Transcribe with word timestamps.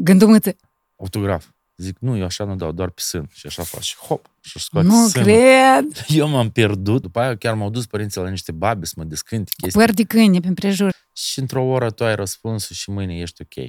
Gândul 0.00 0.28
mâță. 0.28 0.56
autograf. 0.96 1.46
Zic, 1.76 1.96
nu, 1.98 2.16
eu 2.16 2.24
așa 2.24 2.44
nu 2.44 2.56
dau, 2.56 2.72
doar 2.72 2.90
pe 2.90 3.00
sân. 3.00 3.28
Și 3.32 3.46
așa 3.46 3.62
faci, 3.62 3.96
hop, 3.96 4.30
și 4.40 4.58
scoate 4.58 4.86
Nu 4.86 5.08
sânul. 5.08 5.26
cred. 5.26 6.04
Eu 6.08 6.28
m-am 6.28 6.50
pierdut, 6.50 7.02
după 7.02 7.20
aia 7.20 7.36
chiar 7.36 7.54
m-au 7.54 7.70
dus 7.70 7.86
părinții 7.86 8.20
la 8.20 8.28
niște 8.28 8.52
babe 8.52 8.86
să 8.86 8.92
mă 8.96 9.04
descânte 9.04 9.50
chestii. 9.56 9.80
Păr 9.80 9.90
de 9.94 10.04
câine 10.04 10.40
pe 10.40 10.46
împrejur. 10.48 10.92
Și 11.12 11.38
într-o 11.38 11.62
oră 11.64 11.90
tu 11.90 12.04
ai 12.04 12.14
răspunsul 12.14 12.76
și 12.76 12.90
mâine 12.90 13.18
ești 13.18 13.42
ok. 13.42 13.66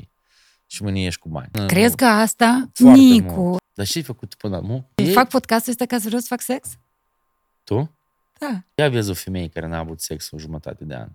Și 0.65 0.83
mâine 0.83 1.03
ești 1.03 1.19
cu 1.19 1.29
bani. 1.29 1.49
Crezi 1.67 1.95
că 1.95 2.05
asta, 2.05 2.69
Foarte 2.73 2.99
Nicu, 2.99 3.33
mult. 3.33 3.61
Dar 3.73 3.85
ce 3.87 3.97
ai 3.97 4.03
făcut 4.03 4.33
până 4.33 4.55
acum? 4.55 4.89
Ei, 4.95 5.11
fac 5.11 5.29
podcastul 5.29 5.71
ăsta 5.71 5.85
ca 5.85 5.97
să 5.97 6.03
vreau 6.05 6.19
să 6.21 6.27
fac 6.29 6.41
sex? 6.41 6.69
Tu? 7.63 7.95
Da. 8.39 8.63
Ia 8.75 8.89
vezi 8.89 9.09
o 9.09 9.13
femeie 9.13 9.47
care 9.47 9.67
n-a 9.67 9.77
avut 9.77 10.01
sex 10.01 10.31
o 10.31 10.37
jumătate 10.37 10.83
de 10.83 10.95
an. 10.95 11.09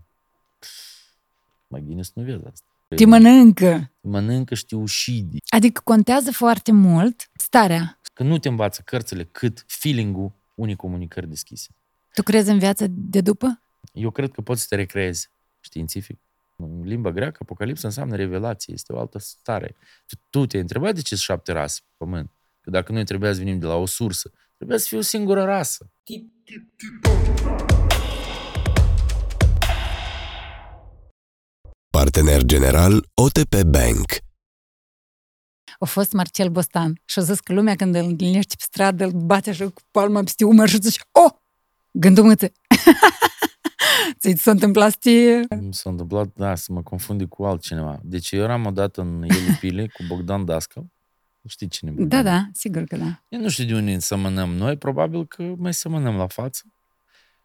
Mă 1.66 1.78
Guinness 1.78 2.10
nu 2.14 2.22
vezi 2.22 2.44
asta. 2.52 2.66
Te 2.88 3.04
mănâncă. 3.04 3.92
Mănâncă 4.00 4.54
și 4.54 4.66
te 4.66 4.76
ușidi. 4.76 5.38
Adică 5.48 5.80
contează 5.84 6.32
foarte 6.32 6.72
mult 6.72 7.30
starea. 7.34 8.00
Că 8.12 8.22
nu 8.22 8.38
te 8.38 8.48
învață 8.48 8.82
cărțile 8.84 9.24
cât 9.24 9.64
feeling-ul 9.66 10.32
unei 10.54 10.76
comunicări 10.76 11.28
deschise. 11.28 11.68
Tu 12.14 12.22
crezi 12.22 12.50
în 12.50 12.58
viața 12.58 12.84
de 12.88 13.20
după? 13.20 13.62
Eu 13.92 14.10
cred 14.10 14.30
că 14.30 14.40
poți 14.40 14.60
să 14.60 14.66
te 14.68 14.74
recreezi 14.74 15.30
științific. 15.60 16.18
În 16.56 16.82
limba 16.84 17.12
greacă, 17.12 17.38
apocalipsa 17.40 17.86
înseamnă 17.86 18.16
revelație, 18.16 18.74
este 18.74 18.92
o 18.92 18.98
altă 18.98 19.18
stare. 19.18 19.76
Tu, 20.06 20.14
tu 20.30 20.46
te-ai 20.46 20.62
întrebat 20.62 20.94
de 20.94 21.00
ce 21.00 21.08
sunt 21.08 21.20
șapte 21.20 21.52
rase 21.52 21.80
pe 21.84 21.92
pământ? 21.96 22.30
Că 22.60 22.70
dacă 22.70 22.92
noi 22.92 23.04
trebuia 23.04 23.32
să 23.32 23.38
venim 23.38 23.58
de 23.58 23.66
la 23.66 23.74
o 23.74 23.86
sursă, 23.86 24.32
trebuia 24.56 24.78
să 24.78 24.86
fie 24.88 24.98
o 24.98 25.00
singură 25.00 25.44
rasă. 25.44 25.90
Partener 32.04 32.42
general 32.44 33.04
OTP 33.14 33.62
Bank. 33.62 34.12
A 35.78 35.84
fost 35.84 36.12
Marcel 36.12 36.48
Bostan 36.48 37.00
și 37.04 37.18
a 37.18 37.22
zis 37.22 37.40
că 37.40 37.52
lumea 37.52 37.74
când 37.74 37.94
îl 37.94 38.04
întâlnește 38.04 38.54
pe 38.58 38.64
stradă 38.66 39.04
îl 39.04 39.10
bate 39.10 39.50
așa 39.50 39.64
cu 39.64 39.80
palma 39.90 40.22
peste 40.22 40.44
umăr 40.44 40.68
și 40.68 40.78
zice, 40.80 41.00
oh, 41.10 41.32
gândul 41.90 42.24
mâță. 42.28 42.52
Ți 44.18 44.42
s-a 44.42 44.50
întâmplat 44.50 44.90
să 44.90 44.96
te... 45.00 45.54
Mi 45.54 45.74
s-a 45.74 45.90
întâmplat, 45.90 46.28
da, 46.34 46.54
să 46.54 46.72
mă 46.72 46.82
confundi 46.82 47.26
cu 47.26 47.44
altcineva. 47.44 48.00
Deci 48.02 48.30
eu 48.30 48.42
eram 48.42 48.66
odată 48.66 49.00
în 49.00 49.22
Elipile 49.22 49.86
cu 49.86 50.04
Bogdan 50.08 50.44
Dascăl. 50.44 50.84
Știi 51.46 51.68
cine 51.68 51.90
e 51.90 51.94
Da, 51.94 52.00
Bogdan? 52.02 52.24
da, 52.24 52.48
sigur 52.52 52.82
că 52.82 52.96
da. 52.96 53.22
Eu 53.28 53.40
nu 53.40 53.48
știu 53.48 53.64
de 53.64 53.74
unde 53.74 53.92
ne 53.92 53.98
semănăm 53.98 54.50
noi, 54.54 54.76
probabil 54.76 55.26
că 55.26 55.42
mai 55.56 55.74
semănăm 55.74 56.16
la 56.16 56.26
față. 56.26 56.62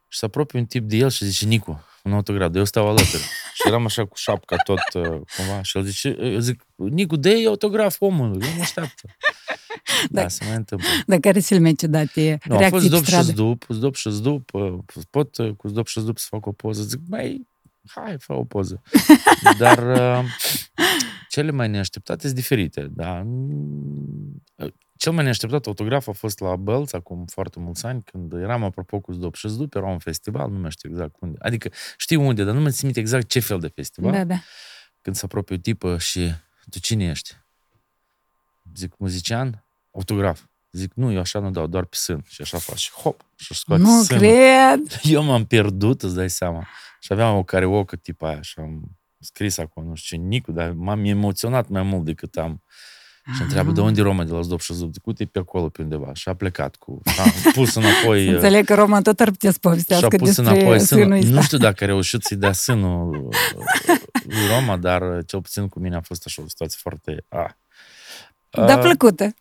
Și 0.07 0.19
se 0.19 0.25
apropie 0.25 0.59
un 0.59 0.66
tip 0.66 0.89
de 0.89 0.97
el 0.97 1.09
și 1.09 1.25
zice, 1.25 1.45
Nicu, 1.45 1.83
un 2.03 2.14
autograf, 2.14 2.47
dar 2.47 2.58
eu 2.58 2.66
stau 2.66 2.88
alături. 2.88 3.23
și 3.53 3.61
eram 3.67 3.86
așa 3.86 4.05
cu 4.05 4.16
șapca 4.16 4.55
tot, 4.55 4.80
uh, 4.94 5.22
cumva, 5.36 5.61
și 5.61 5.78
el 5.78 5.83
zice, 5.83 6.17
eu 6.22 6.39
zic, 6.39 6.66
Nicu, 6.75 7.16
dă 7.16 7.30
autograf 7.47 8.02
omului, 8.02 8.47
el 8.47 8.53
mă 8.56 8.61
așteaptă. 8.61 9.02
da, 10.11 10.22
Da. 10.22 10.28
se 10.28 10.45
mai 10.45 10.56
întâmplă. 10.56 10.88
Dar 11.06 11.19
care 11.19 11.39
cele 11.39 11.59
mai 11.59 11.73
ciudate 11.73 12.38
Nu, 12.45 12.56
a 12.56 12.58
reacții 12.59 12.80
fost 12.80 12.89
pe 12.89 12.95
zdop 12.95 13.03
și 13.03 13.09
stradă? 13.11 13.31
zdup, 13.31 13.66
zdop 13.69 13.95
și 13.95 14.09
zdup, 14.11 14.53
uh, 14.53 14.73
pot 15.09 15.38
uh, 15.38 15.52
cu 15.58 15.67
zdop 15.67 15.88
și 15.88 16.00
zdup 16.00 16.17
să 16.17 16.28
fac 16.30 16.45
o 16.45 16.52
poză. 16.52 16.81
Zic, 16.81 17.00
mai, 17.08 17.47
hai, 17.88 18.16
fă 18.19 18.34
o 18.34 18.44
poză. 18.44 18.81
Dar 19.59 19.78
uh, 19.78 20.25
cele 21.30 21.52
mai 21.52 21.67
neașteptate 21.69 22.22
sunt 22.22 22.36
diferite. 22.36 22.88
Da? 22.91 23.25
Mm, 25.00 25.05
Cel 25.05 25.11
mai 25.11 25.23
neașteptat 25.23 25.66
autograf 25.66 26.08
a 26.08 26.11
fost 26.11 26.39
la 26.39 26.55
Bălț, 26.55 26.94
acum 26.94 27.25
foarte 27.25 27.59
mulți 27.59 27.86
ani, 27.86 28.02
când 28.03 28.33
eram 28.33 28.64
apropo 28.64 29.00
cu 29.00 29.11
zdop 29.11 29.36
și 29.36 29.47
zdup, 29.47 29.75
era 29.75 29.86
un 29.86 30.00
festival, 30.00 30.50
nu 30.52 30.59
mai 30.59 30.72
știu 30.72 30.89
exact 30.89 31.16
unde. 31.19 31.38
Adică 31.41 31.69
știu 31.97 32.22
unde, 32.22 32.44
dar 32.44 32.53
nu 32.53 32.59
mai 32.61 32.72
țin 32.72 32.80
minte 32.83 33.00
exact 33.00 33.28
ce 33.28 33.39
fel 33.39 33.59
de 33.59 33.67
festival. 33.67 34.11
Da, 34.11 34.23
da. 34.23 34.41
Când 35.02 35.16
se 35.16 35.25
apropie 35.25 35.56
o 35.56 35.59
tipă 35.59 35.97
și 35.97 36.33
tu 36.69 36.80
cine 36.80 37.06
ești? 37.06 37.36
Zic, 38.75 38.94
muzician? 38.97 39.66
Autograf. 39.91 40.41
Zic, 40.72 40.94
nu, 40.94 41.11
eu 41.11 41.19
așa 41.19 41.39
nu 41.39 41.52
dau, 41.52 41.67
doar 41.67 41.84
pe 41.86 41.95
sân. 41.95 42.23
Și 42.28 42.41
așa 42.41 42.58
faci, 42.58 42.78
și 42.80 42.91
hop, 42.91 43.25
și 43.36 43.53
scoate 43.53 43.81
Nu 43.81 44.03
sânul. 44.03 44.22
cred. 44.22 45.00
Eu 45.16 45.23
m-am 45.23 45.46
pierdut, 45.46 46.02
îți 46.03 46.16
dai 46.16 46.29
seama. 46.29 46.68
Și 47.00 47.12
aveam 47.13 47.38
o 47.38 47.44
karaoke 47.44 47.96
tipa 47.97 48.28
aia 48.29 48.41
și 48.41 48.59
am 48.59 48.97
scris 49.19 49.57
acolo, 49.57 49.88
nu 49.88 49.96
știu 49.96 50.18
ce, 50.18 50.23
Nicu, 50.23 50.52
dar 50.52 50.72
m-am 50.72 51.03
emoționat 51.06 51.68
mai 51.68 51.81
mult 51.84 52.06
decât 52.06 52.38
am. 52.38 52.63
Și 53.35 53.41
întreabă, 53.41 53.72
de 53.72 53.81
unde 53.81 54.00
e 54.00 54.03
Roma 54.03 54.24
de 54.24 54.31
la 54.31 54.41
Zdop 54.41 54.59
și 54.59 54.74
Zdop? 54.74 54.94
Zic, 54.94 55.06
uite, 55.07 55.24
e 55.24 55.25
pe 55.25 55.40
acolo, 55.40 55.69
pe 55.69 55.81
undeva. 55.81 56.13
Și 56.13 56.30
a 56.30 56.34
plecat 56.34 56.75
cu... 56.75 57.02
Și 57.06 57.19
am 57.19 57.52
pus 57.53 57.75
înapoi... 57.75 58.25
Să 58.28 58.31
înțeleg 58.31 58.66
că 58.66 58.75
Roman 58.75 59.02
tot 59.03 59.19
ar 59.19 59.30
putea 59.30 59.52
să 59.52 59.57
și 59.62 59.66
a 59.66 59.69
povestească 59.69 60.16
pus 60.18 60.28
despre 60.28 60.44
înapoi 60.56 60.80
sânul. 60.80 61.03
sânul 61.03 61.24
Nu 61.24 61.29
ăsta. 61.29 61.41
știu 61.41 61.58
dacă 61.58 61.84
a 61.84 61.88
reușit 61.88 62.24
să-i 62.24 62.38
dea 62.38 62.52
sânul 62.52 63.28
uh, 63.28 63.97
lui 64.24 64.47
Roma, 64.56 64.78
dar 64.78 65.02
uh, 65.02 65.18
cel 65.25 65.41
puțin 65.41 65.68
cu 65.68 65.79
mine 65.79 65.96
a 65.96 66.02
fost 66.02 66.24
așa 66.25 66.41
o 66.41 66.47
situație 66.47 66.79
foarte... 66.81 67.25
A. 67.28 67.58
Da, 68.50 68.75
Uh, 68.75 68.79
plăcută. 68.81 69.34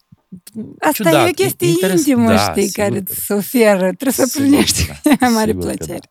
Asta 0.80 0.92
ciudat, 0.92 1.26
e 1.26 1.28
o 1.28 1.32
chestie 1.32 1.68
interes- 1.68 1.98
intimă, 2.06 2.28
da, 2.32 2.50
știi, 2.50 2.62
sigur 2.68 2.84
care 2.84 3.02
că 3.02 3.12
îți 3.12 3.32
oferă. 3.32 3.78
Trebuie 3.92 4.12
să 4.12 4.24
Sigur 4.24 4.46
primești 4.46 4.84
că 4.86 4.92
cu 5.02 5.16
da, 5.20 5.28
mare 5.28 5.50
sigur 5.50 5.66
că 5.66 5.74
plăcere. 5.74 6.10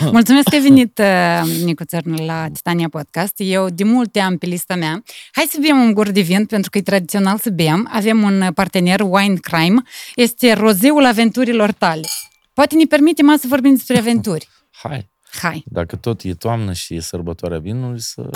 Mulțumesc 0.16 0.48
că 0.48 0.54
ai 0.54 0.60
venit, 0.60 0.98
uh, 0.98 1.62
Nicu 1.64 1.84
Țărnă, 1.84 2.24
la 2.24 2.48
Titania 2.52 2.88
Podcast. 2.88 3.32
Eu 3.36 3.68
de 3.68 3.84
multe 3.84 4.20
am 4.20 4.36
pe 4.36 4.46
lista 4.46 4.74
mea. 4.76 5.02
Hai 5.32 5.44
să 5.50 5.58
bem 5.60 5.76
un 5.80 5.92
gur 5.92 6.10
de 6.10 6.20
vin, 6.20 6.46
pentru 6.46 6.70
că 6.70 6.78
e 6.78 6.82
tradițional 6.82 7.38
să 7.38 7.50
bem. 7.50 7.88
Avem 7.92 8.22
un 8.22 8.40
uh, 8.40 8.48
partener, 8.54 9.00
Wine 9.00 9.34
Crime. 9.36 9.82
Este 10.14 10.52
rozeul 10.52 11.04
aventurilor 11.04 11.72
tale. 11.72 12.06
Poate 12.52 12.74
ne 12.76 12.84
permitem 12.84 13.30
azi 13.30 13.40
să 13.40 13.46
vorbim 13.48 13.74
despre 13.74 13.98
aventuri. 14.02 14.48
Hai, 14.70 15.08
Hai. 15.40 15.64
dacă 15.66 15.96
tot 15.96 16.22
e 16.22 16.34
toamnă 16.34 16.72
și 16.72 16.94
e 16.94 17.00
sărbătoarea 17.00 17.58
vinului, 17.58 18.00
să 18.00 18.30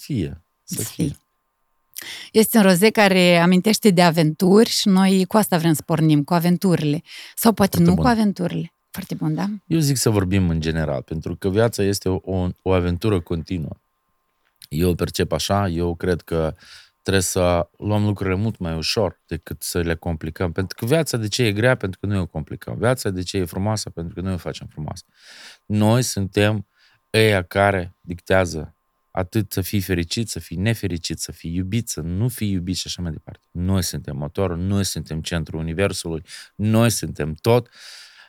fie. 0.00 0.42
Să 0.64 0.82
Să 0.82 0.88
fie. 0.88 1.04
fie. 1.04 1.16
Este 2.32 2.56
un 2.56 2.62
roze 2.62 2.90
care 2.90 3.36
amintește 3.38 3.90
de 3.90 4.02
aventuri 4.02 4.68
și 4.68 4.88
noi 4.88 5.24
cu 5.28 5.36
asta 5.36 5.58
vrem 5.58 5.72
să 5.72 5.82
pornim, 5.82 6.24
cu 6.24 6.34
aventurile. 6.34 7.02
Sau 7.34 7.52
poate 7.52 7.76
Foarte 7.76 7.90
nu 7.90 7.96
bun. 7.96 8.04
cu 8.04 8.10
aventurile. 8.10 8.72
Foarte 8.90 9.14
bun, 9.14 9.34
da? 9.34 9.46
Eu 9.66 9.78
zic 9.78 9.96
să 9.96 10.10
vorbim 10.10 10.48
în 10.48 10.60
general, 10.60 11.02
pentru 11.02 11.36
că 11.36 11.48
viața 11.48 11.82
este 11.82 12.08
o, 12.08 12.20
o, 12.22 12.48
o 12.62 12.72
aventură 12.72 13.20
continuă. 13.20 13.76
Eu 14.68 14.90
o 14.90 14.94
percep 14.94 15.32
așa, 15.32 15.68
eu 15.68 15.94
cred 15.94 16.20
că 16.20 16.54
trebuie 17.02 17.22
să 17.22 17.68
luăm 17.78 18.04
lucrurile 18.04 18.34
mult 18.36 18.58
mai 18.58 18.76
ușor 18.76 19.20
decât 19.26 19.62
să 19.62 19.80
le 19.80 19.94
complicăm. 19.94 20.52
Pentru 20.52 20.76
că 20.78 20.86
viața 20.86 21.16
de 21.16 21.28
ce 21.28 21.42
e 21.42 21.52
grea? 21.52 21.74
Pentru 21.74 22.00
că 22.00 22.06
noi 22.06 22.18
o 22.18 22.26
complicăm. 22.26 22.76
Viața 22.78 23.10
de 23.10 23.22
ce 23.22 23.36
e 23.36 23.44
frumoasă? 23.44 23.90
Pentru 23.90 24.14
că 24.14 24.20
noi 24.20 24.32
o 24.32 24.36
facem 24.36 24.66
frumoasă. 24.66 25.04
Noi 25.66 26.02
suntem 26.02 26.66
ăia 27.14 27.42
care 27.42 27.96
dictează 28.00 28.76
atât 29.20 29.52
să 29.52 29.60
fii 29.60 29.80
fericit, 29.80 30.28
să 30.28 30.38
fii 30.38 30.56
nefericit, 30.56 31.18
să 31.18 31.32
fii 31.32 31.54
iubit, 31.54 31.88
să 31.88 32.00
nu 32.00 32.28
fii 32.28 32.50
iubit 32.50 32.76
și 32.76 32.82
așa 32.86 33.02
mai 33.02 33.10
departe. 33.10 33.46
Noi 33.50 33.82
suntem 33.82 34.16
motorul, 34.16 34.56
noi 34.56 34.84
suntem 34.84 35.20
centrul 35.20 35.60
universului, 35.60 36.22
noi 36.54 36.90
suntem 36.90 37.34
tot. 37.40 37.68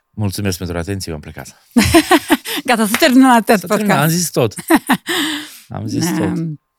Mulțumesc 0.09 0.57
pentru 0.57 0.78
atenție, 0.78 1.12
eu 1.12 1.18
am 1.18 1.22
plecat. 1.22 1.68
Gata, 2.66 2.88
să 2.88 2.96
terminăm 3.00 3.30
atât 3.30 3.59
Să 3.59 3.68
terminăm, 3.68 3.91
am 3.91 4.01
podcast. 4.01 4.19
zis 4.19 4.31
tot. 4.31 4.56
Am 5.68 5.88
zis 5.88 6.18
tot. 6.18 6.38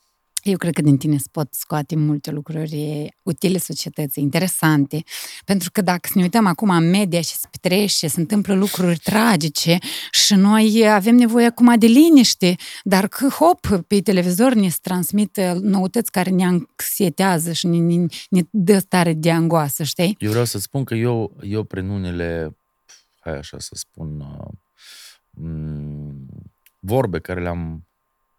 Um, 0.45 0.53
Eu 0.53 0.57
cred 0.57 0.75
că 0.75 0.83
din 0.83 0.97
tine 0.97 1.17
se 1.17 1.29
pot 1.31 1.55
scoate 1.55 1.97
multe 1.97 2.31
lucruri 2.31 3.09
utile 3.23 3.59
societății, 3.59 4.23
interesante. 4.23 5.03
Pentru 5.45 5.71
că 5.71 5.83
dacă 5.83 6.01
să 6.03 6.13
ne 6.15 6.23
uităm 6.23 6.47
acum 6.47 6.71
în 6.71 6.91
media 6.91 7.21
și 7.21 7.35
se 7.35 7.49
petrece, 7.51 8.09
se 8.09 8.21
întâmplă 8.21 8.55
lucruri 8.55 8.99
tragice 8.99 9.79
și 10.11 10.35
noi 10.35 10.89
avem 10.91 11.15
nevoie 11.15 11.47
acum 11.47 11.79
de 11.79 11.87
liniște, 11.87 12.57
dar 12.83 13.09
că, 13.09 13.29
hop, 13.29 13.85
pe 13.87 14.01
televizor 14.01 14.55
ne 14.55 14.69
se 14.69 14.79
transmit 14.83 15.37
uh, 15.37 15.61
noutăți 15.61 16.11
care 16.11 16.31
ne 16.31 16.45
anxietează 16.45 17.53
și 17.53 17.67
ne, 17.67 17.79
ne, 17.79 18.07
ne 18.31 18.43
dă 18.51 18.79
stare 18.79 19.13
de 19.13 19.31
angoasă, 19.31 19.83
știi? 19.83 20.17
Eu 20.19 20.31
vreau 20.31 20.45
să 20.45 20.59
spun 20.59 20.85
că 20.85 20.95
eu, 20.95 21.37
eu 21.43 21.63
prin 21.63 21.89
unele, 21.89 22.57
hai 23.21 23.37
așa 23.37 23.59
să 23.59 23.75
spun, 23.75 24.21
uh, 24.21 24.49
m, 25.31 26.27
vorbe 26.79 27.19
care 27.19 27.43
le-am 27.43 27.87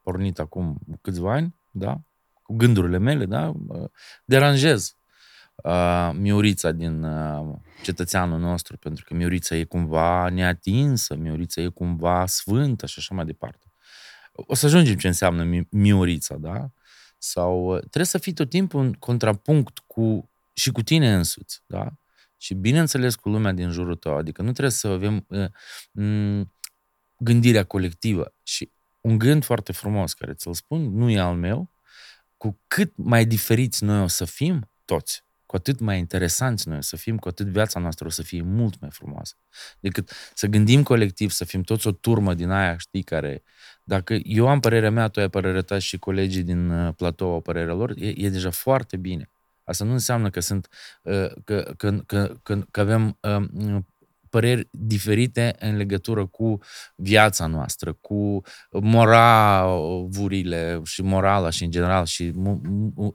pornit 0.02 0.40
acum 0.40 0.80
câțiva 1.02 1.34
ani, 1.34 1.56
da? 1.74 2.02
Cu 2.42 2.54
gândurile 2.56 2.98
mele, 2.98 3.26
da? 3.26 3.54
uh, 3.68 3.90
Deranjez 4.26 4.96
uh, 5.56 6.12
Miorița 6.14 6.72
din 6.72 7.04
uh, 7.04 7.56
cetățeanul 7.84 8.40
nostru, 8.40 8.78
pentru 8.78 9.04
că 9.08 9.14
Miorița 9.14 9.56
e 9.56 9.64
cumva 9.64 10.30
neatinsă, 10.30 11.16
Miorița 11.16 11.62
e 11.62 11.68
cumva 11.68 12.26
sfântă 12.26 12.86
și 12.86 12.96
așa 13.00 13.16
mai 13.16 13.26
departe. 13.26 13.72
O 14.34 14.54
să 14.56 14.66
ajungem 14.66 14.96
ce 14.98 15.08
înseamnă 15.08 15.44
Mi- 15.44 15.68
Miorița, 15.70 16.36
da? 16.36 16.70
Sau 17.18 17.66
uh, 17.74 17.80
trebuie 17.80 18.06
să 18.06 18.18
fii 18.18 18.34
tot 18.34 18.50
timpul 18.50 18.80
în 18.82 18.94
contrapunct 18.94 19.80
cu 19.80 20.30
și 20.54 20.72
cu 20.72 20.82
tine 20.82 21.14
însuți, 21.14 21.64
da? 21.66 21.94
Și 22.38 22.54
bineînțeles 22.54 23.16
cu 23.16 23.30
lumea 23.30 23.52
din 23.52 23.70
jurul 23.70 23.96
tău, 23.96 24.18
adică 24.18 24.42
nu 24.42 24.52
trebuie 24.52 24.72
să 24.72 24.88
avem 24.88 25.26
uh, 25.30 25.46
m- 26.02 26.48
gândirea 27.18 27.64
colectivă 27.64 28.34
și 28.44 28.72
un 29.04 29.18
gând 29.18 29.44
foarte 29.44 29.72
frumos 29.72 30.14
care 30.14 30.34
ți-l 30.34 30.54
spun, 30.54 30.96
nu 30.96 31.10
e 31.10 31.20
al 31.20 31.36
meu, 31.36 31.72
cu 32.38 32.62
cât 32.68 32.94
mai 32.96 33.26
diferiți 33.26 33.84
noi 33.84 34.02
o 34.02 34.08
să 34.08 34.26
fim, 34.26 34.70
toți, 34.86 35.24
cu 35.46 35.56
atât 35.56 35.80
mai 35.80 35.98
interesanți 35.98 36.68
noi 36.68 36.84
să 36.84 36.96
fim, 36.96 37.18
cu 37.18 37.28
atât 37.28 37.48
viața 37.48 37.80
noastră 37.80 38.08
o 38.08 38.10
să 38.10 38.22
fie 38.24 38.42
mult 38.42 38.80
mai 38.80 38.90
frumoasă. 38.92 39.36
Decât 39.80 40.12
să 40.34 40.48
gândim 40.48 40.84
colectiv, 40.84 41.30
să 41.32 41.46
fim 41.46 41.62
toți 41.62 41.88
o 41.88 41.92
turmă 41.92 42.34
din 42.34 42.50
aia, 42.50 42.78
știi, 42.78 43.04
care... 43.04 43.44
Dacă 43.84 44.14
eu 44.24 44.48
am 44.48 44.60
părerea 44.60 44.92
mea, 44.92 45.08
tu 45.08 45.20
ai 45.20 45.30
părerea 45.30 45.62
ta 45.62 45.80
și 45.80 45.98
colegii 45.98 46.44
din 46.44 46.70
uh, 46.70 46.94
platou 46.96 47.34
au 47.34 47.42
părerea 47.42 47.74
lor, 47.74 47.94
e, 47.96 48.14
e 48.16 48.30
deja 48.30 48.50
foarte 48.50 48.98
bine. 48.98 49.30
Asta 49.64 49.84
nu 49.84 49.92
înseamnă 49.92 50.30
că 50.30 50.40
sunt, 50.40 50.68
uh, 51.02 51.32
că, 51.44 51.74
că, 51.78 52.04
că, 52.06 52.38
că, 52.44 52.66
că 52.72 52.80
avem 52.80 53.18
um, 53.22 53.88
păreri 54.34 54.68
diferite 54.72 55.56
în 55.60 55.76
legătură 55.76 56.26
cu 56.26 56.60
viața 56.96 57.46
noastră, 57.46 57.98
cu 58.02 58.42
moravurile 58.82 60.82
și 60.84 61.02
morala 61.02 61.50
și 61.50 61.64
în 61.64 61.72
general 61.72 62.06
și 62.06 62.32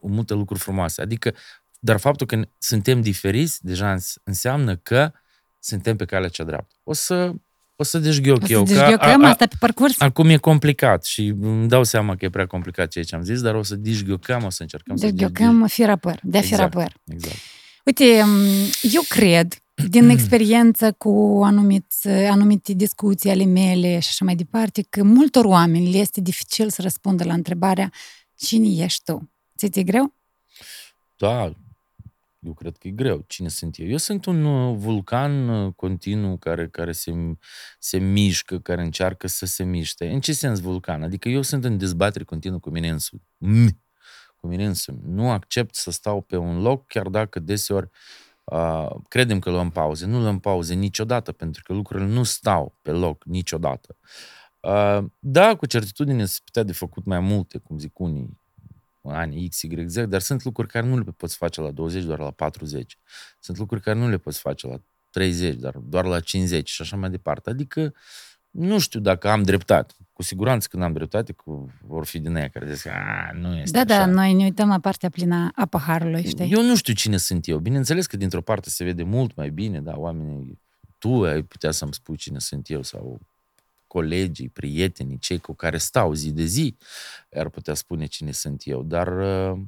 multe 0.00 0.34
lucruri 0.34 0.60
frumoase. 0.60 1.02
Adică, 1.02 1.34
dar 1.78 1.98
faptul 1.98 2.26
că 2.26 2.40
suntem 2.58 3.00
diferiți 3.00 3.64
deja 3.64 3.96
înseamnă 4.24 4.76
că 4.76 5.12
suntem 5.58 5.96
pe 5.96 6.04
calea 6.04 6.28
cea 6.28 6.44
dreaptă. 6.44 6.74
O 6.82 6.92
să 6.92 7.32
o 7.76 7.82
să 7.82 7.98
deșghioc 7.98 8.42
o 8.42 8.46
să 8.46 8.52
eu. 8.52 8.62
Deșghiocăm 8.62 9.24
asta 9.24 9.46
pe 9.46 9.56
parcurs? 9.58 10.00
Acum 10.00 10.28
e 10.28 10.36
complicat 10.36 11.04
și 11.04 11.34
îmi 11.40 11.68
dau 11.68 11.84
seama 11.84 12.16
că 12.16 12.24
e 12.24 12.30
prea 12.30 12.46
complicat 12.46 12.88
ceea 12.88 13.04
ce 13.04 13.14
am 13.14 13.22
zis, 13.22 13.40
dar 13.40 13.54
o 13.54 13.62
să 13.62 13.74
deșghiocăm, 13.74 14.44
o 14.44 14.50
să 14.50 14.62
încercăm 14.62 14.96
deșghiocăm 14.96 15.66
să 15.66 15.74
fir 15.74 15.90
apăr, 15.90 16.18
de 16.22 16.38
exact, 16.38 16.54
fir 16.54 16.64
apăr. 16.64 16.92
Exact. 17.04 17.36
Uite, 17.84 18.04
eu 18.82 19.02
cred 19.08 19.62
din 19.86 20.08
experiență 20.08 20.92
cu 20.92 21.40
anumiți, 21.44 22.08
anumite 22.08 22.72
discuții 22.72 23.30
ale 23.30 23.44
mele 23.44 23.98
și 23.98 24.08
așa 24.08 24.24
mai 24.24 24.34
departe, 24.34 24.86
că 24.88 25.02
multor 25.02 25.44
oameni 25.44 25.90
le 25.90 25.98
este 25.98 26.20
dificil 26.20 26.70
să 26.70 26.82
răspundă 26.82 27.24
la 27.24 27.32
întrebarea 27.32 27.92
cine 28.34 28.84
ești 28.84 29.04
tu? 29.04 29.30
Ți-e 29.56 29.82
greu? 29.82 30.14
Da, 31.16 31.52
eu 32.38 32.54
cred 32.54 32.76
că 32.76 32.88
e 32.88 32.90
greu. 32.90 33.24
Cine 33.26 33.48
sunt 33.48 33.78
eu? 33.78 33.86
Eu 33.86 33.96
sunt 33.96 34.24
un 34.24 34.44
uh, 34.44 34.76
vulcan 34.76 35.48
uh, 35.48 35.72
continuu 35.76 36.36
care, 36.36 36.68
care 36.68 36.92
se, 36.92 37.12
se 37.78 37.98
mișcă, 37.98 38.58
care 38.58 38.82
încearcă 38.82 39.26
să 39.26 39.46
se 39.46 39.64
miște. 39.64 40.08
În 40.08 40.20
ce 40.20 40.32
sens 40.32 40.60
vulcan? 40.60 41.02
Adică 41.02 41.28
eu 41.28 41.42
sunt 41.42 41.64
în 41.64 41.78
dezbatere 41.78 42.24
continuă 42.24 42.58
cu 42.58 42.70
mine 42.70 42.88
însumi. 42.88 43.22
Cu 44.36 44.46
mine 44.46 44.66
însumi. 44.66 45.00
Nu 45.04 45.30
accept 45.30 45.74
să 45.74 45.90
stau 45.90 46.20
pe 46.20 46.36
un 46.36 46.60
loc, 46.60 46.86
chiar 46.86 47.08
dacă 47.08 47.38
deseori 47.38 47.86
Uh, 47.86 48.27
credem 49.08 49.38
că 49.38 49.50
luăm 49.50 49.70
pauze. 49.70 50.06
Nu 50.06 50.20
luăm 50.20 50.38
pauze 50.38 50.74
niciodată, 50.74 51.32
pentru 51.32 51.62
că 51.64 51.72
lucrurile 51.72 52.08
nu 52.08 52.22
stau 52.22 52.78
pe 52.82 52.90
loc 52.90 53.24
niciodată. 53.24 53.96
Uh, 54.60 55.04
da, 55.18 55.56
cu 55.56 55.66
certitudine 55.66 56.24
se 56.24 56.38
putea 56.44 56.62
de 56.62 56.72
făcut 56.72 57.04
mai 57.04 57.20
multe, 57.20 57.58
cum 57.58 57.78
zic 57.78 57.98
unii, 57.98 58.40
ani 59.02 59.48
X, 59.48 59.62
Y, 59.62 59.86
Z, 59.86 59.96
dar 59.96 60.20
sunt 60.20 60.44
lucruri 60.44 60.68
care 60.68 60.86
nu 60.86 60.98
le 60.98 61.12
poți 61.16 61.36
face 61.36 61.60
la 61.60 61.70
20, 61.70 62.04
doar 62.04 62.18
la 62.18 62.30
40. 62.30 62.98
Sunt 63.40 63.58
lucruri 63.58 63.82
care 63.82 63.98
nu 63.98 64.08
le 64.08 64.18
poți 64.18 64.38
face 64.38 64.66
la 64.66 64.82
30, 65.10 65.54
dar 65.54 65.76
doar 65.76 66.04
la 66.04 66.20
50 66.20 66.68
și 66.68 66.82
așa 66.82 66.96
mai 66.96 67.10
departe. 67.10 67.50
Adică 67.50 67.94
nu 68.58 68.78
știu 68.78 69.00
dacă 69.00 69.28
am 69.28 69.42
dreptate. 69.42 69.94
Cu 70.12 70.22
siguranță 70.22 70.68
când 70.70 70.82
am 70.82 70.92
dreptate, 70.92 71.32
cu, 71.32 71.72
vor 71.86 72.06
fi 72.06 72.18
din 72.18 72.36
aia 72.36 72.48
care 72.48 72.74
zic, 72.74 72.86
a, 72.86 73.30
nu 73.34 73.56
este 73.56 73.82
Da, 73.84 73.94
așa. 73.94 74.04
da, 74.04 74.12
noi 74.12 74.32
ne 74.32 74.44
uităm 74.44 74.68
la 74.68 74.78
partea 74.78 75.08
plină 75.08 75.50
a 75.54 75.66
paharului, 75.66 76.26
știi? 76.26 76.50
Eu 76.52 76.62
nu 76.62 76.76
știu 76.76 76.94
cine 76.94 77.16
sunt 77.16 77.48
eu. 77.48 77.58
Bineînțeles 77.58 78.06
că 78.06 78.16
dintr-o 78.16 78.40
parte 78.40 78.70
se 78.70 78.84
vede 78.84 79.02
mult 79.02 79.36
mai 79.36 79.50
bine, 79.50 79.80
da, 79.80 79.92
oamenii, 79.96 80.60
tu 80.98 81.22
ai 81.22 81.42
putea 81.42 81.70
să-mi 81.70 81.94
spui 81.94 82.16
cine 82.16 82.38
sunt 82.38 82.70
eu 82.70 82.82
sau 82.82 83.20
colegii, 83.86 84.48
prietenii, 84.48 85.18
cei 85.18 85.38
cu 85.38 85.54
care 85.54 85.78
stau 85.78 86.12
zi 86.12 86.32
de 86.32 86.44
zi, 86.44 86.76
ar 87.36 87.48
putea 87.48 87.74
spune 87.74 88.06
cine 88.06 88.32
sunt 88.32 88.62
eu. 88.64 88.82
Dar 88.82 89.18
uh, 89.52 89.60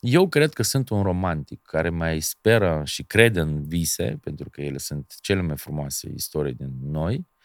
eu 0.00 0.28
cred 0.28 0.52
că 0.52 0.62
sunt 0.62 0.88
un 0.88 1.02
romantic 1.02 1.62
care 1.62 1.88
mai 1.88 2.20
speră 2.20 2.82
și 2.84 3.02
crede 3.02 3.40
în 3.40 3.68
vise, 3.68 4.18
pentru 4.22 4.50
că 4.50 4.60
ele 4.60 4.78
sunt 4.78 5.14
cele 5.20 5.40
mai 5.40 5.56
frumoase 5.56 6.12
istorii 6.14 6.54
din 6.54 6.72
noi, 6.82 7.14
Uh, 7.16 7.35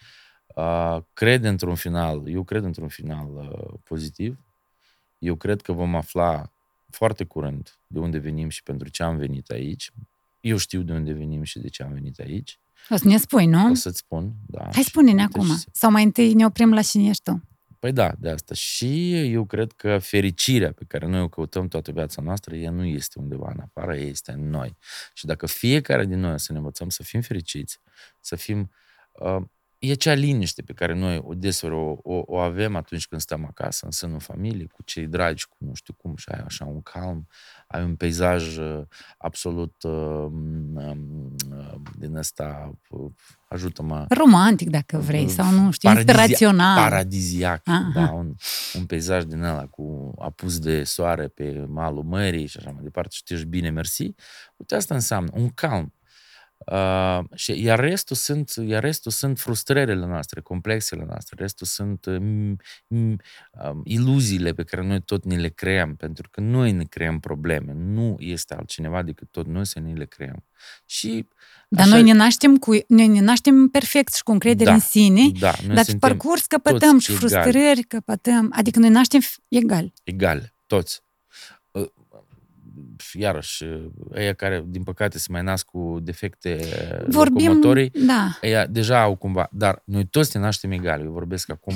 cred 1.13 1.43
într-un 1.43 1.75
final, 1.75 2.27
eu 2.27 2.43
cred 2.43 2.63
într-un 2.63 2.87
final 2.87 3.27
uh, 3.35 3.79
pozitiv. 3.83 4.39
Eu 5.17 5.35
cred 5.35 5.61
că 5.61 5.71
vom 5.71 5.95
afla 5.95 6.51
foarte 6.89 7.23
curând 7.23 7.79
de 7.87 7.99
unde 7.99 8.17
venim 8.17 8.49
și 8.49 8.63
pentru 8.63 8.89
ce 8.89 9.03
am 9.03 9.17
venit 9.17 9.49
aici. 9.49 9.91
Eu 10.39 10.57
știu 10.57 10.81
de 10.81 10.93
unde 10.93 11.13
venim 11.13 11.43
și 11.43 11.59
de 11.59 11.67
ce 11.67 11.83
am 11.83 11.93
venit 11.93 12.19
aici. 12.19 12.59
O 12.89 12.95
să 12.95 13.07
ne 13.07 13.17
spui, 13.17 13.45
nu? 13.45 13.69
O 13.69 13.73
să-ți 13.73 13.97
spun, 13.97 14.33
da. 14.47 14.69
Hai 14.73 14.83
spune-ne 14.83 15.23
acum. 15.23 15.45
Și... 15.45 15.65
Sau 15.71 15.91
mai 15.91 16.03
întâi 16.03 16.33
ne 16.33 16.45
oprim 16.45 16.73
la 16.73 16.81
cine 16.81 17.09
ești 17.09 17.23
tu. 17.23 17.43
Păi 17.79 17.91
da, 17.91 18.11
de 18.19 18.29
asta. 18.29 18.53
Și 18.53 19.13
eu 19.31 19.45
cred 19.45 19.71
că 19.71 19.97
fericirea 19.97 20.71
pe 20.71 20.83
care 20.87 21.07
noi 21.07 21.21
o 21.21 21.27
căutăm 21.27 21.67
toată 21.67 21.91
viața 21.91 22.21
noastră, 22.21 22.55
ea 22.55 22.71
nu 22.71 22.85
este 22.85 23.19
undeva 23.19 23.51
în 23.53 23.59
afară, 23.59 23.95
ea 23.95 24.05
este 24.05 24.31
în 24.31 24.49
noi. 24.49 24.77
Și 25.13 25.25
dacă 25.25 25.45
fiecare 25.45 26.05
din 26.05 26.19
noi 26.19 26.39
să 26.39 26.51
ne 26.51 26.57
învățăm 26.57 26.89
să 26.89 27.03
fim 27.03 27.21
fericiți, 27.21 27.79
să 28.19 28.35
fim 28.35 28.71
uh, 29.11 29.41
e 29.81 29.91
acea 29.91 30.13
liniște 30.13 30.61
pe 30.61 30.73
care 30.73 30.93
noi 30.93 31.21
o 31.23 31.33
deseori 31.33 31.75
o, 31.75 31.97
o, 32.03 32.23
o 32.25 32.37
avem 32.37 32.75
atunci 32.75 33.07
când 33.07 33.21
stăm 33.21 33.45
acasă, 33.45 33.85
în 33.85 33.91
sânul 33.91 34.19
familiei, 34.19 34.67
cu 34.67 34.83
cei 34.83 35.07
dragi, 35.07 35.47
cu 35.47 35.55
nu 35.57 35.73
știu 35.73 35.93
cum, 35.93 36.15
și 36.15 36.29
ai 36.31 36.43
așa 36.45 36.65
un 36.65 36.81
calm, 36.81 37.27
ai 37.67 37.83
un 37.83 37.95
peisaj 37.95 38.57
uh, 38.57 38.81
absolut 39.17 39.83
uh, 39.83 39.91
um, 39.91 40.75
uh, 40.75 41.73
din 41.97 42.15
ăsta, 42.15 42.73
uh, 42.89 43.11
ajută-mă... 43.47 44.05
Romantic, 44.09 44.69
dacă 44.69 44.97
vrei, 44.97 45.29
sau 45.29 45.51
nu 45.51 45.71
știu, 45.71 45.89
paradizia, 45.89 46.21
inspirațional. 46.21 46.77
Paradisiac, 46.77 47.67
Aha. 47.67 47.91
da, 47.93 48.11
un, 48.11 48.35
un 48.73 48.85
peisaj 48.85 49.23
din 49.23 49.41
ăla 49.41 49.65
cu 49.65 50.13
apus 50.19 50.59
de 50.59 50.83
soare 50.83 51.27
pe 51.27 51.65
malul 51.67 52.03
mării 52.03 52.47
și 52.47 52.57
așa 52.57 52.71
mai 52.71 52.83
departe 52.83 53.09
și 53.13 53.23
tu 53.23 53.33
ești 53.33 53.45
bine, 53.45 53.69
mersi. 53.69 54.13
Uite, 54.55 54.75
asta 54.75 54.93
înseamnă 54.93 55.31
un 55.33 55.49
calm 55.49 55.93
Uh, 56.65 57.19
și, 57.35 57.63
iar, 57.63 57.79
restul 57.79 58.15
sunt, 58.15 58.53
iar 58.65 58.83
restul 58.83 59.11
sunt 59.11 59.39
frustrările 59.39 60.05
noastre, 60.05 60.41
complexele 60.41 61.05
noastre, 61.07 61.35
restul 61.39 61.67
sunt 61.67 62.05
uh, 62.05 62.17
uh, 62.87 63.71
iluziile 63.83 64.53
pe 64.53 64.63
care 64.63 64.83
noi 64.83 65.01
tot 65.01 65.25
ni 65.25 65.37
le 65.37 65.49
creăm, 65.49 65.95
pentru 65.95 66.29
că 66.31 66.41
noi 66.41 66.71
ne 66.71 66.83
creăm 66.83 67.19
probleme, 67.19 67.73
nu 67.73 68.15
este 68.19 68.53
altcineva 68.53 69.01
decât 69.01 69.27
tot 69.31 69.47
noi 69.47 69.65
să 69.65 69.79
ne 69.79 69.93
le 69.93 70.05
creăm. 70.05 70.45
Și 70.85 71.27
dar 71.69 71.85
așa, 71.85 71.93
noi 71.93 72.03
ne 72.03 72.13
naștem, 72.13 72.57
cu, 72.57 72.71
noi 72.87 73.07
ne 73.07 73.19
naștem 73.19 73.67
perfect 73.67 74.13
și 74.13 74.23
cu 74.23 74.31
încredere 74.31 74.69
da, 74.69 74.73
în 74.73 74.79
sine, 74.79 75.29
da, 75.39 75.53
noi 75.65 75.75
dar 75.75 75.85
pe 75.85 75.97
parcurs 75.99 76.45
căpătăm 76.45 76.99
și 76.99 77.11
frustrări, 77.11 77.57
egali. 77.57 77.83
căpătăm, 77.83 78.53
adică 78.55 78.79
noi 78.79 78.89
naștem 78.89 79.19
egal. 79.47 79.93
Egal, 80.03 80.53
toți 80.67 81.01
iarăși, 83.13 83.65
ăia 84.13 84.33
care, 84.33 84.63
din 84.67 84.83
păcate, 84.83 85.17
se 85.17 85.27
mai 85.31 85.43
nasc 85.43 85.65
cu 85.65 85.97
defecte 86.01 86.59
Vorbim, 87.07 87.45
locomotorii, 87.45 87.89
da. 87.89 88.37
ăia 88.43 88.65
deja 88.65 89.01
au 89.01 89.15
cumva, 89.15 89.47
dar 89.51 89.81
noi 89.85 90.05
toți 90.05 90.37
ne 90.37 90.43
naștem 90.43 90.71
egali. 90.71 91.03
Eu 91.03 91.11
vorbesc 91.11 91.49
acum 91.49 91.75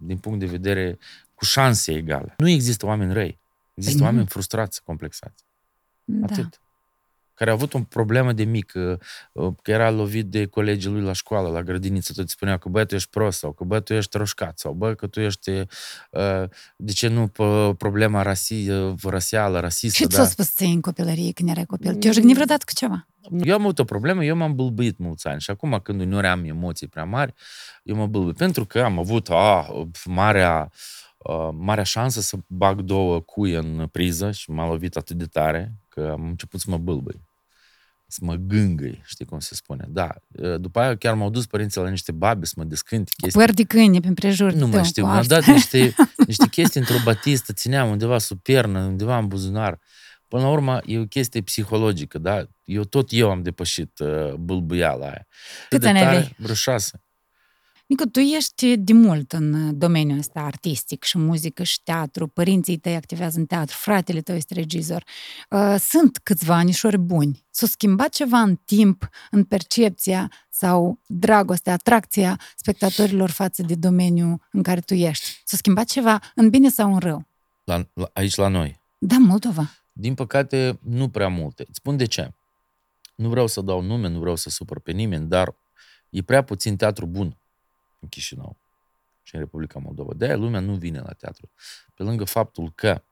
din 0.00 0.16
punct 0.18 0.38
de 0.38 0.46
vedere 0.46 0.98
cu 1.34 1.44
șanse 1.44 1.92
egale. 1.92 2.34
Nu 2.36 2.48
există 2.48 2.86
oameni 2.86 3.12
răi. 3.12 3.40
Există 3.74 3.98
păi 3.98 4.06
oameni 4.06 4.26
frustrați, 4.26 4.82
complexați. 4.82 5.44
Da. 6.04 6.26
Atât 6.26 6.60
care 7.36 7.50
a 7.50 7.52
avut 7.52 7.74
o 7.74 7.78
problemă 7.78 8.32
de 8.32 8.44
mic, 8.44 8.72
uh, 8.74 9.52
că 9.62 9.70
era 9.70 9.90
lovit 9.90 10.26
de 10.26 10.46
colegii 10.46 10.90
lui 10.90 11.02
la 11.02 11.12
școală, 11.12 11.48
la 11.48 11.62
grădiniță, 11.62 12.12
tot 12.12 12.28
spunea 12.28 12.56
că 12.56 12.68
bă, 12.68 12.84
tu 12.84 12.94
ești 12.94 13.10
prost 13.10 13.38
sau 13.38 13.52
că 13.52 13.64
bă, 13.64 13.80
tu 13.80 13.94
ești 13.94 14.16
roșcat 14.16 14.58
sau 14.58 14.72
bă, 14.72 14.94
că 14.94 15.06
tu 15.06 15.20
ești, 15.20 15.50
uh, 15.50 16.44
de 16.76 16.92
ce 16.92 17.08
nu 17.08 17.28
problema 17.76 18.22
rasi, 18.22 18.70
uh, 18.70 18.94
rasială, 19.02 19.60
rasistă. 19.60 19.96
Și 19.96 20.08
da? 20.08 20.16
ți-a 20.16 20.24
spus 20.24 20.54
ție 20.54 20.66
în 20.66 20.80
copilărie 20.80 21.32
când 21.32 21.48
erai 21.48 21.64
copil? 21.64 21.94
Te-ai 21.94 22.12
jignit 22.12 22.34
vreodată 22.34 22.64
cu 22.66 22.72
ceva? 22.74 23.06
Eu 23.42 23.54
am 23.54 23.60
avut 23.60 23.78
o 23.78 23.84
problemă, 23.84 24.24
eu 24.24 24.36
m-am 24.36 24.54
bâlbâit 24.54 24.98
mulți 24.98 25.26
ani 25.26 25.40
și 25.40 25.50
acum 25.50 25.80
când 25.82 26.00
uneori 26.00 26.26
am 26.26 26.44
emoții 26.44 26.86
prea 26.86 27.04
mari, 27.04 27.34
eu 27.82 27.96
mă 27.96 28.06
bâlbâit. 28.06 28.36
Pentru 28.36 28.64
că 28.64 28.80
am 28.80 28.98
avut 28.98 29.28
a, 29.30 29.66
marea, 30.04 30.70
a, 31.18 31.32
marea 31.58 31.84
șansă 31.84 32.20
să 32.20 32.36
bag 32.46 32.80
două 32.80 33.20
cuie 33.20 33.56
în 33.56 33.88
priză 33.92 34.30
și 34.30 34.50
m-a 34.50 34.68
lovit 34.68 34.96
atât 34.96 35.16
de 35.16 35.24
tare 35.24 35.74
că 36.00 36.08
am 36.10 36.26
început 36.26 36.60
să 36.60 36.70
mă 36.70 36.78
bâlbâi 36.78 37.24
să 38.06 38.18
mă 38.22 38.34
gângăi, 38.34 39.02
știi 39.04 39.24
cum 39.24 39.38
se 39.38 39.54
spune. 39.54 39.84
Da. 39.88 40.14
După 40.58 40.80
aia 40.80 40.96
chiar 40.96 41.14
m-au 41.14 41.30
dus 41.30 41.46
părinții 41.46 41.80
la 41.80 41.88
niște 41.88 42.12
babe 42.12 42.44
să 42.44 42.54
mă 42.56 42.64
descânte 42.64 43.12
chestii. 43.16 43.40
Păr 43.40 43.52
de 43.52 43.64
câine 43.64 44.00
pe 44.00 44.06
împrejur. 44.06 44.52
Nu 44.52 44.66
mai 44.66 44.84
știu. 44.84 45.06
Mi-au 45.06 45.22
dat 45.22 45.44
niște, 45.44 45.94
niște 46.26 46.48
chestii 46.48 46.80
într-o 46.80 46.96
batistă, 47.04 47.52
țineam 47.52 47.90
undeva 47.90 48.18
sub 48.18 48.42
piernă, 48.42 48.80
undeva 48.80 49.18
în 49.18 49.26
buzunar. 49.26 49.78
Până 50.28 50.42
la 50.42 50.48
urmă, 50.48 50.80
e 50.84 50.98
o 50.98 51.06
chestie 51.06 51.40
psihologică, 51.40 52.18
da? 52.18 52.46
Eu 52.64 52.84
tot 52.84 53.08
eu 53.12 53.30
am 53.30 53.42
depășit 53.42 53.98
uh, 53.98 54.32
bâlbâiala 54.32 55.06
aia. 55.06 55.26
Câți 55.68 55.86
ani 55.86 56.00
aveai? 56.00 56.34
Vreo 56.38 56.54
șase. 56.54 57.05
Nicu, 57.86 58.06
tu 58.08 58.20
ești 58.20 58.76
de 58.76 58.92
mult 58.92 59.32
în 59.32 59.78
domeniul 59.78 60.18
ăsta 60.18 60.40
artistic 60.40 61.02
și 61.02 61.18
muzică 61.18 61.62
și 61.62 61.82
teatru, 61.82 62.26
părinții 62.26 62.76
tăi 62.76 62.94
activează 62.94 63.38
în 63.38 63.46
teatru, 63.46 63.76
fratele 63.76 64.20
tău 64.20 64.34
este 64.34 64.54
regizor. 64.54 65.04
Uh, 65.50 65.76
sunt 65.78 66.18
câțiva 66.22 66.54
anișori 66.54 66.98
buni. 66.98 67.44
S-a 67.50 67.66
schimbat 67.66 68.08
ceva 68.08 68.38
în 68.38 68.56
timp, 68.64 69.08
în 69.30 69.44
percepția 69.44 70.32
sau 70.50 71.00
dragostea, 71.06 71.72
atracția 71.72 72.40
spectatorilor 72.56 73.30
față 73.30 73.62
de 73.62 73.74
domeniul 73.74 74.46
în 74.52 74.62
care 74.62 74.80
tu 74.80 74.94
ești? 74.94 75.42
S-a 75.44 75.56
schimbat 75.56 75.86
ceva 75.86 76.20
în 76.34 76.50
bine 76.50 76.68
sau 76.68 76.92
în 76.92 76.98
rău? 76.98 77.26
La, 77.64 77.86
la, 77.92 78.10
aici 78.12 78.34
la 78.34 78.48
noi. 78.48 78.80
Da, 78.98 79.16
Moldova. 79.18 79.70
din 79.92 80.14
păcate, 80.14 80.78
nu 80.82 81.08
prea 81.08 81.28
multe. 81.28 81.64
Îți 81.68 81.76
spun 81.78 81.96
de 81.96 82.04
ce. 82.04 82.32
Nu 83.14 83.28
vreau 83.28 83.46
să 83.46 83.60
dau 83.60 83.80
nume, 83.80 84.08
nu 84.08 84.18
vreau 84.18 84.36
să 84.36 84.50
supăr 84.50 84.80
pe 84.80 84.92
nimeni, 84.92 85.28
dar 85.28 85.54
e 86.10 86.22
prea 86.22 86.42
puțin 86.42 86.76
teatru 86.76 87.06
bun 87.06 87.36
în 88.06 88.12
Chișinău 88.12 88.56
și 89.22 89.34
în 89.34 89.40
Republica 89.40 89.78
Moldova. 89.78 90.14
De-aia 90.14 90.36
lumea 90.36 90.60
nu 90.60 90.74
vine 90.74 91.00
la 91.00 91.12
teatru. 91.12 91.50
Pe 91.94 92.02
lângă 92.02 92.24
faptul 92.24 92.72
că 92.74 93.02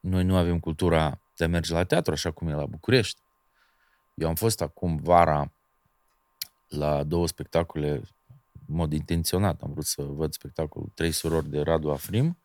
noi 0.00 0.24
nu 0.24 0.36
avem 0.36 0.60
cultura 0.60 1.20
de 1.36 1.44
a 1.44 1.48
merge 1.48 1.72
la 1.72 1.84
teatru 1.84 2.12
așa 2.12 2.30
cum 2.30 2.48
e 2.48 2.52
la 2.52 2.66
București. 2.66 3.20
Eu 4.14 4.28
am 4.28 4.34
fost 4.34 4.60
acum 4.60 4.96
vara 4.96 5.52
la 6.68 7.02
două 7.04 7.26
spectacole 7.26 7.90
în 8.66 8.74
mod 8.76 8.92
intenționat. 8.92 9.62
Am 9.62 9.72
vrut 9.72 9.84
să 9.84 10.02
văd 10.02 10.32
spectacolul 10.32 10.92
Trei 10.94 11.12
surori 11.12 11.48
de 11.48 11.60
Radu 11.60 11.90
Afrim, 11.90 12.38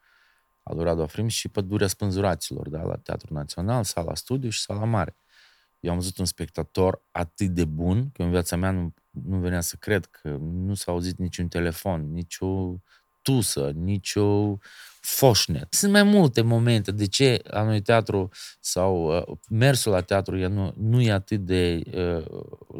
al 0.63 0.75
lui 0.75 0.83
Radu 0.83 1.01
Afrim 1.01 1.27
și 1.27 1.47
Pădurea 1.47 1.87
Spânzuraților, 1.87 2.69
da, 2.69 2.81
la 2.81 2.97
Teatrul 2.97 3.35
Național, 3.35 3.83
Sala 3.83 4.15
Studiu 4.15 4.49
și 4.49 4.61
Sala 4.61 4.85
Mare. 4.85 5.15
Eu 5.79 5.91
am 5.91 5.97
văzut 5.97 6.17
un 6.17 6.25
spectator 6.25 7.01
atât 7.11 7.47
de 7.47 7.65
bun 7.65 8.11
că 8.11 8.23
în 8.23 8.29
viața 8.29 8.55
mea 8.55 8.71
nu, 8.71 8.93
nu 9.23 9.37
venea 9.37 9.61
să 9.61 9.75
cred 9.79 10.05
că 10.05 10.29
nu 10.41 10.73
s-a 10.73 10.91
auzit 10.91 11.17
niciun 11.17 11.47
telefon, 11.47 12.13
nicio 12.13 12.75
tusă, 13.21 13.71
nicio 13.75 14.57
foșnet. 15.01 15.73
Sunt 15.73 15.91
mai 15.91 16.03
multe 16.03 16.41
momente 16.41 16.91
de 16.91 17.07
ce 17.07 17.39
la 17.43 17.63
noi 17.63 17.81
teatru 17.81 18.29
sau 18.59 19.17
uh, 19.17 19.37
mersul 19.49 19.91
la 19.91 20.01
teatru 20.01 20.37
e 20.37 20.47
nu, 20.47 20.73
nu 20.77 21.01
e 21.01 21.11
atât 21.11 21.39
de 21.39 21.81
uh, 21.93 22.25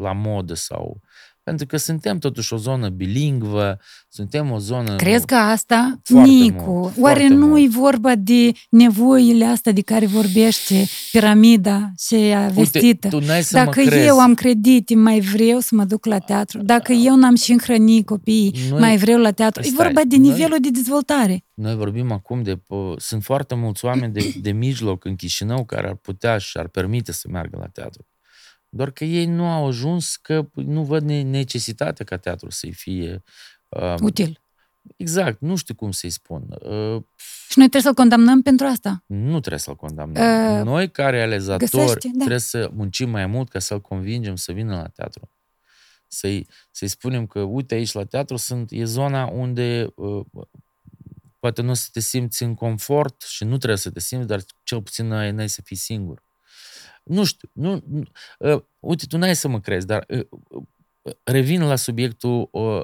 la 0.01 0.11
modă 0.11 0.53
sau 0.53 1.01
pentru 1.45 1.65
că 1.65 1.77
suntem 1.77 2.17
totuși 2.17 2.53
o 2.53 2.57
zonă 2.57 2.89
bilingvă, 2.89 3.79
suntem 4.09 4.51
o 4.51 4.57
zonă... 4.59 4.95
Crezi 4.95 5.25
că 5.25 5.35
asta, 5.35 5.99
Foarte 6.03 6.29
Nicu, 6.29 6.63
mult, 6.71 6.97
oare 6.97 7.19
foarte 7.19 7.33
nu 7.33 7.45
mult. 7.47 7.63
e 7.63 7.67
vorba 7.77 8.15
de 8.15 8.51
nevoile 8.69 9.45
astea 9.45 9.71
de 9.71 9.81
care 9.81 10.05
vorbește 10.05 10.85
piramida 11.11 11.91
și 12.07 12.15
ea 12.15 12.47
vestită? 12.53 12.85
Uite, 12.85 13.07
tu 13.07 13.19
n-ai 13.19 13.43
să 13.43 13.53
Dacă 13.55 13.79
mă 13.83 13.85
crezi. 13.85 14.05
eu 14.07 14.19
am 14.19 14.33
credite, 14.33 14.95
mai 14.95 15.19
vreau 15.19 15.59
să 15.59 15.75
mă 15.75 15.83
duc 15.83 16.05
la 16.05 16.19
teatru. 16.19 16.61
Dacă 16.61 16.91
eu 16.91 17.15
n-am 17.15 17.35
și 17.35 17.57
hrăni 17.61 18.03
copiii, 18.03 18.55
Noi- 18.69 18.79
mai 18.79 18.97
vreau 18.97 19.19
la 19.19 19.31
teatru. 19.31 19.61
E 19.61 19.65
Stai, 19.65 19.85
vorba 19.85 20.01
de 20.07 20.17
noi- 20.17 20.29
nivelul 20.29 20.57
de 20.61 20.69
dezvoltare. 20.69 21.43
Noi 21.53 21.75
vorbim 21.75 22.11
acum 22.11 22.43
de... 22.43 22.55
pă, 22.55 22.93
Sunt 22.97 23.23
foarte 23.23 23.55
mulți 23.55 23.85
oameni 23.85 24.13
de, 24.13 24.33
de 24.41 24.51
mijloc 24.51 25.05
în 25.05 25.15
Chișinău 25.15 25.65
care 25.65 25.87
ar 25.87 25.95
putea 25.95 26.37
și 26.37 26.57
ar 26.57 26.67
permite 26.67 27.11
să 27.11 27.27
meargă 27.31 27.57
la 27.59 27.67
teatru. 27.67 28.05
Doar 28.75 28.91
că 28.91 29.03
ei 29.03 29.25
nu 29.25 29.45
au 29.49 29.67
ajuns 29.67 30.15
că 30.15 30.47
nu 30.53 30.83
văd 30.83 31.03
ne- 31.03 31.21
necesitatea 31.21 32.05
ca 32.05 32.17
teatru 32.17 32.49
să-i 32.49 32.71
fie... 32.73 33.23
Uh, 33.69 33.95
Util. 34.01 34.41
exact, 34.95 35.41
nu 35.41 35.55
știu 35.55 35.75
cum 35.75 35.91
să-i 35.91 36.09
spun. 36.09 36.41
Uh, 36.49 37.01
Și 37.49 37.57
noi 37.57 37.69
trebuie 37.69 37.81
să-l 37.81 37.93
condamnăm 37.93 38.41
pentru 38.41 38.65
asta. 38.65 39.03
nu 39.05 39.39
trebuie 39.39 39.59
să-l 39.59 39.75
condamnăm. 39.75 40.57
Uh, 40.57 40.63
Noi, 40.65 40.91
ca 40.91 41.09
realizatori, 41.09 41.71
găsește, 41.71 42.07
da. 42.07 42.17
trebuie 42.17 42.39
să 42.39 42.69
muncim 42.73 43.09
mai 43.09 43.25
mult 43.25 43.49
ca 43.49 43.59
să-l 43.59 43.81
convingem 43.81 44.35
să 44.35 44.51
vină 44.51 44.75
la 44.75 44.87
teatru. 44.87 45.29
Să-i, 46.07 46.47
să-i 46.71 46.87
spunem 46.87 47.27
că, 47.27 47.39
uite, 47.39 47.73
aici 47.75 47.91
la 47.91 48.03
teatru 48.03 48.35
sunt, 48.35 48.71
e 48.71 48.83
zona 48.83 49.25
unde 49.25 49.87
uh, 49.95 50.25
poate 51.39 51.61
nu 51.61 51.69
o 51.69 51.73
să 51.73 51.87
te 51.91 51.99
simți 51.99 52.43
în 52.43 52.53
confort 52.53 53.21
și 53.21 53.43
nu 53.43 53.57
trebuie 53.57 53.77
să 53.79 53.91
te 53.91 53.99
simți, 53.99 54.27
dar 54.27 54.41
cel 54.63 54.81
puțin 54.81 55.07
n-ai, 55.07 55.31
n-ai 55.31 55.49
să 55.49 55.61
fii 55.61 55.75
singur. 55.75 56.23
Nu 57.05 57.23
știu, 57.23 57.49
nu, 57.53 57.83
nu, 57.87 58.03
uh, 58.39 58.61
uite, 58.79 59.05
tu 59.05 59.17
n-ai 59.17 59.35
să 59.35 59.47
mă 59.47 59.59
crezi, 59.59 59.85
dar 59.85 60.05
uh, 60.07 60.25
uh, 60.49 60.63
revin 61.23 61.61
la 61.63 61.75
subiectul 61.75 62.49
uh, 62.51 62.81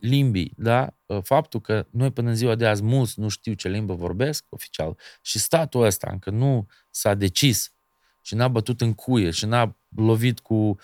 limbii, 0.00 0.52
da? 0.56 0.94
Uh, 1.06 1.18
faptul 1.22 1.60
că 1.60 1.86
noi 1.90 2.10
până 2.10 2.28
în 2.28 2.34
ziua 2.34 2.54
de 2.54 2.66
azi 2.66 2.82
mulți 2.82 3.20
nu 3.20 3.28
știu 3.28 3.52
ce 3.52 3.68
limbă 3.68 3.94
vorbesc 3.94 4.44
oficial 4.48 4.98
și 5.22 5.38
statul 5.38 5.82
ăsta 5.82 6.08
încă 6.12 6.30
nu 6.30 6.66
s-a 6.90 7.14
decis 7.14 7.72
și 8.20 8.34
n-a 8.34 8.48
bătut 8.48 8.80
în 8.80 8.94
cuie 8.94 9.30
și 9.30 9.46
n-a 9.46 9.76
lovit 9.96 10.38
cu 10.40 10.76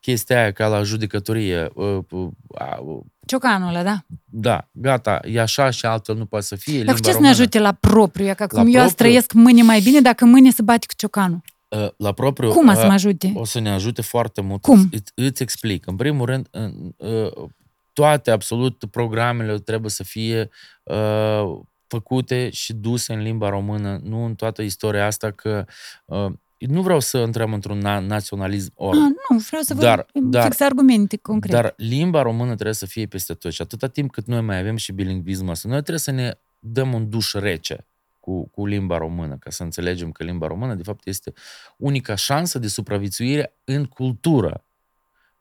chestia 0.00 0.40
aia 0.40 0.52
ca 0.52 0.68
la 0.68 0.82
judecătorie. 0.82 1.70
Uh, 1.74 1.98
uh, 2.10 2.28
uh, 2.48 3.00
Ciocanul 3.26 3.68
ăla, 3.68 3.82
da. 3.82 4.04
da, 4.24 4.68
gata, 4.72 5.20
e 5.24 5.40
așa 5.40 5.70
și 5.70 5.86
altfel 5.86 6.16
nu 6.16 6.26
poate 6.26 6.44
să 6.44 6.56
fie. 6.56 6.84
Dar 6.84 6.84
limba 6.84 6.92
cu 6.92 6.98
ce 6.98 7.04
să 7.04 7.10
ne 7.10 7.14
română. 7.14 7.30
ajute 7.30 7.58
la 7.58 7.72
propriu? 7.72 8.24
Ia 8.24 8.34
Că 8.34 8.46
La 8.50 8.62
cum 8.62 8.74
eu 8.74 8.80
azi 8.80 8.94
propriu? 8.94 8.94
trăiesc 8.94 9.32
mâine 9.32 9.62
mai 9.62 9.80
bine 9.80 10.00
dacă 10.00 10.24
mâine 10.24 10.50
se 10.50 10.62
bate 10.62 10.86
cu 10.86 10.94
ciocanul. 10.96 11.40
Uh, 11.76 11.88
La 11.96 12.12
propriu, 12.12 12.50
Cum 12.50 12.68
a 12.68 12.74
să 12.74 12.80
uh, 12.80 12.86
mă 12.86 12.92
ajute? 12.92 13.32
o 13.34 13.44
să 13.44 13.58
ne 13.60 13.70
ajute 13.70 14.02
foarte 14.02 14.40
mult. 14.40 14.62
Cum? 14.62 14.88
Îți, 14.92 15.12
îți 15.14 15.42
explic. 15.42 15.86
În 15.86 15.96
primul 15.96 16.26
rând, 16.26 16.48
în, 16.50 16.72
uh, 16.96 17.48
toate, 17.92 18.30
absolut, 18.30 18.84
programele 18.90 19.58
trebuie 19.58 19.90
să 19.90 20.02
fie 20.04 20.48
uh, 20.82 21.42
făcute 21.86 22.50
și 22.50 22.72
duse 22.72 23.12
în 23.12 23.20
limba 23.22 23.48
română, 23.48 24.00
nu 24.02 24.24
în 24.24 24.34
toată 24.34 24.62
istoria 24.62 25.06
asta 25.06 25.30
că 25.30 25.64
uh, 26.04 26.26
nu 26.58 26.82
vreau 26.82 27.00
să 27.00 27.18
intrăm 27.18 27.52
într-un 27.52 27.78
na- 27.78 28.06
naționalism 28.06 28.72
or, 28.74 28.94
Ah, 28.94 29.00
nu, 29.30 29.38
vreau 29.48 29.62
să 29.62 29.74
vă 29.74 29.80
Dar- 29.80 30.06
dar- 30.12 30.42
fix 30.44 30.60
argumente 30.60 31.16
concrete. 31.16 31.54
dar 31.60 31.74
limba 31.76 32.22
română 32.22 32.52
trebuie 32.54 32.74
să 32.74 32.86
fie 32.86 33.06
peste 33.06 33.34
tot 33.34 33.52
și 33.52 33.62
atâta 33.62 33.86
timp 33.86 34.10
cât 34.10 34.26
noi 34.26 34.40
mai 34.40 34.58
avem 34.58 34.76
și 34.76 34.92
bilingvismul 34.92 35.50
ăsta, 35.50 35.68
noi 35.68 35.78
trebuie 35.78 35.98
să 35.98 36.10
ne 36.10 36.34
dăm 36.58 36.92
un 36.92 37.08
duș 37.10 37.32
rece 37.32 37.86
cu, 38.22 38.48
cu 38.48 38.66
limba 38.66 38.98
română, 38.98 39.36
ca 39.36 39.50
să 39.50 39.62
înțelegem 39.62 40.12
că 40.12 40.24
limba 40.24 40.46
română, 40.46 40.74
de 40.74 40.82
fapt, 40.82 41.06
este 41.06 41.32
unica 41.76 42.14
șansă 42.14 42.58
de 42.58 42.68
supraviețuire 42.68 43.54
în 43.64 43.84
cultură. 43.84 44.64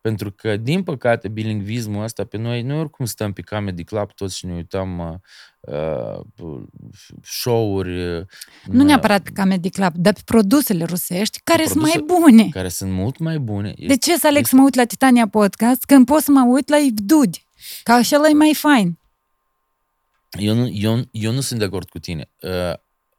Pentru 0.02 0.32
că, 0.32 0.58
din 0.58 0.84
păcate, 0.84 1.28
bilingvismul 1.28 2.04
ăsta 2.04 2.24
pe 2.24 2.38
noi, 2.38 2.62
noi 2.62 2.80
oricum 2.80 3.06
stăm 3.06 3.34
pe 3.34 3.42
Comedy 3.42 3.84
Club 3.84 4.12
toți 4.14 4.38
și 4.38 4.46
ne 4.46 4.54
uităm 4.54 5.00
uh, 5.00 5.74
uh, 6.40 6.62
show-uri. 7.24 8.16
uh, 8.18 8.26
Nu 8.66 8.84
neapărat 8.84 9.22
pe 9.24 9.32
Comedy 9.36 9.70
Club, 9.70 9.94
dar 9.96 10.14
pe 10.14 10.22
produsele 10.26 10.84
rusești, 10.84 11.40
care 11.44 11.66
sunt 11.66 11.82
mai 11.82 11.92
produse- 11.92 12.20
bune. 12.20 12.50
Care 12.50 12.70
sunt 12.70 12.92
mult 12.92 13.18
mai 13.18 13.40
bune. 13.40 13.74
De 13.88 13.98
ce 13.98 14.18
să 14.18 14.28
aleg 14.28 14.46
să 14.46 14.56
mă 14.56 14.64
uit 14.64 14.76
la 14.76 14.86
Titania 14.86 15.28
Podcast 15.28 15.84
când 15.86 16.06
pot 16.06 16.22
să 16.22 16.32
mă 16.32 16.46
uit 16.48 16.70
la 16.70 16.78
Ivdudi? 16.78 17.46
Ca 17.84 17.94
așa 17.94 18.16
e 18.30 18.34
mai 18.34 18.54
fain. 18.54 19.00
Eu 20.40 20.56
nu, 20.56 20.68
eu, 20.68 21.02
eu 21.12 21.32
nu 21.32 21.40
sunt 21.42 21.60
de 21.60 21.66
acord 21.66 21.90
cu 21.90 22.00
tine. 22.00 22.30
Uh, 22.42 22.74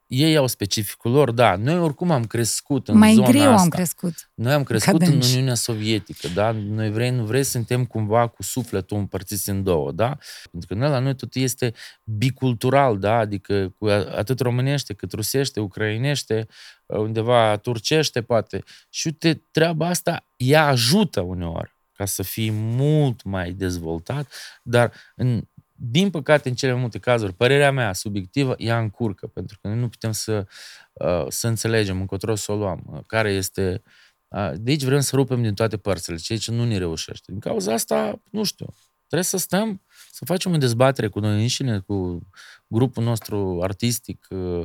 ei 0.07 0.37
au 0.37 0.47
specificul 0.47 1.11
lor, 1.11 1.31
da. 1.31 1.57
Noi 1.57 1.79
oricum 1.79 2.11
am 2.11 2.25
crescut 2.25 2.89
în 2.89 2.99
mai 2.99 3.15
zona 3.15 3.27
greu 3.29 3.51
asta. 3.51 3.63
am 3.63 3.69
crescut. 3.69 4.31
Noi 4.35 4.53
am 4.53 4.63
crescut 4.63 5.03
în 5.03 5.11
dânsi. 5.11 5.33
Uniunea 5.33 5.55
Sovietică, 5.55 6.29
da? 6.29 6.51
Noi 6.51 6.91
vrei, 6.91 7.11
nu 7.11 7.25
vrei, 7.25 7.43
suntem 7.45 7.85
cumva 7.85 8.27
cu 8.27 8.43
sufletul 8.43 8.97
împărțiți 8.97 9.49
în 9.49 9.63
două, 9.63 9.93
da? 9.93 10.19
Pentru 10.51 10.69
că 10.69 10.81
noi, 10.81 10.89
la 10.91 10.99
noi 10.99 11.15
tot 11.17 11.35
este 11.35 11.73
bicultural, 12.05 12.99
da? 12.99 13.17
Adică 13.17 13.75
cu 13.79 13.87
a- 13.87 14.17
atât 14.17 14.41
românește, 14.41 14.95
cât 14.95 15.13
rusește, 15.13 15.61
ucrainește, 15.61 16.47
undeva 16.87 17.57
turcește, 17.57 18.23
poate. 18.23 18.63
Și 18.89 19.07
uite, 19.07 19.45
treaba 19.51 19.87
asta, 19.87 20.27
ea 20.37 20.67
ajută 20.67 21.21
uneori 21.21 21.77
ca 21.93 22.05
să 22.05 22.23
fii 22.23 22.51
mult 22.53 23.23
mai 23.23 23.53
dezvoltat, 23.53 24.33
dar 24.63 24.93
în, 25.17 25.43
din 25.85 26.11
păcate, 26.11 26.49
în 26.49 26.55
cele 26.55 26.73
mai 26.73 26.81
multe 26.81 26.99
cazuri, 26.99 27.33
părerea 27.33 27.73
mea 27.73 27.93
subiectivă, 27.93 28.55
ea 28.59 28.79
încurcă, 28.79 29.27
pentru 29.27 29.59
că 29.61 29.69
noi 29.69 29.79
nu 29.79 29.89
putem 29.89 30.13
să, 30.13 30.47
uh, 30.93 31.25
să 31.29 31.47
înțelegem 31.49 32.01
încotro 32.01 32.35
să 32.35 32.53
o 32.53 32.57
luăm, 32.57 32.83
uh, 32.87 33.01
care 33.07 33.31
este... 33.33 33.83
uh, 34.29 34.51
De 34.55 34.71
aici 34.71 34.83
vrem 34.83 35.01
să 35.01 35.17
rupem 35.17 35.43
din 35.43 35.55
toate 35.55 35.77
părțile, 35.77 36.17
ceea 36.17 36.39
ce 36.39 36.51
nu 36.51 36.65
ne 36.65 36.79
reușește. 36.79 37.31
Din 37.31 37.41
cauza 37.41 37.73
asta, 37.73 38.23
nu 38.31 38.45
știu, 38.45 38.67
trebuie 39.07 39.23
să 39.23 39.37
stăm, 39.37 39.83
să 40.11 40.25
facem 40.25 40.53
o 40.53 40.57
dezbatere 40.57 41.09
cu 41.09 41.21
noi 41.21 41.41
înșine, 41.41 41.79
cu 41.79 42.29
grupul 42.67 43.05
nostru 43.05 43.61
artistic, 43.63 44.27
uh, 44.31 44.65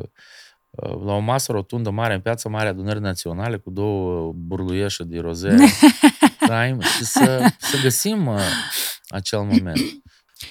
uh, 0.70 1.02
la 1.06 1.14
o 1.14 1.20
masă 1.20 1.52
rotundă 1.52 1.90
mare, 1.90 2.14
în 2.14 2.22
piața 2.22 2.50
mare 2.50 2.68
adunări 2.68 3.00
naționale, 3.00 3.58
cu 3.58 3.70
două 3.70 4.32
burluieșe 4.36 5.04
de 5.04 5.20
rozea, 5.20 5.56
Prime, 6.40 6.78
și 6.98 7.06
să, 7.06 7.54
să 7.60 7.78
găsim 7.82 8.28
uh, 8.28 8.42
acel 9.08 9.40
moment. 9.40 10.02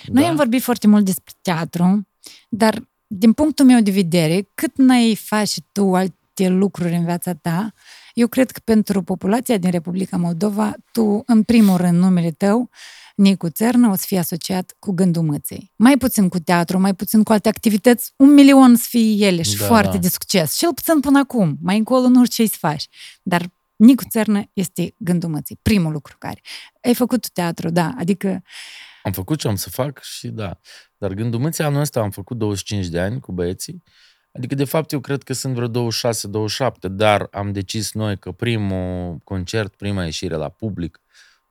Noi 0.07 0.23
Da? 0.23 0.29
am 0.29 0.37
vorbit 0.37 0.63
foarte 0.63 0.87
mult 0.87 1.05
despre 1.05 1.33
teatru, 1.43 2.09
dar 2.49 2.89
din 3.07 3.33
punctul 3.33 3.65
meu 3.65 3.81
de 3.81 3.91
vedere, 3.91 4.49
cât 4.55 4.77
n-ai 4.77 5.15
face 5.15 5.61
tu 5.73 5.95
alte 5.95 6.49
lucruri 6.49 6.95
în 6.95 7.05
viața 7.05 7.35
ta, 7.35 7.73
eu 8.15 8.27
cred 8.27 8.51
că 8.51 8.61
pentru 8.65 9.03
populația 9.03 9.57
din 9.57 9.71
Republica 9.71 10.17
Moldova, 10.17 10.75
tu, 10.93 11.23
în 11.27 11.43
primul 11.43 11.77
rând, 11.77 11.99
numele 11.99 12.31
tău, 12.31 12.71
Nicu 13.17 13.49
Țernă, 13.49 13.89
o 13.89 13.95
să 13.95 14.05
fie 14.07 14.19
asociat 14.19 14.77
cu 14.79 14.93
gândul 14.93 15.23
măței. 15.23 15.73
Mai 15.77 15.97
puțin 15.97 16.29
cu 16.29 16.39
teatru, 16.39 16.79
mai 16.79 16.95
puțin 16.95 17.23
cu 17.23 17.33
alte 17.33 17.49
activități, 17.49 18.13
un 18.17 18.35
milion 18.35 18.77
să 18.77 18.85
fie 18.89 19.27
ele 19.27 19.43
și 19.43 19.57
Da, 19.57 19.65
foarte 19.67 19.93
da. 19.93 19.99
de 19.99 20.09
succes. 20.09 20.57
Cel 20.57 20.75
puțin 20.75 21.01
până 21.01 21.19
acum, 21.19 21.57
mai 21.63 21.77
încolo 21.79 22.09
nu 22.09 22.25
știu 22.25 22.45
ce 22.45 22.51
să 22.51 22.57
faci. 22.61 22.89
Dar 23.23 23.49
Nicu 23.77 24.05
Țernă 24.09 24.43
este 24.53 24.95
gândul 24.99 25.29
măței, 25.31 25.59
primul 25.63 25.93
lucru 25.93 26.17
care. 26.19 26.41
Ai 26.83 26.95
făcut 26.95 27.31
teatru, 27.31 27.71
da, 27.71 27.95
adică 27.99 28.43
Am 29.07 29.13
făcut 29.13 29.39
ce 29.39 29.49
am 29.49 29.55
să 29.57 29.71
fac 29.71 30.03
și 30.03 30.29
da. 30.29 30.59
Dar 30.99 31.13
gândul 31.13 31.41
mății 31.41 31.65
anul 31.65 31.81
ăsta 31.81 32.01
am 32.01 32.11
făcut 32.11 32.37
25 32.39 32.87
de 32.87 33.01
ani 33.01 33.21
cu 33.21 33.33
băieții. 33.33 33.83
Adică, 34.33 34.55
de 34.55 34.65
fapt, 34.65 34.93
eu 34.93 35.01
cred 35.01 35.23
că 35.23 35.33
sunt 35.33 35.55
vreo 35.55 35.89
26-27, 35.91 36.71
dar 36.91 37.29
am 37.31 37.53
decis 37.53 37.93
noi 37.93 38.19
că 38.19 38.33
primul 38.33 39.19
concert, 39.25 39.75
prima 39.77 40.05
ieșire 40.05 40.35
la 40.35 40.49
public, 40.49 41.01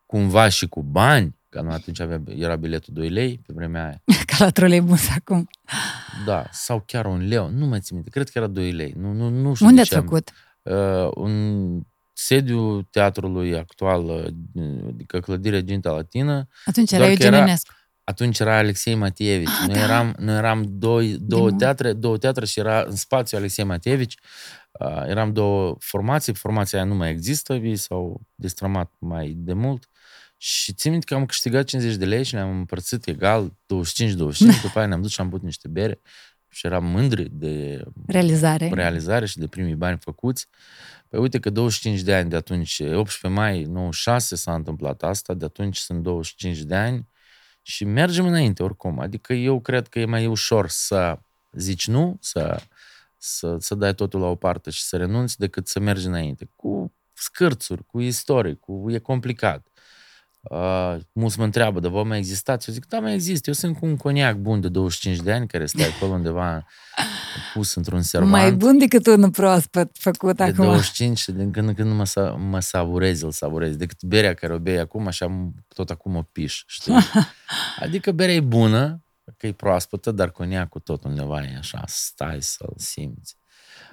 cumva 0.06 0.50
și 0.50 0.68
cu 0.68 0.84
bani, 0.84 1.36
că 1.50 1.62
nu 1.62 1.70
atunci 1.72 2.00
avea, 2.00 2.22
era 2.36 2.56
biletul 2.56 2.94
2 2.94 3.10
lei 3.10 3.38
pe 3.48 3.54
vremea 3.56 3.86
aia, 3.86 4.02
ca 4.26 4.36
la 4.40 4.50
troleibus 4.50 5.10
acum. 5.10 5.48
da, 6.26 6.46
sau 6.52 6.84
chiar 6.86 7.06
un 7.06 7.28
leu, 7.28 7.50
nu 7.50 7.66
mai 7.66 7.80
țin 7.80 7.96
minte, 7.96 8.10
cred 8.12 8.30
că 8.30 8.38
era 8.38 8.48
2 8.48 8.72
lei, 8.72 8.94
nu, 8.98 9.12
nu, 9.14 9.30
nu 9.30 9.54
știu 9.54 9.66
Unde 9.66 9.76
de 9.76 9.82
ați 9.82 9.90
ce 9.90 9.96
am- 9.96 10.04
făcut? 10.04 10.32
uh, 10.62 11.10
un 11.16 11.82
sediu 12.18 12.82
teatrului 12.82 13.56
actual, 13.58 14.04
uh, 14.06 14.88
adică 14.88 15.20
clădirea 15.20 15.60
Ginta 15.62 15.92
Latină, 15.92 16.48
Atunci 16.66 16.90
Doar 16.90 17.02
era 17.02 17.10
că 17.10 17.16
Eugen 17.16 17.34
era- 17.34 17.38
Ionescu. 17.46 17.74
atunci 18.04 18.40
era 18.40 18.58
Alexei 18.58 18.96
Matievici. 18.96 19.48
Ah, 19.62 19.68
noi, 19.68 19.76
da. 19.76 19.82
eram, 19.84 20.16
noi 20.20 20.36
eram 20.36 20.66
doi, 20.70 21.18
două 21.20 21.42
mult. 21.42 21.58
teatre, 21.58 21.94
două 21.94 22.18
teatre 22.18 22.46
și 22.46 22.60
era 22.60 22.82
în 22.88 22.96
spațiu 22.96 23.38
Alexei 23.38 23.64
Matievici. 23.64 24.16
Uh, 24.80 25.04
eram 25.08 25.34
două 25.34 25.76
formații, 25.80 26.34
formația 26.34 26.80
aia 26.80 26.88
nu 26.88 26.96
mai 26.96 27.10
există, 27.10 27.54
ei 27.54 27.76
s-au 27.76 28.22
destrămat 28.36 28.92
mai 29.00 29.34
de 29.38 29.54
mult. 29.54 29.90
Și 30.38 30.74
țin 30.74 30.92
minte 30.92 31.06
că 31.06 31.16
am 31.16 31.26
câștigat 31.26 31.66
50 31.66 31.96
de 31.96 32.06
lei 32.06 32.24
și 32.24 32.34
ne-am 32.34 32.50
împărțit 32.58 33.08
egal 33.08 33.50
25-25, 33.50 33.56
după 34.62 34.78
aia 34.78 34.86
ne-am 34.88 35.02
dus 35.02 35.12
și 35.12 35.22
am 35.22 35.30
băut 35.30 35.42
niște 35.44 35.68
bere 35.68 36.00
și 36.56 36.66
eram 36.66 36.86
mândri 36.86 37.30
de 37.32 37.84
Realizare. 38.08 38.72
realizare 38.74 39.26
și 39.26 39.38
de 39.38 39.48
primii 39.48 39.76
bani 39.76 39.98
făcuți. 39.98 40.48
Păi 41.08 41.20
uite 41.20 41.40
că 41.40 41.50
25 41.50 42.02
de 42.02 42.16
ani 42.16 42.30
de 42.30 42.36
atunci, 42.36 42.80
18 42.80 43.28
mai 43.28 43.64
96 43.64 44.36
s-a 44.36 44.54
întâmplat 44.54 45.04
asta, 45.04 45.34
de 45.34 45.46
atunci 45.46 45.78
sunt 45.78 46.04
25 46.04 46.58
de 46.58 46.76
ani 46.76 47.08
și 47.62 47.86
mergem 47.86 48.26
înainte 48.26 48.64
oricum. 48.64 49.00
Adică 49.00 49.34
eu 49.34 49.62
cred 49.62 49.88
că 49.88 50.00
e 50.00 50.06
mai 50.06 50.26
ușor 50.26 50.70
să 50.70 51.20
zici 51.52 51.88
nu, 51.88 52.18
să, 52.22 52.62
să, 53.18 53.58
să 53.60 53.76
dai 53.76 53.96
totul 53.96 54.20
la 54.20 54.28
o 54.28 54.36
parte 54.36 54.70
și 54.70 54.84
să 54.84 54.98
renunți, 54.98 55.40
decât 55.40 55.68
să 55.68 55.80
mergi 55.80 56.06
înainte. 56.06 56.50
Cu 56.56 56.94
scârțuri, 57.14 57.86
cu 57.86 58.00
istorie, 58.00 58.54
cu... 58.54 58.86
e 58.90 58.98
complicat. 58.98 59.68
Uh, 60.50 60.96
mulți 61.12 61.40
mă 61.40 61.46
întreabă, 61.46 61.80
dar 61.80 61.92
vă 61.92 62.04
mai 62.04 62.18
existați? 62.18 62.70
Eu 62.70 62.76
zic, 62.76 62.88
da, 62.88 63.00
mai 63.00 63.14
există. 63.14 63.50
Eu 63.50 63.56
sunt 63.56 63.78
cu 63.78 63.86
un 63.86 63.98
coniac 63.98 64.36
bun 64.36 64.62
de 64.62 64.70
25 64.70 65.20
de 65.20 65.32
ani, 65.32 65.48
care 65.48 65.66
stă 65.66 65.84
acolo 65.84 66.14
undeva 66.14 66.66
pus 67.54 67.76
într-un 67.76 68.02
servant. 68.02 68.32
Mai 68.32 68.52
bun 68.52 68.78
decât 68.78 69.08
unul 69.08 69.32
proaspăt 69.32 69.92
făcut 70.00 70.36
de 70.36 70.44
acum. 70.44 70.66
25 70.66 71.18
și 71.18 71.32
din 71.32 71.52
când 71.52 71.68
în 71.68 71.74
când 71.74 71.94
mă, 71.94 72.06
sa, 72.06 72.30
mă 72.30 72.60
savurez, 72.60 73.22
îl 73.22 73.32
savurez. 73.32 73.76
Decât 73.76 74.04
berea 74.04 74.34
care 74.34 74.54
o 74.54 74.60
bei 74.60 74.80
acum, 74.80 75.08
așa 75.08 75.52
tot 75.68 75.90
acum 75.90 76.16
o 76.16 76.22
piș, 76.22 76.64
știi? 76.68 76.94
Adică 77.84 78.12
berea 78.12 78.34
e 78.34 78.40
bună, 78.40 79.04
că 79.38 79.48
e 79.48 79.52
proaspătă, 79.52 80.12
dar 80.12 80.32
coniacul 80.32 80.82
tot 80.82 81.04
undeva 81.04 81.44
e 81.44 81.56
așa, 81.58 81.84
stai 81.86 82.42
să-l 82.42 82.74
simți. 82.78 83.38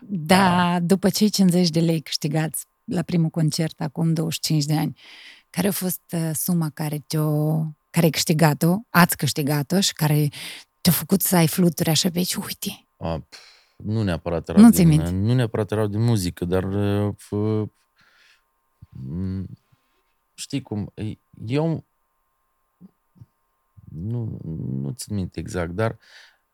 Da, 0.03 0.79
după 0.83 1.09
cei 1.09 1.31
50 1.31 1.69
de 1.69 1.81
lei 1.81 2.01
câștigați 2.01 2.67
la 2.85 3.03
primul 3.03 3.29
concert 3.29 3.81
acum 3.81 4.13
25 4.13 4.65
de 4.65 4.75
ani, 4.75 5.01
care 5.53 5.69
a 5.69 5.73
fost 5.73 6.01
uh, 6.13 6.31
suma 6.35 6.71
care 6.75 6.99
te-o, 7.07 7.59
care 7.91 8.05
ai 8.05 8.11
câștigat-o, 8.11 8.77
ați 8.91 9.17
câștigat-o 9.17 9.81
și 9.81 9.93
care 9.93 10.29
te-a 10.81 10.93
făcut 10.93 11.21
să 11.23 11.37
ai 11.37 11.49
fluturi 11.49 11.91
așa 11.91 12.11
pe 12.11 12.19
aici, 12.19 12.35
uite, 12.35 12.87
A, 12.97 13.19
pf, 13.29 13.39
nu 13.77 14.03
neapărat 14.03 14.49
erau 14.49 14.63
Nu 14.63 14.71
ți 14.71 14.77
din, 14.77 14.89
minte. 14.89 15.11
nu 15.11 15.35
neapărat 15.35 15.71
erau 15.73 15.87
din 15.87 16.01
muzică, 16.03 16.45
dar 16.45 16.65
uh, 16.65 17.15
f, 17.17 17.31
m, 18.91 19.45
știi 20.35 20.63
cum, 20.63 20.93
e- 20.95 21.19
eu 21.47 21.85
nu, 23.85 24.39
nu 24.83 24.91
țin 24.91 25.15
minte 25.15 25.41
exact, 25.41 25.71
dar 25.71 25.99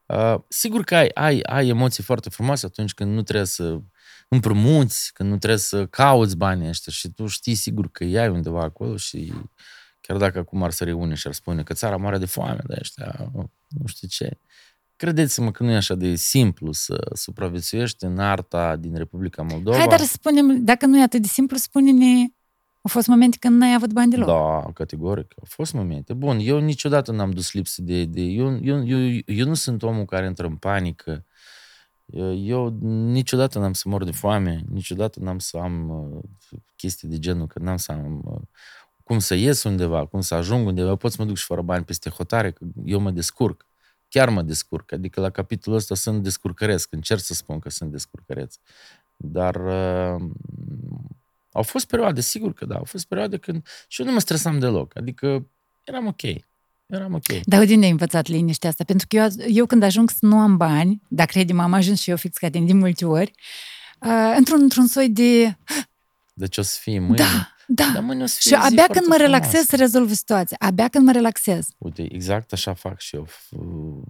uh, 0.06 0.40
sigur 0.48 0.84
că 0.84 0.96
ai, 0.96 1.10
ai, 1.14 1.40
ai 1.40 1.68
emoții 1.68 2.02
foarte 2.02 2.30
frumoase 2.30 2.66
atunci 2.66 2.94
când 2.94 3.14
nu 3.14 3.22
trebuie 3.22 3.46
să 3.46 3.80
împrumuți, 4.28 5.10
când 5.12 5.30
nu 5.30 5.38
trebuie 5.38 5.60
să 5.60 5.86
cauți 5.86 6.36
banii 6.36 6.68
ăștia 6.68 6.92
și 6.92 7.08
tu 7.08 7.26
știi 7.26 7.54
sigur 7.54 7.90
că 7.90 8.04
i 8.04 8.16
ai 8.16 8.28
undeva 8.28 8.62
acolo 8.62 8.96
și 8.96 9.32
chiar 10.00 10.16
dacă 10.16 10.38
acum 10.38 10.62
ar 10.62 10.70
să 10.70 10.84
reune 10.84 11.14
și 11.14 11.26
ar 11.26 11.32
spune 11.32 11.62
că 11.62 11.72
țara 11.74 11.96
moare 11.96 12.18
de 12.18 12.26
foame 12.26 12.60
de 12.66 12.76
ăștia, 12.80 13.30
nu 13.68 13.86
știu 13.86 14.08
ce. 14.08 14.38
Credeți-mă 14.96 15.50
că 15.50 15.62
nu 15.62 15.70
e 15.70 15.76
așa 15.76 15.94
de 15.94 16.14
simplu 16.14 16.72
să 16.72 17.10
supraviețuiești 17.14 18.04
în 18.04 18.18
arta 18.18 18.76
din 18.76 18.96
Republica 18.96 19.42
Moldova. 19.42 19.76
Hai, 19.76 19.86
dar 19.86 19.98
să 19.98 20.12
spunem, 20.12 20.64
dacă 20.64 20.86
nu 20.86 20.98
e 20.98 21.02
atât 21.02 21.22
de 21.22 21.28
simplu, 21.28 21.56
spune-ne, 21.56 22.20
au 22.80 22.90
fost 22.90 23.06
momente 23.06 23.36
când 23.40 23.60
n-ai 23.60 23.74
avut 23.74 23.92
bani 23.92 24.10
deloc. 24.10 24.26
Da, 24.26 24.72
categoric. 24.72 25.32
Au 25.38 25.44
fost 25.48 25.72
momente. 25.72 26.12
Bun, 26.12 26.38
eu 26.40 26.58
niciodată 26.58 27.12
n-am 27.12 27.30
dus 27.30 27.52
lipsă 27.52 27.82
de... 27.82 28.04
de 28.04 28.20
eu, 28.20 28.58
eu, 28.62 28.86
eu, 28.86 29.20
eu 29.26 29.46
nu 29.46 29.54
sunt 29.54 29.82
omul 29.82 30.04
care 30.04 30.26
intră 30.26 30.46
în 30.46 30.56
panică. 30.56 31.24
Eu, 32.10 32.34
eu 32.34 32.78
niciodată 33.10 33.58
n-am 33.58 33.72
să 33.72 33.88
mor 33.88 34.04
de 34.04 34.10
foame, 34.10 34.64
niciodată 34.68 35.20
n-am 35.20 35.38
să 35.38 35.56
am 35.56 35.88
uh, 35.88 36.58
chestii 36.76 37.08
de 37.08 37.18
genul, 37.18 37.46
că 37.46 37.58
n-am 37.58 37.76
să 37.76 37.92
am 37.92 38.22
uh, 38.24 38.40
cum 39.04 39.18
să 39.18 39.34
ies 39.34 39.62
undeva, 39.62 40.06
cum 40.06 40.20
să 40.20 40.34
ajung 40.34 40.66
undeva. 40.66 40.88
Eu 40.88 40.96
pot 40.96 41.12
să 41.12 41.16
mă 41.20 41.26
duc 41.26 41.36
și 41.36 41.44
fără 41.44 41.62
bani 41.62 41.84
peste 41.84 42.10
hotare, 42.10 42.52
că 42.52 42.64
eu 42.84 43.00
mă 43.00 43.10
descurc. 43.10 43.66
Chiar 44.08 44.28
mă 44.28 44.42
descurc. 44.42 44.92
Adică 44.92 45.20
la 45.20 45.30
capitolul 45.30 45.78
ăsta 45.78 45.94
sunt 45.94 46.22
descurcăresc. 46.22 46.92
Încerc 46.92 47.20
să 47.20 47.34
spun 47.34 47.58
că 47.58 47.70
sunt 47.70 47.90
descurcăreț. 47.90 48.56
Dar 49.16 49.54
uh, 49.54 50.30
au 51.52 51.62
fost 51.62 51.86
perioade, 51.86 52.20
sigur 52.20 52.52
că 52.52 52.64
da, 52.64 52.76
au 52.76 52.84
fost 52.84 53.06
perioade 53.06 53.36
când 53.36 53.66
și 53.88 54.00
eu 54.00 54.06
nu 54.06 54.12
mă 54.12 54.20
stresam 54.20 54.58
deloc. 54.58 54.96
Adică 54.96 55.50
eram 55.84 56.06
ok. 56.06 56.22
Eram 56.88 57.14
ok. 57.14 57.26
Dar 57.44 57.64
de 57.64 57.74
unde 57.74 57.84
ai 57.84 57.90
învățat 57.90 58.26
liniștea 58.26 58.68
asta? 58.68 58.84
Pentru 58.84 59.06
că 59.06 59.16
eu, 59.16 59.28
eu 59.48 59.66
când 59.66 59.82
ajung 59.82 60.10
să 60.10 60.18
nu 60.20 60.38
am 60.38 60.56
bani, 60.56 61.02
dacă 61.08 61.30
credem, 61.32 61.58
am 61.60 61.72
ajuns 61.72 62.00
și 62.00 62.10
eu 62.10 62.16
fix 62.16 62.36
ca 62.36 62.50
tine 62.50 62.66
de 62.66 62.72
multe 62.72 63.04
ori, 63.04 63.32
uh, 64.00 64.34
într-un, 64.36 64.60
într-un 64.60 64.86
soi 64.86 65.08
de... 65.08 65.56
Deci 66.34 66.56
o 66.56 66.62
să 66.62 66.78
fie 66.80 66.98
mâine. 66.98 67.16
Da, 67.16 67.52
da. 67.66 67.90
Dar 67.94 68.02
mâine 68.02 68.22
o 68.22 68.26
să 68.26 68.36
fie 68.40 68.50
Și 68.50 68.56
o 68.56 68.60
zi 68.60 68.66
abia 68.66 68.76
foarte 68.76 68.98
când 68.98 69.06
mă 69.06 69.16
relaxez 69.16 69.48
frumoasă. 69.50 69.68
să 69.70 69.76
rezolv 69.76 70.12
situația. 70.12 70.56
Abia 70.60 70.88
când 70.88 71.04
mă 71.04 71.12
relaxez. 71.12 71.68
Uite, 71.78 72.14
exact 72.14 72.52
așa 72.52 72.74
fac 72.74 73.00
și 73.00 73.14
eu. 73.16 73.26
F- 73.26 73.58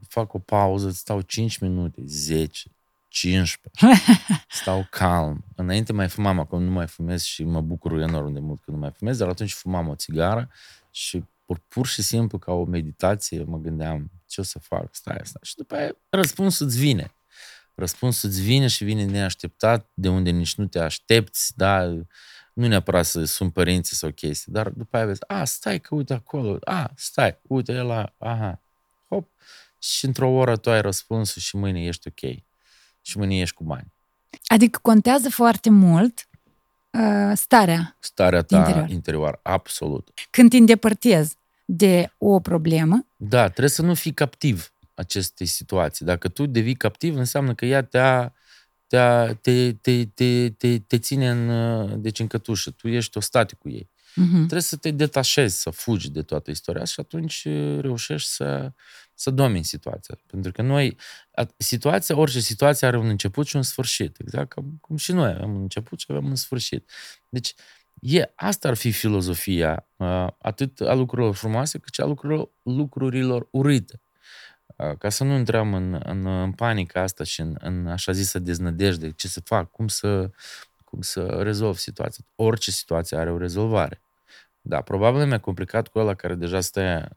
Fac 0.08 0.34
o 0.34 0.38
pauză, 0.38 0.90
stau 0.90 1.20
5 1.20 1.58
minute, 1.58 2.02
10, 2.06 2.62
15. 3.08 4.02
Stau 4.60 4.86
calm. 4.90 5.44
Înainte 5.56 5.92
mai 5.92 6.08
fumam, 6.08 6.38
acum 6.38 6.62
nu 6.62 6.70
mai 6.70 6.86
fumez 6.86 7.22
și 7.22 7.44
mă 7.44 7.60
bucur 7.60 8.00
enorm 8.00 8.32
de 8.32 8.40
mult 8.40 8.60
că 8.64 8.70
nu 8.70 8.76
mai 8.76 8.92
fumez, 8.98 9.16
dar 9.18 9.28
atunci 9.28 9.52
fumam 9.52 9.88
o 9.88 9.94
țigară 9.94 10.50
și 10.90 11.24
pur, 11.48 11.60
pur 11.68 11.86
și 11.86 12.02
simplu 12.02 12.38
ca 12.38 12.52
o 12.52 12.64
meditație 12.64 13.42
mă 13.42 13.58
gândeam 13.58 14.10
ce 14.26 14.40
o 14.40 14.44
să 14.44 14.58
fac, 14.58 14.94
stai, 14.94 15.20
stai. 15.22 15.40
Și 15.42 15.54
după 15.56 15.74
aia 15.74 15.96
răspunsul 16.08 16.66
îți 16.66 16.78
vine. 16.78 17.14
Răspunsul 17.74 18.28
îți 18.28 18.42
vine 18.42 18.66
și 18.66 18.84
vine 18.84 19.04
neașteptat, 19.04 19.88
de 19.94 20.08
unde 20.08 20.30
nici 20.30 20.54
nu 20.54 20.66
te 20.66 20.78
aștepți, 20.78 21.56
da, 21.56 21.84
nu 22.52 22.66
neapărat 22.66 23.06
să 23.06 23.24
sunt 23.24 23.52
părinții 23.52 23.96
sau 23.96 24.10
chestii, 24.10 24.52
dar 24.52 24.68
după 24.68 24.96
aia 24.96 25.06
vezi, 25.06 25.20
a, 25.26 25.44
stai 25.44 25.80
că 25.80 25.94
uite 25.94 26.14
acolo, 26.14 26.58
a, 26.64 26.92
stai, 26.96 27.38
uite 27.42 27.72
la, 27.72 28.14
aha, 28.18 28.60
hop, 29.08 29.28
și 29.78 30.04
într-o 30.04 30.30
oră 30.30 30.56
tu 30.56 30.70
ai 30.70 30.80
răspunsul 30.80 31.42
și 31.42 31.56
mâine 31.56 31.84
ești 31.84 32.08
ok. 32.08 32.34
Și 33.00 33.18
mâine 33.18 33.38
ești 33.38 33.54
cu 33.54 33.64
bani. 33.64 33.92
Adică 34.46 34.78
contează 34.82 35.28
foarte 35.30 35.70
mult 35.70 36.28
uh, 36.90 37.32
starea. 37.34 37.96
Starea 37.98 38.42
ta 38.42 38.56
Interior. 38.56 38.88
interior, 38.88 38.96
interior 38.96 39.40
absolut. 39.42 40.10
Când 40.30 40.50
te 40.50 40.56
îndepărtezi 40.56 41.37
de 41.70 42.10
o 42.18 42.40
problemă, 42.40 43.06
Da, 43.16 43.48
trebuie 43.48 43.68
să 43.68 43.82
nu 43.82 43.94
fii 43.94 44.12
captiv 44.12 44.72
acestei 44.94 45.46
situații. 45.46 46.04
Dacă 46.04 46.28
tu 46.28 46.46
devii 46.46 46.74
captiv, 46.74 47.16
înseamnă 47.16 47.54
că 47.54 47.64
ea 47.66 47.82
te-a, 47.82 48.34
te-a, 48.86 49.34
te, 49.34 49.72
te, 49.72 50.04
te, 50.04 50.50
te, 50.50 50.78
te 50.78 50.98
ține 50.98 51.30
în, 51.30 51.48
uh, 51.48 51.92
deci 51.96 52.18
în 52.18 52.26
cătușă. 52.26 52.70
Tu 52.70 52.88
ești 52.88 53.16
o 53.16 53.20
stati 53.20 53.54
cu 53.54 53.68
ei. 53.68 53.90
uh-huh. 54.10 54.32
Trebuie 54.32 54.60
să 54.60 54.76
te 54.76 54.90
detașezi, 54.90 55.60
să 55.60 55.70
fugi 55.70 56.10
de 56.10 56.22
toată 56.22 56.50
istoria 56.50 56.82
asta 56.82 56.92
și 56.92 57.00
atunci 57.00 57.44
uh, 57.44 57.80
reușești 57.80 58.28
să, 58.28 58.72
să 59.14 59.30
domini 59.30 59.64
situația. 59.64 60.18
Pentru 60.26 60.52
că 60.52 60.62
noi, 60.62 60.96
a- 61.32 61.46
situația, 61.56 62.16
orice 62.16 62.40
situație 62.40 62.86
are 62.86 62.98
un 62.98 63.06
început 63.08 63.46
și 63.46 63.56
un 63.56 63.62
sfârșit. 63.62 64.18
Exact 64.20 64.52
cum, 64.52 64.78
cum 64.80 64.96
și 64.96 65.12
noi 65.12 65.30
avem 65.30 65.54
un 65.54 65.60
început 65.60 65.98
și 66.00 66.06
avem 66.08 66.24
un 66.24 66.36
sfârșit. 66.36 66.90
Deci, 67.28 67.54
e, 68.00 68.32
asta 68.34 68.68
ar 68.68 68.74
fi 68.74 68.90
filozofia 68.92 69.86
uh, 69.96 70.26
atât 70.38 70.80
a 70.80 70.94
lucrurilor 70.94 71.34
frumoase, 71.34 71.78
cât 71.78 71.94
și 71.94 72.00
a 72.00 72.04
lucrurilor, 72.04 72.50
lucrurilor 72.62 73.48
urâte. 73.50 74.00
Uh, 74.76 74.96
Ca 74.98 75.08
să 75.08 75.24
nu 75.24 75.36
intrăm 75.36 75.74
în, 75.74 76.00
în, 76.04 76.26
în 76.26 76.52
panica 76.52 77.02
asta 77.02 77.24
și 77.24 77.40
în, 77.40 77.56
în 77.60 77.86
așa 77.86 78.12
zisă 78.12 78.38
deznădejde, 78.38 79.10
ce 79.10 79.28
să 79.28 79.40
fac, 79.40 79.70
cum 79.70 79.88
să, 79.88 80.30
cum 80.84 81.00
să 81.00 81.26
rezolv 81.26 81.76
situația. 81.76 82.24
Orice 82.34 82.70
situație 82.70 83.16
are 83.16 83.30
o 83.30 83.38
rezolvare. 83.38 84.02
Da, 84.60 84.80
probabil 84.80 85.20
e 85.20 85.24
mai 85.24 85.40
complicat 85.40 85.88
cu 85.88 85.98
ăla 85.98 86.14
care 86.14 86.34
deja 86.34 86.60
stă 86.60 87.08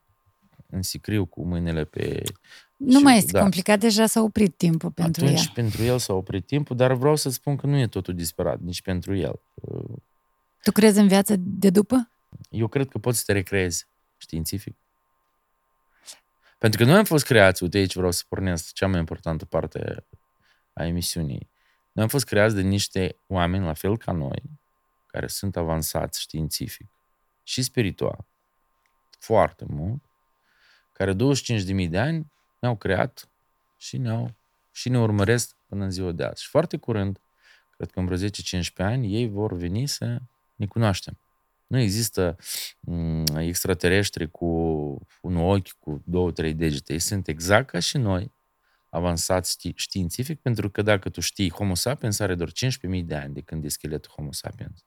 în 0.70 0.82
sicriu 0.82 1.26
cu 1.26 1.46
mâinile 1.46 1.84
pe... 1.84 2.24
nu 2.78 2.98
și- 2.98 3.04
mai 3.04 3.18
este 3.18 3.32
da. 3.32 3.40
complicat, 3.40 3.80
deja 3.80 4.06
s-a 4.06 4.22
oprit 4.22 4.58
timpul 4.58 4.92
pentru 4.92 5.24
Atunci 5.24 5.40
ea. 5.46 5.52
pentru 5.54 5.84
el 5.84 5.98
s-a 5.98 6.14
oprit 6.14 6.46
timpul, 6.46 6.76
dar 6.76 6.94
vreau 6.94 7.16
să 7.16 7.30
spun 7.30 7.56
că 7.56 7.68
nu 7.68 7.78
e 7.78 7.88
totul 7.88 8.14
disperat, 8.14 8.60
nici 8.60 8.82
pentru 8.82 9.16
el. 9.16 9.42
Tu 10.62 10.72
crezi 10.72 11.00
în 11.00 11.08
viața 11.08 11.34
de 11.38 11.70
după? 11.70 12.12
Eu 12.50 12.68
cred 12.68 12.88
că 12.88 12.98
poți 12.98 13.18
să 13.18 13.24
te 13.26 13.32
recreezi 13.32 13.88
științific. 14.18 14.76
Pentru 16.58 16.80
că 16.80 16.86
noi 16.86 16.98
am 16.98 17.04
fost 17.04 17.26
creați, 17.26 17.64
uite 17.64 17.78
aici 17.78 17.96
vreau 17.96 18.12
să 18.12 18.24
pornesc 18.28 18.74
cea 18.74 18.88
mai 18.88 19.00
importantă 19.00 19.46
parte 19.46 20.06
a 20.74 20.86
emisiunii. 20.86 21.50
Noi 21.92 22.04
am 22.04 22.10
fost 22.10 22.26
creați 22.26 22.56
de 22.56 22.62
niște 22.62 23.18
oameni, 23.28 23.66
la 23.66 23.74
fel 23.74 23.98
ca 23.98 24.12
noi, 24.12 24.42
care 25.06 25.28
sunt 25.28 25.56
avansați 25.56 26.22
științific 26.22 26.88
și 27.44 27.62
spiritual, 27.62 28.26
foarte 29.20 29.66
mult, 29.68 30.04
care 30.92 31.14
25.000 31.14 31.90
de 31.90 32.00
ani 32.00 32.32
ne-au 32.60 32.76
creat 32.78 33.30
și 33.78 33.98
ne-au 33.98 34.36
și 34.72 34.90
ne 34.90 35.00
urmăresc 35.00 35.56
până 35.66 35.84
în 35.84 35.92
ziua 35.92 36.12
de 36.12 36.24
azi. 36.24 36.42
Și 36.42 36.50
foarte 36.50 36.78
curând, 36.78 37.20
cred 37.70 37.92
că 37.92 38.00
în 38.00 38.06
vreo 38.06 38.18
10-15 38.18 38.30
ani, 38.76 39.16
ei 39.16 39.30
vor 39.30 39.54
veni 39.54 39.88
să 39.88 40.22
ne 40.62 40.68
cunoaștem. 40.68 41.18
Nu 41.68 41.78
există 41.80 42.36
m- 42.92 43.38
extraterestri 43.38 44.32
cu 44.32 44.46
un 45.22 45.36
ochi, 45.36 45.72
cu 45.80 46.02
două, 46.06 46.32
trei 46.32 46.54
degete. 46.54 46.94
Ei 46.94 47.00
sunt 47.00 47.28
exact 47.28 47.70
ca 47.70 47.80
și 47.80 47.98
noi, 47.98 48.32
avansați 48.90 49.58
ști- 49.58 49.76
științific, 49.76 50.40
pentru 50.40 50.70
că 50.70 50.82
dacă 50.82 51.10
tu 51.10 51.22
știi, 51.22 51.52
Homo 51.52 51.76
sapiens 51.76 52.20
are 52.20 52.36
doar 52.36 52.52
15.000 52.52 53.04
de 53.06 53.16
ani 53.16 53.34
de 53.34 53.42
când 53.42 53.64
e 53.64 53.68
scheletul 53.68 54.12
Homo 54.16 54.32
sapiens. 54.32 54.84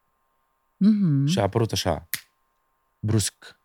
Mhm. 0.77 1.27
Și 1.27 1.39
a 1.39 1.43
apărut 1.43 1.73
așa, 1.73 2.09
brusc. 2.99 3.59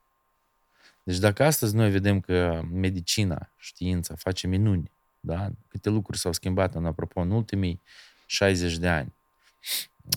Deci 1.03 1.17
dacă 1.17 1.43
astăzi 1.43 1.75
noi 1.75 1.91
vedem 1.91 2.19
că 2.19 2.61
medicina, 2.71 3.51
știința 3.57 4.15
face 4.15 4.47
minuni, 4.47 4.91
da? 5.19 5.49
câte 5.67 5.89
lucruri 5.89 6.17
s-au 6.17 6.31
schimbat 6.31 6.75
în, 6.75 6.85
apropo, 6.85 7.21
în 7.21 7.31
ultimii 7.31 7.81
60 8.25 8.77
de 8.77 8.87
ani, 8.87 9.13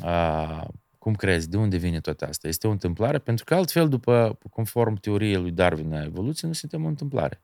a, 0.03 0.75
cum 1.03 1.15
crezi, 1.15 1.49
de 1.49 1.57
unde 1.57 1.77
vine 1.77 2.01
toate 2.01 2.25
asta? 2.25 2.49
Este 2.49 2.67
o 2.67 2.71
întâmplare? 2.71 3.19
Pentru 3.19 3.45
că 3.45 3.55
altfel, 3.55 3.89
după, 3.89 4.39
conform 4.51 4.95
teoriei 4.95 5.37
lui 5.37 5.51
Darwin 5.51 5.93
a 5.95 6.03
evoluției, 6.03 6.51
nu 6.51 6.57
suntem 6.57 6.85
o 6.85 6.89
întâmplare. 6.89 7.43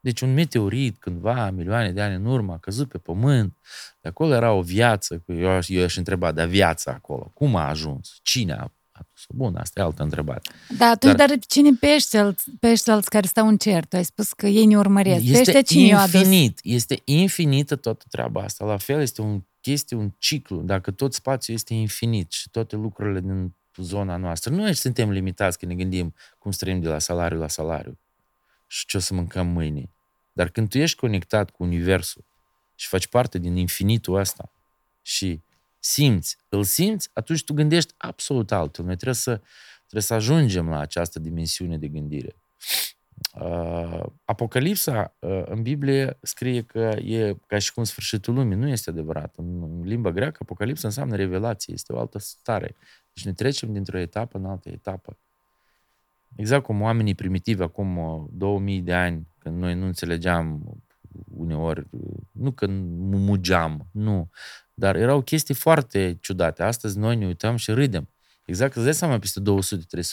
Deci 0.00 0.20
un 0.20 0.34
meteorit 0.34 0.98
cândva, 0.98 1.50
milioane 1.50 1.92
de 1.92 2.00
ani 2.02 2.14
în 2.14 2.24
urmă, 2.24 2.52
a 2.52 2.58
căzut 2.58 2.88
pe 2.88 2.98
pământ, 2.98 3.56
de 4.00 4.08
acolo 4.08 4.34
era 4.34 4.52
o 4.52 4.62
viață, 4.62 5.22
eu, 5.26 5.48
aș- 5.48 5.68
eu 5.68 5.84
aș 5.84 5.96
întreba, 5.96 6.32
dar 6.32 6.46
viața 6.46 6.92
acolo, 6.92 7.30
cum 7.34 7.56
a 7.56 7.68
ajuns? 7.68 8.18
Cine 8.22 8.52
a 8.52 8.56
adus-o? 8.56 8.75
Bun, 9.28 9.56
asta 9.56 9.80
e 9.80 9.82
altă 9.82 10.02
întrebare. 10.02 10.40
Da, 10.78 10.86
atunci, 10.86 11.14
Dar- 11.14 11.28
dar, 11.28 11.38
cine 11.46 11.70
pești, 11.80 12.16
pești 12.60 12.90
alți 12.90 13.10
care 13.10 13.26
stau 13.26 13.48
în 13.48 13.56
cer? 13.56 13.84
Tu 13.84 13.96
ai 13.96 14.04
spus 14.04 14.32
că 14.32 14.46
ei 14.46 14.66
ne 14.66 14.78
urmăresc. 14.78 15.24
Este 15.24 15.36
Peștea 15.36 15.62
cine 15.62 15.86
i-a 15.86 16.00
adus? 16.00 16.12
infinit, 16.12 16.58
este 16.62 17.02
infinită 17.04 17.76
toată 17.76 18.04
treaba 18.10 18.42
asta. 18.42 18.64
La 18.64 18.76
fel 18.76 19.00
este 19.00 19.20
un 19.20 19.42
chestie, 19.60 19.96
un 19.96 20.12
ciclu. 20.18 20.62
Dacă 20.62 20.90
tot 20.90 21.14
spațiul 21.14 21.56
este 21.56 21.74
infinit 21.74 22.32
și 22.32 22.50
toate 22.50 22.76
lucrurile 22.76 23.20
din 23.20 23.54
zona 23.76 24.16
noastră, 24.16 24.54
noi 24.54 24.74
suntem 24.74 25.10
limitați 25.10 25.58
când 25.58 25.70
ne 25.72 25.76
gândim 25.76 26.14
cum 26.38 26.50
străim 26.50 26.80
de 26.80 26.88
la 26.88 26.98
salariu 26.98 27.38
la 27.38 27.48
salariu 27.48 27.98
și 28.66 28.86
ce 28.86 28.96
o 28.96 29.00
să 29.00 29.14
mâncăm 29.14 29.46
mâine. 29.46 29.90
Dar 30.32 30.48
când 30.48 30.68
tu 30.68 30.78
ești 30.78 30.96
conectat 30.96 31.50
cu 31.50 31.62
Universul 31.62 32.24
și 32.74 32.88
faci 32.88 33.06
parte 33.06 33.38
din 33.38 33.56
infinitul 33.56 34.14
ăsta 34.18 34.52
și 35.02 35.40
simți, 35.78 36.38
îl 36.48 36.64
simți, 36.64 37.10
atunci 37.12 37.44
tu 37.44 37.54
gândești 37.54 37.94
absolut 37.96 38.52
altfel. 38.52 38.84
Noi 38.84 38.94
trebuie 38.94 39.14
să, 39.14 39.40
trebuie 39.78 40.02
să 40.02 40.14
ajungem 40.14 40.68
la 40.68 40.78
această 40.78 41.18
dimensiune 41.18 41.78
de 41.78 41.88
gândire. 41.88 42.36
Uh, 43.40 44.02
Apocalipsa 44.24 45.16
uh, 45.18 45.42
în 45.44 45.62
Biblie 45.62 46.18
scrie 46.22 46.62
că 46.62 46.78
e 47.04 47.36
ca 47.46 47.58
și 47.58 47.72
cum 47.72 47.84
sfârșitul 47.84 48.34
lumii. 48.34 48.56
Nu 48.56 48.68
este 48.68 48.90
adevărat. 48.90 49.34
În, 49.36 49.62
în 49.62 49.82
limba 49.82 50.10
greacă, 50.10 50.38
Apocalipsa 50.40 50.86
înseamnă 50.86 51.16
revelație. 51.16 51.74
Este 51.74 51.92
o 51.92 51.98
altă 51.98 52.18
stare. 52.18 52.76
Deci 53.12 53.24
ne 53.24 53.32
trecem 53.32 53.72
dintr-o 53.72 53.98
etapă 53.98 54.38
în 54.38 54.44
altă 54.44 54.68
etapă. 54.68 55.18
Exact 56.36 56.64
cum 56.64 56.80
oamenii 56.80 57.14
primitivi 57.14 57.62
acum 57.62 57.96
uh, 57.96 58.24
2000 58.30 58.80
de 58.80 58.94
ani, 58.94 59.28
când 59.38 59.58
noi 59.58 59.74
nu 59.74 59.86
înțelegeam 59.86 60.76
uneori, 61.30 61.86
uh, 61.90 62.16
nu 62.32 62.50
că 62.50 62.66
mugeam, 62.66 63.88
nu, 63.92 64.30
dar 64.78 64.96
erau 64.96 65.20
chestii 65.22 65.54
foarte 65.54 66.18
ciudate. 66.20 66.62
Astăzi 66.62 66.98
noi 66.98 67.16
ne 67.16 67.26
uităm 67.26 67.56
și 67.56 67.70
râdem. 67.70 68.08
Exact, 68.44 68.74
îți 68.74 68.84
dai 68.84 68.94
seama 68.94 69.18
peste 69.18 69.40
200-300 69.40 69.42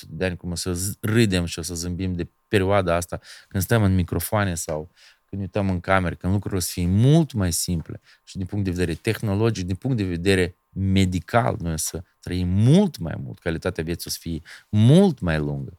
de 0.10 0.26
ani 0.26 0.38
cum 0.38 0.52
o 0.52 0.56
să 0.56 0.72
z- 0.74 1.00
râdem 1.00 1.46
și 1.46 1.60
o 1.60 1.62
să 1.62 1.76
zâmbim 1.76 2.14
de 2.14 2.28
perioada 2.48 2.96
asta 2.96 3.20
când 3.48 3.64
stăm 3.64 3.84
în 3.84 3.96
microfoane 3.96 4.56
sau 4.56 4.92
când 5.26 5.42
ne 5.42 5.48
uităm 5.54 5.70
în 5.74 5.80
camere, 5.80 6.16
când 6.16 6.34
lucrurile 6.34 6.60
o 6.60 6.64
să 6.64 6.72
fie 6.72 6.88
mult 6.88 7.34
mai 7.34 7.52
simple 7.52 8.02
și 8.24 8.38
din 8.38 8.46
punct 8.46 8.66
de 8.66 8.72
vedere 8.72 8.94
tehnologic, 8.94 9.66
din 9.66 9.76
punct 9.76 9.98
de 9.98 10.04
vedere 10.04 10.56
medical, 10.70 11.56
noi 11.60 11.74
o 11.74 11.78
să 11.78 12.02
trăim 12.20 12.48
mult 12.48 12.98
mai 12.98 13.16
mult, 13.24 13.40
calitatea 13.40 13.84
vieții 13.84 14.06
o 14.08 14.10
să 14.12 14.18
fie 14.22 14.42
mult 14.70 15.20
mai 15.20 15.38
lungă. 15.38 15.78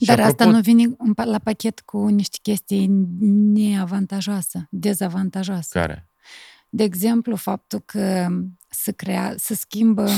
Și 0.00 0.06
Dar 0.06 0.20
asta 0.20 0.44
apropo- 0.44 0.50
nu 0.50 0.60
vine 0.60 0.82
în 0.98 1.12
pa- 1.14 1.24
la 1.24 1.38
pachet 1.38 1.80
cu 1.80 2.06
niște 2.08 2.38
chestii 2.42 2.86
neavantajoase, 3.60 4.66
dezavantajoase. 4.70 5.68
Care? 5.78 6.08
De 6.76 6.82
exemplu, 6.82 7.36
faptul 7.36 7.80
că 7.80 8.28
se 8.70 8.92
crea, 8.92 9.34
se 9.36 9.54
schimbă, 9.54 10.10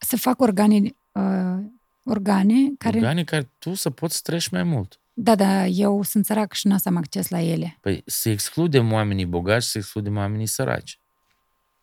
se 0.00 0.16
fac 0.16 0.40
organe, 0.40 0.80
uh, 1.12 1.64
organe 2.04 2.72
care... 2.78 2.96
Organe 2.96 3.24
care 3.24 3.50
tu 3.58 3.74
să 3.74 3.90
poți 3.90 4.22
treci 4.22 4.48
mai 4.48 4.62
mult. 4.62 5.00
Da, 5.12 5.34
da, 5.34 5.66
eu 5.66 6.02
sunt 6.02 6.24
sărac 6.24 6.52
și 6.52 6.66
nu 6.66 6.76
am 6.84 6.96
acces 6.96 7.28
la 7.28 7.40
ele. 7.40 7.78
Păi 7.80 8.02
să 8.06 8.28
excludem 8.28 8.92
oamenii 8.92 9.26
bogați 9.26 9.64
și 9.64 9.70
să 9.70 9.78
excludem 9.78 10.16
oamenii 10.16 10.46
săraci. 10.46 11.00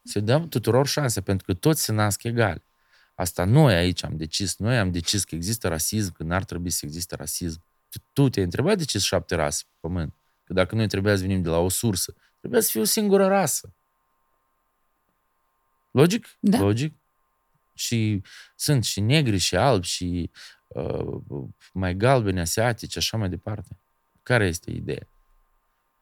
Să 0.03 0.19
dăm 0.19 0.47
tuturor 0.47 0.87
șanse, 0.87 1.21
pentru 1.21 1.45
că 1.45 1.53
toți 1.53 1.83
se 1.83 1.91
nasc 1.91 2.23
egali. 2.23 2.63
Asta 3.15 3.45
noi 3.45 3.73
aici 3.73 4.03
am 4.03 4.17
decis. 4.17 4.57
Noi 4.57 4.77
am 4.77 4.91
decis 4.91 5.23
că 5.23 5.35
există 5.35 5.67
rasism, 5.67 6.13
că 6.13 6.23
n-ar 6.23 6.43
trebui 6.43 6.69
să 6.69 6.85
existe 6.85 7.15
rasism. 7.15 7.63
Tu, 7.89 7.97
tu 8.13 8.29
te-ai 8.29 8.45
întrebat 8.45 8.77
de 8.77 8.83
ce 8.83 8.91
sunt 8.91 9.03
șapte 9.03 9.35
rase 9.35 9.63
pe 9.65 9.77
pământ? 9.79 10.13
Că 10.43 10.53
dacă 10.53 10.75
noi 10.75 10.87
trebuia 10.87 11.15
să 11.15 11.21
venim 11.21 11.41
de 11.41 11.49
la 11.49 11.57
o 11.57 11.69
sursă, 11.69 12.13
trebuia 12.39 12.61
să 12.61 12.69
fie 12.71 12.81
o 12.81 12.83
singură 12.83 13.27
rasă. 13.27 13.73
Logic? 15.91 16.37
Da. 16.39 16.59
Logic. 16.59 16.93
Și 17.73 18.21
sunt 18.55 18.83
și 18.83 18.99
negri 18.99 19.37
și 19.37 19.55
albi 19.55 19.85
și 19.85 20.31
uh, 20.67 21.21
mai 21.73 21.95
galbeni, 21.95 22.39
asiatici, 22.39 22.97
așa 22.97 23.17
mai 23.17 23.29
departe. 23.29 23.79
Care 24.23 24.47
este 24.47 24.71
ideea? 24.71 25.07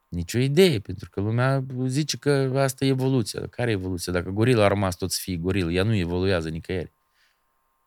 Nicio 0.08 0.39
idee, 0.39 0.80
pentru 0.80 1.10
că 1.10 1.21
lumea 1.21 1.65
zice 1.86 2.17
că 2.17 2.52
asta 2.56 2.86
e 2.86 2.88
evoluția. 2.88 3.39
Dar 3.39 3.50
Care 3.50 3.69
e 3.69 3.73
evoluția? 3.73 4.13
Dacă 4.13 4.30
gorila 4.30 4.65
a 4.65 4.67
rămas 4.67 4.95
tot 4.95 5.12
să 5.12 5.19
fie 5.21 5.36
gorilă, 5.36 5.71
ea 5.71 5.84
nu 5.84 5.95
evoluează 5.95 6.50
nicăieri. 6.50 6.91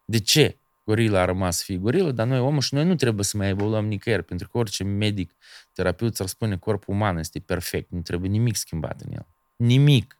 De 0.04 0.18
ce? 0.18 0.58
Gorila 0.84 1.20
a 1.20 1.24
rămas 1.24 1.56
să 1.56 1.62
fie 1.64 1.76
gorilă, 1.76 2.12
dar 2.12 2.26
noi, 2.26 2.38
omul, 2.38 2.60
și 2.60 2.74
noi 2.74 2.84
nu 2.84 2.94
trebuie 2.94 3.24
să 3.24 3.36
mai 3.36 3.48
evoluăm 3.48 3.86
nicăieri, 3.86 4.22
pentru 4.22 4.48
că 4.48 4.58
orice 4.58 4.84
medic, 4.84 5.34
terapeut 5.72 6.14
ți-ar 6.14 6.28
spune 6.28 6.56
corpul 6.56 6.94
uman 6.94 7.18
este 7.18 7.38
perfect, 7.38 7.90
nu 7.90 8.00
trebuie 8.00 8.30
nimic 8.30 8.56
schimbat 8.56 9.00
în 9.00 9.12
el. 9.12 9.26
Nimic. 9.56 10.19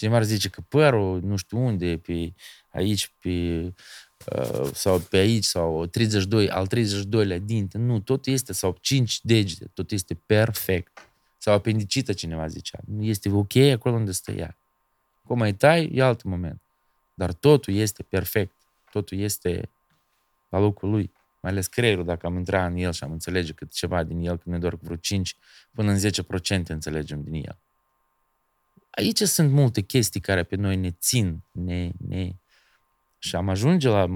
Cineva 0.00 0.18
ar 0.18 0.24
zice 0.24 0.48
că 0.48 0.60
părul, 0.68 1.20
nu 1.22 1.36
știu 1.36 1.58
unde, 1.58 1.98
pe 1.98 2.34
aici, 2.68 3.12
pe, 3.22 3.30
uh, 4.36 4.70
sau 4.72 4.98
pe 4.98 5.16
aici, 5.16 5.44
sau 5.44 5.86
32, 5.86 6.50
al 6.50 6.66
32-lea 6.66 7.38
dinte, 7.38 7.78
nu, 7.78 8.00
tot 8.00 8.26
este, 8.26 8.52
sau 8.52 8.76
5 8.80 9.20
degete, 9.22 9.70
tot 9.74 9.90
este 9.90 10.14
perfect. 10.14 11.10
Sau 11.38 11.54
apendicită, 11.54 12.12
cineva 12.12 12.46
zicea. 12.46 12.78
Este 13.00 13.30
ok 13.30 13.56
acolo 13.56 13.94
unde 13.94 14.12
stă 14.12 14.32
ea. 14.32 14.58
Cum 15.26 15.38
mai 15.38 15.54
tai, 15.54 15.90
e 15.92 16.02
alt 16.02 16.22
moment. 16.22 16.62
Dar 17.14 17.32
totul 17.32 17.74
este 17.74 18.02
perfect. 18.02 18.54
Totul 18.90 19.18
este 19.18 19.70
la 20.48 20.58
locul 20.58 20.90
lui. 20.90 21.12
Mai 21.40 21.50
ales 21.50 21.66
creierul, 21.66 22.04
dacă 22.04 22.26
am 22.26 22.36
intrat 22.36 22.70
în 22.70 22.76
el 22.76 22.92
și 22.92 23.04
am 23.04 23.12
înțelege 23.12 23.52
cât 23.52 23.72
ceva 23.72 24.02
din 24.02 24.20
el, 24.20 24.38
când 24.38 24.54
ne 24.54 24.60
doar 24.60 24.72
cu 24.72 24.84
vreo 24.84 24.96
5 24.96 25.36
până 25.72 25.90
în 25.90 25.98
10% 25.98 26.66
înțelegem 26.66 27.22
din 27.22 27.34
el. 27.34 27.58
Aici 29.00 29.22
sunt 29.22 29.50
multe 29.52 29.80
chestii 29.80 30.20
care 30.20 30.42
pe 30.42 30.56
noi 30.56 30.76
ne 30.76 30.90
țin, 30.90 31.42
ne, 31.50 31.90
ne... 32.08 32.30
Și 33.18 33.36
am 33.36 33.48
ajunge 33.48 33.88
la 33.88 34.06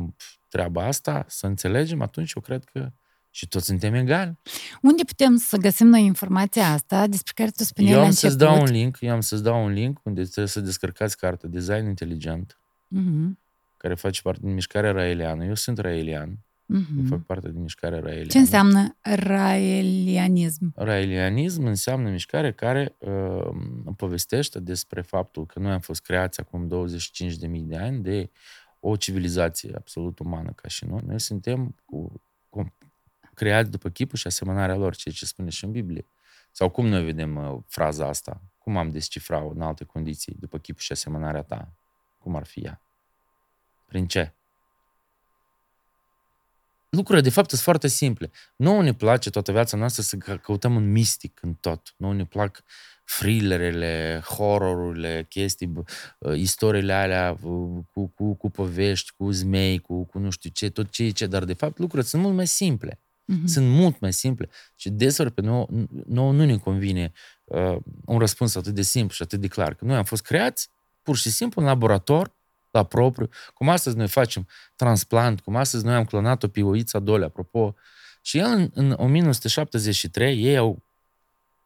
treaba 0.49 0.87
asta, 0.87 1.25
să 1.29 1.47
înțelegem, 1.47 2.03
atunci 2.03 2.33
eu 2.33 2.43
cred 2.43 2.65
că 2.65 2.93
și 3.31 3.49
toți 3.49 3.65
suntem 3.65 3.95
egali. 3.95 4.39
Unde 4.83 5.05
putem 5.05 5.37
să 5.37 5.57
găsim 5.57 5.87
noi 5.87 6.05
informația 6.05 6.73
asta 6.73 7.07
despre 7.07 7.33
care 7.37 7.51
tu 7.51 7.65
spuneai 7.65 7.93
Eu 7.93 7.99
la 8.01 8.05
am 8.05 8.11
să-ți 8.11 8.25
început? 8.25 8.55
dau 8.55 8.61
un 8.67 8.71
link, 8.73 8.97
eu 9.01 9.13
am 9.13 9.21
să-ți 9.21 9.43
dau 9.43 9.65
un 9.65 9.73
link 9.73 10.01
unde 10.03 10.23
trebuie 10.23 10.47
să 10.47 10.61
descărcați 10.61 11.17
cartea 11.17 11.49
Design 11.49 11.87
Inteligent, 11.87 12.59
Mhm, 12.89 13.39
care 13.77 13.95
face 13.95 14.21
parte 14.23 14.41
din 14.43 14.55
mișcarea 14.55 14.93
raeliană. 14.93 15.45
Eu 15.45 15.55
sunt 15.55 15.79
raelian, 15.79 16.39
mhm. 16.67 16.99
eu 16.99 17.05
fac 17.05 17.23
parte 17.23 17.51
din 17.51 17.61
mișcarea 17.61 18.01
raeliană. 18.01 18.29
Ce 18.29 18.39
înseamnă 18.39 18.97
raelianism? 19.01 20.73
Raelianism 20.77 21.65
înseamnă 21.65 22.11
mișcare 22.11 22.53
care 22.53 22.97
uh, 22.99 23.49
povestește 23.97 24.61
despre 24.61 25.01
faptul 25.01 25.47
că 25.47 25.59
noi 25.59 25.73
am 25.73 25.81
fost 25.81 26.03
creați 26.03 26.41
acum 26.41 26.89
25.000 26.89 27.61
de 27.61 27.77
ani 27.77 28.03
de 28.03 28.31
o 28.81 28.97
civilizație 28.97 29.75
absolut 29.77 30.19
umană 30.19 30.51
ca 30.51 30.69
și 30.69 30.85
noi. 30.85 31.01
Noi 31.07 31.21
suntem 31.21 31.75
cu, 31.85 32.23
cu, 32.49 32.75
creați 33.35 33.71
după 33.71 33.89
chipul 33.89 34.19
și 34.19 34.27
asemănarea 34.27 34.77
lor, 34.77 34.95
ceea 34.97 35.15
ce 35.15 35.27
spune 35.27 35.51
și 35.51 35.65
în 35.65 35.71
Biblie. 35.71 36.07
Sau 36.51 36.69
cum 36.69 36.87
noi 36.87 37.05
vedem 37.05 37.37
uh, 37.37 37.59
fraza 37.67 38.09
asta? 38.09 38.43
Cum 38.59 38.77
am 38.77 38.91
descifrat 38.91 39.51
în 39.55 39.61
alte 39.61 39.85
condiții, 39.85 40.37
după 40.39 40.59
chipul 40.59 40.81
și 40.81 40.93
asemănarea 40.93 41.43
ta? 41.43 41.73
Cum 42.19 42.37
ar 42.37 42.45
fi 42.45 42.61
ea? 42.61 42.83
Prin 43.87 44.07
ce? 44.07 44.35
Lucrurile, 46.95 47.25
de 47.25 47.31
fapt, 47.31 47.49
sunt 47.49 47.61
foarte 47.61 47.89
simple. 47.89 48.31
Nouă 48.57 48.83
ne 48.83 48.95
place 48.95 49.31
toată 49.31 49.53
viața 49.53 49.77
noastră 49.77 50.03
să 50.03 50.17
că- 50.17 50.37
căutăm 50.37 50.75
un 50.75 50.91
mistic 50.93 51.39
în 51.43 51.55
tot. 51.55 51.95
Nouă 51.97 52.15
ne 52.15 52.25
plac 52.25 52.65
thrillerele, 53.19 54.23
hororurile, 54.25 55.27
chestii, 55.29 55.67
bă, 55.67 55.83
uh, 56.19 56.39
istoriile 56.39 56.93
alea 56.93 57.37
uh, 57.43 57.85
cu, 57.93 58.09
cu, 58.09 58.35
cu 58.35 58.51
povești, 58.51 59.13
cu 59.17 59.31
zmei, 59.31 59.79
cu, 59.79 60.05
cu 60.05 60.19
nu 60.19 60.31
știu 60.31 60.51
ce, 60.51 60.71
tot 60.71 60.91
ce 60.91 61.05
e 61.05 61.11
ce, 61.11 61.27
dar 61.27 61.45
de 61.45 61.53
fapt 61.53 61.79
lucrurile 61.79 62.09
sunt 62.09 62.23
mult 62.23 62.35
mai 62.35 62.47
simple. 62.47 63.01
Mhm. 63.25 63.47
Sunt 63.47 63.69
mult 63.69 64.01
mai 64.01 64.13
simple. 64.13 64.49
Și 64.75 64.91
deseori 64.91 65.31
pe 65.31 65.41
nouă, 65.41 65.67
nouă 66.07 66.33
nu 66.33 66.45
ne 66.45 66.57
convine 66.57 67.13
uh, 67.45 67.77
un 68.05 68.19
răspuns 68.19 68.55
atât 68.55 68.75
de 68.75 68.83
simplu 68.83 69.15
și 69.15 69.23
atât 69.23 69.41
de 69.41 69.49
clar. 69.49 69.75
Că 69.75 69.85
noi 69.85 69.97
am 69.97 70.05
fost 70.05 70.23
creați 70.23 70.69
pur 71.03 71.17
și 71.17 71.31
simplu 71.31 71.61
în 71.61 71.67
laborator, 71.67 72.34
la 72.75 72.85
propriu, 72.85 73.29
cum 73.55 73.69
astăzi 73.69 73.97
noi 73.97 74.09
facem 74.09 74.47
transplant, 74.77 75.41
cum 75.41 75.57
astăzi 75.57 75.85
noi 75.85 75.95
am 75.95 76.05
clonat-o 76.05 76.49
pe 76.49 76.63
Oița 76.63 76.99
Dole, 76.99 77.25
apropo. 77.25 77.75
Și 78.23 78.39
el 78.39 78.47
în, 78.47 78.71
în 78.75 78.97
1973, 78.99 80.43
ei 80.43 80.57
au, 80.57 80.83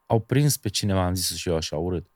au 0.07 0.21
prins 0.21 0.57
pe 0.57 0.68
cineva, 0.68 1.05
am 1.05 1.14
zis 1.14 1.37
și 1.37 1.49
eu 1.49 1.57
așa 1.57 1.77
urât, 1.77 2.07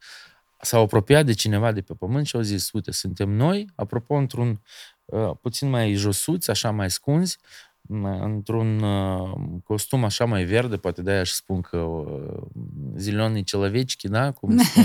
s-au 0.61 0.83
apropiat 0.83 1.25
de 1.25 1.33
cineva 1.33 1.73
de 1.73 1.81
pe 1.81 1.95
pământ 1.95 2.27
și 2.27 2.37
au 2.37 2.43
zis, 2.43 2.73
uite, 2.73 2.91
suntem 2.91 3.31
noi, 3.31 3.71
apropo, 3.75 4.15
într-un 4.15 4.63
uh, 5.05 5.31
puțin 5.41 5.71
mai 5.71 5.93
josuți, 5.93 6.51
așa 6.51 6.71
mai 6.71 6.91
scunzi, 6.91 7.39
într-un 8.21 8.83
uh, 8.83 9.39
costum 9.65 10.05
așa 10.05 10.25
mai 10.25 10.45
verde, 10.45 10.77
poate 10.77 11.03
de-aia 11.03 11.23
și 11.23 11.35
spun 11.35 11.61
că 11.61 11.77
uh, 11.77 12.43
zilionii 12.97 13.45
celovecichi, 13.45 14.09
da? 14.09 14.31
Cum 14.31 14.59
spun. 14.59 14.85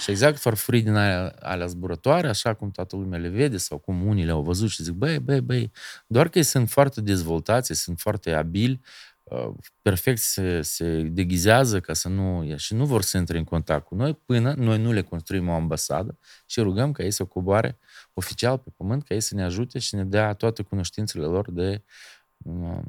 și 0.00 0.10
exact 0.10 0.38
farfurii 0.38 0.82
din 0.82 0.94
alea, 0.94 1.34
alea 1.40 1.66
zburătoare, 1.66 2.28
așa 2.28 2.54
cum 2.54 2.70
toată 2.70 2.96
lumea 2.96 3.18
le 3.18 3.28
vede 3.28 3.56
sau 3.56 3.78
cum 3.78 4.06
unii 4.06 4.24
le-au 4.24 4.42
văzut 4.42 4.68
și 4.68 4.82
zic, 4.82 4.92
băi, 4.92 5.18
băi, 5.18 5.40
băi, 5.40 5.72
doar 6.06 6.28
că 6.28 6.38
ei 6.38 6.44
sunt 6.44 6.70
foarte 6.70 7.00
dezvoltați, 7.00 7.72
sunt 7.74 8.00
foarte 8.00 8.32
abili, 8.32 8.80
uh, 9.22 9.54
perfect 9.82 10.18
se, 10.18 10.62
se 10.62 11.02
deghizează 11.02 11.80
ca 11.80 11.92
să 11.92 12.08
nu, 12.08 12.54
și 12.56 12.74
nu 12.74 12.84
vor 12.84 13.02
să 13.02 13.16
intre 13.16 13.38
în 13.38 13.44
contact 13.44 13.86
cu 13.86 13.94
noi 13.94 14.14
până 14.14 14.54
noi 14.56 14.78
nu 14.78 14.92
le 14.92 15.02
construim 15.02 15.48
o 15.48 15.52
ambasadă 15.52 16.18
și 16.46 16.60
rugăm 16.60 16.92
ca 16.92 17.02
ei 17.02 17.10
să 17.10 17.24
coboare 17.24 17.78
oficial 18.14 18.58
pe 18.58 18.70
pământ, 18.76 19.04
ca 19.04 19.14
ei 19.14 19.20
să 19.20 19.34
ne 19.34 19.42
ajute 19.42 19.78
și 19.78 19.94
ne 19.94 20.04
dea 20.04 20.32
toate 20.32 20.62
cunoștințele 20.62 21.24
lor 21.24 21.50
de 21.50 21.82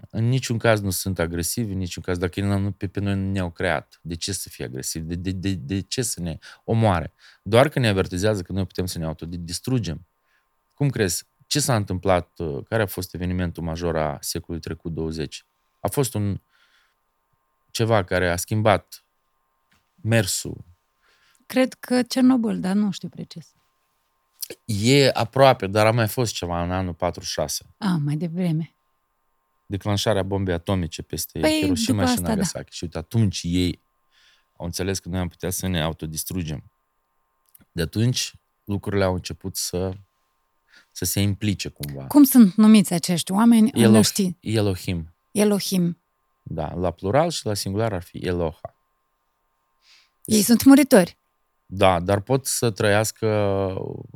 în 0.10 0.30
niciun 0.30 0.58
caz 0.58 0.82
nu 0.82 0.90
sunt 0.90 1.20
agresivi, 1.20 1.72
în 1.72 1.78
niciun 1.78 2.04
caz, 2.04 2.18
dacă 2.18 2.42
nu, 2.42 2.72
pe, 2.72 2.88
pe 2.88 3.00
noi 3.00 3.16
nu 3.16 3.32
ne-au 3.32 3.52
creat. 3.52 4.00
De 4.02 4.16
ce 4.16 4.32
să 4.32 4.50
fie 4.50 4.66
agresivi? 4.66 5.06
De, 5.06 5.16
de, 5.16 5.32
de, 5.32 5.54
de 5.54 5.82
ce 5.82 6.02
să 6.02 6.22
ne 6.22 6.38
omoare? 6.64 7.14
Doar 7.44 7.70
că 7.70 7.80
ne 7.80 7.88
avertizează 7.88 8.42
că 8.42 8.52
noi 8.52 8.66
putem 8.66 8.86
să 8.86 8.98
ne 8.98 9.06
autodistrugem. 9.06 10.08
Cum 10.74 10.90
crezi? 10.90 11.26
Ce 11.48 11.60
s-a 11.60 11.76
întâmplat? 11.76 12.40
Uh, 12.40 12.64
care 12.68 12.82
a 12.82 12.86
fost 12.86 13.14
evenimentul 13.14 13.64
major 13.64 13.98
a 13.98 14.18
secolului 14.22 14.62
trecut 14.62 14.94
20? 14.94 15.46
A 15.80 15.88
fost 15.88 16.14
un 16.14 16.42
ceva 17.72 18.04
care 18.04 18.30
a 18.30 18.36
schimbat 18.36 19.06
mersul. 20.02 20.66
Cred 21.46 21.74
că 21.74 22.02
Cernobâl, 22.02 22.60
dar 22.60 22.76
nu 22.76 22.92
știu 22.92 23.10
precis. 23.10 23.54
E 24.66 25.10
aproape, 25.10 25.68
dar 25.68 25.86
a 25.86 25.92
mai 25.92 26.08
fost 26.08 26.34
ceva 26.34 26.64
în 26.64 26.72
anul 26.72 26.94
46. 26.94 27.66
A, 27.78 28.00
mai 28.04 28.16
devreme 28.16 28.73
declanșarea 29.66 30.24
bombei 30.24 30.54
atomice 30.54 31.02
peste 31.02 31.40
păi, 31.40 31.60
Hiroshima 31.62 32.06
și 32.06 32.20
Nagasaki. 32.20 32.70
Da. 32.70 32.76
Și 32.76 32.84
uite, 32.84 32.98
atunci 32.98 33.42
ei 33.44 33.84
au 34.58 34.66
înțeles 34.66 35.00
că 35.00 35.10
noi 35.10 35.20
am 35.20 35.28
putea 35.28 35.50
să 35.50 35.68
ne 35.68 35.82
autodistrugem. 35.82 36.72
De 37.72 37.82
atunci 37.82 38.34
lucrurile 38.64 39.04
au 39.04 39.14
început 39.14 39.56
să, 39.56 39.94
să 40.92 41.06
se 41.06 41.20
implice 41.20 41.70
cumva. 41.70 42.08
Cum 42.08 42.24
sunt 42.24 42.54
numiți 42.54 42.94
acești 42.94 43.32
oameni? 43.32 43.72
Eloh, 43.74 44.10
Elohim. 44.40 45.16
Elohim. 45.32 45.98
Da, 46.42 46.74
la 46.74 46.92
plural 46.92 47.30
și 47.30 47.46
la 47.46 47.54
singular 47.54 47.94
ar 47.94 48.04
fi 48.04 48.18
Eloha. 48.18 48.76
Ei 50.26 50.42
sunt 50.42 50.64
muritori. 50.64 51.18
Da, 51.76 52.00
dar 52.00 52.20
pot 52.20 52.46
să 52.46 52.72
trăiască, 52.72 53.28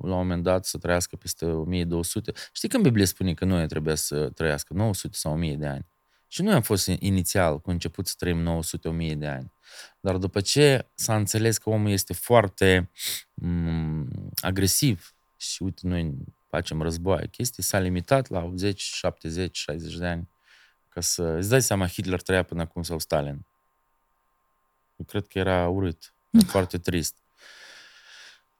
la 0.01 0.13
un 0.13 0.17
moment 0.17 0.43
dat, 0.43 0.65
să 0.65 0.77
trăiască 0.77 1.15
peste 1.15 1.45
1200. 1.45 2.31
Știi 2.51 2.69
când 2.69 2.83
Biblia 2.83 3.05
spune 3.05 3.33
că 3.33 3.45
noi 3.45 3.67
trebuie 3.67 3.95
să 3.95 4.29
trăiască 4.29 4.73
900 4.73 5.17
sau 5.17 5.33
1000 5.33 5.55
de 5.55 5.65
ani? 5.65 5.87
Și 6.27 6.41
noi 6.41 6.53
am 6.53 6.61
fost 6.61 6.87
inițial, 6.87 7.59
cu 7.59 7.69
început 7.69 8.07
să 8.07 8.13
trăim 8.17 8.61
900-1000 9.13 9.17
de 9.17 9.27
ani. 9.27 9.51
Dar 9.99 10.17
după 10.17 10.41
ce 10.41 10.89
s-a 10.93 11.15
înțeles 11.15 11.57
că 11.57 11.69
omul 11.69 11.89
este 11.89 12.13
foarte 12.13 12.91
m- 13.43 14.07
agresiv 14.41 15.15
și 15.37 15.63
uite, 15.63 15.87
noi 15.87 16.15
facem 16.47 16.81
războaie, 16.81 17.27
chestii, 17.27 17.63
s-a 17.63 17.79
limitat 17.79 18.29
la 18.29 18.43
80, 18.43 18.81
70, 18.81 19.57
60 19.57 19.95
de 19.95 20.05
ani. 20.05 20.29
Ca 20.89 21.01
să 21.01 21.23
îți 21.23 21.49
dai 21.49 21.61
seama, 21.61 21.87
Hitler 21.87 22.21
trăia 22.21 22.43
până 22.43 22.61
acum 22.61 22.83
sau 22.83 22.99
Stalin. 22.99 23.45
Eu 24.95 25.05
cred 25.05 25.27
că 25.27 25.39
era 25.39 25.67
urât, 25.67 26.13
foarte 26.53 26.77
trist. 26.77 27.15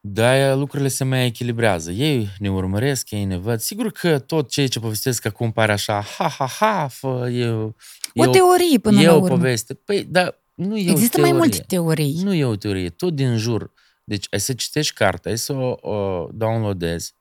De-aia 0.10 0.56
lucrurile 0.56 0.88
se 0.90 1.04
mai 1.04 1.26
echilibrează. 1.26 1.92
Ei 1.92 2.30
ne 2.40 2.52
urmăresc, 2.52 3.12
ei 3.12 3.24
ne 3.24 3.38
văd. 3.38 3.60
Sigur 3.60 3.92
că 3.92 4.20
tot 4.20 4.50
ceea 4.50 4.68
ce 4.68 4.80
povestesc 4.80 5.26
acum 5.26 5.52
pare 5.52 5.72
așa, 5.72 6.02
ha, 6.02 6.28
ha, 6.28 6.46
ha, 6.60 6.88
fă, 6.88 7.30
e, 7.30 7.50
o 7.50 7.74
e 8.14 8.28
teorie 8.32 8.78
până 8.82 9.02
e 9.02 9.06
la 9.06 9.14
o 9.14 9.16
urmă. 9.16 9.28
poveste. 9.28 9.74
Păi, 9.74 10.04
dar 10.04 10.42
nu 10.54 10.78
e 10.78 10.90
Există 10.90 11.20
o 11.20 11.22
teorie. 11.22 11.32
mai 11.32 11.40
multe 11.40 11.64
teorii. 11.68 12.20
Nu 12.24 12.34
e 12.34 12.46
o 12.46 12.56
teorie, 12.56 12.90
tot 12.90 13.16
din 13.16 13.38
jur. 13.38 13.72
Deci 14.04 14.28
ai 14.32 14.40
să 14.40 14.54
citești 14.54 14.94
cartea, 14.94 15.32
ai 15.32 15.38
să 15.38 15.54
o, 15.54 15.90
o 15.90 16.28
downloadezi, 16.34 17.14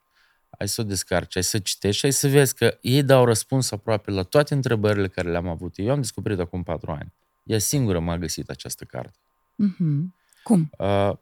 ai 0.58 0.68
să 0.68 0.80
o 0.80 0.84
descarci, 0.84 1.36
ai 1.36 1.42
să 1.42 1.58
citești 1.58 1.98
și 1.98 2.04
ai 2.04 2.12
să 2.12 2.28
vezi 2.28 2.54
că 2.54 2.78
ei 2.80 3.02
dau 3.02 3.24
răspuns 3.24 3.70
aproape 3.70 4.10
la 4.10 4.22
toate 4.22 4.54
întrebările 4.54 5.08
care 5.08 5.30
le-am 5.30 5.48
avut. 5.48 5.72
Eu 5.76 5.90
am 5.90 6.00
descoperit 6.00 6.38
acum 6.38 6.62
patru 6.62 6.90
ani. 6.90 7.12
Ea 7.42 7.58
singură 7.58 7.98
m-a 8.00 8.18
găsit 8.18 8.48
această 8.50 8.84
carte. 8.84 9.18
Mm-hmm. 9.64 10.14
Cum? 10.42 10.70
Uh, 10.78 11.12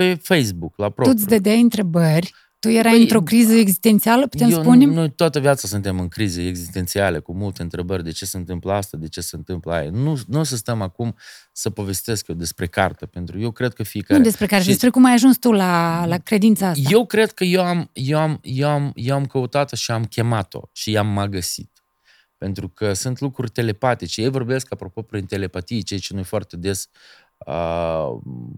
pe 0.00 0.14
Facebook, 0.22 0.76
la 0.76 0.90
propriu. 0.90 1.12
Tu 1.12 1.18
îți 1.18 1.28
dădeai 1.28 1.60
întrebări, 1.60 2.34
tu 2.58 2.68
erai 2.68 2.92
păi, 2.92 3.00
într-o 3.00 3.22
criză 3.22 3.52
existențială, 3.52 4.26
putem 4.26 4.50
eu, 4.50 4.60
spune? 4.60 4.84
Noi 4.84 5.10
toată 5.10 5.40
viața 5.40 5.68
suntem 5.68 6.00
în 6.00 6.08
crize 6.08 6.46
existențiale, 6.46 7.18
cu 7.18 7.34
multe 7.34 7.62
întrebări, 7.62 8.04
de 8.04 8.10
ce 8.10 8.24
se 8.24 8.36
întâmplă 8.36 8.72
asta, 8.72 8.96
de 8.96 9.08
ce 9.08 9.20
se 9.20 9.36
întâmplă 9.36 9.72
aia. 9.72 9.90
Nu, 9.90 10.18
nu 10.26 10.38
o 10.38 10.42
să 10.42 10.56
stăm 10.56 10.80
acum 10.82 11.16
să 11.52 11.70
povestesc 11.70 12.28
eu 12.28 12.34
despre 12.34 12.66
carte, 12.66 13.06
pentru 13.06 13.40
eu 13.40 13.50
cred 13.50 13.72
că 13.72 13.82
fiecare... 13.82 14.18
Nu 14.18 14.24
despre 14.24 14.46
carte, 14.46 14.64
și... 14.64 14.70
despre 14.70 14.88
cum 14.88 15.04
ai 15.04 15.12
ajuns 15.12 15.38
tu 15.38 15.52
la, 15.52 16.04
la 16.06 16.18
credința 16.18 16.68
asta. 16.68 16.88
Eu 16.90 17.06
cred 17.06 17.32
că 17.32 17.44
eu 17.44 17.64
am, 17.64 17.90
eu 17.92 18.18
am, 18.18 18.38
eu 18.42 18.68
am, 18.68 18.92
eu 18.94 19.14
am 19.14 19.26
căutat-o 19.26 19.76
și 19.76 19.90
am 19.90 20.04
chemat-o 20.04 20.60
și 20.72 20.90
i-am 20.90 21.06
m-a 21.06 21.28
găsit. 21.28 21.70
Pentru 22.38 22.68
că 22.68 22.92
sunt 22.92 23.20
lucruri 23.20 23.50
telepatice. 23.50 24.22
Ei 24.22 24.30
vorbesc, 24.30 24.72
apropo, 24.72 25.02
prin 25.02 25.24
telepatie, 25.24 25.80
ceea 25.80 26.00
ce 26.00 26.14
noi 26.14 26.24
foarte 26.24 26.56
des 26.56 26.88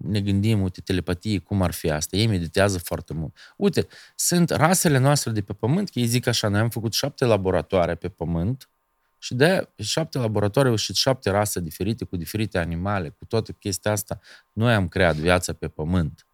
ne 0.01 0.21
gândim, 0.21 0.61
uite, 0.61 0.81
telepatie, 0.81 1.39
cum 1.39 1.61
ar 1.61 1.71
fi 1.71 1.89
asta. 1.89 2.15
Ei 2.15 2.27
meditează 2.27 2.77
foarte 2.77 3.13
mult. 3.13 3.37
Uite, 3.57 3.87
sunt 4.15 4.49
rasele 4.49 4.97
noastre 4.97 5.31
de 5.31 5.41
pe 5.41 5.53
pământ, 5.53 5.89
că 5.89 5.99
ei 5.99 6.05
zic 6.05 6.27
așa, 6.27 6.47
noi 6.47 6.59
am 6.59 6.69
făcut 6.69 6.93
șapte 6.93 7.25
laboratoare 7.25 7.95
pe 7.95 8.09
pământ 8.09 8.69
și 9.17 9.33
de 9.33 9.69
șapte 9.75 10.17
laboratoare 10.17 10.75
și 10.75 10.93
șapte 10.93 11.29
rase 11.29 11.59
diferite, 11.59 12.05
cu 12.05 12.15
diferite 12.15 12.57
animale, 12.57 13.09
cu 13.09 13.25
toată 13.25 13.51
chestia 13.51 13.91
asta, 13.91 14.19
noi 14.51 14.73
am 14.73 14.87
creat 14.87 15.15
viața 15.15 15.53
pe 15.53 15.67
pământ 15.67 16.27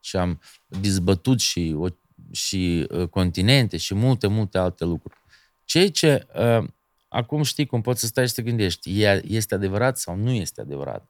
și 0.00 0.16
am 0.16 0.40
dizbătut 0.66 1.40
și, 1.40 1.74
o, 1.78 1.86
și 2.30 2.86
uh, 2.90 3.08
continente 3.08 3.76
și 3.76 3.94
multe, 3.94 4.26
multe 4.26 4.58
alte 4.58 4.84
lucruri. 4.84 5.20
Ceea 5.64 5.90
ce 5.90 6.26
uh, 6.34 6.68
acum 7.08 7.42
știi 7.42 7.66
cum 7.66 7.80
poți 7.80 8.00
să 8.00 8.06
stai 8.06 8.24
și 8.24 8.34
să 8.34 8.40
te 8.40 8.48
gândești, 8.48 9.04
este 9.22 9.54
adevărat 9.54 9.98
sau 9.98 10.16
nu 10.16 10.30
este 10.30 10.60
adevărat 10.60 11.08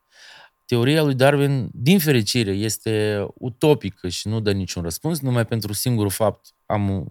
teoria 0.71 1.03
lui 1.03 1.15
Darwin, 1.15 1.71
din 1.73 1.99
fericire, 1.99 2.51
este 2.51 3.27
utopică 3.35 4.09
și 4.09 4.29
nu 4.29 4.41
dă 4.41 4.53
niciun 4.53 4.83
răspuns, 4.83 5.21
numai 5.21 5.45
pentru 5.47 5.73
singurul 5.73 6.11
fapt 6.11 6.55
am 6.67 6.89
un, 6.89 7.07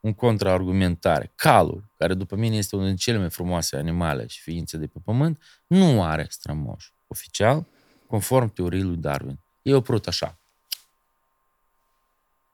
un 0.00 0.12
contraargumentare. 0.12 1.32
Calul, 1.34 1.90
care 1.96 2.14
după 2.14 2.36
mine 2.36 2.56
este 2.56 2.76
unul 2.76 2.88
din 2.88 2.96
cele 2.96 3.18
mai 3.18 3.30
frumoase 3.30 3.76
animale 3.76 4.26
și 4.26 4.40
ființe 4.40 4.76
de 4.76 4.86
pe 4.86 4.98
pământ, 5.04 5.42
nu 5.66 6.02
are 6.02 6.26
strămoș 6.30 6.92
oficial, 7.06 7.66
conform 8.06 8.52
teoriei 8.52 8.82
lui 8.82 8.96
Darwin. 8.96 9.40
E 9.62 9.74
oprut 9.74 10.06
așa. 10.06 10.40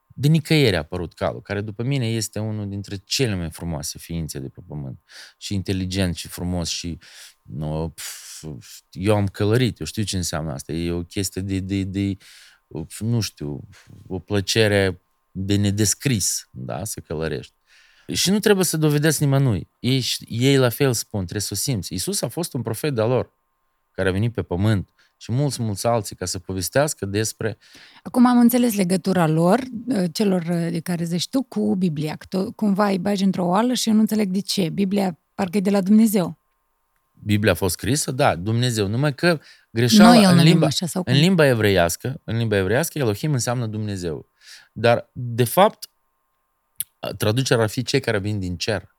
De 0.07 0.27
nicăieri 0.27 0.75
a 0.75 0.79
apărut 0.79 1.13
calul, 1.13 1.41
care 1.41 1.61
după 1.61 1.83
mine 1.83 2.07
este 2.09 2.39
unul 2.39 2.69
dintre 2.69 2.95
cele 2.95 3.35
mai 3.35 3.51
frumoase 3.51 3.97
ființe 3.99 4.39
de 4.39 4.47
pe 4.47 4.61
pământ. 4.67 4.99
Și 5.37 5.53
inteligent 5.53 6.15
și 6.15 6.27
frumos 6.27 6.69
și 6.69 6.97
nu, 7.41 7.91
pf, 7.95 8.28
eu 8.91 9.15
am 9.15 9.27
călărit, 9.27 9.79
eu 9.79 9.85
știu 9.85 10.03
ce 10.03 10.17
înseamnă 10.17 10.51
asta. 10.51 10.71
E 10.71 10.91
o 10.91 11.03
chestie 11.03 11.41
de, 11.41 11.59
de, 11.59 11.83
de 11.83 12.17
nu 12.99 13.19
știu, 13.19 13.67
o 14.07 14.19
plăcere 14.19 15.01
de 15.31 15.55
nedescris, 15.55 16.47
da, 16.51 16.83
să 16.83 16.99
călărești. 16.99 17.53
Și 18.13 18.29
nu 18.29 18.39
trebuie 18.39 18.65
să 18.65 18.77
dovedesc 18.77 19.19
nimănui. 19.19 19.69
Ei, 19.79 20.05
ei 20.19 20.57
la 20.57 20.69
fel 20.69 20.93
spun, 20.93 21.19
trebuie 21.19 21.41
să 21.41 21.49
o 21.51 21.55
simți. 21.55 21.93
Iisus 21.93 22.21
a 22.21 22.27
fost 22.27 22.53
un 22.53 22.61
profet 22.61 22.95
de 22.95 23.01
lor, 23.01 23.33
care 23.91 24.09
a 24.09 24.11
venit 24.11 24.33
pe 24.33 24.41
pământ 24.41 24.89
și 25.17 25.31
mulți, 25.31 25.61
mulți 25.61 25.87
alții 25.87 26.15
ca 26.15 26.25
să 26.25 26.39
povestească 26.39 27.05
despre... 27.05 27.57
Acum 28.03 28.25
am 28.25 28.39
înțeles 28.39 28.75
legătura 28.75 29.27
lor, 29.27 29.63
celor 30.11 30.43
de 30.71 30.79
care 30.79 31.03
zici 31.03 31.29
tu, 31.29 31.43
cu 31.43 31.75
Biblia. 31.75 32.15
Că 32.15 32.25
tu 32.29 32.51
cumva 32.51 32.89
îi 32.89 32.99
bagi 32.99 33.23
într-o 33.23 33.45
oală 33.45 33.73
și 33.73 33.87
eu 33.89 33.93
nu 33.93 33.99
înțeleg 33.99 34.29
de 34.29 34.39
ce. 34.39 34.69
Biblia 34.69 35.19
parcă 35.35 35.57
e 35.57 35.61
de 35.61 35.69
la 35.69 35.81
Dumnezeu. 35.81 36.38
Biblia 37.23 37.51
a 37.51 37.55
fost 37.55 37.73
scrisă, 37.73 38.11
da, 38.11 38.35
Dumnezeu, 38.35 38.87
numai 38.87 39.15
că 39.15 39.39
greșeala 39.69 40.29
în 40.29 40.37
limba, 40.37 40.65
așa, 40.65 40.85
sau 40.85 41.03
cum? 41.03 41.13
în 41.13 41.19
limba 41.19 41.45
evreiască, 41.45 42.21
în 42.23 42.37
limba 42.37 42.57
evreiască, 42.57 42.97
Elohim 42.97 43.33
înseamnă 43.33 43.65
Dumnezeu. 43.65 44.29
Dar, 44.71 45.09
de 45.13 45.43
fapt, 45.43 45.89
traducerea 47.17 47.63
ar 47.63 47.69
fi 47.69 47.83
cei 47.83 47.99
care 47.99 48.19
vin 48.19 48.39
din 48.39 48.57
cer. 48.57 48.95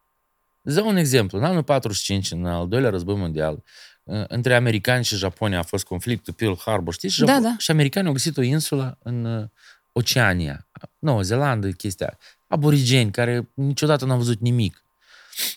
Îți 0.62 0.76
dau 0.76 0.88
un 0.88 0.96
exemplu. 0.96 1.38
În 1.38 1.44
anul 1.44 1.62
45, 1.62 2.30
în 2.30 2.46
al 2.46 2.68
doilea 2.68 2.90
război 2.90 3.16
mondial, 3.16 3.62
între 4.28 4.54
americani 4.54 5.04
și 5.04 5.16
Japonia 5.16 5.58
a 5.58 5.62
fost 5.62 5.84
conflictul 5.84 6.32
Pearl 6.32 6.54
Harbor, 6.64 6.94
știți? 6.94 7.14
Și, 7.14 7.24
da, 7.24 7.40
da. 7.40 7.54
și 7.58 7.70
americanii 7.70 8.08
au 8.08 8.14
găsit 8.14 8.36
o 8.36 8.42
insulă 8.42 8.98
în, 9.02 9.48
Oceania, 9.92 10.68
Noua 10.98 11.22
Zeelandă, 11.22 11.70
chestia. 11.70 12.18
Aborigeni 12.46 13.10
care 13.10 13.50
niciodată 13.54 14.04
n-au 14.04 14.16
văzut 14.16 14.40
nimic. 14.40 14.84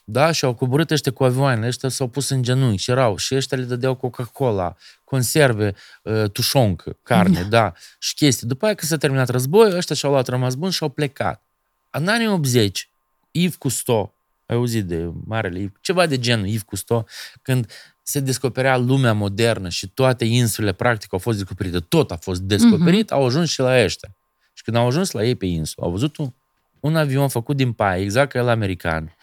Da, 0.04 0.32
și 0.32 0.46
au 0.46 0.54
coborât 0.54 0.92
ăștia 0.92 1.12
cu 1.12 1.24
avioanele, 1.24 1.68
ăștia 1.68 1.90
s-au 1.90 2.08
pus 2.08 2.30
în 2.30 2.44
genunchi 2.44 2.82
și 2.82 2.92
erau, 2.92 3.18
și 3.18 3.36
ăștia 3.36 3.58
le 3.58 3.64
dădeau 3.64 3.96
Coca-Cola, 3.96 4.76
conserve, 5.04 5.74
uh, 6.02 6.30
tușoncă, 6.30 6.98
carne, 7.04 7.42
da. 7.42 7.48
da, 7.48 7.74
și 8.00 8.14
chestii. 8.14 8.48
După 8.48 8.66
aia, 8.66 8.74
când 8.74 8.90
s-a 8.90 8.98
terminat 8.98 9.30
războiul, 9.30 9.76
ăștia 9.76 9.96
și-au 9.96 10.12
luat 10.12 10.28
rămas 10.28 10.56
bun 10.56 10.70
și 10.70 10.84
au 10.84 10.90
plecat. 10.90 11.44
În 11.90 12.08
anii 12.08 12.28
80, 12.28 12.90
Yves 13.32 13.56
Cousteau, 13.56 14.14
ai 14.46 14.56
auzit 14.56 14.86
de 14.86 15.10
marele 15.26 15.60
Yves, 15.60 15.72
ceva 15.82 16.06
de 16.06 16.20
genul 16.20 16.48
Yves 16.48 16.62
Cousteau, 16.62 17.08
când 17.42 17.72
se 18.02 18.20
descoperea 18.20 18.78
lumea 18.78 19.14
modernă 19.14 19.70
și 19.70 19.88
toate 19.88 20.26
insulele, 20.26 20.74
practic, 20.74 21.14
au 21.14 21.20
fost 21.20 21.38
descoperite, 21.38 21.80
tot 21.80 22.12
a 22.12 22.16
fost 22.16 22.42
descoperit, 22.42 23.06
uh-huh. 23.06 23.14
au 23.14 23.26
ajuns 23.26 23.50
și 23.50 23.60
la 23.60 23.84
ăștia. 23.84 24.16
Și 24.54 24.64
când 24.64 24.78
au 24.78 24.88
ajuns 24.88 25.12
la 25.12 25.24
ei 25.24 25.36
pe 25.36 25.46
insulă, 25.46 25.86
au 25.86 25.92
văzut 25.92 26.18
un, 26.18 26.34
un 26.80 26.96
avion 26.96 27.28
făcut 27.28 27.56
din 27.56 27.72
paie, 27.72 28.04
exact 28.04 28.32
ca 28.32 28.40
el 28.40 28.48
american, 28.48 29.16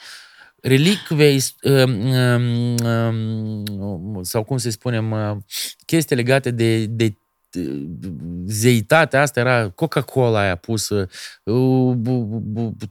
relicve 0.63 1.37
um, 1.63 2.11
um, 2.11 2.75
um, 2.85 4.23
sau 4.23 4.45
cum 4.45 4.57
să 4.57 4.71
spunem, 4.71 5.11
uh, 5.11 5.37
chestii 5.87 6.17
legate 6.17 6.51
de, 6.51 6.87
de 6.87 7.15
zeitatea 8.47 9.21
asta 9.21 9.41
era 9.41 9.69
Coca-Cola 9.69 10.41
aia 10.41 10.57
pusă, 10.57 11.09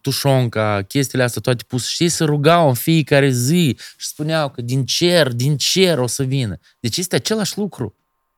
tușonca, 0.01 0.81
chestiile 0.87 1.23
astea 1.23 1.41
toate 1.41 1.63
puse 1.67 1.87
și 1.89 2.03
ei 2.03 2.09
se 2.09 2.23
rugau 2.23 2.67
în 2.67 2.73
fiecare 2.73 3.29
zi 3.29 3.77
și 3.97 4.07
spuneau 4.07 4.49
că 4.49 4.61
din 4.61 4.85
cer, 4.85 5.33
din 5.33 5.57
cer 5.57 5.97
o 5.97 6.07
să 6.07 6.23
vină. 6.23 6.57
Deci 6.79 6.97
este 6.97 7.15
același 7.15 7.57
lucru. 7.57 7.95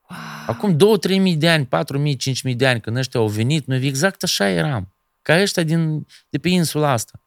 Wow. 0.09 0.19
Acum 0.47 0.77
2-3 1.15 1.19
mii 1.19 1.35
de 1.35 1.49
ani, 1.49 1.65
4 1.65 1.97
mii, 1.97 2.15
5 2.15 2.41
mii 2.41 2.55
de 2.55 2.67
ani, 2.67 2.81
când 2.81 2.97
ăștia 2.97 3.19
au 3.19 3.27
venit, 3.27 3.65
noi 3.65 3.85
exact 3.85 4.23
așa 4.23 4.49
eram. 4.49 4.93
Ca 5.21 5.41
ăștia 5.41 5.63
din, 5.63 6.07
de 6.29 6.37
pe 6.37 6.49
insula 6.49 6.91
asta. 6.91 7.21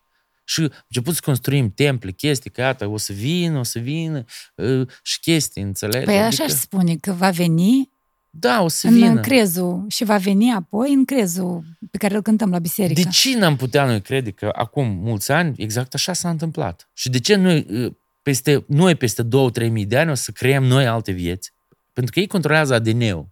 Și 0.45 0.61
început 0.61 1.15
să 1.15 1.21
construim 1.25 1.71
temple, 1.71 2.11
chestii, 2.11 2.51
că 2.51 2.61
iată, 2.61 2.87
o 2.87 2.97
să 2.97 3.13
vină, 3.13 3.59
o 3.59 3.63
să 3.63 3.79
vină 3.79 4.25
ă, 4.59 4.85
și 5.03 5.21
chestii, 5.21 5.63
înțelegi? 5.63 6.05
Păi 6.05 6.19
adică... 6.19 6.43
așa 6.43 6.55
spune, 6.55 6.97
că 6.97 7.13
va 7.13 7.31
veni 7.31 7.93
da, 8.37 8.63
o 8.63 8.69
să 8.69 8.87
în 8.87 8.95
vină. 8.95 9.21
crezul 9.21 9.85
și 9.89 10.05
va 10.05 10.17
veni 10.17 10.53
apoi 10.53 10.93
în 10.93 11.05
crezul 11.05 11.65
pe 11.91 11.99
care 11.99 12.15
îl 12.15 12.23
cântăm 12.23 12.51
la 12.51 12.59
biserică. 12.59 13.01
De 13.01 13.09
ce 13.09 13.37
n-am 13.37 13.57
putea 13.57 13.85
noi 13.85 14.01
crede 14.01 14.31
că 14.31 14.51
acum 14.53 14.87
mulți 14.87 15.33
ani 15.33 15.55
exact 15.57 15.95
așa 15.95 16.13
s-a 16.13 16.31
întâmplat? 16.31 16.89
Și 16.93 17.11
de 17.11 17.21
ce 17.21 17.35
noi 17.35 17.67
ă, 17.85 17.97
peste, 18.23 18.65
noi 18.67 18.95
peste 18.95 19.23
2-3 19.23 19.27
mii 19.71 19.87
de 19.87 19.99
ani 19.99 20.11
o 20.11 20.15
să 20.15 20.31
creăm 20.31 20.65
noi 20.65 20.87
alte 20.87 21.13
vieți? 21.13 21.53
Pentru 21.93 22.13
că 22.13 22.21
ei 22.21 22.27
controlează 22.27 22.75
ADN-ul. 22.75 23.29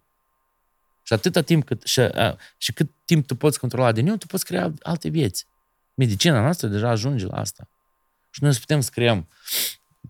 Și 1.01 1.13
atâta 1.13 1.41
timp 1.41 1.65
cât, 1.65 1.83
și, 1.83 1.99
a, 1.99 2.37
și 2.57 2.73
cât 2.73 2.89
timp 3.05 3.27
tu 3.27 3.35
poți 3.35 3.59
controla 3.59 3.87
ADN-ul, 3.87 4.17
tu 4.17 4.27
poți 4.27 4.45
crea 4.45 4.73
alte 4.81 5.09
vieți. 5.09 5.47
Medicina 5.93 6.41
noastră 6.41 6.67
deja 6.67 6.89
ajunge 6.89 7.25
la 7.25 7.37
asta. 7.37 7.69
Și 8.29 8.43
noi 8.43 8.53
să 8.53 8.59
putem 8.59 8.81
să 8.81 8.89
creăm 8.93 9.27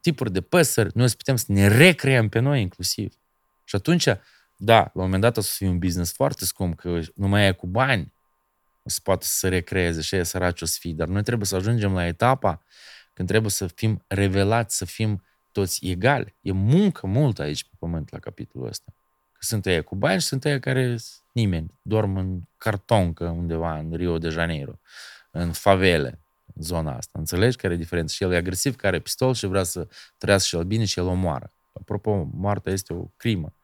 tipuri 0.02 0.32
de 0.32 0.42
păsări, 0.42 0.92
noi 0.94 1.10
să 1.10 1.16
putem 1.16 1.36
să 1.36 1.46
ne 1.48 1.68
recreăm 1.68 2.30
pe 2.30 2.40
noi 2.40 2.62
inclusiv. 2.62 3.14
Și 3.64 3.76
atunci, 3.76 4.06
da, 4.56 4.78
la 4.78 4.92
un 4.94 5.02
moment 5.02 5.22
dat 5.22 5.38
o 5.38 5.42
să 5.42 5.52
fie 5.56 5.68
un 5.68 5.80
business 5.80 6.14
foarte 6.14 6.46
scump, 6.46 6.76
că 6.76 7.00
nu 7.16 7.28
mai 7.28 7.48
e 7.48 7.52
cu 7.52 7.68
bani, 7.68 8.14
o 8.84 8.90
să 8.90 9.00
poată 9.04 9.26
să 9.26 9.38
se 9.38 9.48
recreeze 9.48 10.02
și 10.02 10.16
e 10.16 10.24
săraci 10.24 10.62
o 10.62 10.66
să 10.66 10.78
fie, 10.80 10.94
dar 10.94 11.08
noi 11.08 11.24
trebuie 11.24 11.48
să 11.48 11.56
ajungem 11.56 11.94
la 11.94 12.06
etapa 12.06 12.64
când 13.14 13.28
trebuie 13.28 13.52
să 13.52 13.68
fim 13.68 14.04
revelați, 14.08 14.78
să 14.78 14.86
fim 14.86 15.24
toți 15.52 15.86
egali. 15.86 16.36
E 16.42 16.52
muncă 16.52 17.08
mult 17.08 17.40
aici 17.40 17.64
pe 17.64 17.76
pământ 17.80 18.12
la 18.12 18.20
capitolul 18.20 18.68
ăsta. 18.68 18.96
Că 19.32 19.40
sunt 19.40 19.66
ei 19.66 19.84
cu 19.84 19.96
bani 19.96 20.22
și 20.22 20.28
sunt 20.28 20.46
ei 20.46 20.60
care 20.60 20.98
nimeni, 21.32 21.80
dorm 21.82 22.16
în 22.18 22.42
cartoncă 22.58 23.26
undeva 23.26 23.78
în 23.78 23.94
Rio 23.94 24.18
de 24.18 24.30
Janeiro 24.30 24.80
în 25.34 25.52
favele, 25.52 26.22
în 26.56 26.64
zona 26.64 26.96
asta. 26.96 27.20
Înțelegi 27.20 27.58
care 27.58 27.74
e 27.74 27.78
diferența? 27.78 28.14
Și 28.14 28.24
el 28.24 28.32
e 28.32 28.36
agresiv, 28.36 28.76
care 28.76 28.88
are 28.94 29.04
pistol 29.04 29.34
și 29.34 29.46
vrea 29.46 29.64
să 29.64 29.88
trăiască 30.18 30.48
și 30.48 30.56
el 30.56 30.64
bine 30.64 30.86
și 30.86 31.00
el 31.00 31.06
omoară. 31.06 31.54
Apropo, 31.72 32.30
moartea 32.34 32.72
este 32.72 32.94
o 32.94 33.04
crimă. 33.16 33.56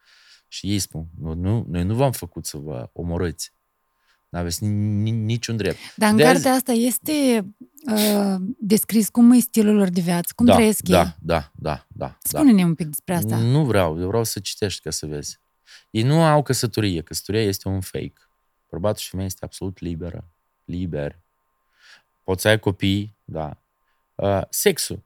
Și 0.48 0.72
ei 0.72 0.80
spun, 0.80 1.08
nu, 1.20 1.34
nu, 1.34 1.66
noi 1.70 1.84
nu 1.84 1.96
v-am 1.96 2.12
făcut 2.12 2.46
să 2.46 2.58
vă 2.58 2.90
omorâți. 2.94 3.54
Nu 4.30 4.40
aveți 4.40 4.64
niciun 4.64 5.58
drept. 5.58 5.78
Dar 5.96 6.10
în 6.10 6.16
de 6.16 6.24
cartea 6.24 6.52
azi... 6.52 6.60
asta 6.60 6.72
este 6.72 7.46
uh, 7.92 8.36
descris 8.58 9.10
cum 9.10 9.32
e 9.32 9.40
stilul 9.40 9.76
lor 9.76 9.90
de 9.90 10.02
viață, 10.02 10.34
cum 10.36 10.46
da, 10.46 10.54
trăiesc 10.54 10.82
da, 10.82 11.02
ei. 11.02 11.16
Da, 11.20 11.52
da, 11.56 11.86
da. 11.88 12.18
Spune-ne 12.24 12.62
da. 12.62 12.68
un 12.68 12.76
pic 12.76 12.88
despre 12.88 13.16
asta. 13.16 13.38
Nu 13.38 13.66
vreau, 13.66 14.00
eu 14.00 14.08
vreau 14.08 14.24
să 14.24 14.40
citești 14.40 14.82
ca 14.82 14.90
să 14.90 15.06
vezi. 15.06 15.40
Ei 15.90 16.04
nu 16.04 16.24
au 16.24 16.42
căsătorie, 16.42 17.02
căsătoria 17.02 17.42
este 17.42 17.68
un 17.68 17.82
fake. 17.82 18.14
Bărbatul 18.70 18.98
și 18.98 19.10
femeia 19.10 19.28
este 19.28 19.46
absolut 19.46 19.80
liberă, 19.80 20.32
liber, 20.66 21.20
poți 22.30 22.42
să 22.42 22.48
ai 22.48 22.60
copii, 22.60 23.18
da. 23.26 23.62
Uh, 24.16 24.42
sexul. 24.50 25.04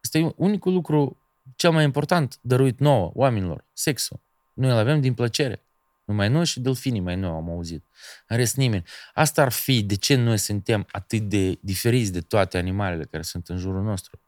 Este 0.00 0.32
unicul 0.36 0.72
lucru 0.72 1.18
cel 1.56 1.70
mai 1.70 1.84
important 1.84 2.38
dăruit 2.40 2.78
nouă, 2.78 3.10
oamenilor. 3.14 3.64
Sexul. 3.72 4.20
Noi 4.52 4.70
îl 4.70 4.76
avem 4.76 5.00
din 5.00 5.14
plăcere. 5.14 5.64
Numai 6.04 6.28
noi 6.28 6.46
și 6.46 6.60
delfinii 6.60 7.00
mai 7.00 7.16
nou 7.16 7.34
am 7.34 7.50
auzit. 7.50 7.84
În 8.26 8.36
rest 8.36 8.56
nimeni. 8.56 8.84
Asta 9.14 9.42
ar 9.42 9.52
fi 9.52 9.82
de 9.82 9.94
ce 9.94 10.14
noi 10.14 10.38
suntem 10.38 10.86
atât 10.90 11.20
de 11.20 11.58
diferiți 11.60 12.12
de 12.12 12.20
toate 12.20 12.58
animalele 12.58 13.04
care 13.04 13.22
sunt 13.22 13.48
în 13.48 13.56
jurul 13.56 13.82
nostru. 13.82 14.20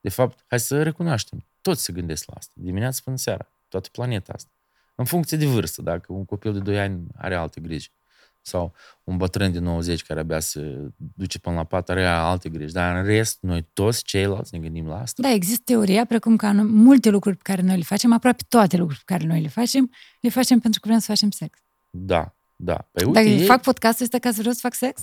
De 0.00 0.08
fapt, 0.08 0.44
hai 0.48 0.60
să 0.60 0.82
recunoaștem. 0.82 1.46
Toți 1.60 1.82
se 1.82 1.92
gândesc 1.92 2.26
la 2.26 2.34
asta. 2.36 2.52
Dimineața 2.56 3.00
până 3.04 3.16
seara. 3.16 3.52
Toată 3.68 3.88
planeta 3.92 4.32
asta. 4.32 4.50
În 4.94 5.04
funcție 5.04 5.36
de 5.36 5.46
vârstă. 5.46 5.82
Dacă 5.82 6.12
un 6.12 6.24
copil 6.24 6.52
de 6.52 6.58
2 6.58 6.80
ani 6.80 7.06
are 7.16 7.34
alte 7.34 7.60
griji 7.60 7.92
sau 8.42 8.72
un 9.04 9.16
bătrân 9.16 9.52
de 9.52 9.58
90 9.58 10.02
care 10.02 10.20
abia 10.20 10.40
se 10.40 10.90
duce 10.96 11.38
până 11.38 11.56
la 11.56 11.64
pat, 11.64 11.88
are 11.88 12.06
alte 12.06 12.48
griji. 12.48 12.72
Dar 12.72 12.96
în 12.96 13.04
rest, 13.04 13.38
noi 13.40 13.68
toți 13.72 14.02
ceilalți 14.02 14.54
ne 14.54 14.60
gândim 14.60 14.86
la 14.86 15.00
asta. 15.00 15.22
Da, 15.22 15.30
există 15.30 15.62
teoria, 15.64 16.04
precum 16.04 16.36
că 16.36 16.52
multe 16.52 17.10
lucruri 17.10 17.36
pe 17.36 17.42
care 17.42 17.62
noi 17.62 17.76
le 17.76 17.82
facem, 17.82 18.12
aproape 18.12 18.42
toate 18.48 18.76
lucruri 18.76 19.02
pe 19.04 19.12
care 19.12 19.26
noi 19.26 19.40
le 19.40 19.48
facem, 19.48 19.90
le 20.20 20.28
facem 20.28 20.58
pentru 20.58 20.80
că 20.80 20.86
vrem 20.88 21.00
să 21.00 21.06
facem 21.06 21.30
sex. 21.30 21.58
Da, 21.90 22.34
da. 22.56 22.88
Păi, 22.92 23.04
uite, 23.04 23.18
Dacă 23.18 23.32
ei... 23.32 23.44
fac 23.44 23.62
podcastul 23.62 24.04
ăsta 24.04 24.18
ca 24.18 24.30
să 24.30 24.38
vreau 24.38 24.54
să 24.54 24.60
fac 24.62 24.74
sex? 24.74 25.02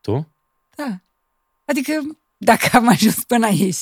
Tu? 0.00 0.34
Da. 0.76 1.00
Adică 1.64 1.92
dacă 2.36 2.68
am 2.72 2.88
ajuns 2.88 3.24
până 3.24 3.46
aici. 3.46 3.78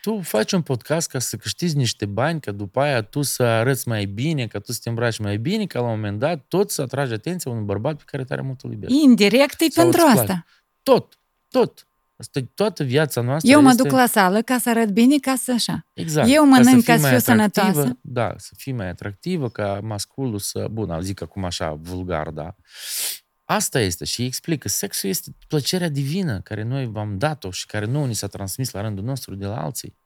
Tu 0.00 0.20
faci 0.20 0.52
un 0.52 0.62
podcast 0.62 1.08
ca 1.08 1.18
să 1.18 1.36
câștigi 1.36 1.76
niște 1.76 2.06
bani, 2.06 2.40
ca 2.40 2.52
după 2.52 2.80
aia 2.80 3.02
tu 3.02 3.22
să 3.22 3.42
arăți 3.42 3.88
mai 3.88 4.04
bine, 4.04 4.46
ca 4.46 4.58
tu 4.58 4.72
să 4.72 4.78
te 4.82 4.88
îmbraci 4.88 5.18
mai 5.18 5.36
bine, 5.36 5.66
ca 5.66 5.78
la 5.78 5.84
un 5.84 5.90
moment 5.90 6.18
dat 6.18 6.44
tot 6.48 6.70
să 6.70 6.82
atragi 6.82 7.12
atenția 7.12 7.50
unui 7.50 7.64
bărbat 7.64 7.96
pe 7.96 8.02
care 8.06 8.24
tare 8.24 8.40
mult 8.40 8.60
îl 8.60 8.70
iubești. 8.70 9.02
Indirect 9.02 9.60
e 9.60 9.66
pentru 9.74 10.00
asta. 10.06 10.44
Tot, 10.82 11.18
tot. 11.48 11.86
Asta 12.18 12.40
toată 12.54 12.84
viața 12.84 13.20
noastră 13.20 13.50
Eu 13.50 13.62
mă 13.62 13.68
este... 13.68 13.82
duc 13.82 13.92
la 13.92 14.06
sală 14.06 14.42
ca 14.42 14.58
să 14.58 14.68
arăt 14.68 14.88
bine, 14.88 15.18
ca 15.18 15.34
să 15.34 15.52
așa. 15.52 15.86
Exact. 15.92 16.28
Eu 16.30 16.46
mănânc 16.46 16.84
ca 16.84 16.96
să, 16.96 17.02
ca 17.02 17.08
să 17.08 17.08
fiu 17.08 17.18
sănătoasă. 17.18 17.98
Da, 18.00 18.34
să 18.36 18.52
fii 18.56 18.72
mai 18.72 18.88
atractivă, 18.88 19.48
ca 19.48 19.80
masculul 19.82 20.38
să... 20.38 20.68
Bun, 20.70 20.98
zic 21.00 21.22
acum 21.22 21.44
așa, 21.44 21.78
vulgar, 21.82 22.30
da. 22.30 22.56
Asta 23.48 23.80
este 23.80 24.04
și 24.04 24.24
explică. 24.24 24.68
Sexul 24.68 25.08
este 25.08 25.36
plăcerea 25.48 25.88
divină 25.88 26.40
care 26.40 26.62
noi 26.62 26.86
v-am 26.86 27.18
dat-o 27.18 27.50
și 27.50 27.66
care 27.66 27.84
nu 27.84 28.04
ni 28.04 28.14
s-a 28.14 28.26
transmis 28.26 28.70
la 28.70 28.80
rândul 28.80 29.04
nostru 29.04 29.34
de 29.34 29.46
la 29.46 29.62
alții. 29.62 29.96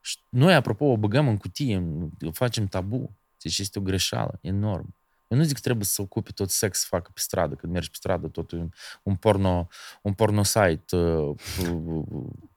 Și 0.00 0.18
noi, 0.28 0.54
apropo, 0.54 0.84
o 0.84 0.96
băgăm 0.96 1.28
în 1.28 1.36
cutie, 1.36 1.86
o 2.26 2.30
facem 2.30 2.66
tabu. 2.66 3.16
Deci 3.42 3.58
este 3.58 3.78
o 3.78 3.82
greșeală 3.82 4.38
enormă. 4.40 4.88
Eu 5.28 5.38
nu 5.38 5.44
zic 5.44 5.54
că 5.54 5.60
trebuie 5.60 5.84
să 5.84 6.02
ocupe 6.02 6.30
tot 6.30 6.50
sex 6.50 6.78
să 6.78 6.86
facă 6.88 7.10
pe 7.14 7.20
stradă, 7.20 7.54
când 7.54 7.72
mergi 7.72 7.90
pe 7.90 7.96
stradă, 7.98 8.26
tot 8.26 8.50
un, 8.50 8.68
un 9.02 9.14
porno, 9.14 9.68
un 10.02 10.12
porno 10.12 10.42
site 10.42 10.96
uh, 10.96 11.34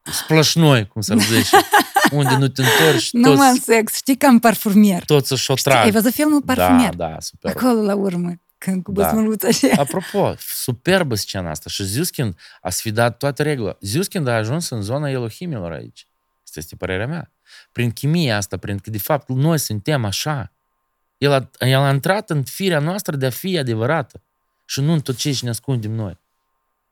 splășnoi, 0.04 0.88
cum 0.88 1.02
să 1.02 1.16
zice, 1.18 1.58
unde 2.12 2.36
nu 2.36 2.48
te 2.48 2.62
întorci. 2.62 3.12
Nu 3.12 3.22
toți, 3.22 3.38
mă 3.38 3.58
sex, 3.62 3.96
știi 3.96 4.18
că 4.18 4.26
am 4.26 4.40
parfumier. 4.40 5.04
Toți 5.06 5.28
să-și 5.28 5.52
o 5.52 5.54
trag. 5.54 5.84
Ai 5.84 5.92
văzut 5.92 6.14
filmul 6.14 6.42
Parfumier? 6.42 6.96
Da, 6.96 7.10
da, 7.10 7.20
super. 7.20 7.56
Acolo 7.56 7.82
la 7.82 7.96
urmă 7.96 8.34
când 8.64 8.84
cu 8.84 8.92
băsmăluța 8.92 9.48
da. 9.48 9.68
așa. 9.68 9.82
Apropo, 9.82 10.36
superbă 10.38 11.16
scena 11.16 11.50
asta. 11.50 11.70
Și 11.70 11.84
Ziuskind 11.84 12.38
a 12.62 12.70
sfidat 12.70 13.18
toată 13.18 13.44
regula. 13.44 13.78
Ziuskind 13.82 14.28
a 14.28 14.34
ajuns 14.34 14.70
în 14.70 14.82
zona 14.82 15.10
elohimilor 15.10 15.72
aici. 15.72 16.08
Asta 16.44 16.60
este 16.60 16.76
părerea 16.76 17.08
mea. 17.08 17.32
Prin 17.72 17.92
chimia 17.92 18.38
asta, 18.38 18.58
prin 18.58 18.78
că 18.78 18.90
de 18.90 18.98
fapt 18.98 19.30
noi 19.30 19.58
suntem 19.58 20.06
așa. 20.06 20.54
El 21.18 21.32
a, 21.32 21.50
el 21.60 21.80
a 21.80 21.92
intrat 21.92 22.30
în 22.30 22.44
firea 22.44 22.80
noastră 22.80 23.16
de 23.16 23.26
a 23.26 23.30
fi 23.30 23.58
adevărată. 23.58 24.22
Și 24.66 24.82
nu 24.82 24.92
în 24.94 25.02
tot 25.02 25.16
ce 25.16 25.38
ne 25.42 25.50
ascundem 25.50 25.92
noi. 25.92 26.22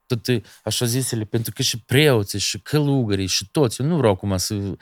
Tot 0.06 0.28
așa 0.64 0.86
zisele, 0.86 1.24
pentru 1.24 1.52
că 1.56 1.62
și 1.62 1.80
preoții, 1.80 2.40
și 2.40 2.60
călugării, 2.60 3.28
și 3.28 3.50
toți. 3.52 3.82
Eu 3.82 3.88
nu 3.88 3.98
vreau 3.98 4.14
acum 4.14 4.38
să 4.38 4.54
uh, 4.54 4.78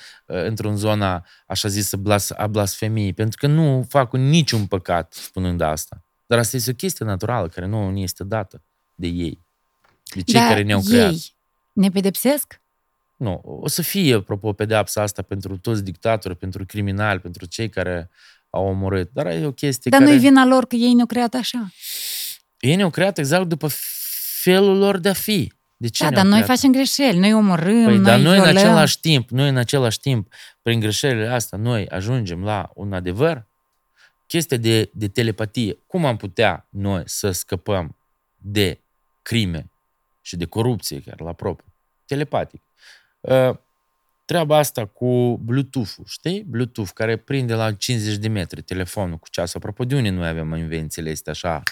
intru 0.48 0.70
în 0.70 0.76
zona 0.76 1.26
așa 1.48 1.68
zisă 1.68 1.98
blas, 1.98 2.30
a 2.30 2.48
blasfemiei, 2.48 3.14
pentru 3.14 3.38
că 3.40 3.48
nu 3.48 3.86
fac 3.90 4.14
niciun 4.14 4.66
păcat 4.66 5.14
spunând 5.14 5.62
asta. 5.62 6.04
Dar 6.30 6.40
asta 6.40 6.58
este 6.58 6.70
o 6.72 6.74
chestie 6.74 7.06
naturală 7.06 7.48
care 7.48 7.66
nu 7.66 7.90
ne 7.92 8.00
este 8.02 8.24
dată 8.24 8.62
de 8.96 9.08
ei. 9.08 9.42
De 10.16 10.22
cei 10.22 10.40
Dar 10.40 10.48
care 10.48 10.62
ne-au 10.62 10.82
creat. 10.82 11.12
ei 11.12 11.34
ne 11.74 11.90
pedepsesc? 11.90 12.62
Nu. 13.16 13.42
O 13.44 13.68
să 13.68 13.82
fie, 13.82 14.14
apropo, 14.14 14.54
pedeapsa 14.54 15.02
asta 15.02 15.22
pentru 15.22 15.58
toți 15.58 15.84
dictatori, 15.84 16.36
pentru 16.36 16.66
criminali, 16.66 17.20
pentru 17.20 17.46
cei 17.46 17.70
care 17.70 18.10
au 18.50 18.66
omorât. 18.66 19.10
Dar 19.14 19.26
e 19.26 19.46
o 19.46 19.52
chestie 19.52 19.92
Dar 19.92 20.00
care... 20.00 20.12
nu-i 20.12 20.20
vina 20.22 20.46
lor 20.46 20.66
că 20.66 20.76
ei 20.76 20.94
ne-au 20.94 21.08
creat 21.08 21.34
așa? 21.34 21.70
Ei 22.60 22.76
ne-au 22.76 22.90
creat 22.90 23.18
exact 23.18 23.46
după 23.48 23.68
felul 24.42 24.78
lor 24.78 24.98
de 24.98 25.10
a 25.10 25.14
fi. 25.14 25.54
De 25.78 25.88
ce 25.88 26.04
Da, 26.04 26.10
ne-au 26.10 26.22
dar 26.22 26.32
noi 26.32 26.42
creat? 26.42 26.58
facem 26.58 26.72
greșeli, 26.72 27.18
noi 27.18 27.34
omorâm, 27.34 27.84
Păi, 27.84 27.96
noi 27.96 28.04
dar 28.04 28.20
noi 28.20 28.38
în 28.38 28.44
violăm. 28.44 28.58
același 28.58 29.00
timp, 29.00 29.30
noi 29.30 29.50
în 29.50 29.58
același 29.58 30.00
timp, 30.00 30.34
prin 30.62 30.80
greșelile 30.80 31.28
astea, 31.28 31.58
noi 31.58 31.88
ajungem 31.88 32.44
la 32.44 32.70
un 32.74 32.94
adevăr, 32.94 33.48
chestia 34.30 34.58
de, 34.58 34.90
de 34.94 35.08
telepatie. 35.08 35.78
Cum 35.88 36.06
am 36.06 36.18
putea 36.18 36.68
noi 36.70 37.04
să 37.06 37.32
scăpăm 37.32 37.98
de 38.38 38.82
crime 39.22 39.72
și 40.22 40.36
de 40.38 40.46
corupție 40.46 41.02
chiar 41.02 41.20
la 41.22 41.34
propriu? 41.34 41.74
Telepatic. 42.06 42.62
Uh, 43.20 43.56
treaba 44.26 44.58
asta 44.58 44.86
cu 44.86 45.38
Bluetooth-ul, 45.38 46.06
știi? 46.08 46.44
Bluetooth, 46.44 46.92
care 46.94 47.18
prinde 47.18 47.54
la 47.54 47.74
50 47.74 48.16
de 48.16 48.28
metri 48.28 48.62
telefonul 48.62 49.18
cu 49.18 49.30
ceasul. 49.30 49.60
Apropo, 49.60 49.86
de 49.86 49.96
unde 49.96 50.10
noi 50.10 50.28
avem 50.28 50.56
invențiile 50.56 51.12
astea 51.12 51.32
așa? 51.32 51.64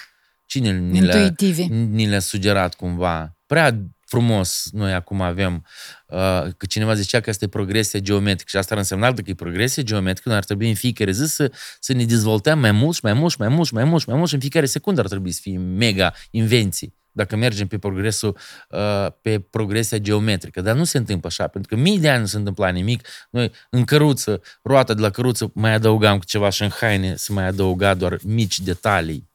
Cine 0.46 0.78
ni 0.78 1.00
le-a, 1.00 1.22
Intuitive. 1.22 1.62
ni 1.74 2.06
le-a 2.06 2.20
sugerat 2.20 2.74
cumva? 2.74 3.36
Prea 3.46 3.78
frumos 4.08 4.68
noi 4.72 4.92
acum 4.92 5.20
avem 5.20 5.64
uh, 6.06 6.46
că 6.56 6.66
cineva 6.68 6.94
zicea 6.94 7.20
că 7.20 7.30
asta 7.30 7.44
e 7.44 7.48
progresia 7.48 8.00
geometrică 8.00 8.48
și 8.50 8.56
asta 8.56 8.74
ar 8.74 8.80
însemna 8.80 9.12
că 9.12 9.22
e 9.24 9.34
progresia 9.34 9.82
geometrică, 9.82 10.28
noi 10.28 10.38
ar 10.38 10.44
trebui 10.44 10.68
în 10.68 10.74
fiecare 10.74 11.10
zi 11.10 11.26
să, 11.26 11.52
să 11.80 11.92
ne 11.92 12.04
dezvoltăm 12.04 12.58
mai 12.58 12.72
mult 12.72 12.94
și 12.94 13.00
mai 13.02 13.12
mult 13.12 13.32
și 13.32 13.40
mai 13.40 13.48
mult 13.48 13.66
și 13.66 13.74
mai 13.74 13.84
mult 13.84 14.00
și 14.00 14.08
mai 14.08 14.16
mult 14.16 14.28
și 14.28 14.34
în 14.34 14.40
fiecare 14.40 14.66
secundă 14.66 15.00
ar 15.00 15.06
trebui 15.06 15.30
să 15.30 15.40
fie 15.42 15.58
mega 15.58 16.14
invenții 16.30 16.96
dacă 17.18 17.36
mergem 17.36 17.66
pe 17.66 17.78
progresul, 17.78 18.36
uh, 18.68 19.06
pe 19.22 19.40
progresia 19.40 19.98
geometrică. 19.98 20.60
Dar 20.60 20.76
nu 20.76 20.84
se 20.84 20.98
întâmplă 20.98 21.28
așa, 21.28 21.46
pentru 21.46 21.74
că 21.74 21.80
mii 21.80 21.98
de 21.98 22.08
ani 22.08 22.20
nu 22.20 22.26
se 22.26 22.36
întâmpla 22.36 22.68
nimic. 22.68 23.08
Noi 23.30 23.52
în 23.70 23.84
căruță, 23.84 24.40
roata 24.62 24.94
de 24.94 25.00
la 25.00 25.10
căruță 25.10 25.50
mai 25.54 25.72
adăugam 25.72 26.18
cu 26.18 26.24
ceva 26.24 26.48
și 26.48 26.62
în 26.62 26.70
haine 26.80 27.14
se 27.14 27.32
mai 27.32 27.46
adăuga 27.46 27.94
doar 27.94 28.18
mici 28.24 28.60
detalii. 28.60 29.28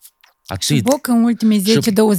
Și 0.59 0.73
Atât. 0.73 0.83
boc 0.83 1.07
în 1.07 1.23
ultimii 1.23 1.61
10-20 1.61 1.65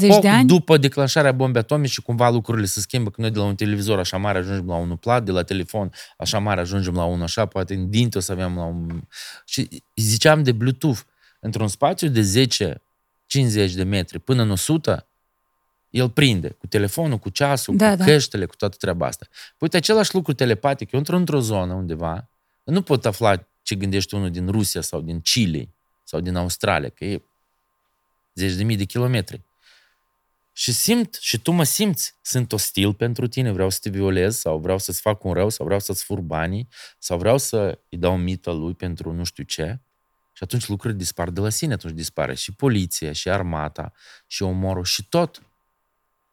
poc 0.09 0.21
de 0.21 0.29
ani, 0.29 0.47
după 0.47 0.77
declanșarea 0.77 1.33
bombei 1.33 1.61
atomice, 1.61 2.01
cumva 2.01 2.31
lucrurile 2.31 2.67
se 2.67 2.81
schimbă, 2.81 3.11
că 3.11 3.21
noi 3.21 3.31
de 3.31 3.39
la 3.39 3.45
un 3.45 3.55
televizor 3.55 3.99
așa 3.99 4.17
mare 4.17 4.39
ajungem 4.39 4.67
la 4.67 4.77
unul 4.77 4.97
plat, 4.97 5.25
de 5.25 5.31
la 5.31 5.43
telefon 5.43 5.93
așa 6.19 6.39
mare 6.39 6.61
ajungem 6.61 6.95
la 6.95 7.05
unul 7.05 7.23
așa, 7.23 7.47
poate 7.47 7.75
în 7.75 7.91
dinte 7.91 8.19
o 8.19 8.21
să 8.21 8.33
avem 8.33 8.57
la 8.57 8.65
un... 8.65 9.01
Și 9.45 9.83
ziceam 9.95 10.43
de 10.43 10.53
Bluetooth, 10.53 11.01
într-un 11.41 11.69
spațiu 11.69 12.09
de 12.09 12.47
10-50 13.69 13.75
de 13.75 13.83
metri 13.83 14.19
până 14.19 14.43
în 14.43 14.51
100, 14.51 15.07
el 15.91 16.11
prinde 16.11 16.49
cu 16.49 16.67
telefonul, 16.67 17.19
cu 17.19 17.29
ceasul, 17.29 17.77
Da, 17.77 17.91
cu 17.91 17.97
da. 17.97 18.05
căștile, 18.05 18.45
cu 18.45 18.57
toată 18.57 18.77
treaba 18.79 19.07
asta. 19.07 19.27
Păi 19.31 19.57
uite, 19.59 19.77
același 19.77 20.15
lucru 20.15 20.33
telepatic, 20.33 20.93
eu 20.93 20.99
într 20.99 21.13
într-o 21.13 21.41
zonă 21.41 21.73
undeva, 21.73 22.29
nu 22.65 22.83
pot 22.83 23.07
afla 23.07 23.47
ce 23.63 23.75
gândește 23.75 24.17
unul 24.17 24.31
din 24.31 24.49
Rusia 24.49 24.81
sau 24.81 25.01
din 25.01 25.21
Chile 25.21 25.69
sau 26.03 26.21
din 26.21 26.37
Australia, 26.37 26.89
că 26.89 27.05
e 27.05 27.23
zeci 28.35 28.53
de 28.53 28.63
mii 28.63 28.77
de 28.77 28.85
kilometri. 28.85 29.43
Și 30.53 30.73
simt, 30.73 31.15
și 31.21 31.39
tu 31.39 31.51
mă 31.53 31.65
simți, 31.65 32.15
sunt 32.23 32.53
ostil 32.53 32.95
pentru 32.95 33.27
tine, 33.27 33.51
vreau 33.53 33.71
să 33.71 33.79
te 33.83 33.91
violez 33.91 34.37
sau 34.39 34.59
vreau 34.59 34.79
să-ți 34.79 35.01
fac 35.01 35.25
un 35.25 35.33
rău 35.33 35.49
sau 35.49 35.65
vreau 35.67 35.81
să-ți 35.81 36.05
fur 36.05 36.21
banii 36.21 36.69
sau 36.99 37.19
vreau 37.19 37.39
să 37.39 37.79
îi 37.89 37.99
dau 37.99 38.17
mită 38.17 38.51
lui 38.51 38.75
pentru 38.75 39.13
nu 39.13 39.25
știu 39.25 39.45
ce. 39.45 39.81
Și 40.33 40.43
atunci 40.43 40.67
lucrurile 40.69 40.99
dispar 40.99 41.31
de 41.31 41.41
la 41.41 41.49
sine, 41.49 41.73
atunci 41.73 41.95
dispare 41.95 42.35
și 42.35 42.53
poliția, 42.55 43.13
și 43.13 43.31
armata, 43.31 43.93
și 44.27 44.43
omorul, 44.43 44.85
și 44.85 45.09
tot. 45.09 45.43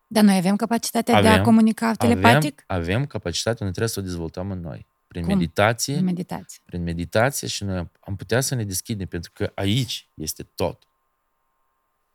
dar 0.07 0.23
noi 0.23 0.35
avem 0.37 0.55
capacitatea 0.55 1.21
de 1.21 1.27
a 1.27 1.31
Avem, 1.31 1.43
comunica 1.43 1.93
telepatic? 1.93 2.63
Avem, 2.67 2.83
avem 2.83 3.05
capacitatea, 3.05 3.57
noi 3.59 3.69
trebuie 3.69 3.93
să 3.93 3.99
o 3.99 4.03
dezvoltăm 4.03 4.51
în 4.51 4.59
noi. 4.59 4.87
Prin 5.07 5.23
Cum? 5.23 5.33
meditație, 5.37 5.95
În 5.95 6.03
meditație. 6.03 6.61
prin 6.65 6.83
meditație 6.83 7.47
și 7.47 7.63
noi 7.63 7.89
am 7.99 8.15
putea 8.15 8.41
să 8.41 8.55
ne 8.55 8.63
deschidem, 8.63 9.07
pentru 9.07 9.31
că 9.33 9.51
aici 9.55 10.09
este 10.13 10.43
tot. 10.43 10.83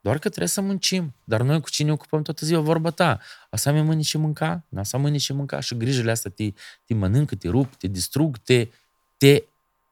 Doar 0.07 0.19
că 0.19 0.27
trebuie 0.27 0.49
să 0.49 0.61
muncim. 0.61 1.13
Dar 1.23 1.41
noi 1.41 1.61
cu 1.61 1.69
cine 1.69 1.91
ocupăm 1.91 2.21
toată 2.21 2.45
ziua 2.45 2.61
vorba 2.61 2.89
ta? 2.89 3.19
Asta 3.49 3.71
mi 3.71 3.81
mâini 3.81 4.03
și 4.03 4.17
mânca? 4.17 4.63
Nu 4.69 4.79
asta 4.79 4.97
mâini 4.97 5.17
și 5.17 5.33
mânca? 5.33 5.59
Și 5.59 5.77
grijile 5.77 6.11
astea 6.11 6.31
te, 6.31 6.53
te 6.85 6.93
mănâncă, 6.93 7.35
te 7.35 7.49
rup, 7.49 7.75
te 7.75 7.87
distrug, 7.87 8.37
te, 8.37 8.67
te 9.17 9.43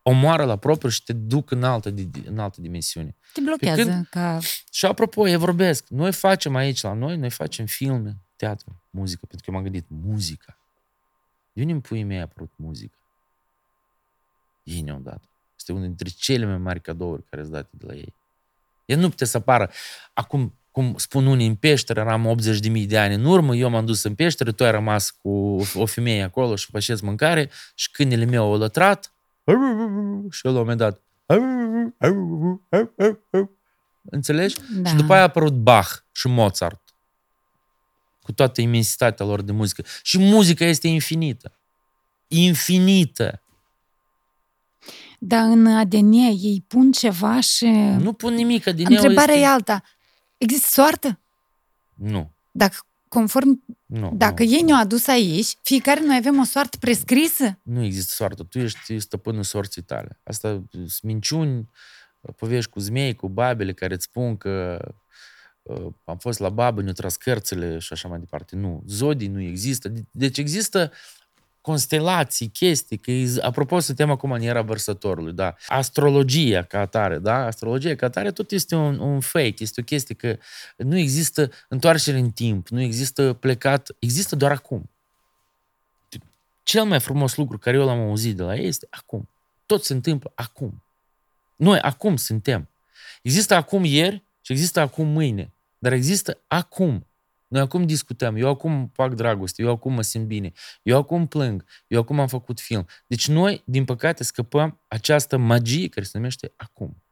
omoară 0.01 0.43
la 0.43 0.55
propriu 0.55 0.89
și 0.89 1.03
te 1.03 1.13
duc 1.13 1.51
în 1.51 1.63
altă, 1.63 1.89
di- 1.89 2.27
în 2.27 2.39
altă 2.39 2.61
dimensiune. 2.61 3.15
Te 3.33 3.41
blochează 3.41 3.83
când- 3.83 4.07
ca... 4.09 4.39
Și 4.71 4.85
apropo, 4.85 5.27
eu 5.27 5.39
vorbesc. 5.39 5.87
Noi 5.87 6.11
facem 6.11 6.55
aici 6.55 6.81
la 6.81 6.93
noi, 6.93 7.17
noi 7.17 7.29
facem 7.29 7.65
filme, 7.65 8.15
teatru, 8.35 8.81
muzică, 8.89 9.25
pentru 9.27 9.45
că 9.45 9.51
eu 9.51 9.53
m-am 9.61 9.71
gândit, 9.71 9.85
muzica. 9.89 10.57
De 11.53 11.61
unde 11.61 11.73
în 11.73 11.81
puii 11.81 12.03
mei 12.03 12.17
a 12.17 12.21
apărut 12.21 12.51
muzica? 12.55 12.97
Ei 14.63 14.81
ne-au 14.81 14.99
dat. 14.99 15.21
Este 15.57 15.71
unul 15.71 15.85
dintre 15.85 16.09
cele 16.09 16.45
mai 16.45 16.57
mari 16.57 16.81
cadouri 16.81 17.23
care 17.29 17.41
sunt 17.41 17.53
date 17.53 17.69
de 17.71 17.85
la 17.85 17.93
ei. 17.95 18.13
El 18.85 18.99
nu 18.99 19.09
putea 19.09 19.27
să 19.27 19.37
apară. 19.37 19.71
Acum, 20.13 20.53
cum 20.71 20.93
spun 20.97 21.25
unii 21.25 21.47
în 21.47 21.55
peșteră, 21.55 21.99
eram 21.99 22.25
80 22.25 22.59
de 22.59 22.69
mii 22.69 22.85
de 22.85 22.97
ani 22.97 23.13
în 23.13 23.25
urmă, 23.25 23.55
eu 23.55 23.69
m-am 23.69 23.85
dus 23.85 24.03
în 24.03 24.15
peșteră, 24.15 24.51
tu 24.51 24.63
ai 24.63 24.71
rămas 24.71 25.09
cu 25.09 25.29
o 25.73 25.85
femeie 25.85 26.23
acolo 26.23 26.55
și 26.55 26.67
făceți 26.71 27.03
mâncare 27.03 27.49
și 27.75 27.91
câinele 27.91 28.25
meu 28.25 28.53
a 28.53 28.57
lătrat 28.57 29.13
și 30.29 30.47
el 30.47 30.51
la 30.53 30.59
un 30.59 30.67
moment 30.67 30.77
dat 30.77 31.01
Înțelegi? 34.09 34.55
Da. 34.75 34.89
Și 34.89 34.95
după 34.95 35.13
aia 35.13 35.21
a 35.21 35.25
apărut 35.25 35.53
Bach 35.53 35.89
și 36.11 36.27
Mozart. 36.27 36.81
Cu 38.21 38.31
toată 38.31 38.61
imensitatea 38.61 39.25
lor 39.25 39.41
de 39.41 39.51
muzică. 39.51 39.83
Și 40.01 40.17
muzica 40.19 40.65
este 40.65 40.87
infinită. 40.87 41.59
Infinită. 42.27 43.43
Dar 45.19 45.43
în 45.49 45.67
ADN 45.67 46.11
ei 46.11 46.63
pun 46.67 46.91
ceva 46.91 47.39
și... 47.39 47.65
Nu 47.99 48.13
pun 48.13 48.33
nimic. 48.33 48.63
Din 48.63 48.85
ea 48.91 48.99
Întrebarea 48.99 49.33
este... 49.33 49.45
e 49.45 49.51
alta. 49.51 49.83
Există 50.37 50.67
soartă? 50.69 51.19
Nu. 51.93 52.31
Dacă 52.51 52.75
conform, 53.07 53.63
Nu, 53.85 54.13
dacă 54.15 54.43
nu, 54.43 54.49
ei 54.51 54.59
nu. 54.59 54.65
ne-au 54.65 54.79
adus 54.79 55.07
aici, 55.07 55.57
fiecare 55.61 56.05
noi 56.05 56.15
avem 56.15 56.39
o 56.39 56.43
soartă 56.43 56.77
prescrisă? 56.79 57.59
Nu 57.63 57.83
există 57.83 58.13
soartă. 58.15 58.43
Tu 58.43 58.59
ești 58.59 58.99
stăpânul 58.99 59.43
sorții 59.43 59.81
tale. 59.81 60.19
Asta 60.23 60.63
sunt 60.71 61.01
minciuni, 61.01 61.69
povești 62.35 62.71
cu 62.71 62.79
zmei, 62.79 63.15
cu 63.15 63.29
babele 63.29 63.73
care 63.73 63.93
îți 63.93 64.03
spun 64.03 64.37
că 64.37 64.79
uh, 65.61 65.87
am 66.03 66.17
fost 66.17 66.39
la 66.39 66.49
babă, 66.49 66.81
ne-au 66.81 66.93
tras 66.93 67.15
cărțile 67.15 67.79
și 67.79 67.93
așa 67.93 68.07
mai 68.07 68.19
departe. 68.19 68.55
Nu. 68.55 68.83
Zodii 68.87 69.27
nu 69.27 69.41
există. 69.41 69.91
Deci 70.11 70.37
există 70.37 70.91
constelații, 71.65 72.47
chestii, 72.47 72.97
că 72.97 73.11
e, 73.11 73.37
apropo, 73.41 73.79
suntem 73.79 74.11
acum 74.11 74.31
în 74.31 74.41
era 74.41 74.61
vărsătorului, 74.61 75.33
da. 75.33 75.55
Astrologia 75.67 76.61
ca 76.61 76.79
atare, 76.79 77.19
da? 77.19 77.45
Astrologia 77.45 77.95
ca 77.95 78.05
atare 78.05 78.31
tot 78.31 78.51
este 78.51 78.75
un, 78.75 78.99
un 78.99 79.19
fake, 79.19 79.55
este 79.57 79.81
o 79.81 79.83
chestie 79.83 80.15
că 80.15 80.37
nu 80.77 80.97
există 80.97 81.51
întoarcere 81.69 82.17
în 82.17 82.31
timp, 82.31 82.67
nu 82.67 82.81
există 82.81 83.33
plecat, 83.33 83.95
există 83.99 84.35
doar 84.35 84.51
acum. 84.51 84.89
Cel 86.63 86.83
mai 86.83 86.99
frumos 86.99 87.35
lucru 87.35 87.57
care 87.57 87.77
eu 87.77 87.85
l-am 87.85 87.99
auzit 87.99 88.35
de 88.35 88.43
la 88.43 88.55
ei 88.55 88.67
este 88.67 88.87
acum. 88.89 89.29
Tot 89.65 89.83
se 89.83 89.93
întâmplă 89.93 90.31
acum. 90.35 90.83
Noi 91.55 91.79
acum 91.79 92.15
suntem. 92.15 92.69
Există 93.21 93.55
acum 93.55 93.83
ieri 93.83 94.23
și 94.41 94.51
există 94.51 94.79
acum 94.79 95.07
mâine, 95.07 95.53
dar 95.77 95.91
există 95.91 96.43
acum. 96.47 97.07
Noi 97.55 97.63
acum 97.63 97.85
discutăm, 97.85 98.35
eu 98.35 98.47
acum 98.47 98.91
fac 98.93 99.13
dragoste, 99.13 99.61
eu 99.61 99.69
acum 99.69 99.93
mă 99.93 100.01
simt 100.01 100.25
bine, 100.25 100.51
eu 100.83 100.97
acum 100.97 101.27
plâng, 101.27 101.65
eu 101.87 101.99
acum 101.99 102.19
am 102.19 102.27
făcut 102.27 102.59
film. 102.59 102.87
Deci 103.07 103.27
noi, 103.27 103.61
din 103.65 103.85
păcate, 103.85 104.23
scăpăm 104.23 104.79
această 104.87 105.37
magie 105.37 105.87
care 105.87 106.05
se 106.05 106.17
numește 106.17 106.53
acum. 106.55 107.03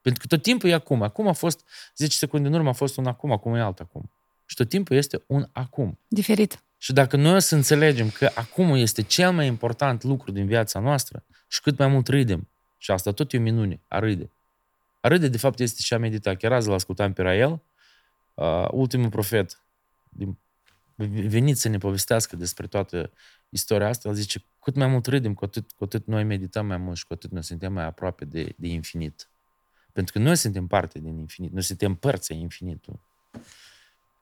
Pentru 0.00 0.20
că 0.20 0.34
tot 0.34 0.42
timpul 0.42 0.68
e 0.68 0.72
acum. 0.72 1.02
Acum 1.02 1.28
a 1.28 1.32
fost 1.32 1.68
10 1.96 2.16
secunde 2.16 2.48
în 2.48 2.54
urmă, 2.54 2.68
a 2.68 2.72
fost 2.72 2.96
un 2.96 3.06
acum, 3.06 3.32
acum 3.32 3.54
e 3.54 3.60
alt 3.60 3.80
acum. 3.80 4.10
Și 4.44 4.56
tot 4.56 4.68
timpul 4.68 4.96
este 4.96 5.22
un 5.26 5.48
acum. 5.52 5.98
Diferit. 6.08 6.62
Și 6.76 6.92
dacă 6.92 7.16
noi 7.16 7.34
o 7.34 7.38
să 7.38 7.54
înțelegem 7.54 8.10
că 8.10 8.30
acum 8.34 8.74
este 8.74 9.02
cel 9.02 9.32
mai 9.32 9.46
important 9.46 10.02
lucru 10.02 10.30
din 10.30 10.46
viața 10.46 10.80
noastră 10.80 11.24
și 11.48 11.60
cât 11.60 11.78
mai 11.78 11.86
mult 11.86 12.08
râdem, 12.08 12.48
și 12.76 12.90
asta 12.90 13.12
tot 13.12 13.32
e 13.32 13.38
o 13.38 13.40
minune, 13.40 13.80
a 13.88 13.98
râde. 13.98 14.30
A 15.00 15.08
râde, 15.08 15.28
de 15.28 15.38
fapt, 15.38 15.60
este 15.60 15.80
și 15.82 15.94
a 15.94 15.98
medita. 15.98 16.34
Chiar 16.34 16.52
azi 16.52 16.68
l-ascultam 16.68 17.12
pe 17.12 17.22
Rael, 17.22 17.60
uh, 18.40 18.68
ultimul 18.70 19.08
profet. 19.08 19.62
Din, 20.08 20.38
venit 21.28 21.56
să 21.56 21.68
ne 21.68 21.78
povestească 21.78 22.36
despre 22.36 22.66
toată 22.66 23.10
istoria 23.48 23.88
asta, 23.88 24.08
el 24.08 24.14
zice, 24.14 24.44
cât 24.60 24.74
mai 24.74 24.86
mult 24.86 25.06
râdem, 25.06 25.34
cu 25.34 25.44
atât, 25.44 25.72
cu 25.72 25.84
atât 25.84 26.06
noi 26.06 26.24
medităm 26.24 26.66
mai 26.66 26.76
mult 26.76 26.96
și 26.96 27.06
cu 27.06 27.12
atât 27.12 27.30
noi 27.30 27.42
suntem 27.42 27.72
mai 27.72 27.84
aproape 27.84 28.24
de, 28.24 28.54
de 28.56 28.66
infinit. 28.66 29.28
Pentru 29.92 30.12
că 30.12 30.18
noi 30.18 30.36
suntem 30.36 30.66
parte 30.66 30.98
din 30.98 31.18
infinit, 31.18 31.52
noi 31.52 31.62
suntem 31.62 31.94
părți 31.94 32.32
ai 32.32 32.38
infinitului. 32.38 33.00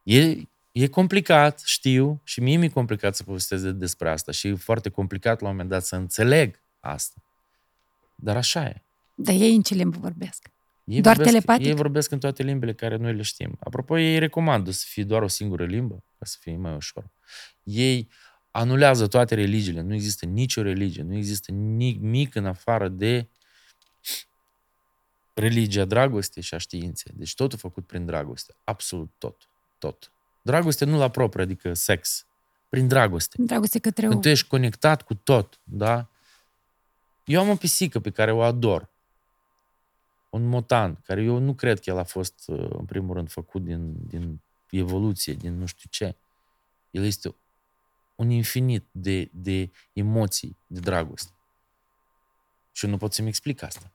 E, 0.02 0.36
e 0.72 0.86
complicat, 0.86 1.60
știu, 1.64 2.20
și 2.24 2.40
mie 2.40 2.56
mi-e 2.56 2.68
complicat 2.68 3.16
să 3.16 3.22
povestesc 3.22 3.62
de- 3.62 3.72
despre 3.72 4.10
asta 4.10 4.32
și 4.32 4.48
e 4.48 4.54
foarte 4.54 4.88
complicat 4.88 5.40
la 5.40 5.46
un 5.46 5.52
moment 5.52 5.70
dat 5.70 5.84
să 5.84 5.96
înțeleg 5.96 6.62
asta. 6.80 7.22
Dar 8.14 8.36
așa 8.36 8.64
e. 8.64 8.82
Dar 9.14 9.34
ei 9.34 9.54
în 9.54 9.62
ce 9.62 9.74
limbă 9.74 9.98
vorbesc? 9.98 10.50
Ei 10.88 11.00
Doar 11.00 11.16
vorbesc, 11.16 11.36
telepatic? 11.36 11.66
Ei 11.66 11.74
vorbesc 11.74 12.10
în 12.10 12.18
toate 12.18 12.42
limbile 12.42 12.74
care 12.74 12.96
noi 12.96 13.14
le 13.14 13.22
știm. 13.22 13.56
Apropo, 13.60 13.98
ei 13.98 14.18
recomandă 14.18 14.70
să 14.70 14.84
fie 14.88 15.04
doar 15.04 15.22
o 15.22 15.28
singură 15.28 15.64
limbă, 15.64 16.04
ca 16.18 16.24
să 16.24 16.36
fie 16.40 16.56
mai 16.56 16.74
ușor. 16.74 17.10
Ei 17.62 18.08
anulează 18.50 19.06
toate 19.06 19.34
religiile. 19.34 19.80
Nu 19.80 19.94
există 19.94 20.26
nicio 20.26 20.62
religie, 20.62 21.02
nu 21.02 21.16
există 21.16 21.52
nimic 21.52 22.34
în 22.34 22.46
afară 22.46 22.88
de 22.88 23.28
religia 25.34 25.84
dragostei 25.84 26.42
și 26.42 26.54
a 26.54 26.58
științei. 26.58 27.12
Deci 27.16 27.34
totul 27.34 27.58
făcut 27.58 27.86
prin 27.86 28.06
dragoste. 28.06 28.54
Absolut 28.64 29.10
tot. 29.18 29.48
Tot. 29.78 30.12
Dragoste 30.42 30.84
nu 30.84 30.98
la 30.98 31.08
propriu, 31.08 31.42
adică 31.42 31.74
sex. 31.74 32.26
Prin 32.68 32.88
dragoste. 32.88 33.36
Dragoste 33.42 33.78
către 33.78 34.06
o... 34.06 34.08
Când 34.08 34.22
tu 34.22 34.28
ești 34.28 34.46
conectat 34.46 35.02
cu 35.02 35.14
tot, 35.14 35.60
da? 35.62 36.10
Eu 37.24 37.40
am 37.40 37.48
o 37.48 37.54
pisică 37.54 38.00
pe 38.00 38.10
care 38.10 38.32
o 38.32 38.42
ador. 38.42 38.90
Un 40.28 40.46
motan, 40.46 40.94
care 40.94 41.22
eu 41.22 41.38
nu 41.38 41.54
cred 41.54 41.80
că 41.80 41.90
el 41.90 41.98
a 41.98 42.04
fost, 42.04 42.42
uh, 42.46 42.70
în 42.70 42.84
primul 42.84 43.14
rând, 43.14 43.30
făcut 43.30 43.64
din, 43.64 44.06
din 44.06 44.40
evoluție, 44.70 45.32
din 45.32 45.58
nu 45.58 45.66
știu 45.66 45.88
ce. 45.90 46.16
El 46.90 47.04
este 47.04 47.34
un 48.14 48.30
infinit 48.30 48.86
de, 48.90 49.30
de 49.32 49.70
emoții, 49.92 50.56
de 50.66 50.80
dragoste. 50.80 51.32
Și 52.72 52.84
eu 52.84 52.90
nu 52.90 52.96
pot 52.96 53.12
să-mi 53.12 53.28
explic 53.28 53.62
asta. 53.62 53.92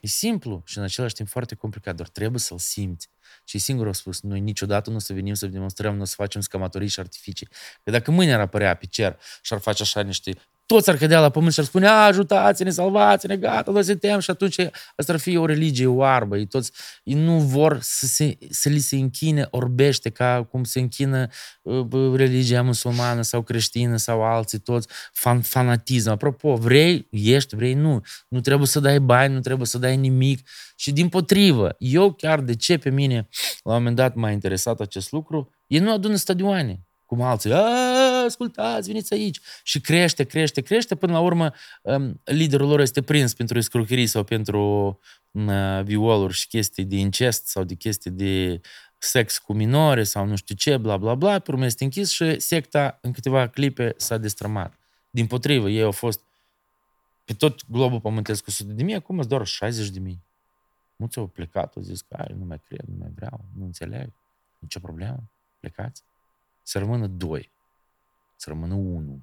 E 0.00 0.06
simplu 0.06 0.62
și 0.66 0.78
în 0.78 0.84
același 0.84 1.14
timp 1.14 1.28
foarte 1.28 1.54
complicat, 1.54 1.96
doar 1.96 2.08
trebuie 2.08 2.40
să-l 2.40 2.58
simți. 2.58 3.10
Și 3.44 3.58
singur 3.58 3.86
au 3.86 3.92
spus, 3.92 4.20
noi 4.20 4.40
niciodată 4.40 4.90
nu 4.90 4.96
o 4.96 4.98
să 4.98 5.12
venim 5.12 5.34
să 5.34 5.46
demonstrăm, 5.46 5.94
nu 5.94 6.02
o 6.02 6.04
să 6.04 6.14
facem 6.16 6.40
scamatorii 6.40 6.88
și 6.88 7.00
artificii. 7.00 7.48
Că 7.82 7.90
dacă 7.90 8.10
mâine 8.10 8.34
ar 8.34 8.40
apărea 8.40 8.74
pe 8.74 8.86
cer 8.86 9.18
și 9.42 9.52
ar 9.52 9.60
face 9.60 9.82
așa 9.82 10.00
niște 10.00 10.38
toți 10.66 10.90
ar 10.90 10.96
cădea 10.96 11.20
la 11.20 11.30
pământ 11.30 11.52
și 11.52 11.60
ar 11.60 11.66
spune, 11.66 11.86
ajutați-ne, 11.86 12.70
salvați-ne, 12.70 13.36
gata, 13.36 13.70
noi 13.70 13.84
suntem 13.84 14.18
și 14.18 14.30
atunci 14.30 14.58
asta 14.96 15.12
ar 15.12 15.18
fi 15.18 15.36
o 15.36 15.46
religie 15.46 15.86
oarbă. 15.86 16.36
Ei 16.36 16.46
toți 16.46 16.72
ei 17.04 17.14
nu 17.14 17.38
vor 17.38 17.78
să, 17.80 18.06
se, 18.06 18.38
să 18.50 18.68
li 18.68 18.78
se 18.78 18.96
închine 18.96 19.46
orbește 19.50 20.10
ca 20.10 20.46
cum 20.50 20.64
se 20.64 20.80
închină 20.80 21.26
uh, 21.62 22.12
religia 22.14 22.62
musulmană 22.62 23.22
sau 23.22 23.42
creștină 23.42 23.96
sau 23.96 24.22
alții 24.22 24.58
toți, 24.58 24.88
fan, 25.12 25.40
fanatism. 25.40 26.10
Apropo, 26.10 26.54
vrei, 26.54 27.08
ești, 27.10 27.56
vrei, 27.56 27.74
nu. 27.74 28.00
Nu 28.28 28.40
trebuie 28.40 28.66
să 28.66 28.80
dai 28.80 29.00
bani, 29.00 29.34
nu 29.34 29.40
trebuie 29.40 29.66
să 29.66 29.78
dai 29.78 29.96
nimic. 29.96 30.48
Și 30.76 30.92
din 30.92 31.08
potrivă, 31.08 31.74
eu 31.78 32.12
chiar 32.12 32.40
de 32.40 32.56
ce 32.56 32.78
pe 32.78 32.90
mine 32.90 33.28
la 33.62 33.72
un 33.72 33.76
moment 33.76 33.96
dat 33.96 34.14
m-a 34.14 34.30
interesat 34.30 34.80
acest 34.80 35.12
lucru, 35.12 35.50
ei 35.66 35.78
nu 35.78 35.92
adună 35.92 36.14
stadioane 36.14 36.83
cum 37.06 37.20
alții, 37.20 37.52
ascultați, 38.24 38.86
veniți 38.86 39.12
aici. 39.12 39.40
Și 39.62 39.80
crește, 39.80 40.24
crește, 40.24 40.60
crește, 40.60 40.94
până 40.94 41.12
la 41.12 41.20
urmă 41.20 41.52
um, 41.82 42.20
liderul 42.24 42.68
lor 42.68 42.80
este 42.80 43.02
prins 43.02 43.34
pentru 43.34 43.58
escrocherii 43.58 44.06
sau 44.06 44.24
pentru 44.24 44.60
uh, 45.30 45.80
violuri 45.82 46.32
și 46.32 46.48
chestii 46.48 46.84
de 46.84 46.96
incest 46.96 47.46
sau 47.46 47.64
de 47.64 47.74
chestii 47.74 48.10
de 48.10 48.60
sex 48.98 49.38
cu 49.38 49.52
minore 49.52 50.04
sau 50.04 50.26
nu 50.26 50.36
știu 50.36 50.54
ce, 50.54 50.76
bla, 50.76 50.96
bla, 50.96 51.14
bla, 51.14 51.38
pe 51.38 51.50
urmă 51.50 51.64
este 51.64 51.84
închis 51.84 52.10
și 52.10 52.40
secta 52.40 52.98
în 53.02 53.12
câteva 53.12 53.48
clipe 53.48 53.94
s-a 53.96 54.18
destrămat. 54.18 54.78
Din 55.10 55.26
potrivă, 55.26 55.68
ei 55.68 55.82
au 55.82 55.92
fost 55.92 56.20
pe 57.24 57.32
tot 57.32 57.70
globul 57.70 58.00
pământesc 58.00 58.44
cu 58.44 58.50
sute 58.50 58.72
de 58.72 58.82
mii, 58.82 58.94
acum 58.94 59.16
sunt 59.16 59.28
doar 59.28 59.46
60 59.46 59.88
de 59.88 59.98
mii. 59.98 60.22
Mulți 60.96 61.18
au 61.18 61.26
plecat, 61.26 61.76
au 61.76 61.82
zis 61.82 62.00
că 62.00 62.26
nu 62.38 62.44
mai 62.44 62.60
cred, 62.64 62.84
nu 62.86 62.94
mai 62.98 63.10
vreau, 63.14 63.44
nu 63.58 63.64
înțeleg, 63.64 64.12
nicio 64.58 64.80
problemă, 64.80 65.22
plecați 65.60 66.02
să 66.64 66.78
rămână 66.78 67.06
doi, 67.06 67.52
să 68.36 68.48
rămână 68.48 68.74
unul. 68.74 69.20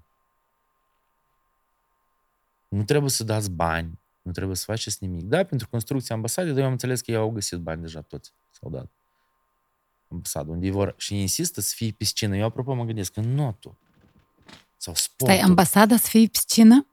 Nu 2.68 2.84
trebuie 2.84 3.10
să 3.10 3.24
dați 3.24 3.52
bani, 3.52 4.00
nu 4.22 4.32
trebuie 4.32 4.56
să 4.56 4.64
faceți 4.66 4.98
nimic. 5.04 5.24
Da, 5.24 5.44
pentru 5.44 5.70
construcția 5.70 6.16
ambasadei, 6.16 6.52
dar 6.52 6.60
eu 6.60 6.66
am 6.66 6.72
înțeles 6.72 7.02
că 7.02 7.12
ei 7.12 7.18
au 7.18 7.30
găsit 7.30 7.58
bani 7.58 7.82
deja 7.82 8.02
toți, 8.02 8.34
s-au 8.52 8.70
dat. 8.70 8.92
Ambasadă, 10.08 10.52
unde 10.52 10.72
vor 10.72 10.94
și 10.98 11.16
insistă 11.20 11.62
să 11.62 11.74
fie 11.76 11.92
piscină. 11.92 12.38
Eu, 12.38 12.46
apropo, 12.46 12.74
mă 12.74 12.84
gândesc, 12.84 13.16
în 13.16 13.34
notul 13.34 13.78
sau 14.78 14.94
sportul. 14.96 15.36
Stai, 15.36 15.48
ambasada 15.48 15.98
să 15.98 16.08
fie 16.08 16.28
piscină? 16.28 16.88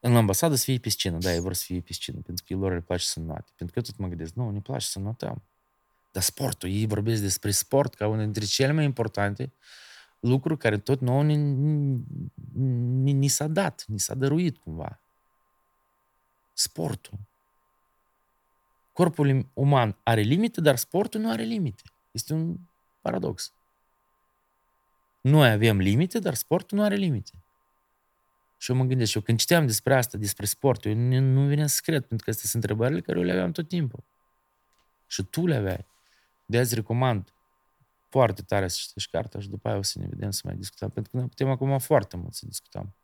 În 0.00 0.16
ambasadă 0.16 0.54
să 0.54 0.64
fie 0.64 0.78
piscină, 0.78 1.18
da, 1.18 1.32
ei 1.32 1.40
vor 1.40 1.54
să 1.54 1.62
fie 1.64 1.80
piscină, 1.80 2.20
pentru 2.20 2.44
că 2.46 2.54
lor 2.54 2.72
le 2.72 2.80
place 2.80 3.04
să 3.04 3.20
noate. 3.20 3.52
Pentru 3.56 3.74
că 3.74 3.82
eu 3.84 3.92
tot 3.92 3.96
mă 3.96 4.08
gândesc, 4.08 4.32
nu, 4.32 4.50
ne 4.50 4.60
place 4.60 4.86
să 4.86 4.98
notăm. 4.98 5.42
Dar 6.12 6.22
sportul, 6.22 6.68
ei 6.68 6.86
vorbesc 6.86 7.22
despre 7.22 7.50
sport 7.50 7.94
ca 7.94 8.06
unul 8.06 8.24
dintre 8.24 8.44
cele 8.44 8.72
mai 8.72 8.84
importante 8.84 9.52
lucru 10.20 10.56
care 10.56 10.78
tot 10.78 11.00
nouă 11.00 11.22
ni, 11.22 11.36
ni, 12.54 13.12
ni 13.12 13.28
s-a 13.28 13.46
dat, 13.46 13.84
ni 13.86 13.98
s-a 13.98 14.14
dăruit 14.14 14.56
cumva. 14.56 15.00
Sportul. 16.52 17.18
Corpul 18.92 19.46
uman 19.52 19.96
are 20.02 20.20
limite, 20.20 20.60
dar 20.60 20.76
sportul 20.76 21.20
nu 21.20 21.30
are 21.30 21.42
limite. 21.42 21.82
Este 22.10 22.32
un 22.32 22.56
paradox. 23.00 23.52
Noi 25.20 25.50
avem 25.50 25.78
limite, 25.78 26.18
dar 26.18 26.34
sportul 26.34 26.78
nu 26.78 26.84
are 26.84 26.94
limite. 26.94 27.30
Și 28.56 28.70
eu 28.70 28.76
mă 28.76 28.84
gândesc, 28.84 29.14
eu 29.14 29.22
când 29.22 29.38
citeam 29.38 29.66
despre 29.66 29.94
asta, 29.94 30.18
despre 30.18 30.46
sport, 30.46 30.84
eu 30.84 30.94
nu, 30.94 31.20
nu 31.20 31.46
vine 31.46 31.66
să 31.66 31.80
cred, 31.82 32.04
pentru 32.04 32.24
că 32.24 32.30
astea 32.30 32.48
sunt 32.48 32.62
întrebările 32.62 33.00
care 33.00 33.18
eu 33.18 33.24
le 33.24 33.32
aveam 33.32 33.52
tot 33.52 33.68
timpul. 33.68 34.04
Și 35.06 35.22
tu 35.22 35.46
le 35.46 35.54
aveai. 35.54 35.86
De 36.46 36.58
azi 36.58 36.74
recomand 36.74 37.32
foarte 38.10 38.42
tare 38.42 38.68
să 38.68 38.76
citești 38.80 39.10
cartea 39.10 39.40
și 39.40 39.48
după 39.48 39.68
aia 39.68 39.76
o 39.76 39.82
să 39.82 39.98
ne 39.98 40.06
vedem 40.08 40.30
să 40.30 40.40
mai 40.44 40.54
discutăm, 40.54 40.90
pentru 40.90 41.12
că 41.12 41.18
noi 41.18 41.26
putem 41.26 41.48
acum 41.48 41.78
foarte 41.78 42.16
mult 42.16 42.34
să 42.34 42.46
discutăm. 42.46 42.94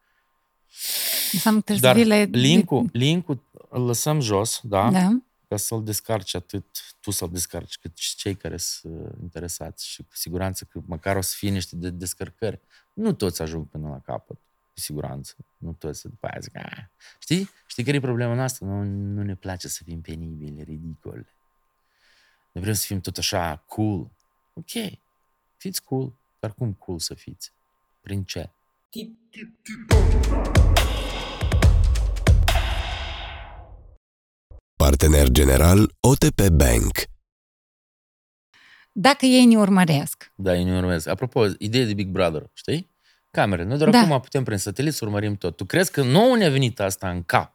Înseamnă 1.33 1.61
că 1.61 1.75
Dar 1.75 1.97
la... 1.97 2.23
link-ul, 2.23 2.89
link-ul 2.93 3.43
îl 3.69 3.85
lăsăm 3.85 4.21
jos, 4.21 4.61
da? 4.63 4.91
Da. 4.91 5.09
Ca 5.49 5.57
să-l 5.57 5.85
descarci 5.85 6.35
atât 6.35 6.65
tu 7.01 7.11
să-l 7.11 7.31
descarci, 7.31 7.79
cât 7.79 7.97
și 7.97 8.17
cei 8.17 8.35
care 8.35 8.57
sunt 8.57 9.15
interesați 9.23 9.87
și 9.87 10.03
cu 10.03 10.17
siguranță 10.17 10.65
că 10.65 10.81
măcar 10.87 11.17
o 11.17 11.21
să 11.21 11.35
fie 11.37 11.51
niște 11.51 11.77
de 11.77 11.91
descărcări. 11.91 12.61
Nu 12.93 13.13
toți 13.13 13.43
ajung 13.43 13.67
până 13.69 13.89
la 13.89 14.01
capăt, 14.01 14.37
cu 14.73 14.81
siguranță. 14.81 15.35
Nu 15.57 15.73
toți, 15.73 16.03
după 16.03 16.27
aia 16.27 16.41
zic, 16.41 16.57
Aah. 16.57 16.85
știi? 17.19 17.51
Știi 17.67 17.85
care 17.85 17.97
e 17.97 18.01
problema 18.01 18.35
noastră? 18.35 18.67
Nu, 18.67 18.83
nu 18.83 19.23
ne 19.23 19.35
place 19.35 19.69
să 19.69 19.83
fim 19.85 20.01
penibili, 20.01 20.63
ridicoli. 20.63 21.27
Ne 22.53 22.61
vrem 22.61 22.75
să 22.75 22.85
fim 22.87 23.01
tot 23.01 23.17
așa 23.17 23.63
cool, 23.67 24.11
Ok, 24.59 24.99
fiți 25.57 25.83
cool, 25.83 26.13
dar 26.39 26.55
cum 26.55 26.73
cool 26.73 26.99
să 26.99 27.15
fiți? 27.15 27.53
Prin 28.01 28.25
ce? 28.25 28.51
Partener 34.77 35.29
general 35.29 35.91
OTP 36.01 36.49
Bank 36.49 36.91
Dacă 38.93 39.27
ei 39.27 39.45
ne 39.45 39.59
urmăresc. 39.59 40.33
Da, 40.35 40.57
ei 40.57 40.65
ne 40.65 40.77
urmăresc. 40.77 41.07
Apropo, 41.07 41.47
ideea 41.59 41.85
de 41.85 41.95
Big 41.95 42.09
Brother, 42.09 42.51
știi? 42.53 42.91
Camere. 43.31 43.63
Noi 43.63 43.79
doar 43.79 43.91
Da. 43.91 43.99
acum 43.99 44.21
putem 44.21 44.45
prin 44.45 44.59
satelit 44.59 44.93
să 44.93 45.05
urmărim 45.05 45.37
tot. 45.37 45.57
Tu 45.57 45.65
crezi 45.65 45.91
că 45.91 46.03
nouă 46.03 46.37
ne-a 46.37 46.51
venit 46.51 46.81
asta 46.81 47.11
în 47.11 47.23
cap? 47.23 47.55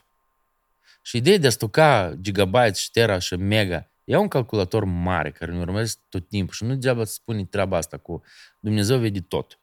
Și 1.01 1.17
ideea 1.17 1.37
de 1.37 1.47
a 1.47 1.49
stoca 1.49 2.13
gigabyte 2.21 2.73
și 2.73 2.91
tera 2.91 3.19
și 3.19 3.35
mega 3.35 3.90
Ia 4.11 4.19
un 4.19 4.27
calculator 4.27 4.83
mare 4.83 5.31
care 5.31 5.51
ne 5.51 5.59
urmăresc 5.59 5.99
tot 6.09 6.27
timpul 6.27 6.53
și 6.53 6.63
nu 6.63 6.69
degeaba 6.69 7.03
să 7.03 7.13
spune 7.13 7.45
treaba 7.45 7.77
asta 7.77 7.97
cu 7.97 8.23
Dumnezeu 8.59 8.99
vede 8.99 9.21
tot. 9.21 9.59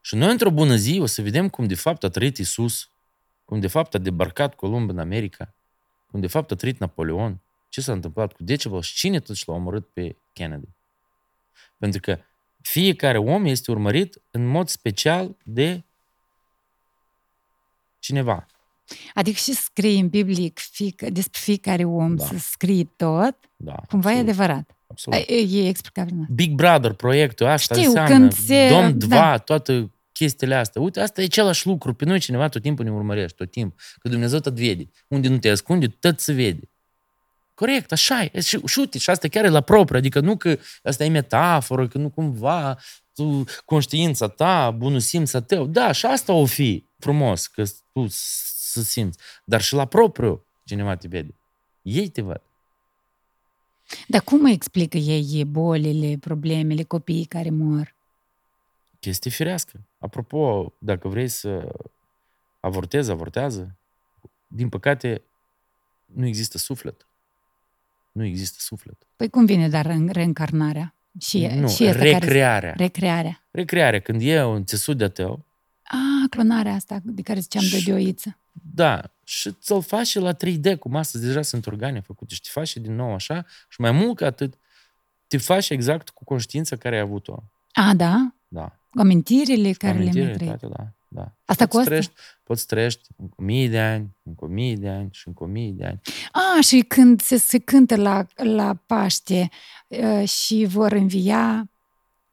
Și 0.00 0.14
noi 0.14 0.30
într-o 0.30 0.50
bună 0.50 0.74
zi 0.74 0.98
o 1.00 1.06
să 1.06 1.22
vedem 1.22 1.48
cum 1.48 1.66
de 1.66 1.74
fapt 1.74 2.04
a 2.04 2.08
trăit 2.08 2.36
Isus, 2.36 2.90
cum 3.44 3.60
de 3.60 3.66
fapt 3.66 3.94
a 3.94 3.98
debarcat 3.98 4.54
Columb 4.54 4.88
în 4.88 4.98
America, 4.98 5.54
cum 6.06 6.20
de 6.20 6.26
fapt 6.26 6.50
a 6.50 6.54
trăit 6.54 6.78
Napoleon, 6.78 7.40
ce 7.68 7.80
s-a 7.80 7.92
întâmplat 7.92 8.32
cu 8.32 8.42
Decebal 8.42 8.80
și 8.80 8.94
cine 8.94 9.18
totuși 9.18 9.48
l-a 9.48 9.54
omorât 9.54 9.88
pe 9.88 10.16
Kennedy. 10.32 10.68
Pentru 11.78 12.00
că 12.00 12.18
fiecare 12.60 13.18
om 13.18 13.44
este 13.44 13.70
urmărit 13.70 14.22
în 14.30 14.46
mod 14.46 14.68
special 14.68 15.36
de 15.44 15.84
cineva. 17.98 18.46
Adică 19.14 19.36
și 19.36 19.52
scrie 19.54 19.98
în 19.98 20.08
Biblie 20.08 20.48
că 20.48 20.62
fiec- 20.70 21.12
despre 21.12 21.40
fiecare 21.42 21.84
om 21.84 22.16
Da. 22.16 22.24
să 22.24 22.34
scrie 22.38 22.84
tot, 22.96 23.36
Da, 23.56 23.74
cumva 23.88 24.08
e 24.08 24.12
absolut, 24.12 24.28
adevărat. 24.30 24.76
absolut. 24.86 25.18
E, 25.28 25.34
e 25.34 25.68
explicabil. 25.68 26.14
nu? 26.14 26.26
Big 26.34 26.52
Brother, 26.54 26.92
proiectul 26.92 27.46
asta 27.46 27.74
Știu, 27.74 27.86
înseamnă 27.86 28.14
când 28.14 28.32
se- 28.32 28.68
Dom 28.70 28.98
2, 28.98 29.08
da. 29.08 29.38
toate 29.38 29.90
chestiile 30.12 30.54
astea. 30.54 30.80
Uite, 30.82 31.00
asta 31.00 31.20
e 31.20 31.24
același 31.24 31.66
lucru. 31.66 31.94
Pe 31.94 32.04
noi 32.04 32.18
cineva 32.18 32.48
tot 32.48 32.62
timpul 32.62 32.84
ne 32.84 32.90
urmărește, 32.92 33.34
tot 33.44 33.50
timpul. 33.50 33.78
Că 33.98 34.08
Dumnezeu 34.08 34.38
tot 34.38 34.54
vede. 34.58 34.90
Unde 35.08 35.28
nu 35.28 35.38
te 35.38 35.48
ascunde, 35.48 35.86
tot 35.88 36.20
se 36.20 36.32
vede. 36.32 36.70
Corect, 37.54 37.92
așa 37.92 38.22
e. 38.32 38.40
Și, 38.40 38.58
și 38.66 38.78
uite, 38.78 38.98
și 38.98 39.10
asta 39.10 39.28
chiar 39.28 39.44
e 39.44 39.48
la 39.48 39.60
propriu. 39.60 39.98
Adică 39.98 40.20
nu 40.20 40.36
că 40.36 40.58
asta 40.82 41.04
e 41.04 41.08
metaforă, 41.08 41.88
că 41.88 41.98
nu 41.98 42.10
cumva 42.10 42.78
tu, 43.14 43.44
conștiința 43.64 44.28
ta, 44.28 44.70
bunul 44.70 45.00
simț 45.00 45.32
a 45.32 45.40
tău. 45.40 45.66
Da, 45.66 45.92
și 45.92 46.06
asta 46.06 46.32
o 46.32 46.44
fi 46.44 46.86
frumos, 46.98 47.46
că 47.46 47.62
tu 47.92 48.06
să 48.72 48.82
simți. 48.82 49.18
Dar 49.44 49.60
și 49.60 49.74
la 49.74 49.84
propriu 49.86 50.44
cineva 50.64 50.96
te 50.96 51.08
vede. 51.08 51.34
Ei 51.82 52.08
te 52.08 52.20
văd. 52.22 52.40
Dar 54.08 54.20
cum 54.22 54.46
explică 54.46 54.96
ei 54.96 55.44
bolile, 55.44 56.16
problemele, 56.20 56.82
copiii 56.82 57.24
care 57.24 57.50
mor? 57.50 57.94
chestie 59.00 59.30
firească. 59.30 59.80
Apropo, 59.98 60.72
dacă 60.78 61.08
vrei 61.08 61.28
să 61.28 61.72
avortezi, 62.60 63.10
avortează. 63.10 63.76
Din 64.46 64.68
păcate, 64.68 65.22
nu 66.04 66.26
există 66.26 66.58
suflet. 66.58 67.06
Nu 68.12 68.24
există 68.24 68.56
suflet. 68.60 69.06
Păi 69.16 69.28
cum 69.30 69.44
vine 69.44 69.68
dar 69.68 69.86
în 69.86 70.08
reîncarnarea? 70.08 70.94
Și, 71.20 71.46
nu, 71.46 71.68
și 71.68 71.84
asta 71.86 71.98
care... 71.98 72.10
recrearea. 72.10 72.72
Recrearea. 72.76 73.44
Recrearea, 73.50 74.00
când 74.00 74.20
e 74.22 74.44
un 74.44 74.64
țesut 74.64 74.96
de 74.98 75.08
tău, 75.08 75.44
Ah, 75.82 76.28
clonarea 76.30 76.74
asta 76.74 77.00
de 77.02 77.22
care 77.22 77.40
ziceam 77.40 77.62
de 77.70 77.78
Și- 77.78 77.84
dioiță. 77.84 78.38
Da, 78.52 79.02
și 79.24 79.52
ți-l 79.52 79.82
faci 79.82 80.06
și 80.06 80.18
la 80.18 80.34
3D, 80.34 80.78
cum 80.78 80.96
astăzi 80.96 81.24
deja 81.24 81.42
sunt 81.42 81.66
organe 81.66 82.00
făcute 82.00 82.34
și 82.34 82.40
te 82.40 82.48
faci 82.52 82.68
și 82.68 82.80
din 82.80 82.94
nou 82.94 83.14
așa 83.14 83.46
și 83.68 83.80
mai 83.80 83.90
mult 83.90 84.16
ca 84.16 84.26
atât, 84.26 84.54
te 85.26 85.38
faci 85.38 85.70
exact 85.70 86.08
cu 86.08 86.24
conștiința 86.24 86.76
care 86.76 86.94
ai 86.94 87.00
avut-o. 87.00 87.42
A, 87.72 87.94
da? 87.94 88.34
Da. 88.48 88.78
Amintirile 88.94 89.72
care 89.72 89.92
Amintire, 89.92 90.24
le-am 90.24 90.36
trăit. 90.36 90.58
toate, 90.58 90.74
da, 90.76 90.92
da. 91.08 91.32
Asta 91.44 91.64
poți 91.64 91.68
costă? 91.76 91.88
Trăiești, 91.88 92.12
poți 92.42 92.66
trăiești 92.66 93.08
încă 93.16 93.34
o 93.36 93.42
mie 93.42 93.68
de 93.68 93.80
ani, 93.80 94.16
încă 94.22 94.44
o 94.44 94.48
mie 94.48 94.74
de 94.74 94.88
ani 94.88 95.08
și 95.12 95.28
încă 95.28 95.44
o 95.44 95.46
mie 95.46 95.70
de 95.70 95.84
ani. 95.84 96.00
A, 96.32 96.60
și 96.60 96.80
când 96.80 97.20
se, 97.20 97.36
se 97.36 97.58
cântă 97.58 97.96
la, 97.96 98.26
la 98.34 98.74
Paște 98.74 99.48
uh, 99.86 100.28
și 100.28 100.64
vor 100.68 100.92
învia, 100.92 101.70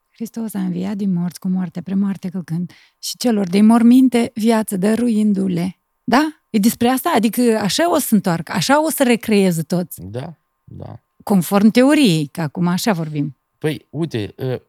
Hristos 0.09 0.53
a 0.53 0.59
înviat 0.59 0.95
din 0.95 1.13
morți 1.13 1.39
cu 1.39 1.47
moarte, 1.47 1.81
premoarte 1.81 2.29
călcând, 2.29 2.71
și 2.99 3.17
celor 3.17 3.47
de 3.47 3.61
morminte 3.61 4.31
viață 4.35 4.77
dăruindu-le. 4.77 5.78
Da? 6.09 6.41
E 6.49 6.57
despre 6.59 6.87
asta? 6.87 7.11
Adică 7.15 7.59
așa 7.61 7.91
o 7.93 7.97
să 7.97 8.13
întoarcă, 8.13 8.51
așa 8.51 8.85
o 8.85 8.89
să 8.89 9.03
recreeze 9.03 9.63
toți, 9.63 10.01
Da, 10.01 10.33
da. 10.63 10.99
conform 11.23 11.69
teoriei, 11.69 12.27
că 12.27 12.41
acum 12.41 12.67
așa 12.67 12.93
vorbim. 12.93 13.37
Păi, 13.57 13.85
uite, 13.89 14.33
uh, 14.37 14.59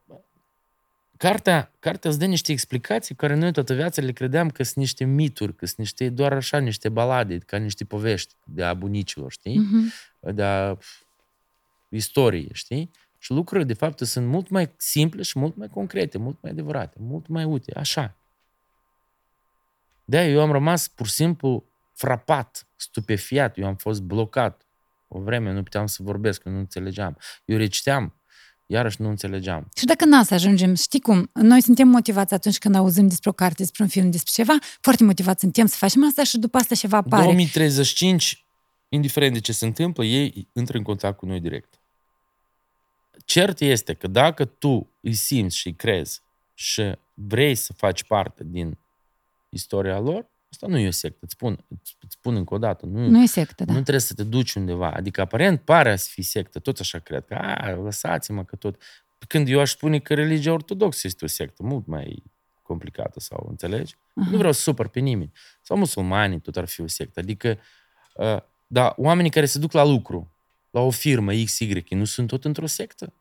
cartea, 1.16 1.72
cartea 1.78 2.10
îți 2.10 2.18
dă 2.18 2.24
niște 2.24 2.52
explicații 2.52 3.14
care 3.14 3.34
noi 3.34 3.52
toată 3.52 3.74
viața 3.74 4.02
le 4.02 4.12
credeam 4.12 4.50
că 4.50 4.62
sunt 4.62 4.76
niște 4.76 5.04
mituri, 5.04 5.56
că 5.56 5.66
sunt 5.66 5.78
niște, 5.78 6.08
doar 6.08 6.32
așa, 6.32 6.58
niște 6.58 6.88
balade, 6.88 7.38
ca 7.38 7.56
niște 7.56 7.84
povești 7.84 8.34
de 8.44 8.62
a 8.64 8.74
bunicilor, 8.74 9.32
știi? 9.32 9.58
Mhm. 9.58 9.92
De 10.20 10.42
a 10.42 10.74
pf, 10.74 11.00
istorie, 11.88 12.48
știi? 12.52 12.90
Și 13.18 13.32
lucrurile, 13.32 13.66
de 13.66 13.74
fapt, 13.74 14.00
sunt 14.00 14.26
mult 14.26 14.48
mai 14.48 14.70
simple 14.76 15.22
și 15.22 15.38
mult 15.38 15.56
mai 15.56 15.68
concrete, 15.68 16.18
mult 16.18 16.38
mai 16.42 16.50
adevărate, 16.50 16.96
mult 17.00 17.26
mai 17.26 17.44
uite, 17.44 17.72
așa. 17.76 18.16
De 20.10 20.24
eu 20.24 20.40
am 20.40 20.52
rămas 20.52 20.88
pur 20.88 21.06
și 21.06 21.12
simplu 21.12 21.64
frapat, 21.92 22.66
stupefiat, 22.76 23.58
eu 23.58 23.66
am 23.66 23.76
fost 23.76 24.02
blocat. 24.02 24.66
O 25.08 25.20
vreme 25.20 25.52
nu 25.52 25.62
puteam 25.62 25.86
să 25.86 26.02
vorbesc, 26.02 26.42
nu 26.44 26.58
înțelegeam. 26.58 27.16
Eu 27.44 27.56
reciteam, 27.56 28.20
iarăși 28.66 29.02
nu 29.02 29.08
înțelegeam. 29.08 29.68
Și 29.76 29.84
dacă 29.84 30.04
n 30.04 30.22
să 30.22 30.34
ajungem, 30.34 30.74
știi 30.74 31.00
cum, 31.00 31.30
noi 31.32 31.62
suntem 31.62 31.88
motivați 31.88 32.34
atunci 32.34 32.58
când 32.58 32.74
auzim 32.74 33.08
despre 33.08 33.30
o 33.30 33.32
carte, 33.32 33.54
despre 33.56 33.82
un 33.82 33.88
film, 33.88 34.10
despre 34.10 34.32
ceva, 34.34 34.58
foarte 34.80 35.04
motivați 35.04 35.40
suntem 35.40 35.66
să 35.66 35.76
facem 35.78 36.06
asta 36.06 36.22
și 36.24 36.38
după 36.38 36.56
asta 36.56 36.74
ceva 36.74 36.96
apare. 36.96 37.22
2035, 37.22 38.46
indiferent 38.88 39.32
de 39.32 39.40
ce 39.40 39.52
se 39.52 39.66
întâmplă, 39.66 40.04
ei 40.04 40.48
intră 40.52 40.76
în 40.76 40.82
contact 40.82 41.18
cu 41.18 41.26
noi 41.26 41.40
direct. 41.40 41.80
Cert 43.24 43.60
este 43.60 43.94
că 43.94 44.06
dacă 44.06 44.44
tu 44.44 44.92
îi 45.00 45.14
simți 45.14 45.56
și 45.56 45.66
îi 45.66 45.74
crezi 45.74 46.20
și 46.54 46.92
vrei 47.14 47.54
să 47.54 47.72
faci 47.72 48.04
parte 48.04 48.42
din 48.44 48.78
istoria 49.50 49.98
lor, 49.98 50.30
asta 50.50 50.66
nu 50.66 50.78
e 50.78 50.86
o 50.86 50.90
sectă, 50.90 51.18
îți 51.20 51.32
spun, 51.32 51.64
îți 51.68 51.96
spun 52.08 52.36
încă 52.36 52.54
o 52.54 52.58
dată. 52.58 52.86
Nu, 52.86 53.08
Nu 53.08 53.22
e 53.22 53.26
sectă, 53.26 53.64
da. 53.64 53.72
nu 53.72 53.80
trebuie 53.80 54.00
să 54.00 54.14
te 54.14 54.24
duci 54.24 54.54
undeva. 54.54 54.90
Adică, 54.90 55.20
aparent, 55.20 55.60
pare 55.60 55.92
a 55.92 55.96
fi 55.96 56.22
sectă, 56.22 56.58
toți 56.58 56.80
așa 56.80 56.98
cred, 56.98 57.24
că 57.24 57.34
a, 57.34 57.70
lăsați-mă 57.70 58.44
că 58.44 58.56
tot... 58.56 58.82
Când 59.28 59.48
eu 59.48 59.60
aș 59.60 59.70
spune 59.70 59.98
că 59.98 60.14
religia 60.14 60.52
ortodoxă 60.52 61.06
este 61.06 61.24
o 61.24 61.28
sectă, 61.28 61.62
mult 61.62 61.86
mai 61.86 62.22
complicată 62.62 63.20
sau, 63.20 63.46
înțelegi? 63.48 63.96
Aha. 64.14 64.30
Nu 64.30 64.36
vreau 64.36 64.52
să 64.52 64.60
supăr 64.60 64.88
pe 64.88 65.00
nimeni. 65.00 65.32
Sau 65.62 65.76
musulmanii, 65.76 66.40
tot 66.40 66.56
ar 66.56 66.64
fi 66.64 66.80
o 66.80 66.86
sectă. 66.86 67.20
Adică, 67.20 67.58
uh, 68.14 68.36
da, 68.66 68.94
oamenii 68.96 69.30
care 69.30 69.46
se 69.46 69.58
duc 69.58 69.72
la 69.72 69.84
lucru, 69.84 70.34
la 70.70 70.80
o 70.80 70.90
firmă 70.90 71.32
XY, 71.32 71.84
nu 71.88 72.04
sunt 72.04 72.28
tot 72.28 72.44
într-o 72.44 72.66
sectă? 72.66 73.12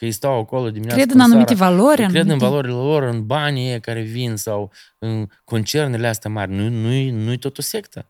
Că 0.00 0.06
ei 0.06 0.12
stau 0.12 0.38
acolo 0.38 0.70
dimineața 0.70 0.96
Cred 0.96 1.06
în 1.10 1.12
până 1.12 1.22
anumite 1.22 1.54
seara, 1.54 1.70
valori. 1.74 2.02
că 2.02 2.06
cred 2.08 2.22
în 2.24 2.30
anumite- 2.30 2.46
valorile 2.46 2.72
lor, 2.72 3.02
în 3.02 3.26
banii 3.26 3.70
ei 3.70 3.80
care 3.80 4.00
vin 4.02 4.36
sau 4.36 4.72
în 4.98 5.26
concernele 5.44 6.06
astea 6.08 6.30
mari. 6.30 6.50
Nu, 6.52 6.68
nu, 6.68 7.10
nu-i 7.10 7.38
tot 7.38 7.58
o 7.58 7.62
sectă. 7.62 8.06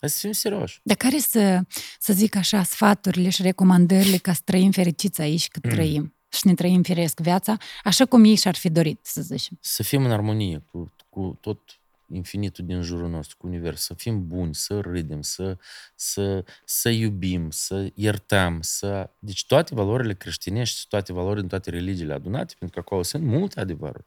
Hai 0.00 0.08
să 0.10 0.18
fim 0.20 0.32
serioși. 0.32 0.80
Dar 0.82 0.96
care 0.96 1.18
să, 1.18 1.60
să 1.98 2.12
zic 2.12 2.36
așa, 2.36 2.62
sfaturile 2.62 3.28
și 3.28 3.42
recomandările 3.42 4.16
ca 4.16 4.32
să 4.32 4.40
trăim 4.44 4.70
fericiți 4.70 5.20
aici 5.20 5.48
cât 5.48 5.64
Mm. 5.64 5.70
trăim 5.70 6.14
și 6.28 6.46
ne 6.46 6.54
trăim 6.54 6.82
firesc 6.82 7.20
viața, 7.20 7.56
așa 7.84 8.04
cum 8.06 8.24
ei 8.24 8.34
și-ar 8.34 8.54
fi 8.56 8.70
dorit, 8.70 8.98
să 9.02 9.20
zicem. 9.20 9.58
Să 9.60 9.82
fim 9.82 10.04
în 10.04 10.10
armonie 10.10 10.62
cu, 10.70 10.92
cu 11.08 11.38
tot 11.40 11.79
infinitul 12.12 12.64
din 12.66 12.82
jurul 12.82 13.08
nostru, 13.08 13.36
cu 13.36 13.46
univers, 13.46 13.82
să 13.82 13.94
fim 13.94 14.26
buni, 14.26 14.54
să 14.54 14.80
râdem, 14.80 15.22
să, 15.22 15.56
să, 15.94 16.44
să 16.64 16.88
iubim, 16.88 17.50
să 17.50 17.90
iertăm, 17.94 18.58
să... 18.62 19.10
Deci 19.18 19.46
toate 19.46 19.74
valorile 19.74 20.14
creștinești, 20.14 20.88
toate 20.88 21.12
valorile 21.12 21.42
în 21.42 21.48
toate 21.48 21.70
religiile 21.70 22.12
adunate, 22.12 22.54
pentru 22.58 22.80
că 22.80 22.86
acolo 22.86 23.02
sunt 23.02 23.22
multe 23.24 23.60
adevăruri. 23.60 24.04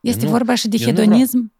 Este 0.00 0.24
nu- 0.24 0.30
vorba 0.30 0.54
și 0.54 0.68
de 0.68 0.76
eu 0.80 0.90
nu 0.90 0.98
hedonism, 0.98 1.52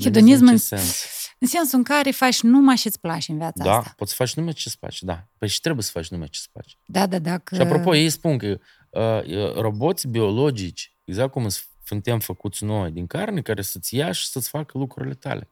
Hedonism, 0.00 0.42
în- 0.42 0.48
în 0.48 0.56
ce 0.56 0.62
sens? 0.62 1.04
în 1.38 1.46
sensul 1.48 1.78
în 1.78 1.84
care 1.84 2.10
faci 2.10 2.40
numai 2.42 2.76
ce 2.76 2.88
îți 2.88 3.00
place 3.00 3.32
în 3.32 3.38
viața 3.38 3.64
Da, 3.64 3.76
asta. 3.76 3.92
poți 3.96 4.10
să 4.10 4.16
faci 4.16 4.34
numai 4.34 4.52
ce-ți 4.52 4.78
place, 4.78 5.04
da. 5.04 5.26
Păi 5.38 5.48
și 5.48 5.60
trebuie 5.60 5.84
să 5.84 5.90
faci 5.90 6.08
numai 6.08 6.28
ce-ți 6.28 6.48
place. 6.52 6.74
Da, 6.86 7.06
da, 7.06 7.18
dacă... 7.18 7.54
Și 7.54 7.60
apropo, 7.60 7.94
ei 7.94 8.10
spun 8.10 8.38
că 8.38 8.58
uh, 8.90 9.36
uh, 9.36 9.52
roboți 9.54 10.08
biologici, 10.08 10.96
exact 11.04 11.32
cum 11.32 11.48
suntem 11.86 12.20
făcuți 12.20 12.64
noi, 12.64 12.90
din 12.90 13.06
carne, 13.06 13.42
care 13.42 13.62
să-ți 13.62 13.94
ia 13.94 14.12
și 14.12 14.26
să-ți 14.26 14.48
facă 14.48 14.78
lucrurile 14.78 15.14
tale. 15.14 15.48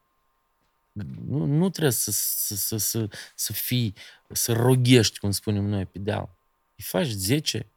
Nu, 0.92 1.44
nu 1.44 1.70
trebuie 1.70 1.92
să, 1.92 2.10
să, 2.10 2.56
să, 2.56 2.76
să, 2.76 3.08
să 3.34 3.52
fii, 3.52 3.94
să 4.30 4.52
roghești, 4.52 5.18
cum 5.18 5.30
spunem 5.30 5.64
noi, 5.64 5.86
pe 5.86 5.98
deal. 5.98 6.36
Îi 6.76 6.84
faci 6.84 7.06
10 7.06 7.70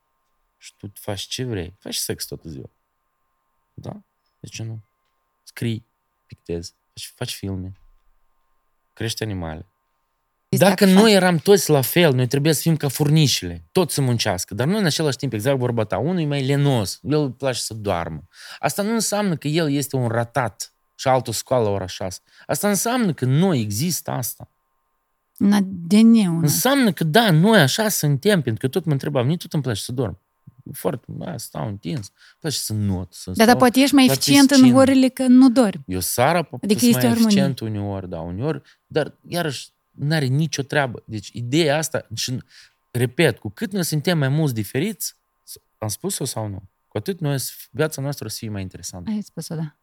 și 0.58 0.76
tu 0.78 0.92
faci 0.94 1.22
ce 1.22 1.44
vrei. 1.44 1.76
Faci 1.80 1.96
sex 1.96 2.26
toată 2.26 2.50
ziua. 2.50 2.70
Da? 3.74 4.02
De 4.40 4.48
ce 4.48 4.64
nu? 4.64 4.80
Scrii, 5.44 5.86
pictezi, 6.26 6.76
faci, 6.94 7.12
faci 7.16 7.34
filme, 7.34 7.72
crești 8.94 9.24
animale. 9.24 9.66
Dacă 10.50 10.86
noi 10.86 11.14
eram 11.14 11.38
toți 11.38 11.70
la 11.70 11.82
fel, 11.82 12.14
noi 12.14 12.28
trebuie 12.28 12.54
să 12.54 12.62
fim 12.62 12.76
ca 12.76 12.88
furnișile, 12.88 13.68
toți 13.72 13.94
să 13.94 14.02
muncească, 14.02 14.54
dar 14.54 14.68
noi 14.68 14.80
în 14.80 14.86
același 14.86 15.18
timp, 15.18 15.34
exact 15.34 15.58
vorba 15.58 15.84
ta, 15.84 15.98
unul 15.98 16.20
e 16.22 16.26
mai 16.26 16.46
lenos, 16.46 17.00
el 17.02 17.22
îi 17.22 17.32
place 17.32 17.60
să 17.60 17.74
doarmă. 17.74 18.28
Asta 18.60 18.82
nu 18.82 18.94
înseamnă 18.94 19.36
că 19.36 19.48
el 19.48 19.72
este 19.72 19.96
un 19.96 20.08
ratat 20.08 20.74
și 20.96 21.08
altul 21.08 21.34
scoală 21.34 21.64
la 21.64 21.70
ora 21.70 21.86
6. 21.86 22.20
Asta 22.46 22.70
înseamnă 22.70 23.14
că 23.14 23.26
noi 23.26 23.60
există 23.60 24.12
asta. 24.12 24.52
În 25.38 25.54
ADN-ul. 25.54 26.42
Înseamnă 26.42 26.92
că 26.92 27.04
da, 27.04 27.32
noi 27.32 27.60
așa 27.60 27.90
suntem, 27.90 28.42
pentru 28.42 28.68
că 28.68 28.74
tot 28.74 28.86
mă 28.86 28.92
întrebam, 28.92 29.26
mie 29.26 29.36
tot 29.36 29.54
îmi 29.54 29.64
place 29.64 29.82
să 29.82 29.92
dorm. 29.92 30.20
Foarte, 30.74 31.06
da, 31.08 31.38
stau 31.38 31.68
întins, 31.68 31.96
îmi 32.08 32.38
place 32.40 32.58
să 32.58 32.74
not, 32.74 33.14
să 33.14 33.30
Da, 33.30 33.36
dar 33.36 33.46
stau 33.46 33.58
poate 33.58 33.80
ești 33.80 33.96
mai 33.96 34.06
la 34.06 34.12
eficient 34.12 34.52
în 34.52 34.58
piscină. 34.58 34.80
orele 34.80 35.08
că 35.08 35.24
nu 35.28 35.50
dormi. 35.50 35.84
Eu 35.86 36.00
seara 36.00 36.42
pot 36.42 36.64
Adică 36.64 36.86
adică 36.86 36.86
este 36.86 37.00
mai 37.00 37.08
o 37.08 37.10
armonie. 37.10 37.28
eficient 37.28 37.60
uneori, 37.60 38.10
da, 38.10 38.20
uneori, 38.20 38.62
dar 38.88 39.18
iarăși 39.28 39.70
n-are 39.98 40.26
nicio 40.26 40.62
treabă. 40.64 41.04
Deci 41.06 41.30
ideea 41.34 41.78
asta, 41.78 42.08
și 42.16 42.44
repet, 42.92 43.38
cu 43.40 43.50
cât 43.50 43.72
noi 43.72 43.84
suntem 43.84 44.18
mai 44.18 44.28
mulți 44.30 44.54
diferiți, 44.54 45.16
am 45.78 45.88
spus-o 45.88 46.26
sau 46.26 46.48
nu, 46.48 46.64
cu 46.88 46.98
atât 46.98 47.20
noi, 47.20 47.38
viața 47.72 48.02
noastră 48.02 48.26
o 48.26 48.30
să 48.30 48.38
fie 48.38 48.50
mai 48.50 48.62
interesantă. 48.62 49.10
Ai 49.12 49.22
spus-o, 49.22 49.56
da. 49.56 49.76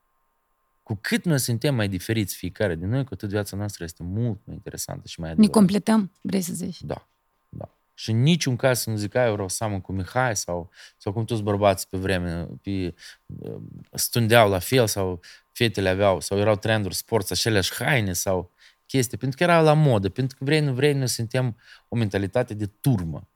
Cu 0.82 0.98
cât 1.00 1.24
noi 1.24 1.38
suntem 1.38 1.74
mai 1.74 1.88
diferiți 1.88 2.34
fiecare 2.36 2.74
din 2.74 2.88
noi, 2.88 3.04
cu 3.04 3.10
atât 3.14 3.28
viața 3.28 3.56
noastră 3.56 3.84
este 3.84 4.02
mult 4.02 4.40
mai 4.44 4.54
interesantă 4.54 5.02
și 5.06 5.20
mai 5.20 5.28
Ne 5.28 5.34
adevărată. 5.34 5.58
completăm, 5.58 6.12
vrei 6.20 6.40
să 6.40 6.52
zici. 6.52 6.82
Da, 6.82 7.08
da. 7.48 7.68
Și 7.94 8.10
în 8.10 8.22
niciun 8.22 8.56
caz 8.56 8.80
să 8.80 8.90
nu 8.90 8.96
zic, 8.96 9.14
"Ai, 9.14 9.26
eu 9.26 9.32
vreau 9.32 9.48
să 9.48 9.56
seamăn 9.56 9.80
cu 9.80 9.92
Mihai 9.92 10.36
sau, 10.36 10.70
sau 10.96 11.12
cum 11.12 11.24
toți 11.24 11.42
bărbații 11.42 11.86
pe 11.90 11.96
vreme 11.96 12.48
pe, 12.62 12.94
uh, 13.26 13.56
stundeau 13.92 14.48
la 14.50 14.58
fel 14.58 14.86
sau 14.86 15.20
fetele 15.52 15.88
aveau 15.88 16.20
sau 16.20 16.38
erau 16.38 16.56
trenduri 16.56 16.94
sport, 16.94 17.30
aceleași 17.30 17.74
haine 17.74 18.12
sau 18.12 18.50
chestii, 18.96 19.18
pentru 19.18 19.36
că 19.36 19.42
era 19.42 19.60
la 19.60 19.72
modă, 19.72 20.08
pentru 20.08 20.36
că 20.38 20.44
vrei, 20.44 20.60
nu 20.60 20.72
vrei, 20.74 20.92
noi 20.92 21.08
suntem 21.08 21.56
o 21.88 21.96
mentalitate 21.96 22.54
de 22.54 22.66
turmă, 22.66 23.28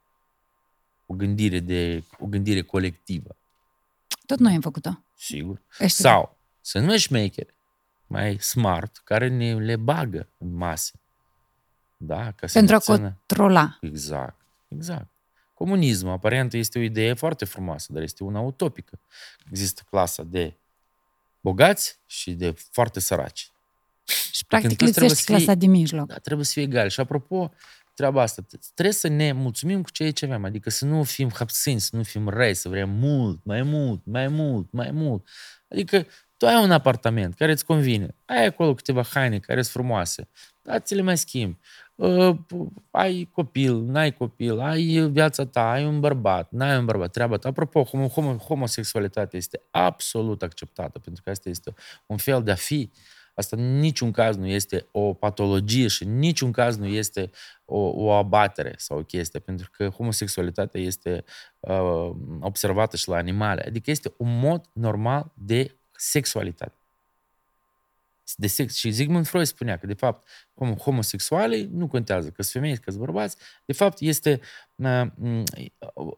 o 1.07 1.15
gândire, 1.15 1.61
de, 1.61 2.05
o 2.19 2.27
gândire 2.27 2.63
colectivă, 2.63 3.37
Tot 4.27 4.39
noi 4.39 4.55
am 4.55 4.61
făcut-o. 4.61 5.03
sigur. 5.17 5.61
Ăștia. 5.81 6.11
Sau 6.11 6.39
să 6.61 6.79
nu 6.79 6.93
ești 6.95 7.13
maker, 7.13 7.47
mai 8.07 8.37
smart, 8.41 8.97
care 9.05 9.29
ne 9.29 9.55
le 9.55 9.77
bagă 9.77 10.29
în 10.39 10.55
mase. 10.55 10.93
Da, 11.97 12.33
ca 12.33 12.47
să 12.47 12.53
Pentru 12.59 12.73
ne 12.73 12.77
a 12.77 12.81
țină- 12.81 13.17
controla. 13.27 13.79
Exact, 13.81 14.41
exact. 14.69 15.07
Comunismul, 15.55 16.13
aparent, 16.13 16.53
este 16.53 16.79
o 16.79 16.83
idee 16.83 17.15
foarte 17.15 17.45
frumoasă, 17.45 17.93
dar 17.93 18.03
este 18.03 18.25
una 18.25 18.41
utopică. 18.41 19.01
Există 19.51 19.83
clasa 19.91 20.23
de 20.23 20.57
bogați 21.41 21.99
și 22.07 22.33
de 22.35 22.51
foarte 22.71 23.01
săraci. 23.01 23.53
Și 24.51 24.55
practic 24.59 24.79
toți 24.79 24.91
trebuie 24.91 25.09
lipsește 25.09 25.33
să 25.33 25.39
fii- 25.39 25.45
clasa 25.45 25.59
de 25.59 25.67
mijloc. 25.67 26.07
Da, 26.07 26.15
trebuie 26.15 26.47
să 26.47 26.53
fie 26.53 26.63
egali. 26.63 26.91
Și 26.91 27.01
apropo, 27.01 27.53
treaba 27.95 28.23
asta, 28.23 28.43
trebuie 28.75 28.95
să 28.95 29.09
ne 29.09 29.33
mulțumim 29.33 29.83
cu 29.83 29.91
ceea 29.91 30.13
ce 30.13 30.25
avem, 30.25 30.45
adică 30.45 30.71
să 30.71 30.85
nu 30.85 31.03
fim 31.03 31.31
hapsini, 31.35 31.81
să 31.81 31.97
nu 31.97 32.03
fim 32.03 32.29
răi, 32.29 32.55
să 32.55 32.69
vrem 32.69 32.91
mult, 32.91 33.45
mai 33.45 33.63
mult, 33.63 34.01
mai 34.05 34.29
mult, 34.29 34.73
mai 34.73 34.91
mult. 34.91 35.29
Adică 35.69 36.07
tu 36.37 36.47
ai 36.47 36.63
un 36.63 36.71
apartament 36.71 37.35
care 37.35 37.53
îți 37.53 37.65
convine, 37.65 38.15
ai 38.25 38.47
acolo 38.47 38.75
câteva 38.75 39.03
haine 39.03 39.39
care 39.39 39.63
sunt 39.63 39.73
frumoase, 39.73 40.29
dar 40.63 40.79
ți 40.81 40.95
le 40.95 41.03
mai 41.03 41.19
schimbi. 41.19 41.59
Uh, 41.95 42.37
ai 42.91 43.29
copil, 43.33 43.75
n-ai 43.83 44.13
copil, 44.15 44.59
ai 44.61 45.09
viața 45.11 45.47
ta, 45.47 45.71
ai 45.71 45.85
un 45.87 46.01
bărbat, 46.01 46.51
n-ai 46.51 46.79
un 46.79 46.85
bărbat, 46.85 47.11
treaba 47.11 47.37
ta. 47.37 47.49
Apropo, 47.49 47.83
homo, 47.83 48.09
homo, 48.09 48.37
homosexualitatea 48.37 49.39
este 49.39 49.63
absolut 49.71 50.43
acceptată, 50.43 50.99
pentru 50.99 51.23
că 51.23 51.31
asta 51.31 51.49
este 51.49 51.75
un 52.07 52.17
fel 52.17 52.43
de 52.43 52.51
a 52.51 52.55
fi 52.55 52.91
Asta 53.39 53.57
în 53.57 53.79
niciun 53.79 54.11
caz 54.11 54.37
nu 54.37 54.47
este 54.47 54.87
o 54.91 55.13
patologie 55.15 55.89
și 55.89 56.03
în 56.03 56.19
niciun 56.19 56.53
caz 56.53 56.77
nu 56.77 56.87
este 56.87 57.31
o, 57.65 57.79
o 57.79 58.13
abatere 58.13 58.75
sau 58.77 58.99
o 58.99 59.03
chestie, 59.03 59.41
pentru 59.41 59.71
că 59.73 59.89
homosexualitatea 59.89 60.81
este 60.81 61.25
uh, 61.61 62.11
observată 62.41 62.97
și 62.97 63.09
la 63.09 63.17
animale. 63.17 63.65
Adică 63.67 63.91
este 63.91 64.13
un 64.17 64.39
mod 64.39 64.65
normal 64.73 65.33
de 65.35 65.79
sexualitate 65.93 66.78
de 68.37 68.47
sex. 68.47 68.75
Și 68.75 68.93
Sigmund 68.93 69.27
Freud 69.27 69.47
spunea 69.47 69.77
că, 69.77 69.87
de 69.87 69.95
fapt, 69.95 70.29
homosexualii 70.81 71.69
nu 71.73 71.87
contează 71.87 72.29
că 72.29 72.43
sunt 72.43 72.63
femei, 72.63 72.77
că 72.79 72.91
sunt 72.91 73.03
bărbați, 73.03 73.37
de 73.65 73.73
fapt, 73.73 74.01
este 74.01 74.41
uh, 74.75 75.43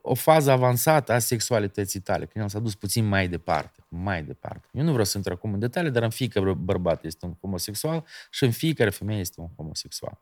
o 0.02 0.14
fază 0.14 0.50
avansată 0.50 1.12
a 1.12 1.18
sexualității 1.18 2.00
tale, 2.00 2.26
când 2.26 2.44
el 2.44 2.50
s-a 2.50 2.58
dus 2.58 2.74
puțin 2.74 3.04
mai 3.04 3.28
departe, 3.28 3.84
mai 3.88 4.22
departe. 4.22 4.68
Eu 4.72 4.82
nu 4.82 4.90
vreau 4.90 5.04
să 5.04 5.16
intru 5.16 5.32
acum 5.32 5.52
în 5.52 5.58
detalii, 5.58 5.90
dar 5.90 6.02
în 6.02 6.10
fiecare 6.10 6.52
bărbat 6.52 7.04
este 7.04 7.26
un 7.26 7.34
homosexual 7.40 8.06
și 8.30 8.44
în 8.44 8.50
fiecare 8.50 8.90
femeie 8.90 9.20
este 9.20 9.40
un 9.40 9.48
homosexual. 9.56 10.20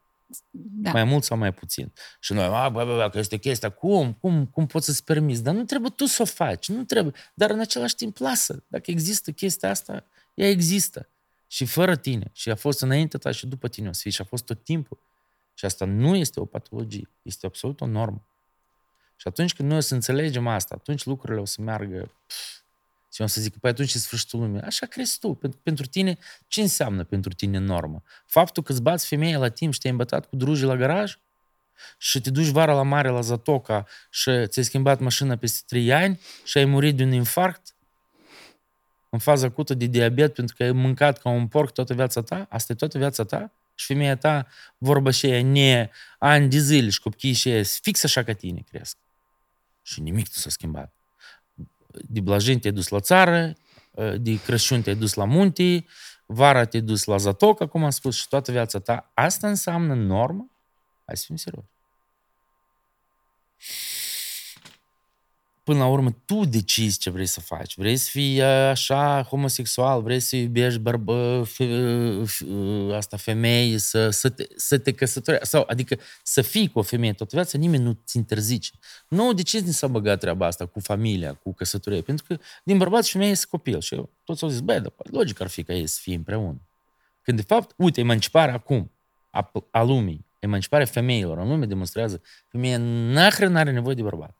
Da. 0.50 0.90
Mai 0.90 1.04
mult 1.04 1.24
sau 1.24 1.36
mai 1.36 1.52
puțin. 1.52 1.92
Și 2.20 2.32
noi, 2.32 2.44
a, 2.44 2.68
bă, 2.68 2.84
bă, 2.84 2.96
bă, 2.96 3.08
că 3.12 3.18
este 3.18 3.36
chestia, 3.36 3.68
cum, 3.68 4.12
cum, 4.12 4.46
cum 4.46 4.66
poți 4.66 4.86
să-ți 4.86 5.04
permiți? 5.04 5.42
Dar 5.42 5.54
nu 5.54 5.64
trebuie 5.64 5.90
tu 5.90 6.04
să 6.04 6.22
o 6.22 6.24
faci, 6.24 6.68
nu 6.68 6.84
trebuie. 6.84 7.14
Dar 7.34 7.50
în 7.50 7.60
același 7.60 7.94
timp, 7.94 8.16
lasă. 8.16 8.64
Dacă 8.66 8.90
există 8.90 9.30
chestia 9.30 9.70
asta, 9.70 10.06
ea 10.34 10.48
există 10.48 11.08
și 11.48 11.64
fără 11.64 11.96
tine. 11.96 12.30
Și 12.32 12.50
a 12.50 12.54
fost 12.54 12.82
înainte 12.82 13.18
ta 13.18 13.30
și 13.30 13.46
după 13.46 13.68
tine 13.68 13.88
o 13.88 13.92
să 13.92 14.00
fie 14.00 14.10
și 14.10 14.20
a 14.20 14.24
fost 14.24 14.44
tot 14.44 14.64
timpul. 14.64 14.98
Și 15.54 15.64
asta 15.64 15.84
nu 15.84 16.16
este 16.16 16.40
o 16.40 16.44
patologie, 16.44 17.08
este 17.22 17.46
absolut 17.46 17.80
o 17.80 17.86
normă. 17.86 18.22
Și 19.16 19.28
atunci 19.28 19.54
când 19.54 19.68
noi 19.68 19.76
o 19.76 19.80
să 19.80 19.94
înțelegem 19.94 20.46
asta, 20.46 20.74
atunci 20.78 21.04
lucrurile 21.04 21.40
o 21.40 21.44
să 21.44 21.60
meargă 21.60 22.10
pf, 22.26 22.58
și 23.12 23.22
o 23.22 23.26
să 23.26 23.40
zic, 23.40 23.56
păi 23.56 23.70
atunci 23.70 23.94
e 23.94 23.98
sfârșitul 23.98 24.40
lumii. 24.40 24.60
Așa 24.60 24.86
crezi 24.86 25.18
tu. 25.18 25.34
Pentru, 25.34 25.60
pentru 25.62 25.86
tine, 25.86 26.18
ce 26.46 26.60
înseamnă 26.60 27.04
pentru 27.04 27.32
tine 27.32 27.58
normă? 27.58 28.02
Faptul 28.26 28.62
că 28.62 28.72
îți 28.72 28.82
bați 28.82 29.06
femeia 29.06 29.38
la 29.38 29.48
timp 29.48 29.72
și 29.72 29.78
te-ai 29.78 29.92
îmbătat 29.92 30.26
cu 30.26 30.36
druji 30.36 30.64
la 30.64 30.76
garaj? 30.76 31.18
Și 31.98 32.20
te 32.20 32.30
duci 32.30 32.46
vara 32.46 32.74
la 32.74 32.82
mare 32.82 33.08
la 33.08 33.20
Zatoca 33.20 33.86
și 34.10 34.46
ți-ai 34.46 34.64
schimbat 34.64 35.00
mașina 35.00 35.36
peste 35.36 35.62
3 35.66 35.92
ani 35.92 36.20
și 36.44 36.58
ai 36.58 36.64
murit 36.64 36.96
de 36.96 37.02
un 37.02 37.12
infarct? 37.12 37.74
În 39.08 39.18
fază 39.18 39.46
acută 39.46 39.74
de 39.74 39.86
diabet 39.86 40.34
pentru 40.34 40.54
că 40.56 40.62
ai 40.62 40.72
mâncat 40.72 41.18
ca 41.18 41.28
un 41.28 41.48
porc 41.48 41.72
toată 41.72 41.94
viața 41.94 42.22
ta, 42.22 42.46
asta 42.50 42.72
e 42.72 42.76
toată 42.76 42.98
viața 42.98 43.24
ta, 43.24 43.52
și 43.74 43.86
femeia 43.86 44.16
ta, 44.16 44.46
vorba 44.78 45.10
și 45.10 45.26
aia, 45.26 45.42
ne 45.42 45.90
ani 46.18 46.48
de 46.48 46.58
zile 46.58 46.90
și 46.90 47.00
copiii 47.00 47.32
și 47.32 47.48
aia, 47.48 47.62
fix 47.62 48.04
așa 48.04 48.22
ca 48.22 48.32
tine 48.32 48.60
cresc. 48.70 48.96
Și 49.82 50.00
nimic 50.00 50.26
nu 50.26 50.32
s-a 50.32 50.50
schimbat. 50.50 50.92
De 51.90 52.20
blajin 52.20 52.58
te-ai 52.58 52.72
dus 52.74 52.88
la 52.88 53.00
țară, 53.00 53.52
de 54.16 54.40
Crăciun 54.42 54.82
te-ai 54.82 54.96
dus 54.96 55.14
la 55.14 55.24
munte, 55.24 55.84
vara 56.26 56.64
te-ai 56.64 56.82
dus 56.82 57.04
la 57.04 57.16
zatoc, 57.16 57.68
cum 57.68 57.84
am 57.84 57.90
spus, 57.90 58.16
și 58.16 58.28
toată 58.28 58.52
viața 58.52 58.78
ta. 58.78 59.10
Asta 59.14 59.48
înseamnă 59.48 59.94
normă? 59.94 60.50
Hai 61.04 61.16
să 61.16 61.24
fim 61.26 61.36
serios 61.36 61.64
până 65.68 65.80
la 65.80 65.86
urmă 65.86 66.10
tu 66.24 66.44
decizi 66.44 66.98
ce 66.98 67.10
vrei 67.10 67.26
să 67.26 67.40
faci. 67.40 67.76
Vrei 67.76 67.96
să 67.96 68.08
fii 68.10 68.42
așa 68.42 69.22
homosexual, 69.22 70.02
vrei 70.02 70.20
să 70.20 70.36
iubești 70.36 70.78
bărbă, 70.78 71.42
fe, 71.46 71.64
asta 72.94 73.16
femei, 73.16 73.78
să, 73.78 74.10
să, 74.10 74.28
te, 74.28 74.46
să 74.56 74.78
te 74.78 74.92
căsătorești, 74.92 75.46
sau, 75.46 75.64
adică 75.66 75.98
să 76.22 76.42
fii 76.42 76.68
cu 76.68 76.78
o 76.78 76.82
femeie 76.82 77.12
toată 77.12 77.34
viața, 77.34 77.58
nimeni 77.58 77.82
nu 77.82 77.98
ți 78.06 78.16
interzice. 78.16 78.70
Nu 79.08 79.32
decizi 79.32 79.62
din 79.62 79.72
s-a 79.72 79.86
băgat 79.86 80.18
treaba 80.20 80.46
asta 80.46 80.66
cu 80.66 80.80
familia, 80.80 81.34
cu 81.34 81.54
căsătorie, 81.54 82.00
pentru 82.00 82.24
că 82.28 82.38
din 82.64 82.78
bărbat 82.78 83.04
și 83.04 83.12
femeie 83.12 83.30
este 83.30 83.46
copil. 83.50 83.80
Și 83.80 83.94
eu 83.94 84.10
toți 84.24 84.42
au 84.42 84.48
zis, 84.48 84.60
băi, 84.60 84.80
dar 84.80 84.92
logic 85.10 85.40
ar 85.40 85.48
fi 85.48 85.62
ca 85.62 85.72
ei 85.72 85.86
să 85.86 85.98
fie 86.02 86.14
împreună. 86.14 86.60
Când 87.22 87.36
de 87.36 87.44
fapt, 87.46 87.74
uite, 87.76 88.00
emanciparea 88.00 88.54
acum 88.54 88.90
a, 89.30 89.50
a 89.70 89.82
lumii, 89.82 90.26
emanciparea 90.38 90.86
femeilor 90.86 91.38
în 91.38 91.48
lume 91.48 91.66
demonstrează 91.66 92.20
femeia 92.48 92.78
n 92.78 93.16
are 93.56 93.70
nevoie 93.70 93.94
de 93.94 94.02
bărbat. 94.02 94.36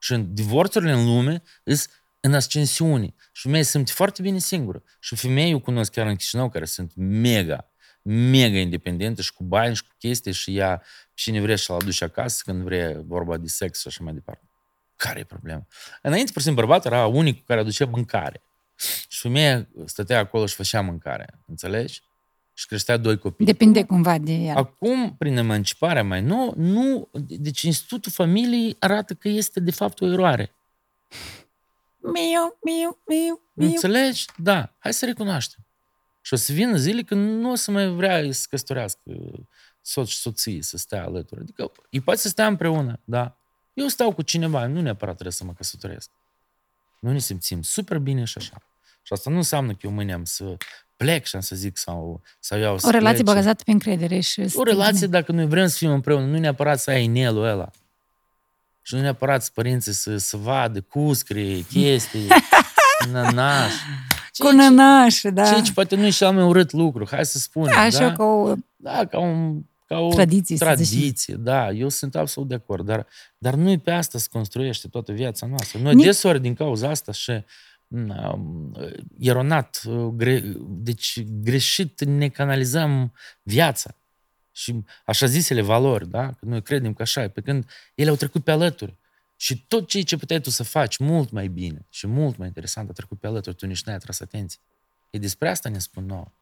Și 0.00 0.12
în 0.12 0.34
divorțurile 0.34 0.92
în 0.92 1.04
lume 1.04 1.42
sunt 1.64 1.90
în 2.20 2.34
ascensiune. 2.34 3.14
Și 3.32 3.42
femeia 3.42 3.62
se 3.62 3.70
simte 3.70 3.92
foarte 3.92 4.22
bine 4.22 4.38
singură. 4.38 4.82
Și 5.00 5.16
femei 5.16 5.50
eu 5.50 5.60
cunosc 5.60 5.92
chiar 5.92 6.06
în 6.06 6.16
Chișinău 6.16 6.48
care 6.48 6.64
sunt 6.64 6.92
mega, 6.94 7.70
mega 8.02 8.58
independente 8.58 9.22
și 9.22 9.32
cu 9.32 9.44
bani 9.44 9.74
și 9.74 9.82
cu 9.82 9.94
chestii 9.98 10.32
și 10.32 10.56
ea 10.56 10.82
cine 11.14 11.40
vrea 11.40 11.56
și-l 11.56 11.74
aduce 11.74 12.04
acasă 12.04 12.42
când 12.44 12.62
vrea 12.62 13.00
vorba 13.04 13.36
de 13.36 13.48
sex 13.48 13.80
și 13.80 13.86
așa 13.86 14.04
mai 14.04 14.12
departe. 14.12 14.44
Care 14.96 15.18
e 15.18 15.24
problema? 15.24 15.66
Înainte, 16.02 16.32
pur 16.32 16.40
și 16.40 16.46
simplu, 16.46 16.64
bărbatul 16.64 16.92
era 16.92 17.06
unicul 17.06 17.42
care 17.46 17.60
aducea 17.60 17.86
mâncare. 17.86 18.42
Și 19.08 19.20
femeia 19.20 19.68
stătea 19.84 20.18
acolo 20.18 20.46
și 20.46 20.54
făcea 20.54 20.80
mâncare. 20.80 21.26
Înțelegi? 21.46 22.02
Și 22.60 22.66
creștea 22.66 22.96
doi 22.96 23.18
copii. 23.18 23.46
Depinde 23.46 23.84
cumva 23.84 24.18
de 24.18 24.32
el. 24.32 24.56
Acum, 24.56 25.16
prin 25.16 25.36
emanciparea 25.36 26.04
mai 26.04 26.22
nouă, 26.22 26.52
nu, 26.56 27.08
deci 27.28 27.62
Institutul 27.62 28.12
Familiei 28.12 28.76
arată 28.78 29.14
că 29.14 29.28
este 29.28 29.60
de 29.60 29.70
fapt 29.70 30.00
o 30.00 30.06
eroare. 30.06 30.54
Miu, 31.98 32.58
miu, 32.62 32.98
miu, 33.06 33.40
miu. 33.52 33.66
Înțelegi? 33.66 34.24
Da. 34.36 34.74
Hai 34.78 34.92
să 34.92 35.04
recunoaștem. 35.04 35.66
Și 36.20 36.32
o 36.32 36.36
să 36.36 36.52
vină 36.52 36.76
zile 36.76 37.02
când 37.02 37.40
nu 37.40 37.50
o 37.50 37.54
să 37.54 37.70
mai 37.70 37.88
vrea 37.88 38.32
să 38.32 38.46
căsătorească 38.50 39.00
soț 39.80 40.08
și 40.08 40.16
soție, 40.16 40.62
să 40.62 40.76
stea 40.76 41.04
alături. 41.04 41.40
Adică 41.40 41.72
îi 41.90 42.00
poate 42.00 42.20
să 42.20 42.28
stea 42.28 42.46
împreună, 42.46 43.00
da. 43.04 43.38
Eu 43.72 43.86
stau 43.86 44.12
cu 44.12 44.22
cineva, 44.22 44.66
nu 44.66 44.80
neapărat 44.80 45.14
trebuie 45.14 45.34
să 45.34 45.44
mă 45.44 45.52
căsătoresc. 45.52 46.10
Nu 47.00 47.12
ne 47.12 47.18
simțim 47.18 47.62
super 47.62 47.98
bine 47.98 48.24
și 48.24 48.38
așa. 48.38 48.62
Și 49.02 49.12
asta 49.12 49.30
nu 49.30 49.36
înseamnă 49.36 49.72
că 49.72 49.78
eu 49.82 49.90
mâine 49.90 50.12
am 50.12 50.24
să 50.24 50.56
plec 51.04 51.24
și 51.24 51.36
am 51.36 51.40
să 51.40 51.56
zic 51.56 51.76
sau, 51.76 52.22
sau 52.38 52.58
iau 52.58 52.78
O 52.82 52.90
relație 52.90 53.22
plece. 53.22 53.38
bazată 53.38 53.62
pe 53.64 53.70
încredere 53.70 54.20
și... 54.20 54.50
O 54.54 54.62
relație 54.62 55.06
dacă 55.06 55.32
noi 55.32 55.46
vrem 55.46 55.66
să 55.66 55.76
fim 55.76 55.90
împreună, 55.90 56.26
nu 56.26 56.38
neapărat 56.38 56.80
să 56.80 56.90
ai 56.90 57.04
inelul 57.04 57.44
ăla. 57.44 57.70
Și 58.82 58.94
nu 58.94 59.00
neapărat 59.00 59.42
să 59.42 59.50
părinții 59.54 59.92
să, 59.92 60.16
să 60.16 60.36
vadă 60.36 60.80
cuscri, 60.80 61.62
chestii, 61.62 62.26
nănaș. 63.12 63.72
Cu 64.38 64.50
nănaș, 64.50 65.20
da. 65.22 65.44
Ceea 65.44 65.60
ce 65.60 65.72
poate 65.72 65.96
nu 65.96 66.06
e 66.06 66.10
cel 66.10 66.32
mai 66.32 66.44
urât 66.44 66.72
lucru, 66.72 67.06
hai 67.10 67.26
să 67.26 67.38
spunem. 67.38 67.72
Da, 67.74 67.80
așa 67.80 68.12
ca 68.12 68.24
o... 68.24 68.54
Da, 68.76 69.06
ca 69.06 69.18
un 69.18 69.62
ca 69.86 69.98
o 69.98 70.08
tradiție, 70.08 70.56
tradiție 70.56 71.34
da, 71.34 71.70
eu 71.70 71.88
sunt 71.88 72.16
absolut 72.16 72.48
de 72.48 72.54
acord, 72.54 72.86
dar, 72.86 73.06
dar 73.38 73.54
nu 73.54 73.70
e 73.70 73.78
pe 73.78 73.90
asta 73.90 74.18
să 74.18 74.26
construiește 74.30 74.88
toată 74.88 75.12
viața 75.12 75.46
noastră. 75.46 75.78
Noi 75.82 75.94
Nici... 75.94 76.04
deseori 76.04 76.40
din 76.40 76.54
cauza 76.54 76.88
asta 76.88 77.12
și 77.12 77.44
eronat, 79.18 79.82
gre, 80.14 80.42
deci 80.68 81.24
greșit 81.24 82.04
ne 82.04 82.28
canalizăm 82.28 83.12
viața 83.42 83.94
și 84.52 84.84
așa 85.04 85.26
zisele 85.26 85.60
valori, 85.60 86.08
da? 86.08 86.26
Că 86.26 86.44
noi 86.44 86.62
credem 86.62 86.92
că 86.92 87.02
așa 87.02 87.22
e, 87.22 87.28
pe 87.28 87.40
când 87.40 87.70
ele 87.94 88.10
au 88.10 88.16
trecut 88.16 88.44
pe 88.44 88.50
alături. 88.50 88.98
Și 89.36 89.64
tot 89.66 89.88
ceea 89.88 90.02
ce 90.02 90.16
puteai 90.16 90.40
tu 90.40 90.50
să 90.50 90.62
faci 90.62 90.96
mult 90.96 91.30
mai 91.30 91.48
bine 91.48 91.86
și 91.88 92.06
mult 92.06 92.36
mai 92.36 92.46
interesant 92.46 92.88
a 92.88 92.92
trecut 92.92 93.20
pe 93.20 93.26
alături, 93.26 93.56
tu 93.56 93.66
nici 93.66 93.82
n-ai 93.82 93.94
atras 93.94 94.20
atenție. 94.20 94.60
E 95.10 95.18
despre 95.18 95.48
asta 95.48 95.68
ne 95.68 95.78
spun 95.78 96.06
nouă. 96.06 96.32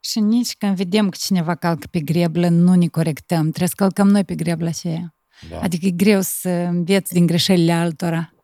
Și 0.00 0.20
nici 0.20 0.56
când 0.56 0.76
vedem 0.76 1.08
că 1.08 1.16
cineva 1.20 1.54
calcă 1.54 1.86
pe 1.90 2.00
greblă, 2.00 2.48
nu 2.48 2.74
ne 2.74 2.86
corectăm. 2.86 3.42
Trebuie 3.42 3.68
să 3.68 3.74
călcăm 3.76 4.08
noi 4.08 4.24
pe 4.24 4.34
grebla 4.34 4.68
aceea. 4.68 5.14
Da. 5.48 5.60
Adică 5.60 5.86
e 5.86 5.90
greu 5.90 6.20
să 6.20 6.48
înveți 6.48 7.12
din 7.12 7.26
greșelile 7.26 7.72
altora. 7.72 8.34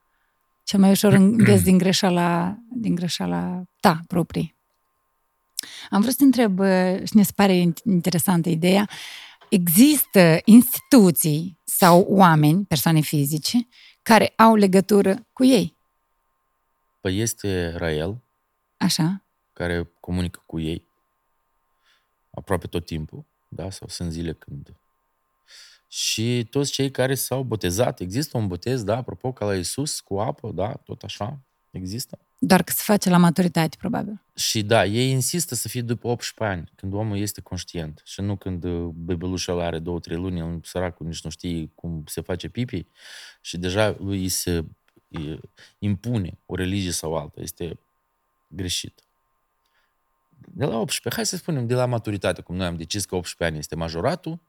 Cel 0.66 0.80
mai 0.80 0.90
ușor 0.90 1.12
înveți 1.12 1.64
din 1.70 1.78
greșeala, 1.78 2.58
din 2.68 2.94
greșeala 2.94 3.62
ta 3.80 4.00
proprii. 4.06 4.56
Am 5.90 6.00
vrut 6.00 6.14
să 6.14 6.22
întreb, 6.22 6.60
și 7.06 7.16
ne 7.16 7.22
pare 7.34 7.72
interesantă 7.84 8.48
ideea, 8.48 8.88
există 9.48 10.38
instituții 10.44 11.58
sau 11.64 12.00
oameni, 12.08 12.64
persoane 12.64 13.00
fizice, 13.00 13.68
care 14.02 14.32
au 14.36 14.54
legătură 14.54 15.26
cu 15.32 15.44
ei? 15.44 15.76
Păi 17.00 17.18
este 17.18 17.72
Rael, 17.76 18.22
Așa. 18.76 19.24
care 19.52 19.90
comunică 20.00 20.42
cu 20.46 20.60
ei 20.60 20.86
aproape 22.30 22.66
tot 22.66 22.86
timpul, 22.86 23.24
da? 23.48 23.70
Sau 23.70 23.88
sunt 23.88 24.10
zile 24.12 24.32
când 24.32 24.76
și 25.96 26.46
toți 26.50 26.72
cei 26.72 26.90
care 26.90 27.14
s-au 27.14 27.42
botezat. 27.42 28.00
Există 28.00 28.36
un 28.36 28.46
botez, 28.46 28.84
da, 28.84 28.96
apropo, 28.96 29.32
ca 29.32 29.44
la 29.44 29.56
Isus, 29.56 30.00
cu 30.00 30.18
apă, 30.18 30.50
da, 30.54 30.72
tot 30.72 31.02
așa, 31.02 31.40
există. 31.70 32.18
Doar 32.38 32.62
că 32.62 32.72
se 32.72 32.82
face 32.84 33.10
la 33.10 33.16
maturitate, 33.16 33.76
probabil. 33.78 34.22
Și 34.34 34.62
da, 34.62 34.84
ei 34.84 35.10
insistă 35.10 35.54
să 35.54 35.68
fie 35.68 35.80
după 35.82 36.08
18 36.08 36.56
ani, 36.56 36.70
când 36.74 36.92
omul 36.92 37.18
este 37.18 37.40
conștient 37.40 38.02
și 38.04 38.20
nu 38.20 38.36
când 38.36 38.64
uh, 38.64 38.90
bebelușul 38.94 39.60
are 39.60 39.80
2-3 39.80 39.82
luni, 40.06 40.38
el 40.38 40.60
săracul 40.62 41.06
nici 41.06 41.22
nu 41.22 41.30
știe 41.30 41.70
cum 41.74 42.02
se 42.06 42.20
face 42.20 42.48
pipi 42.48 42.86
și 43.40 43.58
deja 43.58 43.96
lui 43.98 44.28
se 44.28 44.64
impune 45.78 46.38
o 46.46 46.54
religie 46.54 46.90
sau 46.90 47.16
alta. 47.16 47.40
Este 47.40 47.78
greșit. 48.48 49.00
De 50.48 50.64
la 50.64 50.78
18, 50.78 51.14
hai 51.14 51.26
să 51.26 51.36
spunem, 51.36 51.66
de 51.66 51.74
la 51.74 51.86
maturitate, 51.86 52.42
cum 52.42 52.56
noi 52.56 52.66
am 52.66 52.76
decis 52.76 53.04
că 53.04 53.14
18 53.14 53.44
ani 53.44 53.58
este 53.58 53.74
majoratul, 53.74 54.40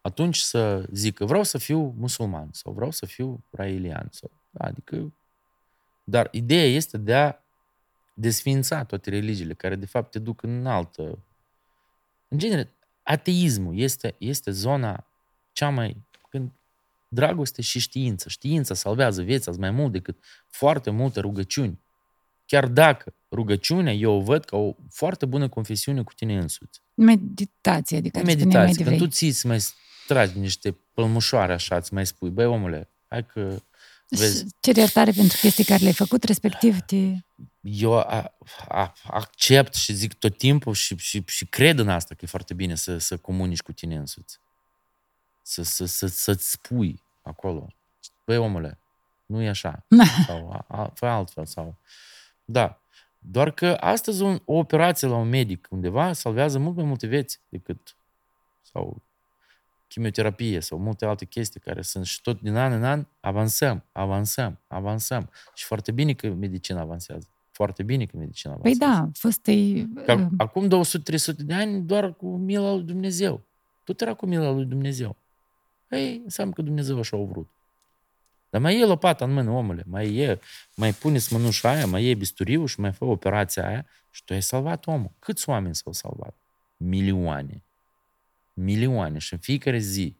atunci 0.00 0.36
să 0.36 0.86
zic 0.92 1.14
că 1.14 1.24
vreau 1.24 1.42
să 1.42 1.58
fiu 1.58 1.94
musulman 1.98 2.48
sau 2.52 2.72
vreau 2.72 2.90
să 2.90 3.06
fiu 3.06 3.44
raelian. 3.50 4.08
Sau, 4.10 4.30
adică, 4.58 5.12
dar 6.04 6.28
ideea 6.30 6.66
este 6.66 6.98
de 6.98 7.14
a 7.14 7.34
desfința 8.14 8.84
toate 8.84 9.10
religiile, 9.10 9.54
care 9.54 9.76
de 9.76 9.86
fapt 9.86 10.10
te 10.10 10.18
duc 10.18 10.42
în 10.42 10.66
altă... 10.66 11.18
În 12.28 12.38
genere, 12.38 12.74
ateismul 13.02 13.78
este, 13.78 14.14
este 14.18 14.50
zona 14.50 15.06
cea 15.52 15.68
mai... 15.68 15.96
Când 16.28 16.50
dragoste 17.08 17.62
și 17.62 17.78
știință. 17.78 18.28
Știința 18.28 18.74
salvează 18.74 19.22
vieța 19.22 19.52
mai 19.58 19.70
mult 19.70 19.92
decât 19.92 20.24
foarte 20.46 20.90
multe 20.90 21.20
rugăciuni. 21.20 21.80
Chiar 22.46 22.66
dacă 22.66 23.14
rugăciunea 23.30 23.92
eu 23.92 24.12
o 24.12 24.20
văd 24.20 24.44
ca 24.44 24.56
o 24.56 24.74
foarte 24.90 25.26
bună 25.26 25.48
confesiune 25.48 26.02
cu 26.02 26.12
tine 26.12 26.38
însuți. 26.38 26.80
Meditație, 26.94 27.96
adică 27.96 28.22
Meditație. 28.24 28.84
Când 28.84 28.98
tu 28.98 29.06
ți 29.06 29.46
mai 29.46 29.60
tragi 30.12 30.38
niște 30.38 30.78
pălmușoare 30.94 31.52
așa, 31.52 31.76
îți 31.76 31.94
mai 31.94 32.06
spui, 32.06 32.30
băi 32.30 32.44
omule, 32.44 32.88
hai 33.08 33.26
că 33.26 33.62
Vezi? 34.08 34.46
Cer 34.60 34.76
iertare 34.76 35.10
pentru 35.10 35.36
chestii 35.40 35.64
care 35.64 35.80
le-ai 35.80 35.92
făcut, 35.92 36.24
respectiv 36.24 36.80
te... 36.80 36.96
Eu 37.60 37.98
a, 37.98 38.34
a, 38.68 38.94
accept 39.06 39.74
și 39.74 39.92
zic 39.92 40.14
tot 40.14 40.36
timpul 40.36 40.74
și, 40.74 40.96
și, 40.96 41.22
și 41.26 41.46
cred 41.46 41.78
în 41.78 41.88
asta 41.88 42.14
că 42.14 42.20
e 42.24 42.28
foarte 42.28 42.54
bine 42.54 42.74
să, 42.74 42.98
să 42.98 43.16
comunici 43.16 43.62
cu 43.62 43.72
tine 43.72 43.96
însuți. 43.96 44.40
Să, 45.42 45.62
să, 45.62 45.84
să, 45.84 46.06
să-ți 46.06 46.50
spui 46.50 47.02
acolo. 47.22 47.74
Băi, 48.24 48.36
omule, 48.36 48.78
nu 49.26 49.42
e 49.42 49.48
așa. 49.48 49.86
sau 50.26 50.50
a, 50.50 50.76
a, 50.76 50.92
fă 50.94 51.06
altfel. 51.06 51.46
Sau... 51.46 51.78
Da. 52.44 52.82
Doar 53.18 53.50
că 53.50 53.76
astăzi 53.80 54.22
o, 54.22 54.36
o 54.44 54.58
operație 54.58 55.08
la 55.08 55.16
un 55.16 55.28
medic 55.28 55.66
undeva 55.70 56.12
salvează 56.12 56.58
mult 56.58 56.76
mai 56.76 56.84
multe 56.84 57.06
vieți 57.06 57.40
decât 57.48 57.96
sau 58.72 59.02
chimioterapie 59.90 60.60
sau 60.60 60.78
multe 60.78 61.04
alte 61.04 61.24
chestii 61.24 61.60
care 61.60 61.82
sunt 61.82 62.06
și 62.06 62.20
tot 62.20 62.40
din 62.40 62.54
an 62.54 62.72
în 62.72 62.84
an 62.84 63.06
avansăm, 63.20 63.84
avansăm, 63.92 64.60
avansăm. 64.66 65.30
Și 65.54 65.64
foarte 65.64 65.92
bine 65.92 66.12
că 66.12 66.28
medicina 66.28 66.80
avansează. 66.80 67.28
Foarte 67.50 67.82
bine 67.82 68.04
că 68.04 68.16
medicina 68.16 68.54
păi 68.54 68.76
avansează. 68.78 69.02
Păi 69.02 69.10
da, 69.10 69.18
fost 69.18 69.46
e... 69.46 70.04
Că 70.04 70.12
uh, 70.12 70.26
acum 70.36 70.68
200-300 70.68 71.36
de 71.36 71.54
ani 71.54 71.82
doar 71.82 72.14
cu 72.14 72.36
mila 72.36 72.72
lui 72.74 72.82
Dumnezeu. 72.82 73.42
Tot 73.84 74.00
era 74.00 74.14
cu 74.14 74.26
mila 74.26 74.50
lui 74.50 74.64
Dumnezeu. 74.64 75.16
Ei, 75.88 76.20
înseamnă 76.24 76.52
că 76.52 76.62
Dumnezeu 76.62 76.98
așa 76.98 77.16
a 77.16 77.20
vrut. 77.20 77.50
Dar 78.50 78.60
mai 78.60 78.80
e 78.80 78.84
lopata 78.84 79.24
în 79.24 79.32
mână, 79.32 79.50
omule, 79.50 79.84
mai 79.86 80.16
e, 80.16 80.40
mai 80.76 80.92
puneți 80.92 81.32
mânușa 81.32 81.70
aia, 81.70 81.86
mai 81.86 82.04
e 82.04 82.14
bisturiu 82.14 82.66
și 82.66 82.80
mai 82.80 82.92
fă 82.92 83.04
operația 83.04 83.66
aia 83.66 83.86
și 84.10 84.24
tu 84.24 84.32
ai 84.32 84.42
salvat 84.42 84.86
omul. 84.86 85.12
Câți 85.18 85.48
oameni 85.48 85.74
s-au 85.74 85.92
salvat? 85.92 86.36
Milioane 86.76 87.64
milioane 88.52 89.18
și 89.18 89.32
în 89.32 89.38
fiecare 89.38 89.78
zi 89.78 90.16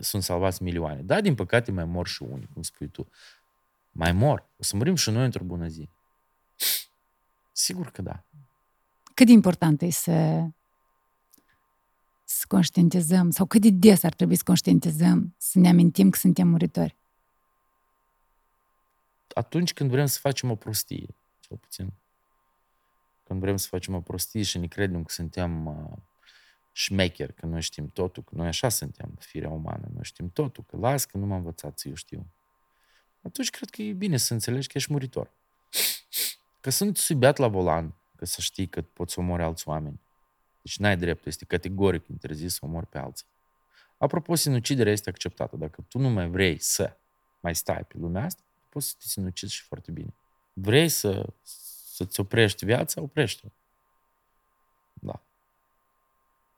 sunt 0.00 0.22
salvați 0.22 0.62
milioane. 0.62 1.02
Da, 1.02 1.20
din 1.20 1.34
păcate 1.34 1.72
mai 1.72 1.84
mor 1.84 2.06
și 2.06 2.22
unii, 2.22 2.48
cum 2.52 2.62
spui 2.62 2.88
tu. 2.88 3.08
Mai 3.90 4.12
mor. 4.12 4.48
O 4.56 4.62
să 4.62 4.76
murim 4.76 4.94
și 4.94 5.10
noi 5.10 5.24
într-o 5.24 5.44
bună 5.44 5.66
zi. 5.66 5.88
Sigur 7.52 7.90
că 7.90 8.02
da. 8.02 8.24
Cât 9.14 9.26
de 9.26 9.32
important 9.32 9.82
e 9.82 9.90
să, 9.90 10.46
să 12.24 12.44
conștientizăm, 12.48 13.30
sau 13.30 13.46
cât 13.46 13.60
de 13.60 13.70
des 13.70 14.02
ar 14.02 14.14
trebui 14.14 14.36
să 14.36 14.42
conștientizăm, 14.44 15.34
să 15.38 15.58
ne 15.58 15.68
amintim 15.68 16.10
că 16.10 16.18
suntem 16.18 16.48
muritori? 16.48 16.96
Atunci 19.34 19.72
când 19.72 19.90
vrem 19.90 20.06
să 20.06 20.18
facem 20.20 20.50
o 20.50 20.54
prostie, 20.54 21.06
cel 21.40 21.56
puțin. 21.56 21.92
Când 23.24 23.40
vrem 23.40 23.56
să 23.56 23.66
facem 23.68 23.94
o 23.94 24.00
prostie 24.00 24.42
și 24.42 24.58
ne 24.58 24.66
credem 24.66 25.02
că 25.02 25.12
suntem 25.12 25.66
uh, 25.66 25.98
șmecher, 26.78 27.32
că 27.32 27.46
noi 27.46 27.60
știm 27.60 27.90
totul, 27.90 28.22
că 28.22 28.34
noi 28.34 28.46
așa 28.46 28.68
suntem, 28.68 29.10
firea 29.18 29.48
umană, 29.48 29.88
noi 29.94 30.04
știm 30.04 30.30
totul, 30.30 30.64
că 30.64 30.76
las 30.76 31.04
că 31.04 31.18
nu 31.18 31.26
m-am 31.26 31.38
învățat 31.38 31.78
să 31.78 31.88
eu 31.88 31.94
știu. 31.94 32.26
Atunci 33.22 33.50
cred 33.50 33.70
că 33.70 33.82
e 33.82 33.92
bine 33.92 34.16
să 34.16 34.32
înțelegi 34.32 34.68
că 34.68 34.78
ești 34.78 34.92
muritor. 34.92 35.30
Că 36.60 36.70
sunt 36.70 36.96
subiat 36.96 37.36
la 37.36 37.48
volan, 37.48 37.94
că 38.16 38.24
să 38.24 38.40
știi 38.40 38.66
că 38.66 38.82
poți 38.82 39.12
să 39.12 39.20
omori 39.20 39.42
alți 39.42 39.68
oameni. 39.68 40.00
Deci 40.62 40.78
n-ai 40.78 40.96
dreptul, 40.96 41.28
este 41.28 41.44
categoric 41.44 42.08
interzis 42.08 42.54
să 42.54 42.60
omori 42.62 42.86
pe 42.86 42.98
alții. 42.98 43.26
Apropo, 43.96 44.34
sinuciderea 44.34 44.92
este 44.92 45.08
acceptată. 45.08 45.56
Dacă 45.56 45.84
tu 45.88 45.98
nu 45.98 46.08
mai 46.08 46.28
vrei 46.28 46.58
să 46.58 46.96
mai 47.40 47.54
stai 47.54 47.84
pe 47.84 47.94
lumea 47.98 48.24
asta, 48.24 48.42
poți 48.68 48.88
să 48.88 48.94
te 48.98 49.06
sinucizi 49.06 49.54
și 49.54 49.62
foarte 49.62 49.90
bine. 49.90 50.14
Vrei 50.52 50.88
să, 50.88 51.26
să-ți 51.94 52.20
oprești 52.20 52.64
viața, 52.64 53.00
oprește-o. 53.00 53.48
Da. 54.92 55.22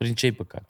Prin 0.00 0.14
ce-ai 0.14 0.32
păcat? 0.32 0.68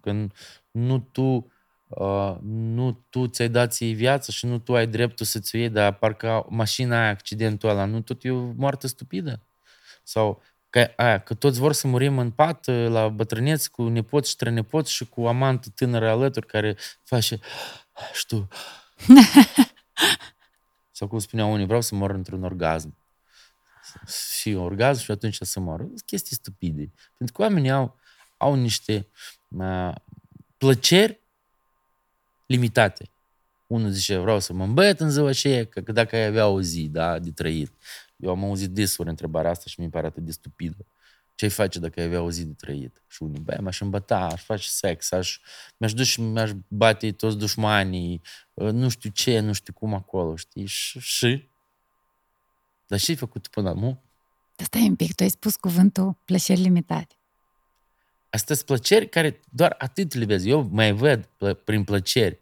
Când 0.00 0.32
nu 0.70 0.98
tu, 0.98 1.52
uh, 1.88 2.36
nu 2.42 2.92
tu 3.10 3.26
ți-ai 3.26 3.48
dat 3.48 3.72
ție 3.72 3.92
viață 3.92 4.30
și 4.30 4.46
nu 4.46 4.58
tu 4.58 4.74
ai 4.74 4.86
dreptul 4.86 5.26
să-ți 5.26 5.56
o 5.56 5.58
iei, 5.58 5.68
dar 5.68 5.94
parcă 5.94 6.46
mașina 6.48 7.00
aia, 7.00 7.10
accidentul 7.10 7.68
ăla, 7.68 7.84
nu 7.84 8.00
tot 8.00 8.24
e 8.24 8.30
o 8.30 8.52
moarte 8.56 8.86
stupidă? 8.86 9.40
Sau 10.02 10.42
că, 10.70 10.92
aia, 10.96 11.18
că 11.18 11.34
toți 11.34 11.58
vor 11.58 11.72
să 11.72 11.86
murim 11.86 12.18
în 12.18 12.30
pat 12.30 12.66
la 12.66 13.08
bătrâneți 13.08 13.70
cu 13.70 13.88
nepoți 13.88 14.28
și 14.28 14.34
strănepoți 14.34 14.92
și 14.92 15.08
cu 15.08 15.26
amantul 15.26 15.72
tânăr 15.74 16.04
alături 16.04 16.46
care 16.46 16.76
face 17.02 17.40
și 18.12 18.26
tu 18.26 18.48
sau 20.98 21.08
cum 21.08 21.18
spuneau 21.18 21.52
unii, 21.52 21.66
vreau 21.66 21.80
să 21.80 21.94
mor 21.94 22.10
într-un 22.10 22.42
orgasm. 22.42 22.96
Și 24.40 24.54
orgasm 24.54 25.02
și 25.02 25.10
atunci 25.10 25.38
să 25.40 25.60
mor. 25.60 25.86
Chestii 26.06 26.36
stupide. 26.36 26.92
Pentru 27.16 27.36
că 27.36 27.42
oamenii 27.42 27.70
au 27.70 27.98
au 28.40 28.54
niște 28.54 29.08
uh, 29.48 29.94
plăceri 30.56 31.20
limitate. 32.46 33.10
Unul 33.66 33.90
zice, 33.90 34.16
vreau 34.16 34.40
să 34.40 34.52
mă 34.52 34.64
îmbăiet 34.64 35.00
în 35.00 35.10
ziua 35.10 35.28
aceea, 35.28 35.64
că, 35.64 35.80
că 35.80 35.92
dacă 35.92 36.16
ai 36.16 36.24
avea 36.24 36.46
o 36.46 36.60
zi 36.60 36.88
da, 36.88 37.18
de 37.18 37.30
trăit. 37.30 37.72
Eu 38.16 38.30
am 38.30 38.44
auzit 38.44 38.70
desuri 38.70 39.08
întrebarea 39.08 39.50
asta 39.50 39.64
și 39.66 39.80
mi 39.80 39.90
pare 39.90 40.06
atât 40.06 40.24
de 40.24 40.30
stupidă. 40.32 40.86
Ce 41.34 41.44
ai 41.44 41.50
face 41.50 41.78
dacă 41.78 42.00
ai 42.00 42.06
avea 42.06 42.22
o 42.22 42.30
zi 42.30 42.44
de 42.44 42.52
trăit? 42.52 43.02
Și 43.08 43.22
unii, 43.22 43.40
băi, 43.40 43.56
m-aș 43.60 43.80
îmbăta, 43.80 44.18
aș 44.18 44.42
face 44.42 44.68
sex, 44.68 45.12
aș, 45.12 45.38
mi-aș 45.76 45.92
duce 45.92 46.20
mi-aș 46.20 46.50
bate 46.68 47.12
toți 47.12 47.38
dușmanii, 47.38 48.22
nu 48.54 48.88
știu 48.88 49.10
ce, 49.10 49.40
nu 49.40 49.52
știu 49.52 49.72
cum 49.72 49.94
acolo, 49.94 50.36
știi? 50.36 50.66
Și, 50.66 50.98
și? 50.98 51.48
Dar 52.86 52.98
ce 52.98 53.10
ai 53.10 53.16
făcut 53.16 53.46
până 53.46 53.68
acum? 53.68 54.02
Stai 54.56 54.88
un 54.88 54.96
pic, 54.96 55.14
tu 55.14 55.22
ai 55.22 55.28
spus 55.28 55.56
cuvântul 55.56 56.16
plăceri 56.24 56.60
limitate. 56.60 57.19
Astea 58.30 58.54
sunt 58.54 58.66
plăceri 58.66 59.08
care 59.08 59.40
doar 59.50 59.74
atât 59.78 60.14
le 60.14 60.24
vezi. 60.24 60.48
Eu 60.48 60.68
mai 60.70 60.92
văd 60.92 61.28
prin 61.64 61.84
plăceri 61.84 62.38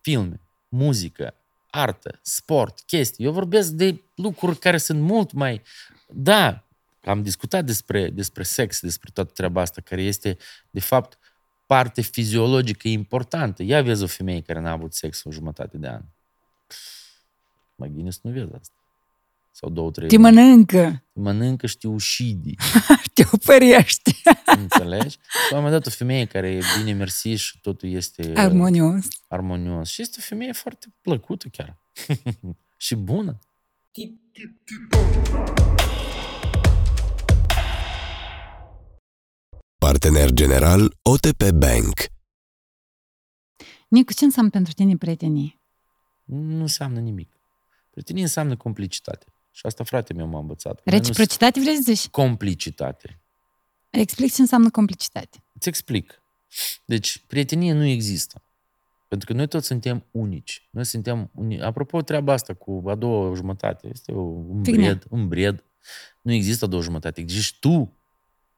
filme, 0.00 0.40
muzică, 0.68 1.34
artă, 1.70 2.18
sport, 2.22 2.80
chestii. 2.80 3.24
Eu 3.24 3.32
vorbesc 3.32 3.70
de 3.70 4.02
lucruri 4.14 4.58
care 4.58 4.78
sunt 4.78 5.00
mult 5.00 5.32
mai... 5.32 5.62
Da, 6.08 6.64
am 7.04 7.22
discutat 7.22 7.64
despre, 7.64 8.10
despre 8.10 8.42
sex, 8.42 8.80
despre 8.80 9.10
toată 9.14 9.30
treaba 9.34 9.60
asta, 9.60 9.80
care 9.80 10.02
este, 10.02 10.36
de 10.70 10.80
fapt, 10.80 11.18
parte 11.66 12.00
fiziologică 12.00 12.88
importantă. 12.88 13.62
Ia 13.62 13.82
vezi 13.82 14.02
o 14.02 14.06
femeie 14.06 14.40
care 14.40 14.60
n-a 14.60 14.70
avut 14.70 14.94
sex 14.94 15.24
o 15.24 15.30
jumătate 15.30 15.76
de 15.76 15.88
an. 15.88 16.02
Mai 17.74 17.88
bine 17.88 18.10
să 18.10 18.18
nu 18.22 18.30
vezi 18.30 18.54
asta. 18.60 18.74
Sau 19.56 19.70
două, 19.70 19.90
trei 19.90 20.08
Te 20.08 20.16
mănâncă. 20.16 21.04
Te 21.12 21.20
mănâncă 21.20 21.66
și 21.72 21.78
te 21.78 21.88
ușidi. 21.88 22.54
te 23.12 23.24
opărește. 23.32 24.12
Înțelegi? 24.46 25.18
la 25.50 25.56
un 25.56 25.62
moment 25.62 25.70
dat 25.72 25.86
o 25.86 25.90
femeie 25.90 26.24
care 26.24 26.50
e 26.50 26.60
bine 26.78 26.92
mersi 26.92 27.28
și 27.28 27.60
totul 27.60 27.88
este... 27.88 28.32
Armonios. 28.36 29.06
Armonios. 29.28 29.88
Și 29.88 30.02
este 30.02 30.16
o 30.18 30.22
femeie 30.22 30.52
foarte 30.52 30.86
plăcută 31.00 31.48
chiar. 31.48 31.78
și 32.76 32.94
bună. 32.94 33.38
Partener 39.78 40.30
general 40.30 40.96
OTP 41.02 41.50
Bank. 41.50 41.94
Nicu, 43.88 44.12
ce 44.12 44.24
înseamnă 44.24 44.50
pentru 44.50 44.72
tine 44.72 44.96
prietenie? 44.96 45.60
Nu 46.24 46.60
înseamnă 46.60 47.00
nimic. 47.00 47.40
Prietenie 47.90 48.22
înseamnă 48.22 48.56
complicitate. 48.56 49.33
Și 49.56 49.66
asta 49.66 49.84
frate 49.84 50.12
meu 50.12 50.26
m-a 50.26 50.38
învățat. 50.38 50.80
Reciprocitate 50.84 51.60
vrei 51.60 51.74
să 51.74 51.80
zici? 51.84 52.08
Complicitate. 52.08 53.20
Explic 53.90 54.32
ce 54.32 54.40
înseamnă 54.40 54.70
complicitate. 54.70 55.42
Îți 55.52 55.68
explic. 55.68 56.22
Deci, 56.84 57.18
prietenie 57.26 57.72
nu 57.72 57.84
există. 57.84 58.42
Pentru 59.08 59.26
că 59.26 59.32
noi 59.32 59.48
toți 59.48 59.66
suntem 59.66 60.04
unici. 60.10 60.68
Noi 60.70 60.84
suntem 60.84 61.30
unici. 61.34 61.60
Apropo, 61.60 62.02
treaba 62.02 62.32
asta 62.32 62.54
cu 62.54 62.82
a 62.86 62.94
doua 62.94 63.34
jumătate, 63.34 63.88
este 63.92 64.12
un 64.12 64.62
bred, 64.62 65.04
un 65.08 65.28
bred. 65.28 65.64
Nu 66.20 66.32
există 66.32 66.64
a 66.64 66.68
doua 66.68 66.82
jumătate. 66.82 67.20
Există 67.20 67.56
tu. 67.60 67.96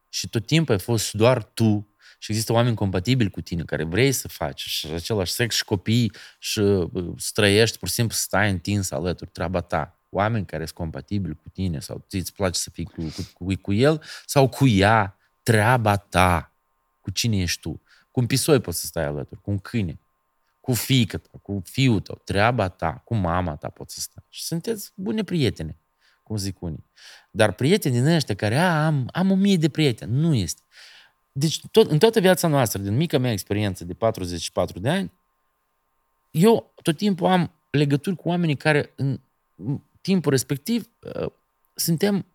Și 0.08 0.28
tot 0.28 0.46
timpul 0.46 0.74
ai 0.74 0.80
fost 0.80 1.12
doar 1.12 1.44
tu. 1.44 1.88
Și 2.18 2.30
există 2.30 2.52
oameni 2.52 2.76
compatibili 2.76 3.30
cu 3.30 3.40
tine, 3.40 3.62
care 3.62 3.84
vrei 3.84 4.12
să 4.12 4.28
faci 4.28 4.60
și 4.60 4.86
același 4.86 5.32
sex 5.32 5.54
și 5.54 5.64
copii 5.64 6.12
și 6.38 6.58
uh, 6.58 7.12
străiești, 7.16 7.78
pur 7.78 7.88
și 7.88 7.94
simplu 7.94 8.14
stai 8.14 8.50
întins 8.50 8.90
alături, 8.90 9.30
treaba 9.30 9.60
ta 9.60 9.95
oameni 10.16 10.46
care 10.46 10.64
sunt 10.64 10.76
compatibili 10.76 11.34
cu 11.34 11.48
tine 11.48 11.80
sau 11.80 12.04
ți 12.08 12.16
îți 12.16 12.32
place 12.32 12.58
să 12.58 12.70
fii 12.70 12.84
cu, 12.84 13.02
cu, 13.02 13.44
cu, 13.44 13.54
cu 13.60 13.72
el 13.72 14.02
sau 14.26 14.48
cu 14.48 14.66
ea, 14.66 15.16
treaba 15.42 15.96
ta. 15.96 16.52
Cu 17.00 17.10
cine 17.10 17.36
ești 17.36 17.60
tu? 17.60 17.80
Cu 18.10 18.20
un 18.20 18.26
pisoi 18.26 18.60
poți 18.60 18.80
să 18.80 18.86
stai 18.86 19.04
alături, 19.04 19.40
cu 19.40 19.50
un 19.50 19.58
câine, 19.58 20.00
cu 20.60 20.72
fiică 20.72 21.16
ta, 21.16 21.38
cu 21.42 21.62
fiul 21.64 22.00
tău, 22.00 22.20
treaba 22.24 22.68
ta, 22.68 23.02
cu 23.04 23.14
mama 23.14 23.56
ta 23.56 23.68
poți 23.68 23.94
să 23.94 24.00
stai. 24.00 24.24
Și 24.28 24.44
sunteți 24.44 24.92
bune 24.94 25.24
prietene. 25.24 25.76
cum 26.22 26.36
zic 26.36 26.62
unii. 26.62 26.84
Dar 27.30 27.52
prieteni 27.52 27.94
din 27.94 28.06
ăștia 28.06 28.34
care 28.34 28.56
a, 28.56 28.86
am, 28.86 29.08
am 29.12 29.30
o 29.30 29.34
mie 29.34 29.56
de 29.56 29.68
prieteni, 29.68 30.12
nu 30.12 30.34
este. 30.34 30.62
Deci 31.32 31.66
tot, 31.70 31.90
în 31.90 31.98
toată 31.98 32.20
viața 32.20 32.48
noastră, 32.48 32.82
din 32.82 32.96
mica 32.96 33.18
mea 33.18 33.32
experiență 33.32 33.84
de 33.84 33.94
44 33.94 34.78
de 34.78 34.88
ani, 34.88 35.12
eu 36.30 36.72
tot 36.82 36.96
timpul 36.96 37.26
am 37.26 37.50
legături 37.70 38.16
cu 38.16 38.28
oamenii 38.28 38.56
care 38.56 38.92
în 38.96 39.20
timpul 40.06 40.30
respectiv 40.30 40.90
uh, 41.20 41.30
suntem 41.74 42.26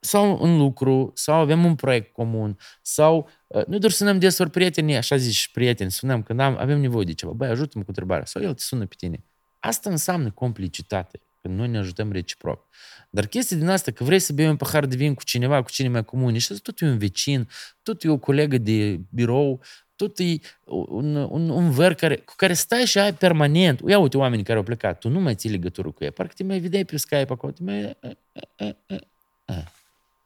sau 0.00 0.38
în 0.42 0.56
lucru, 0.56 1.12
sau 1.14 1.34
avem 1.34 1.64
un 1.64 1.74
proiect 1.74 2.12
comun, 2.12 2.58
sau 2.82 3.28
uh, 3.46 3.64
nu 3.66 3.78
doar 3.78 3.92
sunăm 3.92 4.18
desori 4.18 4.50
prieteni, 4.50 4.96
așa 4.96 5.16
zici 5.16 5.48
prieteni, 5.52 5.90
sunăm 5.90 6.22
când 6.22 6.40
am, 6.40 6.56
avem 6.58 6.80
nevoie 6.80 7.04
de 7.04 7.12
ceva, 7.12 7.32
băi, 7.32 7.48
ajută-mă 7.48 7.82
cu 7.82 7.88
întrebarea, 7.88 8.24
sau 8.24 8.42
el 8.42 8.54
te 8.54 8.62
sună 8.62 8.86
pe 8.86 8.94
tine. 8.96 9.24
Asta 9.60 9.90
înseamnă 9.90 10.30
complicitate, 10.30 11.20
când 11.40 11.58
noi 11.58 11.68
ne 11.68 11.78
ajutăm 11.78 12.12
reciproc. 12.12 12.66
Dar 13.10 13.26
chestia 13.26 13.56
din 13.56 13.68
asta, 13.68 13.90
că 13.90 14.04
vrei 14.04 14.18
să 14.18 14.32
bei 14.32 14.48
un 14.48 14.56
pahar 14.56 14.86
de 14.86 14.96
vin 14.96 15.14
cu 15.14 15.24
cineva, 15.24 15.62
cu 15.62 15.70
cine 15.70 15.88
mai 15.88 16.04
comun, 16.04 16.38
și 16.38 16.60
tot 16.62 16.80
e 16.80 16.86
un 16.86 16.98
vecin, 16.98 17.48
tot 17.82 18.02
e 18.02 18.08
o 18.08 18.18
colegă 18.18 18.58
de 18.58 19.00
birou, 19.10 19.62
tot 19.96 20.18
e 20.18 20.36
un, 20.64 21.14
un, 21.14 21.48
un 21.48 21.70
ver 21.70 21.94
care, 21.94 22.16
cu 22.16 22.32
care 22.36 22.52
stai 22.52 22.84
și 22.84 22.98
ai 22.98 23.14
permanent. 23.14 23.80
Ia 23.86 23.98
uite 23.98 24.16
oamenii 24.16 24.44
care 24.44 24.58
au 24.58 24.64
plecat, 24.64 24.98
tu 24.98 25.08
nu 25.08 25.20
mai 25.20 25.34
ții 25.34 25.50
legătură 25.50 25.90
cu 25.90 26.04
ei, 26.04 26.10
parcă 26.10 26.32
te 26.36 26.44
mai 26.44 26.58
vedeai 26.58 26.84
pe 26.84 26.96
Skype 26.96 27.32
acolo, 27.32 27.52
te 27.52 27.62
mai... 27.62 27.96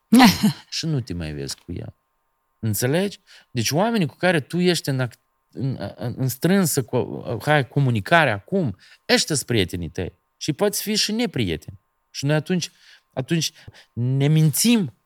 și 0.76 0.86
nu 0.86 1.00
te 1.00 1.14
mai 1.14 1.32
vezi 1.32 1.56
cu 1.56 1.72
ea. 1.72 1.94
Înțelegi? 2.58 3.20
Deci 3.50 3.70
oamenii 3.70 4.06
cu 4.06 4.14
care 4.14 4.40
tu 4.40 4.58
ești 4.58 4.88
în, 4.88 5.08
în, 5.52 5.78
în 6.16 6.28
strânsă 6.28 6.82
cu, 6.82 7.24
hai, 7.44 7.68
comunicare 7.68 8.30
acum, 8.30 8.76
ăștia 9.08 9.34
sunt 9.34 9.46
prietenii 9.46 9.88
tăi. 9.88 10.12
Și 10.36 10.52
poți 10.52 10.82
fi 10.82 10.94
și 10.94 11.12
neprieteni. 11.12 11.78
Și 12.10 12.24
noi 12.24 12.34
atunci, 12.34 12.70
atunci 13.12 13.52
ne 13.92 14.28
mințim 14.28 14.97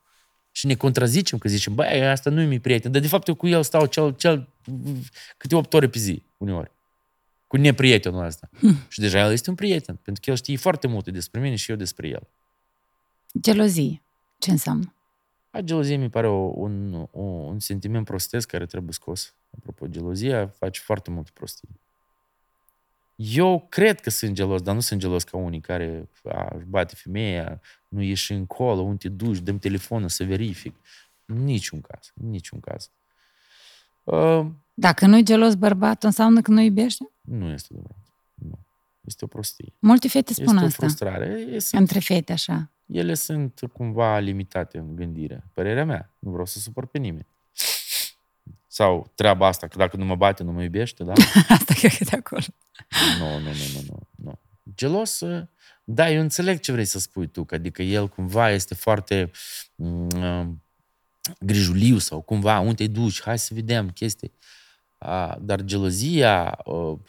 și 0.53 0.67
ne 0.67 0.75
contrazicem 0.75 1.39
că 1.39 1.49
zicem, 1.49 1.75
băi, 1.75 2.07
asta 2.07 2.31
nu 2.31 2.41
e 2.41 2.45
mi 2.45 2.61
prieten. 2.61 2.93
Dar 2.93 3.01
de 3.01 3.07
fapt 3.07 3.27
eu 3.29 3.35
cu 3.35 3.47
el 3.47 3.63
stau 3.63 3.87
cel, 3.87 4.15
cel 4.15 4.49
câte 5.37 5.55
8 5.55 5.75
ore 5.75 5.89
pe 5.89 5.99
zi, 5.99 6.23
uneori. 6.37 6.71
Cu 7.47 7.57
neprietenul 7.57 8.25
ăsta. 8.25 8.51
Hm. 8.59 8.77
Și 8.89 9.01
deja 9.01 9.21
el 9.21 9.33
este 9.33 9.51
un 9.51 9.57
prieten, 9.57 9.99
pentru 10.03 10.23
că 10.23 10.31
el 10.31 10.37
știe 10.37 10.57
foarte 10.57 10.87
multe 10.87 11.11
despre 11.11 11.41
mine 11.41 11.55
și 11.55 11.71
eu 11.71 11.77
despre 11.77 12.09
el. 12.09 12.29
Gelozie. 13.41 14.03
Ce 14.39 14.51
înseamnă? 14.51 14.95
A, 15.51 15.61
gelozie 15.61 15.97
mi 15.97 16.11
pare 16.11 16.27
o, 16.27 16.53
un, 16.55 17.07
o, 17.11 17.23
un 17.23 17.59
sentiment 17.59 18.05
prostesc 18.05 18.49
care 18.49 18.67
trebuie 18.67 18.93
scos. 18.93 19.35
Apropo, 19.57 19.87
gelozia 19.87 20.47
face 20.47 20.81
foarte 20.81 21.11
mult 21.11 21.31
prostii. 21.31 21.69
Eu 23.15 23.67
cred 23.69 24.01
că 24.01 24.11
sunt 24.11 24.33
gelos, 24.33 24.63
dar 24.63 24.75
nu 24.75 24.81
sunt 24.81 25.01
gelos 25.01 25.25
ca 25.25 25.37
unii 25.37 25.61
care 25.61 26.09
a, 26.25 26.53
își 26.57 26.65
bate 26.65 26.95
femeia, 26.95 27.61
nu 27.89 28.03
ieși 28.03 28.33
încolo, 28.33 28.81
unde 28.81 28.97
te 28.97 29.09
duci, 29.09 29.39
dăm 29.39 29.59
telefonul 29.59 30.09
să 30.09 30.25
verific. 30.25 30.77
Niciun 31.25 31.81
caz, 31.81 32.13
niciun 32.15 32.61
caz. 32.61 32.91
Uh, 34.03 34.47
Dacă 34.75 35.07
nu 35.07 35.17
e 35.17 35.23
gelos 35.23 35.55
bărbatul, 35.55 36.09
înseamnă 36.09 36.41
că 36.41 36.51
nu 36.51 36.61
iubește? 36.61 37.11
Nu 37.21 37.49
este 37.49 37.69
adevărat. 37.73 38.13
Nu. 38.35 38.59
Este 39.01 39.25
o 39.25 39.29
prostie. 39.29 39.73
Multe 39.79 40.09
fete 40.09 40.33
spun 40.33 40.57
este 40.57 40.65
asta. 40.65 40.85
o 40.85 40.87
frustrare. 40.87 41.47
Este... 41.51 41.77
Între 41.77 41.99
fete, 41.99 42.33
așa. 42.33 42.71
Ele 42.87 43.15
sunt 43.15 43.61
cumva 43.73 44.19
limitate 44.19 44.79
în 44.79 44.97
gândire. 44.97 45.45
Părerea 45.53 45.85
mea. 45.85 46.15
Nu 46.19 46.31
vreau 46.31 46.47
să 46.47 46.59
supăr 46.59 46.87
pe 46.87 46.99
nimeni. 46.99 47.27
Sau 48.73 49.13
treaba 49.15 49.47
asta, 49.47 49.67
că 49.69 49.77
dacă 49.79 49.97
nu 49.97 50.05
mă 50.05 50.15
bate, 50.15 50.43
nu 50.43 50.53
mă 50.53 50.63
iubește, 50.63 51.05
da? 51.05 51.13
asta 51.57 51.75
cred 51.75 51.93
că 51.93 52.05
de 52.05 52.17
acolo. 52.17 52.43
Nu, 53.19 53.39
nu, 53.39 53.39
nu, 53.39 53.51
nu, 53.75 53.81
nu. 53.87 53.99
nu. 54.15 54.39
Gelos, 54.75 55.23
da, 55.85 56.11
eu 56.11 56.21
înțeleg 56.21 56.61
ce 56.61 56.73
vrei 56.73 56.85
să 56.85 56.99
spui 56.99 57.27
tu, 57.27 57.45
că 57.45 57.55
adică 57.55 57.83
el 57.83 58.09
cumva 58.09 58.51
este 58.51 58.75
foarte 58.75 59.31
mm, 59.75 60.63
grijuliu 61.41 61.99
sau 61.99 62.21
cumva, 62.21 62.59
unde 62.59 62.75
te 62.75 62.87
duci, 62.87 63.23
hai 63.23 63.39
să 63.39 63.55
vedem 63.55 63.91
chestii. 63.91 64.33
Dar 65.41 65.63
gelozia 65.65 66.59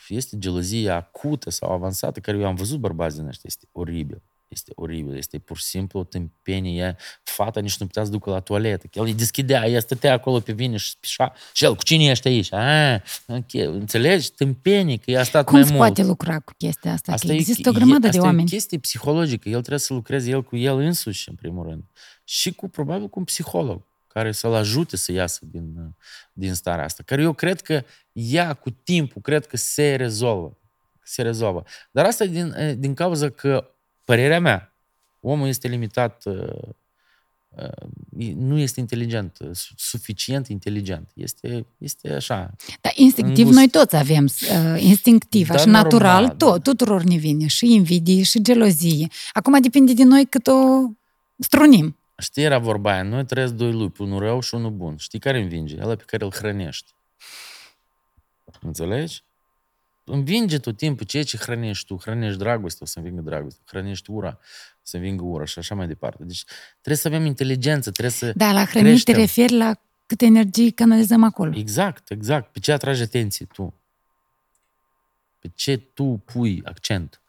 este 0.07 0.38
gelozia 0.38 0.95
acută 0.95 1.49
sau 1.49 1.72
avansată, 1.72 2.20
care 2.20 2.38
eu 2.38 2.45
am 2.45 2.55
văzut 2.55 2.80
bărbați 2.80 3.16
din 3.16 3.28
ăștia, 3.28 3.43
este 3.43 3.68
oribil. 3.72 4.22
Este 4.53 4.71
oribil, 4.75 5.17
este 5.17 5.39
pur 5.39 5.57
și 5.57 5.63
simplu 5.63 5.99
o 5.99 6.03
tâmpenie. 6.03 6.95
Fata 7.23 7.59
nici 7.59 7.77
nu 7.77 7.85
putea 7.85 8.03
să 8.03 8.09
ducă 8.09 8.29
la 8.29 8.39
toaletă. 8.39 8.87
El 8.93 9.03
îi 9.03 9.13
deschidea, 9.13 9.67
ea 9.67 9.79
stătea 9.79 10.13
acolo 10.13 10.39
pe 10.39 10.51
vine 10.51 10.77
și 10.77 10.89
spișa. 10.89 11.33
Și 11.53 11.63
el, 11.63 11.75
cu 11.75 11.83
cine 11.83 12.03
ești 12.03 12.27
aici? 12.27 12.53
Ah, 12.53 13.01
okay. 13.27 13.65
Înțelegi? 13.65 14.31
Tâmpenie, 14.31 14.97
că 14.97 15.11
i-a 15.11 15.23
stat 15.23 15.45
Cum 15.45 15.53
mai 15.53 15.61
mult. 15.61 15.77
Cum 15.77 15.85
poate 15.85 16.03
lucra 16.03 16.39
cu 16.39 16.53
chestia 16.57 16.91
asta? 16.91 17.11
asta 17.11 17.27
că 17.27 17.33
există 17.33 17.61
e, 17.65 17.69
o 17.69 17.73
grămadă 17.73 17.95
e, 17.95 17.99
de 17.99 18.07
asta 18.07 18.21
oameni. 18.21 18.43
Asta 18.43 18.55
e 18.55 18.57
chestie 18.57 18.77
psihologică. 18.77 19.49
El 19.49 19.59
trebuie 19.59 19.79
să 19.79 19.93
lucreze 19.93 20.29
el 20.29 20.43
cu 20.43 20.55
el 20.55 20.77
însuși, 20.77 21.29
în 21.29 21.35
primul 21.35 21.67
rând. 21.67 21.83
Și 22.23 22.53
cu, 22.53 22.69
probabil, 22.69 23.07
cu 23.09 23.19
un 23.19 23.25
psiholog 23.25 23.81
care 24.13 24.31
să-l 24.31 24.53
ajute 24.53 24.97
să 24.97 25.11
iasă 25.11 25.39
din, 25.51 25.95
din 26.33 26.53
starea 26.53 26.83
asta. 26.83 27.03
Care 27.05 27.21
eu 27.21 27.33
cred 27.33 27.61
că 27.61 27.83
ea, 28.11 28.53
cu 28.53 28.69
timpul, 28.69 29.21
cred 29.21 29.45
că 29.45 29.57
se 29.57 29.95
rezolvă. 29.95 30.57
Se 31.03 31.21
rezolvă. 31.21 31.63
Dar 31.91 32.05
asta 32.05 32.23
e 32.23 32.27
din, 32.27 32.75
din 32.77 32.93
cauza 32.93 33.29
că, 33.29 33.72
părerea 34.03 34.39
mea, 34.39 34.73
omul 35.19 35.47
este 35.47 35.67
limitat, 35.67 36.23
nu 38.35 38.57
este 38.57 38.79
inteligent, 38.79 39.37
suficient 39.75 40.47
inteligent. 40.47 41.11
Este, 41.13 41.65
este 41.77 42.13
așa. 42.13 42.55
Dar 42.81 42.91
instinctiv 42.95 43.47
noi 43.47 43.69
toți 43.69 43.95
avem, 43.95 44.27
instinctiv, 44.77 45.49
așa 45.49 45.65
normal, 45.65 45.83
natural, 45.83 46.29
tot, 46.29 46.51
da. 46.51 46.59
tuturor 46.59 47.03
ne 47.03 47.15
vine 47.15 47.47
și 47.47 47.73
invidie 47.73 48.23
și 48.23 48.41
gelozie. 48.41 49.07
Acum 49.33 49.61
depinde 49.61 49.93
de 49.93 50.03
noi 50.03 50.25
cât 50.25 50.47
o 50.47 50.53
strunim. 51.37 51.97
Știi, 52.17 52.43
era 52.43 52.57
vorba 52.57 52.91
aia, 52.91 53.03
noi 53.03 53.25
trăiesc 53.25 53.53
doi 53.53 53.71
lupi, 53.71 54.01
unul 54.01 54.19
rău 54.19 54.39
și 54.39 54.55
unul 54.55 54.71
bun. 54.71 54.97
Știi 54.97 55.19
care 55.19 55.41
învinge? 55.41 55.77
Ăla 55.81 55.95
pe 55.95 56.03
care 56.05 56.23
îl 56.23 56.31
hrănești. 56.31 56.93
Înțelegi? 58.61 59.23
Învinge 60.03 60.59
tot 60.59 60.77
timpul 60.77 61.05
ceea 61.05 61.23
ce 61.23 61.37
hrănești 61.37 61.85
tu. 61.85 61.95
Hrănești 62.01 62.37
dragoste, 62.37 62.83
o 62.83 62.85
să 62.85 62.99
învingă 62.99 63.21
dragoste. 63.21 63.61
Hrănești 63.65 64.11
ura, 64.11 64.37
o 64.75 64.81
să 64.81 64.95
învingă 64.95 65.23
ura 65.23 65.45
și 65.45 65.59
așa 65.59 65.75
mai 65.75 65.87
departe. 65.87 66.23
Deci 66.23 66.43
trebuie 66.71 66.97
să 66.97 67.07
avem 67.07 67.25
inteligență, 67.25 67.91
trebuie 67.91 68.13
să 68.13 68.31
Da, 68.35 68.51
la 68.51 68.65
hrănire 68.65 68.97
te 69.03 69.11
referi 69.11 69.53
la 69.53 69.75
câte 70.05 70.25
energie 70.25 70.71
canalizăm 70.71 71.23
acolo. 71.23 71.57
Exact, 71.57 72.09
exact. 72.09 72.51
Pe 72.51 72.59
ce 72.59 72.71
atragi 72.71 73.01
atenție 73.01 73.45
tu? 73.53 73.73
Pe 75.39 75.51
ce 75.55 75.77
tu 75.77 76.21
pui 76.25 76.61
accent? 76.65 77.21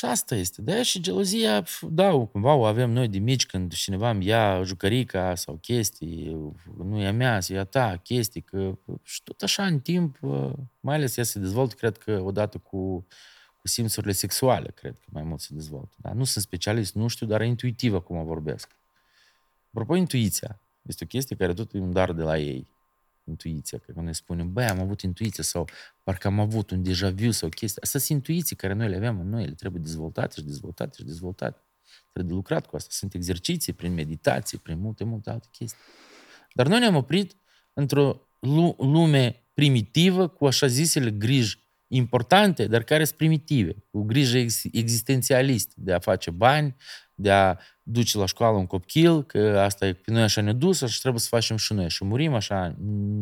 Și 0.00 0.06
asta 0.06 0.34
este. 0.34 0.62
De 0.62 0.82
și 0.82 1.00
gelozia, 1.00 1.64
da, 1.80 2.10
cumva 2.10 2.54
o 2.54 2.64
avem 2.64 2.90
noi 2.90 3.08
de 3.08 3.18
mici 3.18 3.46
când 3.46 3.72
cineva 3.72 4.10
îmi 4.10 4.26
ia 4.26 4.62
jucărica 4.62 5.34
sau 5.34 5.54
chestii, 5.54 6.36
nu 6.76 7.00
e 7.00 7.06
a 7.06 7.12
mea, 7.12 7.40
e 7.48 7.58
a 7.58 7.64
ta, 7.64 7.96
chestii, 7.96 8.40
că 8.40 8.78
și 9.02 9.22
tot 9.22 9.42
așa 9.42 9.66
în 9.66 9.80
timp, 9.80 10.18
mai 10.80 10.94
ales 10.94 11.16
ea 11.16 11.24
se 11.24 11.38
dezvoltă, 11.38 11.74
cred 11.74 11.98
că 11.98 12.20
odată 12.20 12.58
cu, 12.58 13.06
cu 13.56 13.68
simțurile 13.68 14.12
sexuale, 14.12 14.70
cred 14.74 14.92
că 14.92 15.06
mai 15.12 15.22
mult 15.22 15.40
se 15.40 15.54
dezvoltă. 15.54 15.94
Da? 15.96 16.12
Nu 16.12 16.24
sunt 16.24 16.44
specialist, 16.44 16.94
nu 16.94 17.08
știu, 17.08 17.26
dar 17.26 17.42
intuitiv 17.42 17.94
acum 17.94 18.24
vorbesc. 18.24 18.76
Apropo, 19.68 19.94
intuiția 19.94 20.60
este 20.82 21.04
o 21.04 21.06
chestie 21.06 21.36
care 21.36 21.52
tot 21.52 21.74
e 21.74 21.78
un 21.78 21.92
dar 21.92 22.12
de 22.12 22.22
la 22.22 22.38
ei 22.38 22.66
intuiția, 23.30 23.78
că 23.78 23.92
noi 24.00 24.14
spunem, 24.14 24.52
băi, 24.52 24.64
am 24.64 24.80
avut 24.80 25.00
intuiție 25.00 25.42
sau 25.42 25.68
parcă 26.02 26.26
am 26.26 26.40
avut 26.40 26.70
un 26.70 26.82
deja 26.82 27.10
vu 27.10 27.30
sau 27.30 27.48
chestia. 27.48 27.82
Asta 27.84 27.98
sunt 27.98 28.18
intuiții 28.18 28.56
care 28.56 28.72
noi 28.72 28.88
le 28.88 28.96
avem 28.96 29.20
în 29.20 29.28
noi, 29.28 29.46
le 29.46 29.54
trebuie 29.54 29.82
dezvoltate 29.82 30.34
și 30.40 30.46
dezvoltate 30.46 30.96
și 30.96 31.04
dezvoltate. 31.04 31.64
Trebuie 32.12 32.32
de 32.32 32.36
lucrat 32.36 32.66
cu 32.66 32.76
asta. 32.76 32.88
Sunt 32.92 33.14
exerciții 33.14 33.72
prin 33.72 33.94
meditație, 33.94 34.58
prin 34.58 34.78
multe, 34.78 35.04
multe 35.04 35.30
alte 35.30 35.48
chestii. 35.50 35.80
Dar 36.54 36.66
noi 36.66 36.78
ne-am 36.78 36.96
oprit 36.96 37.36
într-o 37.72 38.28
lume 38.78 39.50
primitivă 39.54 40.28
cu 40.28 40.46
așa 40.46 40.66
zisele 40.66 41.10
griji 41.10 41.69
importante, 41.92 42.66
dar 42.66 42.82
care 42.82 43.04
sunt 43.04 43.16
primitive, 43.16 43.76
cu 43.90 44.02
grijă 44.02 44.38
existențialistă 44.72 45.74
de 45.76 45.92
a 45.92 45.98
face 45.98 46.30
bani, 46.30 46.76
de 47.14 47.30
a 47.30 47.58
duce 47.82 48.18
la 48.18 48.26
școală 48.26 48.56
un 48.56 48.66
copil, 48.66 49.24
că 49.24 49.60
asta 49.60 49.86
e, 49.86 49.92
pe 49.92 50.10
noi 50.10 50.22
așa 50.22 50.40
ne 50.40 50.52
dus 50.52 50.84
și 50.86 51.00
trebuie 51.00 51.20
să 51.20 51.28
facem 51.28 51.56
și 51.56 51.72
noi. 51.72 51.90
Și 51.90 52.04
murim 52.04 52.34
așa, 52.34 52.74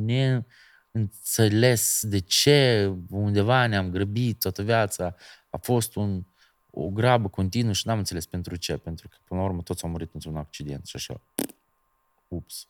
ne 0.04 0.44
înțeles 0.90 2.00
de 2.02 2.18
ce 2.18 2.86
undeva 3.10 3.66
ne-am 3.66 3.90
grăbit 3.90 4.38
toată 4.38 4.62
viața, 4.62 5.14
a 5.50 5.56
fost 5.56 5.94
un, 5.96 6.24
o 6.70 6.88
grabă 6.88 7.28
continuă 7.28 7.72
și 7.72 7.86
n-am 7.86 7.98
înțeles 7.98 8.26
pentru 8.26 8.56
ce, 8.56 8.76
pentru 8.76 9.08
că 9.08 9.16
până 9.24 9.40
la 9.40 9.46
urmă 9.46 9.62
toți 9.62 9.84
au 9.84 9.90
murit 9.90 10.14
într-un 10.14 10.36
accident 10.36 10.86
și 10.86 10.96
așa. 10.96 11.20
Ups. 12.28 12.68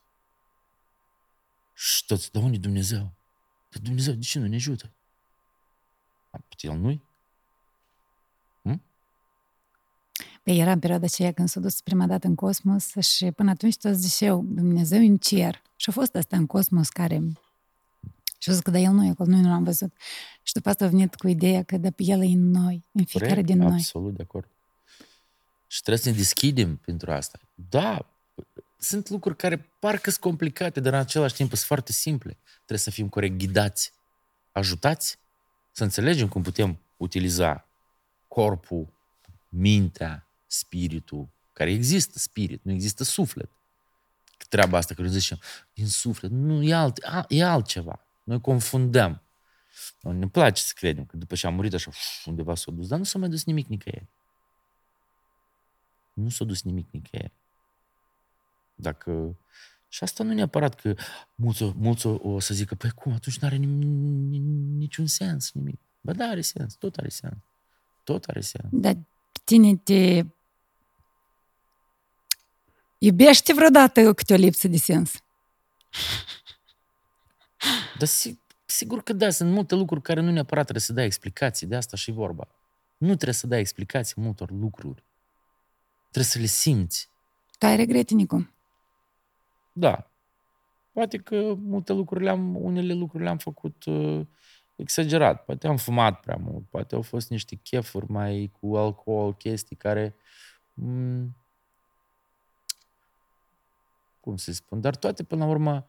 Și 1.75 2.05
toți, 2.07 2.33
de 2.33 2.39
unde 2.39 2.59
Dumnezeu? 2.59 3.13
De 3.69 3.79
Dumnezeu, 3.83 4.15
de 4.15 4.21
ce 4.21 4.39
nu 4.39 4.47
ne 4.47 4.55
ajută? 4.55 4.93
El 6.61 6.77
nu-i? 6.77 7.07
Păi 10.43 10.59
era 10.59 10.73
în 10.73 10.79
perioada 10.79 11.05
aceea 11.05 11.33
când 11.33 11.49
s-a 11.49 11.61
dus 11.61 11.81
prima 11.81 12.07
dată 12.07 12.27
în 12.27 12.35
cosmos 12.35 12.95
și 13.01 13.31
până 13.31 13.51
atunci 13.51 13.77
toți 13.77 14.01
ziceau 14.01 14.45
Dumnezeu 14.49 15.01
în 15.01 15.17
cer. 15.17 15.63
Și 15.77 15.89
a 15.89 15.93
fost 15.93 16.15
asta 16.15 16.37
în 16.37 16.47
cosmos 16.47 16.89
care 16.89 17.23
Și 18.39 18.51
a 18.51 18.53
zis 18.53 18.63
că 18.63 18.71
da, 18.71 18.79
el 18.79 18.93
nu 18.93 19.05
e 19.05 19.09
acolo, 19.09 19.31
noi 19.31 19.41
nu 19.41 19.49
l-am 19.49 19.65
văzut. 19.65 19.93
Și 20.43 20.53
după 20.53 20.69
asta 20.69 20.85
a 20.85 20.89
venit 20.89 21.15
cu 21.15 21.29
ideea 21.29 21.63
că 21.63 21.77
da, 21.77 21.89
el 21.97 22.23
e 22.23 22.27
în 22.27 22.51
noi, 22.51 22.85
în 22.93 23.05
fiecare 23.05 23.31
Corect, 23.31 23.47
din 23.47 23.59
noi. 23.59 23.73
Absolut 23.73 24.17
de 24.17 24.23
acord. 24.23 24.49
Și 25.67 25.83
trebuie 25.83 26.03
să 26.03 26.11
ne 26.11 26.17
deschidem 26.17 26.77
pentru 26.77 27.13
asta. 27.13 27.41
Da, 27.55 28.07
sunt 28.79 29.09
lucruri 29.09 29.37
care 29.37 29.57
parcă 29.79 30.11
sunt 30.11 30.23
complicate, 30.23 30.81
dar 30.81 30.93
în 30.93 30.99
același 30.99 31.35
timp 31.35 31.49
sunt 31.49 31.61
foarte 31.61 31.93
simple. 31.93 32.37
Trebuie 32.57 32.79
să 32.79 32.91
fim 32.91 33.09
corect 33.09 33.39
ghidați, 33.39 33.93
ajutați 34.53 35.19
să 35.79 35.85
înțelegem 35.85 36.29
cum 36.29 36.43
putem 36.43 36.79
utiliza 36.97 37.69
corpul, 38.29 38.93
mintea, 39.49 40.29
spiritul, 40.47 41.29
care 41.53 41.71
există 41.71 42.19
spirit, 42.19 42.65
nu 42.65 42.73
există 42.73 43.05
suflet. 43.05 43.51
Treaba 44.49 44.79
asta, 44.79 44.95
că 44.95 45.01
noi 45.01 45.11
zicem, 45.11 45.41
din 45.75 45.87
suflet, 45.87 46.31
nu, 46.31 46.63
e, 46.63 46.75
alt, 46.75 46.99
a, 47.03 47.25
e 47.29 47.45
altceva. 47.45 48.07
Noi 48.25 48.41
confundăm. 48.41 49.23
Ne 50.01 50.29
place 50.29 50.63
să 50.63 50.73
credem 50.75 51.05
că 51.05 51.17
după 51.17 51.35
ce 51.35 51.47
a 51.47 51.51
murit 51.51 51.75
așa, 51.75 51.89
uf, 51.89 52.27
undeva 52.27 52.55
s-a 52.55 52.71
dus, 52.71 52.89
dar 52.89 52.99
nu 52.99 53.05
s-a 53.05 53.19
mai 53.19 53.29
dus 53.29 53.45
nimic 53.45 53.67
nicăieri. 53.67 54.09
Nu 56.13 56.29
s-a 56.29 56.45
dus 56.45 56.63
nimic 56.63 56.87
nicăieri. 56.91 57.35
Dacă... 58.75 59.37
Și 59.89 60.05
asta 60.05 60.25
nu 60.25 60.33
neapărat 60.33 60.81
că 60.81 60.95
mulți, 61.35 61.63
o- 61.63 61.73
mulți 61.77 62.07
o, 62.07 62.19
o 62.35 62.41
să 62.41 62.55
zică, 62.55 62.75
păi 62.75 62.91
cum, 62.91 63.13
atunci 63.13 63.39
nu 63.39 63.47
are 63.47 63.57
niciun 63.57 65.07
sens, 65.07 65.53
nimic. 65.53 65.81
Bă, 66.01 66.13
da, 66.13 66.25
are 66.25 66.41
sens, 66.41 66.75
tot 66.75 66.97
are 66.97 67.09
sens. 67.09 67.35
Tot 68.05 68.25
are 68.25 68.41
sens. 68.41 68.67
Dar 68.71 68.95
pe 69.33 69.41
tine 69.45 69.77
te 69.77 70.25
iubește 72.99 73.53
vreodată 73.53 74.15
câte 74.15 74.33
o 74.33 74.37
lipsă 74.37 74.69
de 74.69 74.77
sens? 74.77 75.13
Dar 77.99 78.09
si, 78.09 78.39
sigur 78.65 79.03
că 79.03 79.13
da, 79.13 79.31
sunt 79.31 79.53
multe 79.53 79.75
lucruri 79.75 80.03
care 80.03 80.21
nu 80.21 80.31
neapărat 80.31 80.63
trebuie 80.63 80.85
să 80.85 80.93
dai 80.93 81.05
explicații, 81.05 81.67
de 81.67 81.77
asta 81.77 81.97
și 81.97 82.11
vorba. 82.11 82.49
Nu 82.97 83.15
trebuie 83.15 83.35
să 83.35 83.47
dai 83.47 83.61
explicații 83.61 84.15
multor 84.21 84.51
lucruri. 84.51 85.05
Trebuie 86.11 86.25
să 86.25 86.39
le 86.39 86.47
simți. 86.47 87.11
Tu 87.59 87.67
ai 87.67 87.77
regrete, 87.77 88.15
Nicu? 88.15 88.51
Da. 89.79 90.11
Poate 90.93 91.19
că 91.19 91.55
multe 91.55 91.93
lucruri 91.93 92.25
le-am, 92.25 92.57
unele 92.57 92.93
lucruri 92.93 93.23
le-am 93.23 93.39
făcut 93.39 93.85
uh, 93.85 94.27
exagerat. 94.77 95.45
Poate 95.45 95.67
am 95.67 95.77
fumat 95.77 96.21
prea 96.21 96.37
mult, 96.37 96.69
poate 96.69 96.95
au 96.95 97.03
fost 97.03 97.31
niște 97.31 97.55
chefuri 97.55 98.11
mai 98.11 98.53
cu 98.61 98.77
alcool, 98.77 99.35
chestii 99.35 99.77
care... 99.77 100.15
M- 100.75 101.29
cum 104.21 104.37
să 104.37 104.53
spun? 104.53 104.81
Dar 104.81 104.97
toate 104.97 105.23
până 105.23 105.45
la 105.45 105.51
urmă 105.51 105.89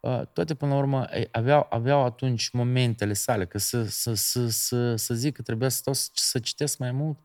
uh, 0.00 0.26
toate 0.32 0.54
până 0.54 0.72
la 0.72 0.78
urmă 0.78 1.06
ei, 1.12 1.28
aveau, 1.30 1.66
aveau 1.70 2.04
atunci 2.04 2.50
momentele 2.50 3.12
sale, 3.12 3.46
că 3.46 3.58
să, 3.58 3.84
să, 3.84 4.14
să, 4.14 4.48
să, 4.48 4.96
să 4.96 5.14
zic 5.14 5.34
că 5.34 5.42
trebuia 5.42 5.68
să 5.68 5.76
stau 5.76 5.92
să, 5.92 6.10
să 6.14 6.38
citesc 6.38 6.78
mai 6.78 6.92
mult, 6.92 7.18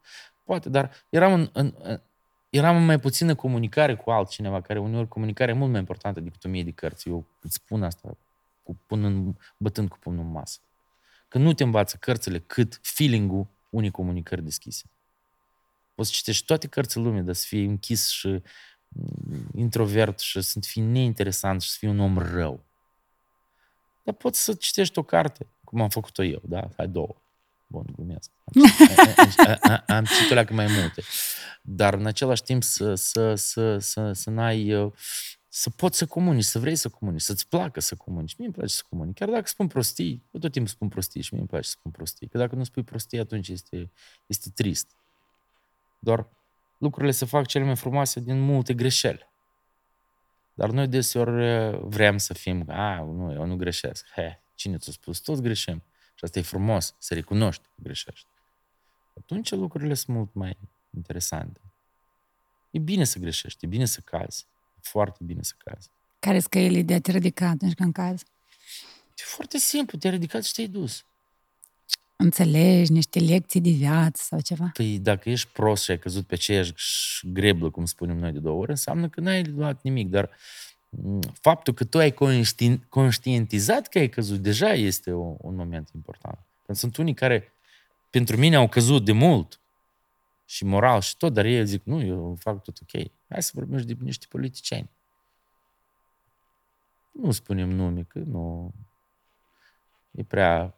poate, 0.43 0.69
dar 0.69 0.91
eram 1.09 1.33
în, 1.33 1.49
în, 1.53 1.73
în, 1.77 2.01
eram 2.49 2.75
în 2.75 2.85
mai 2.85 2.99
puțină 2.99 3.35
comunicare 3.35 3.95
cu 3.95 4.09
altcineva, 4.09 4.61
care 4.61 4.79
uneori 4.79 5.07
comunicarea 5.07 5.53
e 5.53 5.57
mult 5.57 5.71
mai 5.71 5.79
importantă 5.79 6.19
decât 6.19 6.43
o 6.43 6.49
mie 6.49 6.63
de 6.63 6.71
cărți. 6.71 7.09
Eu 7.09 7.27
îți 7.41 7.53
spun 7.53 7.83
asta 7.83 8.17
cu, 8.63 8.77
punând, 8.85 9.37
bătând 9.57 9.89
cu 9.89 9.97
pumnul 9.99 10.25
în 10.25 10.31
masă. 10.31 10.59
Că 11.27 11.37
nu 11.37 11.53
te 11.53 11.63
învață 11.63 11.97
cărțile 11.99 12.39
cât 12.39 12.79
feeling-ul 12.81 13.47
unei 13.69 13.91
comunicări 13.91 14.43
deschise. 14.43 14.85
Poți 15.95 16.09
să 16.09 16.15
citești 16.15 16.45
toate 16.45 16.67
cărțile 16.67 17.03
lumii, 17.03 17.21
dar 17.21 17.35
să 17.35 17.45
fii 17.47 17.65
închis 17.65 18.09
și 18.09 18.41
mm, 18.87 19.49
introvert 19.55 20.19
și 20.19 20.41
să 20.41 20.59
fii 20.61 20.81
neinteresant 20.81 21.61
și 21.61 21.69
să 21.69 21.75
fii 21.79 21.87
un 21.87 21.99
om 21.99 22.17
rău. 22.17 22.65
Dar 24.03 24.15
poți 24.15 24.43
să 24.43 24.53
citești 24.53 24.99
o 24.99 25.03
carte, 25.03 25.47
cum 25.63 25.81
am 25.81 25.89
făcut-o 25.89 26.23
eu, 26.23 26.41
da? 26.43 26.69
Hai 26.77 26.87
două. 26.87 27.15
Bun, 27.67 27.85
glumesc. 27.95 28.31
Am, 28.45 29.57
am, 29.61 29.83
am 29.87 30.05
citit 30.05 30.49
o 30.49 30.53
mai 30.53 30.67
multe. 30.67 31.01
Dar 31.61 31.93
în 31.93 32.05
același 32.05 32.43
timp 32.43 32.63
să, 32.63 32.95
să, 32.95 33.35
să, 33.35 33.77
să, 33.77 34.11
să 34.11 34.29
n-ai... 34.29 34.73
uh, 34.73 34.91
Să 35.49 35.69
poți 35.69 35.97
să 35.97 36.05
comunici, 36.05 36.43
să 36.43 36.59
vrei 36.59 36.75
să 36.75 36.89
comunici, 36.89 37.21
să-ți 37.21 37.47
placă 37.47 37.79
să 37.79 37.95
comunici. 37.95 38.35
Mie 38.37 38.47
îmi 38.47 38.55
place 38.55 38.73
să 38.73 38.83
comunic. 38.89 39.15
Chiar 39.15 39.29
dacă 39.29 39.47
spun 39.47 39.67
prostii, 39.67 40.23
eu 40.31 40.39
tot 40.39 40.51
timpul 40.51 40.71
spun 40.71 40.87
prostii 40.87 41.21
și 41.21 41.29
mie 41.31 41.39
îmi 41.41 41.49
place 41.49 41.67
să 41.67 41.75
spun 41.79 41.91
prostii. 41.91 42.27
Că 42.27 42.37
dacă 42.37 42.55
nu 42.55 42.63
spui 42.63 42.83
prostii, 42.83 43.19
atunci 43.19 43.47
este, 43.47 43.91
este 44.25 44.49
trist. 44.49 44.87
Doar 45.99 46.27
lucrurile 46.77 47.11
se 47.11 47.25
fac 47.25 47.45
cele 47.47 47.65
mai 47.65 47.75
frumoase 47.75 48.19
din 48.19 48.39
multe 48.39 48.73
greșeli. 48.73 49.29
Dar 50.53 50.69
noi 50.69 50.87
deseori 50.87 51.49
uh, 51.49 51.79
vrem 51.83 52.17
să 52.17 52.33
fim, 52.33 52.69
a, 52.69 52.95
nu, 52.95 53.31
eu 53.33 53.45
nu 53.45 53.55
greșesc. 53.55 54.05
He, 54.15 54.41
cine 54.55 54.77
ți-a 54.77 54.91
spus? 54.91 55.19
Toți 55.19 55.41
greșim. 55.41 55.83
Și 56.17 56.23
asta 56.23 56.39
e 56.39 56.41
frumos, 56.41 56.95
să 56.97 57.13
recunoști 57.13 57.63
că 57.63 57.81
greșești. 57.83 58.27
Atunci 59.17 59.51
lucrurile 59.51 59.93
sunt 59.93 60.15
mult 60.15 60.33
mai 60.33 60.57
interesante. 60.95 61.61
E 62.71 62.79
bine 62.79 63.03
să 63.03 63.19
greșești, 63.19 63.65
e 63.65 63.67
bine 63.67 63.85
să 63.85 63.99
cazi. 63.99 64.45
E 64.75 64.79
foarte 64.81 65.23
bine 65.23 65.43
să 65.43 65.53
cazi. 65.57 65.89
Care 66.19 66.39
sunt 66.39 66.51
căile 66.51 66.81
de 66.81 66.93
a 66.93 67.01
te 67.01 67.11
ridica 67.11 67.47
atunci 67.47 67.73
când 67.73 67.93
cazi? 67.93 68.25
E 69.09 69.23
foarte 69.25 69.57
simplu, 69.57 69.97
te-ai 69.97 70.13
ridicat 70.13 70.43
și 70.43 70.53
te-ai 70.53 70.67
dus. 70.67 71.05
Înțelegi 72.15 72.91
niște 72.91 73.19
lecții 73.19 73.61
de 73.61 73.69
viață 73.69 74.23
sau 74.25 74.39
ceva? 74.39 74.69
Păi 74.73 74.99
dacă 74.99 75.29
ești 75.29 75.47
prost 75.47 75.83
și 75.83 75.91
ai 75.91 75.99
căzut 75.99 76.27
pe 76.27 76.33
aceeași 76.33 76.73
greblă, 77.23 77.69
cum 77.69 77.85
spunem 77.85 78.17
noi 78.17 78.31
de 78.31 78.39
două 78.39 78.61
ore, 78.61 78.71
înseamnă 78.71 79.09
că 79.09 79.21
n-ai 79.21 79.43
luat 79.43 79.81
nimic, 79.83 80.09
dar 80.09 80.23
m, 80.25 80.31
faptul 81.41 81.73
că 81.73 81.83
tu 81.83 81.97
ai 81.97 82.11
conștien- 82.11 82.87
conștientizat 82.89 83.87
că 83.87 83.97
ai 83.97 84.09
căzut 84.09 84.39
deja 84.39 84.73
este 84.73 85.11
o, 85.11 85.35
un 85.37 85.55
moment 85.55 85.89
important. 85.93 86.39
Pentru 86.65 86.83
sunt 86.83 86.97
unii 86.97 87.13
care 87.13 87.51
pentru 88.09 88.37
mine 88.37 88.55
au 88.55 88.67
căzut 88.67 89.05
de 89.05 89.11
mult 89.11 89.59
și 90.45 90.65
moral 90.65 91.01
și 91.01 91.17
tot, 91.17 91.33
dar 91.33 91.45
ei 91.45 91.65
zic, 91.65 91.81
nu, 91.83 92.01
eu 92.01 92.35
fac 92.39 92.63
tot 92.63 92.77
ok. 92.81 93.03
Hai 93.29 93.43
să 93.43 93.51
vorbim 93.53 93.77
și 93.77 93.85
de 93.85 93.95
niște 93.99 94.25
politicieni. 94.29 94.89
Nu 97.11 97.31
spunem 97.31 97.69
nume, 97.69 98.01
că 98.07 98.19
nu... 98.19 98.73
E 100.11 100.23
prea, 100.23 100.73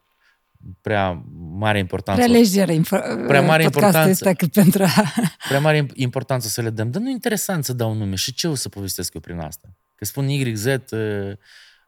prea 0.81 1.23
mare 1.35 1.79
importanță. 1.79 2.21
Prea 2.21 2.33
lejeră 2.33 2.71
info- 2.71 3.27
Prea 3.27 3.41
mare 3.41 3.63
podcastul 3.63 3.81
importanță. 3.81 4.09
ăsta 4.09 4.33
cât 4.33 4.51
pentru 4.51 4.83
a... 4.83 4.87
prea 5.47 5.59
mare 5.59 5.87
importanță 5.93 6.47
să 6.47 6.61
le 6.61 6.69
dăm. 6.69 6.91
Dar 6.91 7.01
nu 7.01 7.09
e 7.09 7.11
interesant 7.11 7.65
să 7.65 7.73
dau 7.73 7.93
nume. 7.93 8.15
Și 8.15 8.33
ce 8.33 8.47
o 8.47 8.55
să 8.55 8.69
povestesc 8.69 9.13
eu 9.13 9.21
prin 9.21 9.39
asta? 9.39 9.67
Că 9.99 10.05
spun 10.05 10.27
Y, 10.29 10.53
Z, 10.53 10.65
uh, 10.65 10.81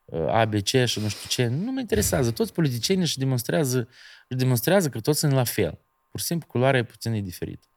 uh, 0.05 0.27
ABC 0.27 0.67
și 0.67 0.99
nu 0.99 1.07
știu 1.07 1.29
ce. 1.29 1.47
Nu 1.47 1.71
mă 1.71 1.79
interesează. 1.79 2.31
Toți 2.31 2.53
politicienii 2.53 3.03
își 3.03 3.17
demonstrează, 3.17 3.87
își 4.27 4.39
demonstrează 4.39 4.89
că 4.89 4.99
toți 4.99 5.19
sunt 5.19 5.31
la 5.31 5.43
fel. 5.43 5.79
Pur 6.09 6.19
și 6.19 6.25
simplu, 6.25 6.47
culoarea 6.47 6.79
e 6.79 6.83
puțin 6.83 7.13
e 7.13 7.21
diferită. 7.21 7.67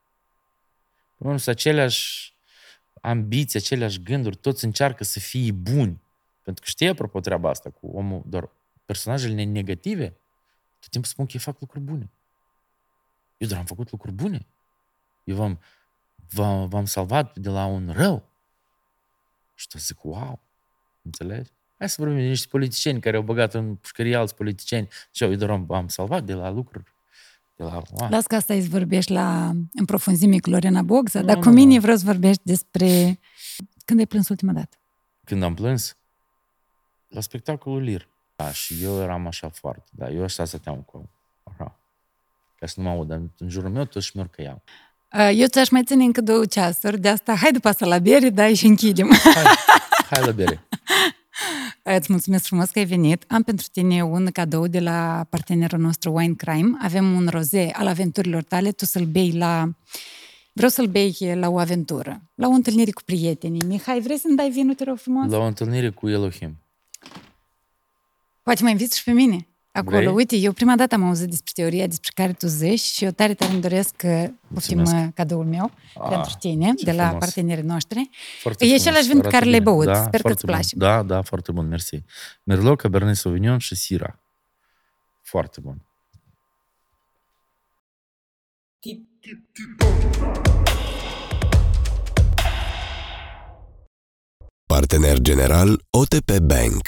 Până 1.16 1.30
la 1.30 1.36
sunt 1.36 1.56
aceleași 1.56 2.36
ambiții, 3.00 3.58
aceleași 3.58 4.02
gânduri. 4.02 4.36
Toți 4.36 4.64
încearcă 4.64 5.04
să 5.04 5.18
fie 5.18 5.52
buni. 5.52 6.02
Pentru 6.42 6.64
că 6.64 6.70
știi, 6.70 6.88
apropo, 6.88 7.20
treaba 7.20 7.48
asta 7.48 7.70
cu 7.70 7.86
omul, 7.86 8.22
doar 8.26 8.50
personajele 8.84 9.44
negative, 9.44 10.16
tot 10.78 10.88
timpul 10.90 11.10
spun 11.10 11.26
că 11.26 11.30
ei 11.34 11.40
fac 11.40 11.60
lucruri 11.60 11.84
bune. 11.84 12.10
Eu 13.36 13.48
doar 13.48 13.60
am 13.60 13.66
făcut 13.66 13.90
lucruri 13.90 14.14
bune. 14.14 14.46
Eu 15.24 15.36
v-am, 15.36 15.60
v-am, 16.30 16.68
v-am 16.68 16.84
salvat 16.84 17.38
de 17.38 17.48
la 17.48 17.64
un 17.64 17.92
rău. 17.92 18.33
Și 19.54 19.68
tu 19.68 19.78
zic, 19.78 20.04
wow, 20.04 20.40
înțelegi? 21.02 21.50
Hai 21.78 21.88
să 21.88 21.96
vorbim 21.98 22.16
de 22.18 22.22
niște 22.26 22.46
politicieni 22.50 23.00
care 23.00 23.16
au 23.16 23.22
băgat 23.22 23.54
în 23.54 23.74
pușcărie 23.74 24.16
alți 24.16 24.34
politicieni. 24.34 24.88
Și 25.10 25.24
eu 25.24 25.34
doar 25.34 25.50
am, 25.50 25.72
am 25.72 25.88
salvat 25.88 26.24
de 26.24 26.34
la 26.34 26.50
lucruri. 26.50 26.94
De 27.56 27.62
la, 27.62 27.82
wow. 27.90 28.08
Las 28.10 28.26
că 28.26 28.34
asta 28.34 28.54
îți 28.54 28.68
vorbești 28.68 29.12
la, 29.12 29.48
în 29.72 29.84
profunzime 29.86 30.38
cu 30.38 30.50
Lorena 30.50 30.82
Bogza, 30.82 31.20
Nu, 31.20 31.26
dar 31.26 31.36
nu, 31.36 31.42
cu 31.42 31.48
nu. 31.48 31.54
mine 31.54 31.78
vreau 31.78 31.96
să 31.96 32.04
vorbești 32.04 32.42
despre 32.44 33.18
când 33.84 33.98
ai 33.98 34.06
plâns 34.06 34.28
ultima 34.28 34.52
dată. 34.52 34.76
Când 35.24 35.42
am 35.42 35.54
plâns, 35.54 35.96
la 37.08 37.20
spectacolul 37.20 37.82
Lir. 37.82 38.08
Da, 38.36 38.52
și 38.52 38.82
eu 38.82 39.00
eram 39.00 39.26
așa 39.26 39.48
foarte, 39.48 39.90
da, 39.92 40.10
eu 40.10 40.22
așa 40.22 40.44
stăteam 40.44 40.82
cu, 40.82 41.10
așa, 41.42 41.78
ca 42.58 42.66
să 42.66 42.74
nu 42.80 42.86
mă 42.86 42.90
aud, 42.90 43.08
dar 43.08 43.20
în 43.38 43.48
jurul 43.48 43.70
meu 43.70 43.84
toți 43.84 44.06
șmiorcăiau. 44.06 44.62
Uh, 45.14 45.30
Eu 45.34 45.46
ți-aș 45.46 45.68
mai 45.68 45.82
ține 45.84 46.04
încă 46.04 46.20
două 46.20 46.44
ceasuri, 46.44 47.00
de 47.00 47.08
asta 47.08 47.34
hai 47.34 47.50
după 47.52 47.68
asta 47.68 47.86
la 47.86 47.98
bere, 47.98 48.30
da, 48.30 48.54
și 48.54 48.66
închidem. 48.66 49.12
Hai, 49.34 49.44
hai 50.10 50.24
la 50.24 50.30
bere. 50.32 50.66
Îți 51.82 52.12
mulțumesc 52.12 52.44
frumos 52.44 52.70
că 52.70 52.78
ai 52.78 52.84
venit. 52.84 53.24
Am 53.28 53.42
pentru 53.42 53.66
tine 53.72 54.02
un 54.02 54.26
cadou 54.32 54.66
de 54.66 54.80
la 54.80 55.26
partenerul 55.30 55.78
nostru 55.78 56.12
Wine 56.14 56.34
Crime. 56.34 56.76
Avem 56.80 57.12
un 57.12 57.28
roze 57.30 57.70
al 57.72 57.86
aventurilor 57.86 58.42
tale, 58.42 58.72
tu 58.72 58.84
să-l 58.84 59.04
bei 59.04 59.32
la... 59.32 59.68
Vreau 60.52 60.70
să-l 60.70 60.86
bei 60.86 61.16
la 61.34 61.48
o 61.48 61.58
aventură, 61.58 62.22
la 62.34 62.46
o 62.46 62.50
întâlnire 62.50 62.90
cu 62.90 63.02
prietenii. 63.04 63.62
Mihai, 63.66 64.00
vrei 64.00 64.18
să-mi 64.18 64.36
dai 64.36 64.50
vinul, 64.50 64.74
te 64.74 64.84
rog 64.84 64.96
frumos? 64.98 65.30
La 65.30 65.38
o 65.38 65.44
întâlnire 65.44 65.90
cu 65.90 66.08
Elohim. 66.08 66.58
Poate 68.42 68.62
mă 68.62 68.68
inviți 68.68 68.98
și 68.98 69.04
pe 69.04 69.12
mine. 69.12 69.46
Acolo. 69.78 69.96
Vrei? 69.96 70.12
Uite, 70.12 70.36
eu 70.36 70.52
prima 70.52 70.76
dată 70.76 70.94
am 70.94 71.02
auzit 71.04 71.28
despre 71.28 71.52
teoria 71.54 71.86
despre 71.86 72.10
care 72.14 72.32
tu 72.32 72.46
zici 72.46 72.80
și 72.80 73.04
eu 73.04 73.10
tare 73.10 73.34
tare 73.34 73.52
îmi 73.52 73.60
doresc 73.60 73.96
că 73.96 74.30
poftim 74.54 74.76
Mulțumesc. 74.76 75.06
uh, 75.06 75.12
cadoul 75.14 75.44
meu 75.44 75.70
Ah, 75.94 76.08
pentru 76.08 76.32
tine, 76.38 76.72
ce 76.74 76.84
de 76.84 76.92
la 76.92 77.02
frumos. 77.04 77.24
partenerii 77.24 77.64
noștri. 77.64 78.10
Foarte 78.42 78.64
E 78.64 78.66
frumos, 78.66 78.86
același 78.86 79.06
vin 79.08 79.20
pe 79.20 79.26
arată 79.26 79.36
care 79.36 79.44
le-ai 79.50 79.60
bine. 79.60 79.72
băut. 79.72 79.84
Da, 79.86 79.94
Sper 79.94 80.10
că 80.10 80.16
foarte 80.18 80.32
îți 80.32 80.44
bun. 80.44 80.54
place. 80.54 80.76
Da, 80.76 81.02
da, 81.02 81.22
foarte 81.22 81.52
bun, 81.52 81.68
mersi. 81.68 82.02
Merlot, 82.42 82.78
Cabernet 82.78 83.16
Sauvignon 83.16 83.58
și 83.58 83.74
Syrah. 83.74 84.12
Foarte 85.22 85.60
bun. 85.60 85.82
Partener 94.66 95.18
general 95.20 95.78
OTP 95.90 96.38
Bank. 96.42 96.82